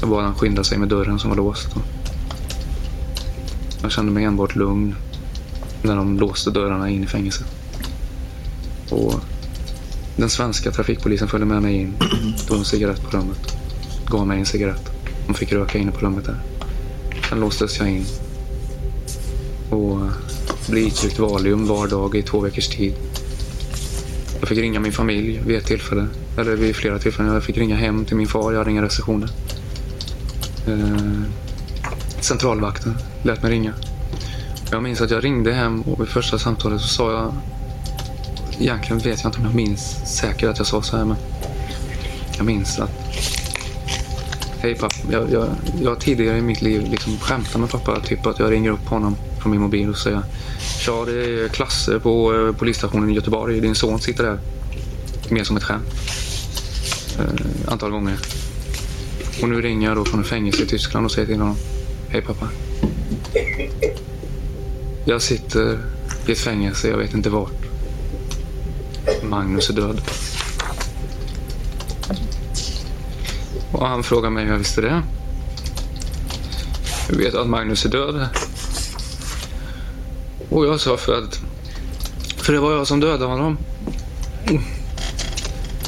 Jag 0.00 0.08
bad 0.08 0.24
han 0.24 0.34
skynda 0.34 0.64
sig 0.64 0.78
med 0.78 0.88
dörren 0.88 1.18
som 1.18 1.30
var 1.30 1.36
låst. 1.36 1.68
Och 1.76 1.82
jag 3.82 3.92
kände 3.92 4.12
mig 4.12 4.24
enbart 4.24 4.56
lugn 4.56 4.94
när 5.82 5.96
de 5.96 6.18
låste 6.18 6.50
dörrarna 6.50 6.90
in 6.90 7.04
i 7.04 7.06
fängelset. 7.06 7.46
Och 8.90 9.14
den 10.16 10.30
svenska 10.30 10.70
trafikpolisen 10.70 11.28
följde 11.28 11.46
med 11.46 11.62
mig 11.62 11.74
in. 11.74 11.94
Tog 12.46 12.58
en 12.58 12.64
cigarett 12.64 13.02
på 13.02 13.16
rummet. 13.16 13.56
Gav 14.06 14.26
mig 14.26 14.38
en 14.38 14.46
cigarett. 14.46 14.90
De 15.26 15.34
fick 15.34 15.52
röka 15.52 15.78
inne 15.78 15.92
på 15.92 16.00
rummet 16.00 16.24
där. 16.24 16.40
Sen 17.28 17.40
låstes 17.40 17.78
jag 17.78 17.90
in. 17.90 18.04
Och 19.70 20.00
blev 20.70 20.86
itryckt 20.86 21.18
Valium 21.18 21.66
var 21.66 21.88
dag 21.88 22.14
i 22.14 22.22
två 22.22 22.40
veckors 22.40 22.68
tid. 22.68 22.94
Jag 24.40 24.48
fick 24.48 24.58
ringa 24.58 24.80
min 24.80 24.92
familj 24.92 25.40
vid 25.46 25.56
ett 25.56 25.66
tillfälle. 25.66 26.06
Eller 26.36 26.56
vid 26.56 26.76
flera 26.76 26.98
tillfällen. 26.98 27.34
Jag 27.34 27.44
fick 27.44 27.58
ringa 27.58 27.76
hem 27.76 28.04
till 28.04 28.16
min 28.16 28.26
far. 28.26 28.52
Jag 28.52 28.58
hade 28.58 28.70
inga 28.70 28.82
restriktioner. 28.82 29.28
Eh, 30.66 31.22
centralvakten 32.20 32.94
lät 33.22 33.42
mig 33.42 33.52
ringa. 33.52 33.72
Jag 34.70 34.82
minns 34.82 35.00
att 35.00 35.10
jag 35.10 35.24
ringde 35.24 35.52
hem 35.52 35.82
och 35.82 36.00
vid 36.00 36.08
första 36.08 36.38
samtalet 36.38 36.80
så 36.80 36.88
sa 36.88 37.12
jag... 37.12 37.34
Egentligen 38.60 38.98
vet 38.98 39.22
jag 39.22 39.28
inte 39.28 39.38
om 39.38 39.44
jag 39.44 39.54
minns 39.54 40.16
säkert 40.16 40.48
att 40.48 40.58
jag 40.58 40.66
sa 40.66 40.82
så 40.82 40.96
här 40.96 41.04
men... 41.04 41.16
Jag 42.36 42.46
minns 42.46 42.78
att... 42.78 42.90
Hej 44.60 44.74
pappa. 44.74 44.94
Jag, 45.10 45.32
jag, 45.32 45.48
jag 45.82 45.90
har 45.90 45.96
tidigare 45.96 46.38
i 46.38 46.42
mitt 46.42 46.62
liv 46.62 46.90
liksom 46.90 47.18
skämtat 47.18 47.60
med 47.60 47.70
pappa. 47.70 48.00
Typ 48.00 48.26
att 48.26 48.38
jag 48.38 48.50
ringer 48.50 48.70
upp 48.70 48.86
honom 48.86 49.16
från 49.40 49.50
min 49.50 49.60
mobil 49.60 49.88
och 49.88 49.96
säger 49.96 50.22
Ja, 50.86 51.04
det 51.04 51.44
är 51.44 51.48
klasser 51.48 51.98
på 51.98 52.34
eh, 52.34 52.56
polisstationen 52.56 53.10
i 53.10 53.12
Göteborg. 53.12 53.60
Din 53.60 53.74
son 53.74 54.00
sitter 54.00 54.24
där. 54.24 54.38
Mer 55.28 55.44
som 55.44 55.56
ett 55.56 55.62
skämt. 55.62 55.84
Eh, 57.18 57.72
antal 57.72 57.90
gånger. 57.90 58.18
Och 59.42 59.48
nu 59.48 59.60
ringer 59.60 59.88
jag 59.88 59.96
då 59.96 60.04
från 60.04 60.20
en 60.20 60.26
fängelse 60.26 60.62
i 60.62 60.66
Tyskland 60.66 61.06
och 61.06 61.12
säger 61.12 61.26
till 61.26 61.40
honom. 61.40 61.56
Hej 62.08 62.22
pappa. 62.22 62.48
Jag 65.04 65.22
sitter 65.22 65.78
i 66.26 66.32
ett 66.32 66.38
fängelse, 66.38 66.88
jag 66.88 66.96
vet 66.96 67.14
inte 67.14 67.30
vart. 67.30 67.66
Magnus 69.22 69.70
är 69.70 69.74
död. 69.74 70.00
Och 73.72 73.86
han 73.86 74.02
frågar 74.02 74.30
mig 74.30 74.44
hur 74.44 74.50
jag 74.50 74.58
visste 74.58 74.80
det. 74.80 75.02
Du 77.08 77.16
vet 77.16 77.34
att 77.34 77.48
Magnus 77.48 77.84
är 77.84 77.88
död. 77.88 78.28
Och 80.50 80.66
jag 80.66 80.80
sa 80.80 80.96
för 80.96 81.18
att... 81.18 81.40
För 82.36 82.52
det 82.52 82.60
var 82.60 82.72
jag 82.72 82.86
som 82.86 83.00
dödade 83.00 83.24
honom. 83.24 83.58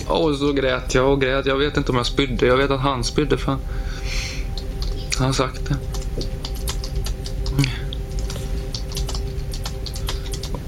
Och 0.07 0.37
så 0.37 0.53
grät 0.53 0.95
jag 0.95 1.13
och 1.13 1.21
grät. 1.21 1.47
Jag 1.47 1.57
vet 1.57 1.77
inte 1.77 1.91
om 1.91 1.97
jag 1.97 2.07
spydde. 2.07 2.47
Jag 2.47 2.57
vet 2.57 2.71
att 2.71 2.81
han 2.81 3.05
spydde 3.05 3.39
för 3.39 3.47
han 3.47 3.61
han 5.23 5.27
har 5.27 5.33
sagt 5.33 5.69
det. 5.69 5.77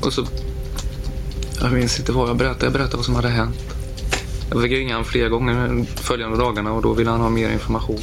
Och 0.01 0.13
så... 0.13 0.27
Jag 1.61 1.73
minns 1.73 1.99
inte 1.99 2.13
vad 2.13 2.29
jag 2.29 2.37
berättade. 2.37 2.67
Jag 2.67 2.73
berättade 2.73 2.97
vad 2.97 3.05
som 3.05 3.15
hade 3.15 3.29
hänt. 3.29 3.57
Jag 4.51 4.63
fick 4.63 4.73
ringa 4.73 4.95
honom 4.95 5.05
flera 5.05 5.29
gånger 5.29 5.69
de 5.69 5.87
följande 5.87 6.37
dagarna 6.37 6.73
och 6.73 6.83
då 6.83 6.93
ville 6.93 7.11
han 7.11 7.21
ha 7.21 7.31
mer 7.31 7.51
information. 7.51 7.99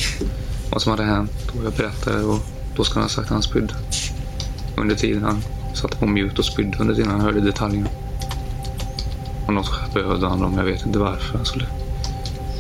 Vad 0.72 0.82
som 0.82 0.92
hade 0.92 1.04
hänt. 1.04 1.32
Och 1.48 1.66
jag 1.66 1.74
berättade 1.74 2.24
och 2.24 2.40
då 2.76 2.84
skulle 2.84 3.00
han 3.00 3.04
ha 3.04 3.10
sagt 3.10 3.26
att 3.26 3.34
han 3.34 3.44
spydde. 3.44 3.74
Under 4.78 4.96
tiden 4.96 5.24
han 5.24 5.44
satte 5.74 5.98
på 5.98 6.06
mute 6.06 6.38
och 6.38 6.46
spydde 6.46 6.78
under 6.80 6.96
tiden 6.96 7.12
han 7.12 7.22
hörde 7.22 7.42
detaljerna. 7.42 7.90
Och 9.48 9.54
något 9.54 9.94
behövde 9.94 10.28
han 10.28 10.40
dem. 10.40 10.58
Jag 10.58 10.64
vet 10.64 10.86
inte 10.86 11.00
varför. 11.00 11.38
Han 11.38 11.46
skulle 11.46 11.66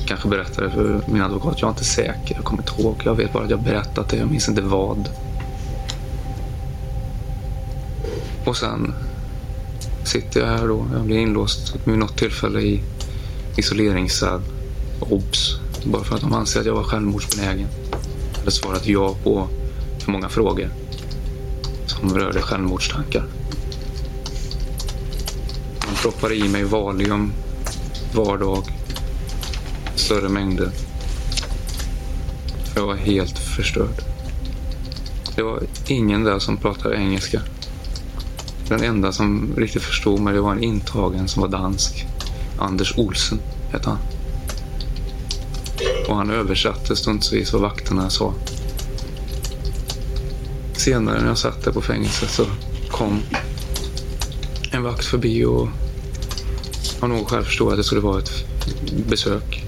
kanske 0.07 0.27
berätta 0.27 0.61
det 0.61 0.69
för 0.69 1.01
min 1.05 1.21
advokat. 1.21 1.61
Jag 1.61 1.67
är 1.67 1.71
inte 1.71 1.83
säker. 1.83 2.35
Jag 2.35 2.43
kommer 2.43 2.61
inte 2.63 2.81
ihåg. 2.81 3.01
Jag 3.05 3.15
vet 3.15 3.33
bara 3.33 3.43
att 3.43 3.49
jag 3.49 3.61
berättat 3.61 4.09
det. 4.09 4.17
Jag 4.17 4.29
minns 4.29 4.49
inte 4.49 4.61
vad. 4.61 5.09
Och 8.45 8.57
sen 8.57 8.93
sitter 10.03 10.39
jag 10.39 10.47
här 10.47 10.67
då. 10.67 10.85
Jag 10.93 11.05
blir 11.05 11.17
inlåst 11.17 11.75
vid 11.83 11.97
något 11.97 12.17
tillfälle 12.17 12.61
i 12.61 12.81
isoleringscell. 13.57 14.41
Obs! 14.99 15.59
Bara 15.85 16.03
för 16.03 16.15
att 16.15 16.21
de 16.21 16.33
anser 16.33 16.59
att 16.59 16.65
jag 16.65 16.73
var 16.73 16.83
självmordsbenägen. 16.83 17.67
Jag 18.31 18.39
hade 18.39 18.51
svarat 18.51 18.87
ja 18.87 19.15
på 19.23 19.47
för 19.99 20.11
många 20.11 20.29
frågor 20.29 20.69
som 22.01 22.17
rörde 22.17 22.41
självmordstankar. 22.41 23.23
Han 25.79 25.95
proppade 25.95 26.35
i 26.35 26.49
mig 26.49 26.63
Valium 26.63 27.33
var 28.13 28.37
dag. 28.37 28.63
Större 29.95 30.29
mängder. 30.29 30.71
Jag 32.75 32.87
var 32.87 32.95
helt 32.95 33.39
förstörd. 33.39 34.03
Det 35.35 35.43
var 35.43 35.63
ingen 35.87 36.23
där 36.23 36.39
som 36.39 36.57
pratade 36.57 36.95
engelska. 36.95 37.41
Den 38.67 38.83
enda 38.83 39.11
som 39.11 39.53
riktigt 39.57 39.81
förstod 39.81 40.19
mig 40.19 40.33
det 40.33 40.41
var 40.41 40.51
en 40.51 40.63
intagen 40.63 41.27
som 41.27 41.41
var 41.41 41.49
dansk. 41.49 42.05
Anders 42.59 42.97
Olsen 42.97 43.39
hette 43.71 43.89
han. 43.89 43.99
Och 46.07 46.15
han 46.15 46.29
översatte 46.29 46.95
stundsvis 46.95 47.53
vad 47.53 47.61
vakterna 47.61 48.09
sa 48.09 48.33
senare 50.81 51.21
när 51.21 51.27
jag 51.27 51.37
satt 51.37 51.63
där 51.63 51.71
på 51.71 51.81
fängelset 51.81 52.29
så 52.29 52.45
kom 52.89 53.21
en 54.71 54.83
vakt 54.83 55.05
förbi 55.05 55.45
och 55.45 55.67
har 56.99 57.07
nog 57.07 57.27
själv 57.27 57.43
förstod 57.43 57.71
att 57.71 57.77
det 57.77 57.83
skulle 57.83 58.01
vara 58.01 58.19
ett 58.19 58.45
besök. 59.09 59.65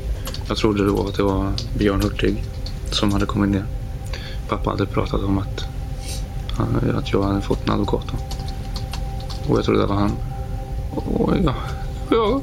Jag 0.47 0.57
trodde 0.57 0.85
då 0.85 1.07
att 1.07 1.15
det 1.15 1.23
var 1.23 1.51
Björn 1.77 2.01
Hurtig 2.01 2.43
som 2.91 3.11
hade 3.11 3.25
kommit 3.25 3.49
ner. 3.49 3.65
Pappa 4.49 4.69
hade 4.69 4.85
pratat 4.85 5.23
om 5.23 5.37
att, 5.37 5.65
eh, 6.59 6.97
att 6.97 7.13
jag 7.13 7.23
hade 7.23 7.41
fått 7.41 7.67
en 7.67 7.73
advokat. 7.73 8.05
Och 9.49 9.57
jag 9.57 9.65
trodde 9.65 9.79
det 9.79 9.87
var 9.87 9.95
han. 9.95 10.11
Och 10.95 11.33
jag, 11.43 11.53
jag 12.09 12.41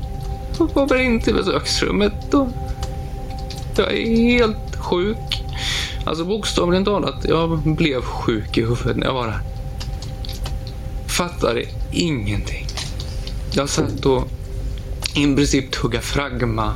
kommer 0.74 0.96
in 0.96 1.20
till 1.20 1.34
besöksrummet 1.34 2.34
och 2.34 2.48
jag 3.76 3.92
är 3.92 4.16
helt 4.16 4.76
sjuk. 4.76 5.44
Alltså 6.04 6.24
bokstavligen 6.24 6.84
talat, 6.84 7.24
jag 7.28 7.58
blev 7.58 8.02
sjuk 8.02 8.58
i 8.58 8.60
huvudet 8.60 8.96
när 8.96 9.06
jag 9.06 9.14
var 9.14 9.26
där. 9.26 9.40
Fattade 11.08 11.64
ingenting. 11.92 12.66
Jag 13.52 13.68
satt 13.68 14.06
och 14.06 14.28
i 15.14 15.34
princip 15.34 15.70
tugga 15.70 16.00
fragma 16.00 16.74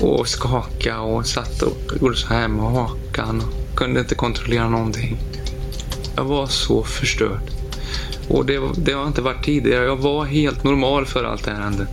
och 0.00 0.28
skaka 0.28 1.00
och 1.00 1.26
satt 1.26 1.62
och 1.62 1.76
gjorde 2.00 2.16
så 2.16 2.28
här 2.28 2.48
med 2.48 2.64
hakan 2.64 3.40
och 3.40 3.78
kunde 3.78 4.00
inte 4.00 4.14
kontrollera 4.14 4.68
någonting. 4.68 5.16
Jag 6.16 6.24
var 6.24 6.46
så 6.46 6.84
förstörd. 6.84 7.40
Och 8.28 8.46
det, 8.46 8.60
det 8.76 8.92
har 8.92 9.06
inte 9.06 9.22
varit 9.22 9.44
tidigare. 9.44 9.84
Jag 9.84 9.96
var 9.96 10.24
helt 10.24 10.64
normal 10.64 11.06
för 11.06 11.24
allt 11.24 11.44
det 11.44 11.50
här 11.50 11.60
hände. 11.60 11.86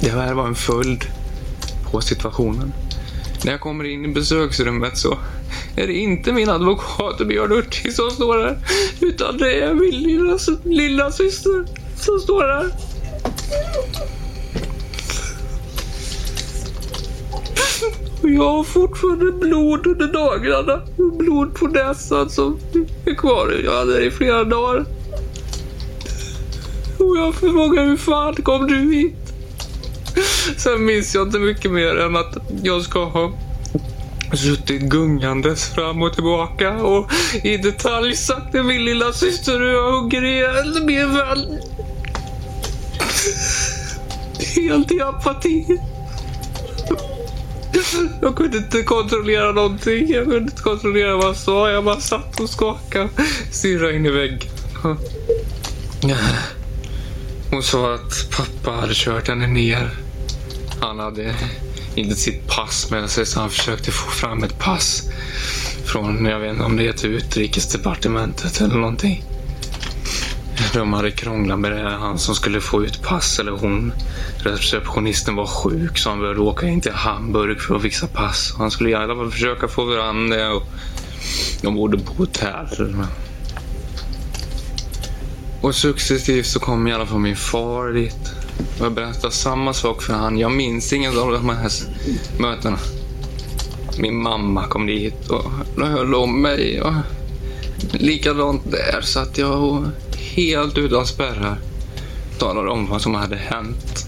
Det 0.00 0.10
här 0.10 0.34
var 0.34 0.46
en 0.46 0.54
följd 0.54 1.04
på 1.90 2.00
situationen. 2.00 2.72
När 3.44 3.52
jag 3.52 3.60
kommer 3.60 3.84
in 3.84 4.04
i 4.04 4.08
besöksrummet 4.08 4.98
så 4.98 5.18
är 5.76 5.86
det 5.86 5.92
inte 5.92 6.32
min 6.32 6.48
advokat 6.48 7.18
Björn 7.28 7.50
Hurtig 7.50 7.92
som 7.92 8.10
står 8.10 8.38
där. 8.38 8.58
Utan 9.00 9.38
det 9.38 9.60
är 9.62 9.74
min 9.74 10.02
lilla, 10.02 10.38
lilla 10.64 11.12
syster 11.12 11.64
som 11.96 12.20
står 12.20 12.42
där. 12.42 12.66
Och 18.22 18.30
jag 18.30 18.52
har 18.52 18.64
fortfarande 18.64 19.32
blod 19.32 19.86
under 19.86 20.06
naglarna. 20.06 20.82
och 20.98 21.16
Blod 21.16 21.54
på 21.54 21.66
näsan 21.66 22.30
som 22.30 22.58
är 23.04 23.14
kvar. 23.14 23.60
Jag 23.64 23.72
hade 23.72 23.98
det 23.98 24.04
i 24.04 24.10
flera 24.10 24.44
dagar. 24.44 24.84
Och 26.98 27.16
jag 27.16 27.34
frågar 27.34 27.84
hur 27.84 27.96
fan 27.96 28.34
kom 28.34 28.66
du 28.66 28.94
hit? 28.94 29.16
Sen 30.56 30.84
minns 30.84 31.14
jag 31.14 31.26
inte 31.26 31.38
mycket 31.38 31.70
mer 31.70 31.98
än 31.98 32.16
att 32.16 32.36
jag 32.62 32.82
ska 32.82 33.04
ha 33.04 33.32
suttit 34.32 34.82
gungandes 34.82 35.68
fram 35.68 36.02
och 36.02 36.14
tillbaka 36.14 36.72
och 36.72 37.10
i 37.42 37.56
detalj 37.56 38.16
sagt 38.16 38.52
till 38.52 38.62
min 38.62 38.84
lilla 38.84 39.12
syster 39.12 39.52
hur 39.58 39.70
jag 39.70 39.92
hugger 39.92 40.24
ihjäl 40.24 40.84
min 40.84 41.14
vän. 41.14 41.60
Helt 44.56 44.92
i 44.92 45.00
apati. 45.00 45.80
Jag 48.22 48.36
kunde 48.36 48.56
inte 48.56 48.82
kontrollera 48.82 49.52
någonting. 49.52 50.08
Jag 50.08 50.24
kunde 50.24 50.38
inte 50.38 50.62
kontrollera 50.62 51.16
vad 51.16 51.26
jag 51.26 51.36
sa. 51.36 51.70
Jag 51.70 51.84
bara 51.84 52.00
satt 52.00 52.40
och 52.40 52.50
skakade. 52.50 53.08
Stirrade 53.50 53.96
in 53.96 54.06
i 54.06 54.10
väggen. 54.10 54.50
Hon 57.50 57.62
sa 57.62 57.94
att 57.94 58.30
pappa 58.30 58.70
hade 58.70 58.94
kört 58.94 59.28
henne 59.28 59.46
ner. 59.46 59.90
Han 60.80 60.98
hade 60.98 61.34
inte 61.94 62.14
sitt 62.14 62.46
pass 62.46 62.90
med 62.90 63.10
sig 63.10 63.26
så 63.26 63.40
han 63.40 63.50
försökte 63.50 63.90
få 63.90 64.10
fram 64.10 64.42
ett 64.42 64.58
pass 64.58 65.02
från, 65.84 66.24
jag 66.24 66.40
vet 66.40 66.52
inte 66.52 66.64
om 66.64 66.76
det 66.76 66.82
heter 66.82 67.08
utrikesdepartementet 67.08 68.60
eller 68.60 68.74
någonting. 68.74 69.24
De 70.72 70.92
hade 70.92 71.10
krånglat 71.10 71.58
med 71.58 71.72
det. 71.72 71.90
Han 71.90 72.18
som 72.18 72.34
skulle 72.34 72.60
få 72.60 72.84
ut 72.84 73.02
pass 73.02 73.38
eller 73.38 73.52
hon. 73.52 73.92
Receptionisten 74.38 75.36
var 75.36 75.46
sjuk 75.46 75.98
så 75.98 76.10
han 76.10 76.20
behövde 76.20 76.40
åka 76.40 76.68
in 76.68 76.80
till 76.80 76.92
Hamburg 76.92 77.60
för 77.60 77.76
att 77.76 77.82
fixa 77.82 78.06
pass. 78.06 78.54
Han 78.58 78.70
skulle 78.70 78.90
i 78.90 78.94
alla 78.94 79.14
fall 79.14 79.30
försöka 79.30 79.68
få 79.68 79.94
fram 79.94 80.30
det. 80.30 80.48
Och 80.48 80.62
de 81.62 81.74
bodde 81.74 81.98
på 81.98 82.12
hotell. 82.12 82.96
Och 85.60 85.74
successivt 85.74 86.46
så 86.46 86.60
kom 86.60 86.88
i 86.88 86.92
alla 86.92 87.06
fall 87.06 87.18
min 87.18 87.36
far 87.36 87.92
dit. 87.92 88.39
Och 88.78 88.86
jag 88.86 88.92
berättade 88.92 89.32
samma 89.32 89.72
sak 89.72 90.02
för 90.02 90.12
han. 90.12 90.38
Jag 90.38 90.52
minns 90.52 90.92
inget 90.92 91.16
av 91.16 91.30
de 91.30 91.48
här 91.48 91.70
mötena. 92.38 92.78
Min 93.98 94.22
mamma 94.22 94.66
kom 94.66 94.86
dit 94.86 95.28
och 95.28 95.44
höll 95.76 96.14
om 96.14 96.42
mig. 96.42 96.82
Och 96.82 96.92
likadant 97.92 98.62
där 98.70 99.00
satt 99.00 99.38
jag 99.38 99.62
och 99.62 99.84
helt 100.36 100.78
utan 100.78 101.06
spärrar 101.06 101.58
talade 102.38 102.70
om 102.70 102.86
vad 102.86 103.02
som 103.02 103.14
hade 103.14 103.36
hänt. 103.36 104.06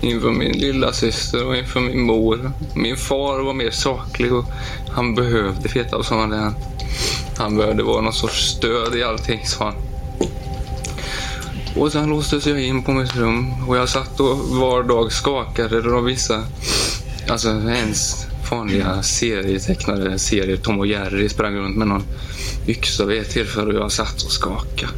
Inför 0.00 0.30
min 0.30 0.52
lilla 0.52 0.92
syster 0.92 1.46
och 1.46 1.56
inför 1.56 1.80
min 1.80 2.00
mor. 2.00 2.52
Min 2.74 2.96
far 2.96 3.40
var 3.40 3.54
mer 3.54 3.70
saklig 3.70 4.32
och 4.32 4.44
han 4.90 5.14
behövde 5.14 5.68
veta 5.68 5.96
vad 5.96 6.06
som 6.06 6.18
hade 6.18 6.36
hänt. 6.36 6.56
Han 7.36 7.56
behövde 7.56 7.82
vara 7.82 8.00
någon 8.00 8.12
sorts 8.12 8.50
stöd 8.50 8.94
i 8.94 9.02
allting, 9.02 9.46
sa 9.46 9.64
han. 9.64 9.89
Och 11.76 11.92
sen 11.92 12.08
låstes 12.08 12.46
jag 12.46 12.60
in 12.60 12.82
på 12.82 12.92
mitt 12.92 13.16
rum 13.16 13.68
och 13.68 13.76
jag 13.76 13.88
satt 13.88 14.20
och 14.20 14.38
var 14.38 14.82
dag 14.82 15.12
skakade 15.12 15.94
av 15.94 16.04
vissa, 16.04 16.44
alltså 17.28 17.48
ens 17.48 18.26
vanliga 18.50 19.02
serietecknade 19.02 20.18
serier. 20.18 20.56
Tom 20.56 20.78
och 20.78 20.86
Jerry 20.86 21.28
sprang 21.28 21.56
runt 21.56 21.76
med 21.76 21.88
någon 21.88 22.04
yxa 22.66 23.04
vid 23.04 23.20
ett 23.20 23.30
tillfälle 23.30 23.66
och 23.66 23.84
jag 23.84 23.92
satt 23.92 24.22
och 24.22 24.32
skakade. 24.32 24.92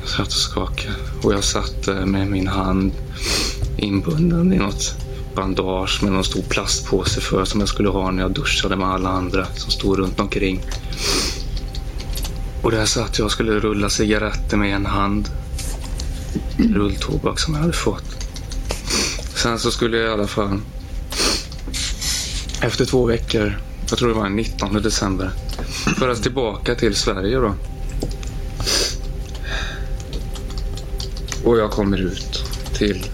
Jag 0.00 0.08
satt 0.10 0.26
och 0.26 0.32
skakade 0.32 0.94
och 1.22 1.32
jag 1.32 1.44
satt 1.44 1.88
eh, 1.88 2.06
med 2.06 2.26
min 2.26 2.48
hand 2.48 2.92
inbunden 3.76 4.52
i 4.52 4.56
något 4.56 4.94
bandage 5.34 6.02
med 6.02 6.12
någon 6.12 6.24
stor 6.24 6.42
plastpåse 6.42 7.20
för 7.20 7.44
som 7.44 7.60
jag 7.60 7.68
skulle 7.68 7.88
ha 7.88 8.10
när 8.10 8.22
jag 8.22 8.32
duschade 8.32 8.76
med 8.76 8.88
alla 8.88 9.08
andra 9.08 9.46
som 9.54 9.70
stod 9.70 9.98
runt 9.98 10.20
omkring. 10.20 10.60
Och 12.68 12.74
där 12.74 12.86
satt 12.86 13.18
jag 13.18 13.24
och 13.24 13.32
skulle 13.32 13.52
rulla 13.52 13.90
cigaretter 13.90 14.56
med 14.56 14.74
en 14.74 14.86
hand. 14.86 15.28
Rulltobak 16.56 17.38
som 17.38 17.54
jag 17.54 17.60
hade 17.60 17.72
fått. 17.72 18.04
Sen 19.34 19.58
så 19.58 19.70
skulle 19.70 19.96
jag 19.96 20.08
i 20.08 20.12
alla 20.12 20.26
fall 20.26 20.60
efter 22.60 22.84
två 22.84 23.06
veckor, 23.06 23.58
jag 23.88 23.98
tror 23.98 24.08
det 24.08 24.14
var 24.14 24.22
den 24.22 24.36
19 24.36 24.82
december, 24.82 25.30
föras 25.98 26.20
tillbaka 26.20 26.74
till 26.74 26.94
Sverige 26.94 27.36
då. 27.36 27.54
Och 31.44 31.58
jag 31.58 31.70
kommer 31.70 31.98
ut 31.98 32.44
till 32.74 33.06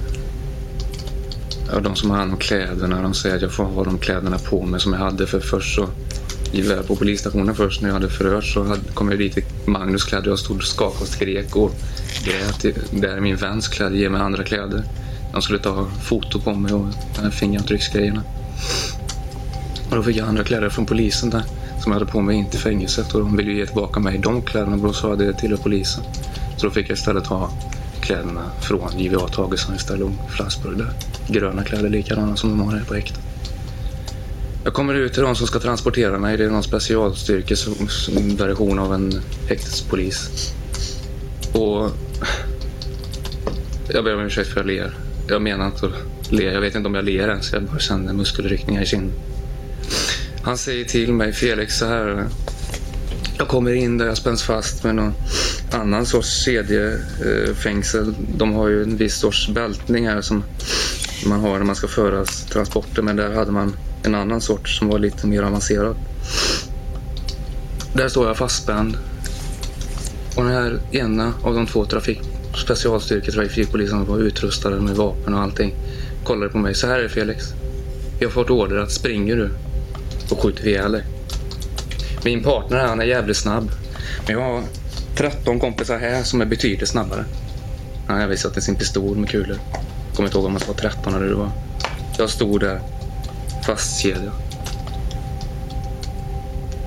ja, 1.72 1.80
de 1.80 1.96
som 1.96 2.10
har 2.10 2.18
hand 2.18 2.32
om 2.32 2.38
kläderna. 2.38 3.02
De 3.02 3.14
säger 3.14 3.36
att 3.36 3.42
jag 3.42 3.52
får 3.52 3.64
ha 3.64 3.84
de 3.84 3.98
kläderna 3.98 4.38
på 4.38 4.62
mig 4.62 4.80
som 4.80 4.92
jag 4.92 5.00
hade 5.00 5.26
för 5.26 5.40
först 5.40 5.74
så 5.74 5.88
på 6.86 6.96
polisstationen 6.96 7.54
först 7.54 7.82
när 7.82 7.88
jag 7.88 7.94
hade 7.94 8.08
förhörts 8.08 8.54
så 8.54 8.76
kom 8.94 9.10
jag 9.10 9.18
dit 9.18 9.38
i 9.38 9.44
Magnus 9.64 10.04
kläder. 10.04 10.28
Jag 10.28 10.38
stod 10.38 10.56
och 10.56 10.62
skakade 10.62 11.00
och 11.00 11.08
skrek 11.08 11.56
och 11.56 11.74
grät. 12.24 12.76
Där 12.90 13.16
är 13.16 13.20
min 13.20 13.36
väns 13.36 13.68
kläder, 13.68 13.96
ge 13.96 14.08
mig 14.08 14.20
andra 14.20 14.44
kläder. 14.44 14.84
De 15.32 15.42
skulle 15.42 15.58
ta 15.58 15.86
foto 16.02 16.40
på 16.40 16.54
mig 16.54 16.72
och 16.72 16.86
den 17.14 17.24
här 17.24 17.30
fingeravtrycksgrejerna. 17.30 18.22
Och 19.90 19.96
då 19.96 20.02
fick 20.02 20.16
jag 20.16 20.28
andra 20.28 20.44
kläder 20.44 20.68
från 20.68 20.86
polisen 20.86 21.30
där 21.30 21.42
som 21.80 21.92
jag 21.92 21.98
hade 22.00 22.12
på 22.12 22.20
mig 22.20 22.36
in 22.36 22.50
till 22.50 22.60
fängelset 22.60 23.14
och 23.14 23.20
de 23.20 23.36
ville 23.36 23.52
ge 23.52 23.66
tillbaka 23.66 24.00
mig 24.00 24.18
de 24.18 24.42
kläderna 24.42 24.76
och 24.76 24.82
då 24.82 24.92
sa 24.92 25.08
jag 25.08 25.18
det 25.18 25.32
till 25.32 25.56
polisen. 25.56 26.04
Så 26.56 26.66
då 26.66 26.72
fick 26.72 26.90
jag 26.90 26.96
istället 26.96 27.26
ha 27.26 27.50
kläderna 28.00 28.50
från 28.60 28.98
JVA 28.98 29.28
Tagesson 29.28 29.74
istället 29.74 30.02
och 30.02 30.30
Flassburg 30.30 30.78
där. 30.78 30.90
Gröna 31.28 31.64
kläder 31.64 31.88
likadana 31.88 32.36
som 32.36 32.50
de 32.50 32.60
har 32.60 32.72
här 32.72 32.84
på 32.84 32.94
häktet. 32.94 33.33
Jag 34.64 34.74
kommer 34.74 34.94
ut 34.94 35.12
till 35.12 35.22
de 35.22 35.36
som 35.36 35.46
ska 35.46 35.58
transportera 35.58 36.18
mig. 36.18 36.36
Det 36.36 36.44
är 36.44 36.50
någon 36.50 36.62
specialstyrkesversion 36.62 38.78
av 38.78 38.94
en 38.94 39.20
häktespolis. 39.48 40.52
Och 41.52 41.90
jag 43.88 44.04
ber 44.04 44.14
om 44.14 44.20
ursäkt 44.20 44.48
för 44.48 44.60
att 44.60 44.66
jag 44.66 44.76
ler. 44.76 44.94
Jag 45.28 45.42
menar 45.42 45.66
inte 45.66 45.86
att 45.86 45.92
le. 46.32 46.44
Jag 46.44 46.60
vet 46.60 46.74
inte 46.74 46.88
om 46.88 46.94
jag 46.94 47.04
ler 47.04 47.28
ens. 47.28 47.52
Jag 47.52 47.62
bara 47.62 47.78
känner 47.78 48.12
muskelryckningar 48.12 48.82
i 48.82 48.86
kinden. 48.86 49.12
Han 50.42 50.58
säger 50.58 50.84
till 50.84 51.12
mig, 51.12 51.32
Felix, 51.32 51.78
så 51.78 51.86
här. 51.86 52.26
Jag 53.38 53.48
kommer 53.48 53.72
in 53.72 53.98
där 53.98 54.06
jag 54.06 54.16
spänns 54.16 54.42
fast 54.42 54.84
med 54.84 54.94
någon 54.94 55.14
annan 55.72 56.06
sorts 56.06 56.44
kedjefängsel. 56.44 58.14
De 58.36 58.52
har 58.52 58.68
ju 58.68 58.82
en 58.82 58.96
viss 58.96 59.16
sorts 59.16 59.48
bältning 59.48 60.08
här 60.08 60.20
som 60.20 60.44
man 61.28 61.40
har 61.40 61.58
när 61.58 61.64
man 61.64 61.76
ska 61.76 61.88
föra 61.88 62.24
transporter. 62.24 63.02
Men 63.02 63.16
där 63.16 63.34
hade 63.34 63.52
man 63.52 63.76
en 64.02 64.14
annan 64.14 64.40
sort 64.40 64.68
som 64.68 64.88
var 64.88 64.98
lite 64.98 65.26
mer 65.26 65.42
avancerad. 65.42 65.96
Där 67.92 68.08
står 68.08 68.26
jag 68.26 68.36
fastspänd. 68.36 68.96
Och 70.36 70.44
den 70.44 70.52
här 70.52 70.80
ena 70.92 71.32
av 71.42 71.54
de 71.54 71.66
två 71.66 71.84
trafik 71.84 72.20
specialstyrkor 72.56 73.32
trafikpolisen, 73.32 74.04
var 74.04 74.18
utrustade 74.18 74.80
med 74.80 74.96
vapen 74.96 75.34
och 75.34 75.40
allting 75.40 75.74
kollade 76.24 76.52
på 76.52 76.58
mig. 76.58 76.74
Så 76.74 76.86
här 76.86 76.98
är 76.98 77.02
det 77.02 77.08
Felix. 77.08 77.44
Jag 78.18 78.28
har 78.28 78.32
fått 78.32 78.50
order 78.50 78.76
att 78.76 78.92
springer 78.92 79.36
du 79.36 79.50
och 80.30 80.40
skjuter 80.40 80.66
ihjäl 80.66 80.92
dig. 80.92 81.04
Min 82.24 82.42
partner 82.42 82.86
han 82.86 83.00
är 83.00 83.04
jävligt 83.04 83.36
snabb. 83.36 83.70
Men 84.26 84.36
jag 84.36 84.42
har 84.42 84.62
13 85.16 85.60
kompisar 85.60 85.98
här 85.98 86.22
som 86.22 86.40
är 86.40 86.46
betydligt 86.46 86.88
snabbare. 86.88 87.24
Han 88.06 88.20
har 88.20 88.26
visat 88.26 88.62
sin 88.62 88.76
pistol 88.76 89.16
med 89.16 89.28
kulor. 89.30 89.58
Kommer 90.14 90.28
inte 90.28 90.38
ihåg 90.38 90.46
om 90.46 90.52
man 90.52 90.62
var 90.66 90.74
13 90.74 91.14
eller 91.14 91.26
det 91.26 91.34
var. 91.34 91.50
Jag 92.18 92.30
stod 92.30 92.60
där 92.60 92.80
fastkedjad. 93.66 94.30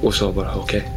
Och 0.01 0.13
sa 0.13 0.31
bara 0.31 0.55
okej. 0.55 0.91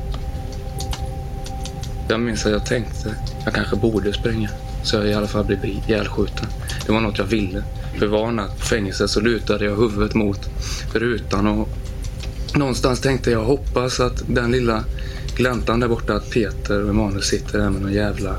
Jag 2.09 2.20
minns 2.20 2.47
att 2.47 2.52
jag 2.52 2.66
tänkte 2.66 3.15
jag 3.44 3.55
kanske 3.55 3.77
borde 3.77 4.12
springa. 4.12 4.51
Så 4.82 4.97
jag 4.97 5.07
i 5.07 5.15
alla 5.15 5.27
fall 5.27 5.44
blev 5.44 5.65
ihjälskjuten. 5.65 6.47
Det 6.86 6.93
var 6.93 7.01
något 7.01 7.19
jag 7.19 7.24
ville. 7.24 7.62
För 7.98 8.07
var 8.07 8.32
natt 8.32 8.59
på 8.59 8.65
fängelset 8.65 9.11
så 9.11 9.20
lutade 9.20 9.65
jag 9.65 9.77
huvudet 9.77 10.15
mot 10.15 10.51
rutan 10.94 11.47
och 11.47 11.69
någonstans 12.55 13.01
tänkte 13.01 13.31
jag 13.31 13.44
hoppas 13.44 14.01
att 14.01 14.23
den 14.27 14.51
lilla 14.51 14.85
gläntan 15.36 15.81
där 15.81 15.89
borta 15.89 16.15
att 16.15 16.31
Peter 16.31 16.82
och 16.82 16.90
Emanuel 16.90 17.23
sitter 17.23 17.59
där 17.59 17.70
med 17.70 17.82
någon 17.82 17.93
jävla 17.93 18.36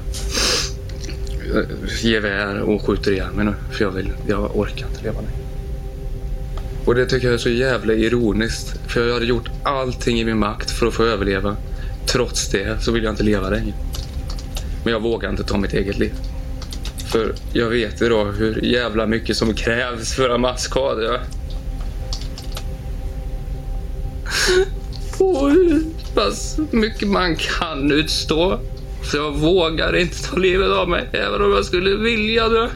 gevär 2.01 2.61
och 2.61 2.81
skjuter 2.81 3.11
ihjäl 3.11 3.31
mig 3.31 3.45
nu. 3.45 3.53
För 3.71 3.83
jag, 3.85 3.91
vill, 3.91 4.11
jag 4.27 4.57
orkar 4.57 4.87
inte 4.87 5.03
leva 5.03 5.21
längre. 5.21 5.41
Och 6.85 6.95
det 6.95 7.05
tycker 7.05 7.27
jag 7.27 7.33
är 7.33 7.37
så 7.37 7.49
jävla 7.49 7.93
ironiskt. 7.93 8.79
För 8.87 9.07
jag 9.07 9.13
hade 9.13 9.25
gjort 9.25 9.49
allting 9.63 10.19
i 10.19 10.25
min 10.25 10.37
makt 10.37 10.71
för 10.71 10.87
att 10.87 10.93
få 10.93 11.03
överleva. 11.03 11.55
Trots 12.05 12.49
det 12.49 12.83
så 12.83 12.91
vill 12.91 13.03
jag 13.03 13.13
inte 13.13 13.23
leva 13.23 13.49
längre. 13.49 13.73
Men 14.83 14.93
jag 14.93 15.01
vågar 15.01 15.29
inte 15.29 15.43
ta 15.43 15.57
mitt 15.57 15.73
eget 15.73 15.99
liv. 15.99 16.13
För 17.11 17.33
jag 17.53 17.69
vet 17.69 18.01
idag 18.01 18.31
hur 18.31 18.65
jävla 18.65 19.07
mycket 19.07 19.37
som 19.37 19.53
krävs 19.53 20.13
för 20.13 20.29
en 20.29 20.41
masskada. 20.41 21.19
Och 25.17 25.51
hur 25.51 25.83
pass 26.15 26.59
mycket 26.71 27.07
man 27.07 27.35
kan 27.35 27.91
utstå. 27.91 28.59
Så 29.03 29.17
jag 29.17 29.31
vågar 29.31 29.95
inte 29.95 30.23
ta 30.23 30.35
livet 30.35 30.69
av 30.69 30.89
mig. 30.89 31.09
Även 31.13 31.41
om 31.41 31.51
jag 31.51 31.65
skulle 31.65 31.95
vilja 31.95 32.49
dö 32.49 32.69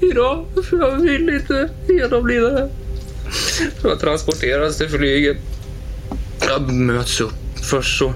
idag. 0.00 0.46
För 0.70 0.78
jag 0.78 0.96
vill 0.96 1.28
inte 1.28 1.68
genomlida 1.88 2.50
det. 2.50 2.68
Så 3.80 3.88
jag 3.88 4.00
transporteras 4.00 4.78
till 4.78 4.88
flyget. 4.88 5.36
Jag 6.48 6.72
möts 6.72 7.20
upp. 7.20 7.34
Först 7.62 7.98
så 7.98 8.14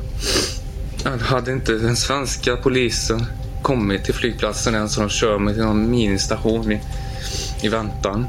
hade 1.20 1.52
inte 1.52 1.72
den 1.72 1.96
svenska 1.96 2.56
polisen 2.56 3.26
kommit 3.62 4.04
till 4.04 4.14
flygplatsen 4.14 4.74
än 4.74 4.88
så 4.88 5.00
de 5.00 5.10
kör 5.10 5.38
mig 5.38 5.54
till 5.54 5.62
någon 5.62 5.90
ministation 5.90 6.72
i, 6.72 6.80
i 7.62 7.68
väntan 7.68 8.26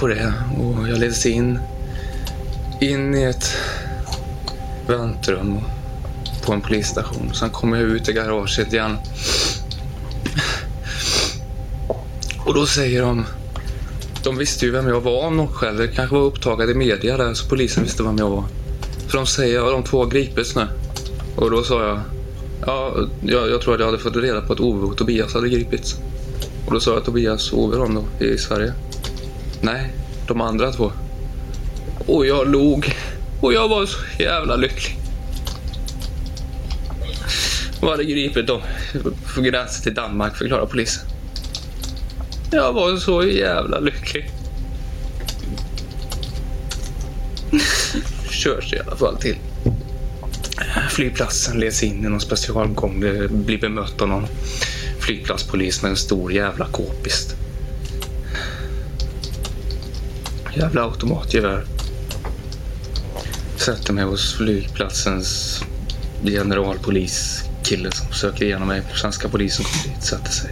på 0.00 0.06
det. 0.06 0.32
Och 0.58 0.88
jag 0.88 0.98
leds 0.98 1.26
in, 1.26 1.58
in 2.80 3.14
i 3.14 3.22
ett 3.22 3.56
väntrum 4.86 5.60
på 6.50 6.54
en 6.54 6.60
polisstation. 6.60 7.34
Sen 7.34 7.50
kommer 7.50 7.76
jag 7.76 7.90
ut 7.90 8.08
i 8.08 8.12
garaget 8.12 8.72
igen. 8.72 8.96
Och 12.46 12.54
då 12.54 12.66
säger 12.66 13.02
de... 13.02 13.24
De 14.24 14.38
visste 14.38 14.64
ju 14.64 14.70
vem 14.70 14.88
jag 14.88 15.00
var 15.00 15.26
om 15.26 15.36
något 15.36 15.54
skäl. 15.54 15.76
Det 15.76 15.88
kanske 15.88 16.16
var 16.16 16.22
upptaget 16.22 16.70
i 16.70 16.74
media 16.74 17.16
där 17.16 17.34
så 17.34 17.48
polisen 17.48 17.82
visste 17.82 18.02
vem 18.02 18.18
jag 18.18 18.30
var. 18.30 18.44
För 19.08 19.16
de 19.16 19.26
säger 19.26 19.60
att 19.60 19.72
de 19.72 19.82
två 19.82 19.98
har 19.98 20.10
gripits 20.10 20.56
nu. 20.56 20.66
Och 21.36 21.50
då 21.50 21.62
sa 21.62 21.86
jag... 21.86 22.00
Ja, 22.66 22.94
jag, 23.22 23.50
jag 23.50 23.60
tror 23.60 23.74
att 23.74 23.80
jag 23.80 23.86
hade 23.86 23.98
fått 23.98 24.16
reda 24.16 24.40
på 24.40 24.52
att 24.52 24.60
Ove 24.60 24.86
och 24.86 24.96
Tobias 24.96 25.34
hade 25.34 25.48
gripits. 25.48 25.96
Och 26.66 26.72
då 26.72 26.80
sa 26.80 26.94
jag 26.94 27.04
Tobias 27.04 27.52
och 27.52 27.58
Ove 27.58 27.76
de 27.76 27.94
då 27.94 28.26
i 28.26 28.38
Sverige. 28.38 28.72
Nej, 29.60 29.92
de 30.28 30.40
andra 30.40 30.72
två. 30.72 30.92
Och 32.06 32.26
jag 32.26 32.48
log. 32.48 32.94
Och 33.40 33.52
jag 33.52 33.68
var 33.68 33.86
så 33.86 33.98
jävla 34.18 34.56
lycklig. 34.56 34.99
De 37.80 37.88
hade 37.88 38.04
gripit 38.04 38.46
dem 38.46 38.60
på 39.34 39.40
gränsen 39.40 39.82
till 39.82 39.94
Danmark, 39.94 40.36
förklarar 40.36 40.66
polisen. 40.66 41.08
Jag 42.50 42.72
var 42.72 42.96
så 42.96 43.24
jävla 43.24 43.80
lycklig. 43.80 44.30
Körs 48.30 48.72
i 48.72 48.78
alla 48.78 48.96
fall 48.96 49.16
till 49.16 49.36
flygplatsen, 50.90 51.60
leds 51.60 51.82
in 51.82 52.04
i 52.04 52.08
någon 52.08 52.20
specialgång. 52.20 53.00
Blir 53.30 53.58
bemött 53.58 54.02
av 54.02 54.08
någon 54.08 54.26
flygplatspolis 55.00 55.82
med 55.82 55.90
en 55.90 55.96
stor 55.96 56.32
jävla 56.32 56.66
k-pist. 56.66 57.36
Jävla 60.54 60.82
automatgevär. 60.82 61.64
Sätter 63.56 63.92
mig 63.92 64.04
hos 64.04 64.34
flygplatsens 64.34 65.60
generalpolis 66.24 67.49
kille 67.70 67.92
som 67.92 68.12
söker 68.12 68.44
igenom 68.44 68.68
mig. 68.68 68.82
Svenska 68.94 69.28
polisen 69.28 69.64
kommer 69.64 69.94
dit, 69.94 70.04
sätter 70.04 70.30
sig. 70.30 70.50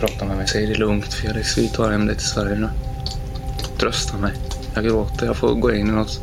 Pratar 0.00 0.26
med 0.26 0.36
mig, 0.36 0.48
säger 0.48 0.66
det 0.66 0.74
är 0.74 0.78
lugnt 0.78 1.14
Felix, 1.14 1.58
vi 1.58 1.68
tar 1.68 1.90
hem 1.90 2.06
dig 2.06 2.16
till 2.16 2.26
Sverige 2.26 2.56
nu. 2.56 2.68
Tröstar 3.78 4.18
mig. 4.18 4.32
Jag 4.74 4.84
gråter, 4.84 5.26
jag 5.26 5.36
får 5.36 5.54
gå 5.54 5.74
in 5.74 5.88
i 5.88 5.92
något 5.92 6.20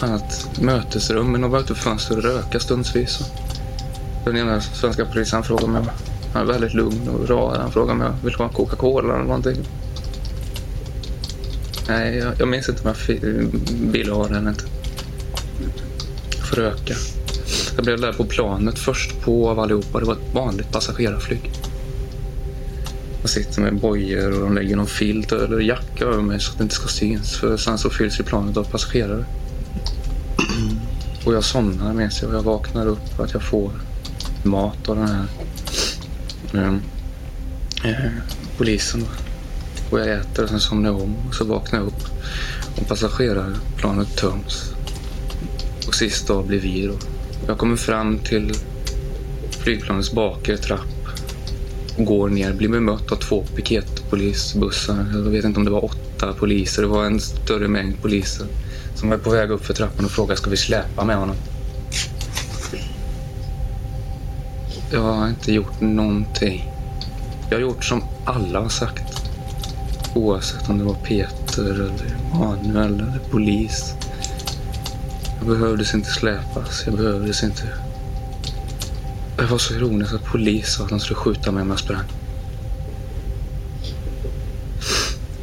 annat 0.00 0.50
mötesrum 0.60 1.32
med 1.32 1.40
något 1.40 1.62
öppet 1.62 1.76
fönster 1.76 2.16
och 2.16 2.22
röka 2.22 2.60
stundsvis. 2.60 3.18
Den 4.24 4.36
ena 4.36 4.60
svenska 4.60 5.04
polisen 5.04 5.42
frågar 5.42 5.68
mig, 5.68 5.82
han 6.32 6.42
är 6.42 6.52
väldigt 6.52 6.74
lugn 6.74 7.08
och 7.08 7.28
rar. 7.28 7.58
Han 7.60 7.72
frågar 7.72 7.92
om 7.92 8.00
jag 8.00 8.14
vill 8.24 8.34
ha 8.34 8.48
Coca-Cola 8.48 9.14
eller 9.14 9.24
någonting. 9.24 9.56
Nej, 11.88 12.16
jag, 12.16 12.32
jag 12.38 12.48
minns 12.48 12.68
inte 12.68 12.82
om 12.82 12.94
jag 13.08 13.16
ville 13.92 14.12
ha 14.12 14.28
den 14.28 14.48
inte. 14.48 14.64
Jag 16.36 16.46
får 16.46 16.56
röka. 16.56 16.94
Jag 17.76 17.84
blev 17.84 18.00
där 18.00 18.12
på 18.12 18.24
planet 18.24 18.78
först 18.78 19.20
på 19.20 19.50
av 19.50 19.60
allihopa. 19.60 20.00
Det 20.00 20.06
var 20.06 20.14
ett 20.14 20.34
vanligt 20.34 20.72
passagerarflyg. 20.72 21.50
Jag 23.20 23.30
sitter 23.30 23.60
med 23.60 23.80
bojor 23.80 24.32
och 24.32 24.40
de 24.40 24.54
lägger 24.54 24.76
någon 24.76 24.86
filt 24.86 25.32
eller 25.32 25.60
jacka 25.60 26.04
över 26.04 26.22
mig 26.22 26.40
så 26.40 26.52
att 26.52 26.58
det 26.58 26.62
inte 26.62 26.74
ska 26.74 26.88
syns. 26.88 27.36
För 27.36 27.56
sen 27.56 27.78
så 27.78 27.90
fylls 27.90 28.20
ju 28.20 28.24
planet 28.24 28.56
av 28.56 28.64
passagerare. 28.64 29.24
Och 31.24 31.34
jag 31.34 31.44
somnar 31.44 31.92
med 31.92 32.12
sig 32.12 32.28
och 32.28 32.34
jag 32.34 32.42
vaknar 32.42 32.86
upp 32.86 33.20
att 33.20 33.32
jag 33.32 33.42
får 33.42 33.70
mat 34.44 34.88
av 34.88 34.96
den 34.96 35.08
här 35.08 35.26
um, 36.52 36.82
eh, 37.84 38.12
polisen. 38.58 39.06
Och 39.90 40.00
jag 40.00 40.12
äter 40.12 40.42
och 40.42 40.50
sen 40.50 40.60
somnar 40.60 40.90
jag 40.90 41.00
om 41.00 41.16
och 41.28 41.34
så 41.34 41.44
vaknar 41.44 41.78
jag 41.78 41.86
upp 41.86 42.04
och 42.76 42.88
passagerarplanet 42.88 44.16
töms. 44.16 44.74
Och 45.86 45.94
sist 45.94 46.26
dag 46.26 46.46
blir 46.46 46.60
vi 46.60 46.86
då. 46.86 47.09
Jag 47.46 47.58
kommer 47.58 47.76
fram 47.76 48.18
till 48.18 48.52
flygplanets 49.50 50.12
bakre 50.12 50.56
trapp 50.56 50.80
och 51.98 52.04
går 52.04 52.28
ner, 52.28 52.52
blir 52.52 52.68
bemött 52.68 53.12
av 53.12 53.16
två 53.16 53.44
piketpolisbussar. 53.56 55.06
Jag 55.14 55.20
vet 55.20 55.44
inte 55.44 55.58
om 55.58 55.64
det 55.64 55.70
var 55.70 55.84
åtta 55.84 56.32
poliser, 56.32 56.82
det 56.82 56.88
var 56.88 57.04
en 57.04 57.20
större 57.20 57.68
mängd 57.68 58.02
poliser 58.02 58.46
som 58.94 59.10
var 59.10 59.18
på 59.18 59.30
väg 59.30 59.50
upp 59.50 59.64
för 59.64 59.74
trappan 59.74 60.04
och 60.04 60.10
frågar 60.10 60.34
ska 60.36 60.50
vi 60.50 60.56
släpa 60.56 61.04
med 61.04 61.16
honom. 61.16 61.36
Jag 64.92 65.00
har 65.00 65.28
inte 65.28 65.52
gjort 65.52 65.80
någonting. 65.80 66.70
Jag 67.50 67.56
har 67.56 67.62
gjort 67.62 67.84
som 67.84 68.02
alla 68.24 68.60
har 68.60 68.68
sagt. 68.68 69.30
Oavsett 70.14 70.68
om 70.68 70.78
det 70.78 70.84
var 70.84 70.94
Peter 70.94 71.64
eller 71.64 72.16
Manuel 72.34 72.94
eller 72.94 73.20
polis. 73.30 73.94
Jag 75.40 75.48
behövdes 75.48 75.94
inte 75.94 76.10
släpas. 76.10 76.82
Jag 76.86 76.96
behövdes 76.96 77.42
inte... 77.42 77.62
Det 79.36 79.46
var 79.46 79.58
så 79.58 79.74
ironiskt 79.74 80.14
att 80.14 80.24
polis 80.24 80.74
sa 80.74 80.84
att 80.84 80.90
de 80.90 81.00
skulle 81.00 81.16
skjuta 81.16 81.52
mig 81.52 81.62
om 81.62 81.70
jag 81.70 81.78
sprang. 81.78 82.04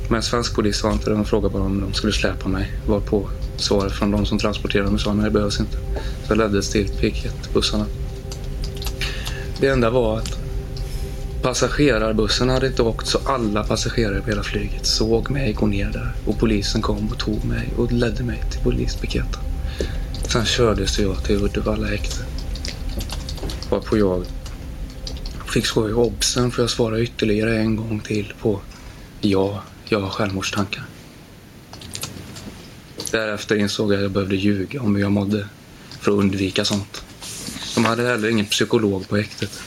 Men 0.10 0.22
svensk 0.22 0.56
polis 0.56 0.78
sa 0.78 0.92
inte 0.92 1.10
det. 1.10 1.16
De 1.16 1.26
frågade 1.26 1.54
bara 1.54 1.64
om 1.64 1.82
de 1.82 1.94
skulle 1.94 2.14
släpa 2.14 2.50
mig. 2.50 2.72
Var 2.88 3.00
på 3.00 3.30
svaret 3.58 3.92
från 3.94 4.12
de 4.12 4.26
som 4.26 4.40
transporterade 4.40 4.92
mig 4.92 5.00
sa 5.00 5.14
nej, 5.14 5.26
det 5.26 5.32
behövs 5.32 5.60
inte. 5.60 5.78
Så 5.98 6.32
jag 6.32 6.38
leddes 6.38 6.70
till 6.70 6.88
piketbussarna. 6.88 7.86
Det 9.60 9.68
enda 9.68 9.90
var 9.90 10.18
att 10.18 10.38
passagerarbussen 11.42 12.50
hade 12.50 12.68
inte 12.68 12.82
åkt 12.82 13.08
så 13.08 13.20
alla 13.26 13.64
passagerare 13.64 14.22
på 14.22 14.30
hela 14.30 14.44
flyget 14.44 14.86
såg 14.86 15.30
mig 15.30 15.54
gå 15.54 15.66
ner 15.66 15.90
där. 15.92 16.12
Och 16.26 16.40
polisen 16.40 16.82
kom 16.82 17.10
och 17.12 17.18
tog 17.18 17.46
mig 17.46 17.70
och 17.78 17.92
ledde 17.92 18.24
mig 18.24 18.44
till 18.52 18.60
polispiketen. 18.60 19.47
Sen 20.30 20.46
kördes 20.46 21.00
jag 21.00 21.24
till 21.24 21.36
Uddevalla 21.36 21.88
häkte. 21.88 22.26
Varpå 23.70 23.98
jag 23.98 24.26
fick 25.54 25.66
skoja 25.66 25.90
i 25.90 25.94
obsen 25.94 26.52
för 26.52 26.64
jag 26.64 26.70
svarade 26.70 27.04
ytterligare 27.04 27.58
en 27.58 27.76
gång 27.76 28.00
till 28.00 28.34
på 28.40 28.62
ja, 29.22 29.64
jag 29.86 30.00
har 30.00 30.10
självmordstankar. 30.10 30.84
Därefter 33.12 33.56
insåg 33.56 33.94
jag 33.94 33.98
att 33.98 34.04
jag 34.04 34.12
behövde 34.12 34.36
ljuga 34.36 34.82
om 34.82 34.96
hur 34.96 35.02
jag 35.02 35.12
mådde 35.12 35.48
för 36.00 36.12
att 36.12 36.18
undvika 36.18 36.66
sånt. 36.66 37.04
De 37.76 37.86
hade 37.86 38.04
heller 38.04 38.30
ingen 38.30 38.46
psykolog 38.46 39.10
på 39.10 39.18
häktet. 39.18 39.62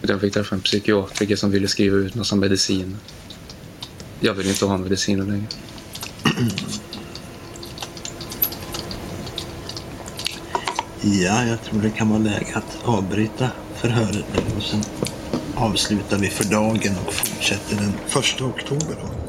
Jag 0.00 0.20
fick 0.20 0.32
träffa 0.32 0.54
en 0.54 0.60
psykiatriker 0.60 1.36
som 1.36 1.50
ville 1.50 1.68
skriva 1.68 1.96
ut 1.96 2.14
någon 2.14 2.38
medicin. 2.40 2.96
Jag 4.20 4.34
vill 4.34 4.48
inte 4.48 4.64
ha 4.64 4.78
mediciner 4.78 5.24
längre. 5.24 5.46
Ja, 11.04 11.44
jag 11.44 11.62
tror 11.62 11.82
det 11.82 11.90
kan 11.90 12.08
vara 12.08 12.18
läge 12.18 12.54
att 12.54 12.78
avbryta 12.84 13.50
förhöret 13.74 14.24
och 14.56 14.62
sen 14.62 14.80
avslutar 15.54 16.18
vi 16.18 16.28
för 16.28 16.44
dagen 16.44 16.96
och 17.06 17.14
fortsätter 17.14 17.76
den 17.76 17.92
första 18.06 18.44
oktober. 18.44 18.96
Då. 19.02 19.21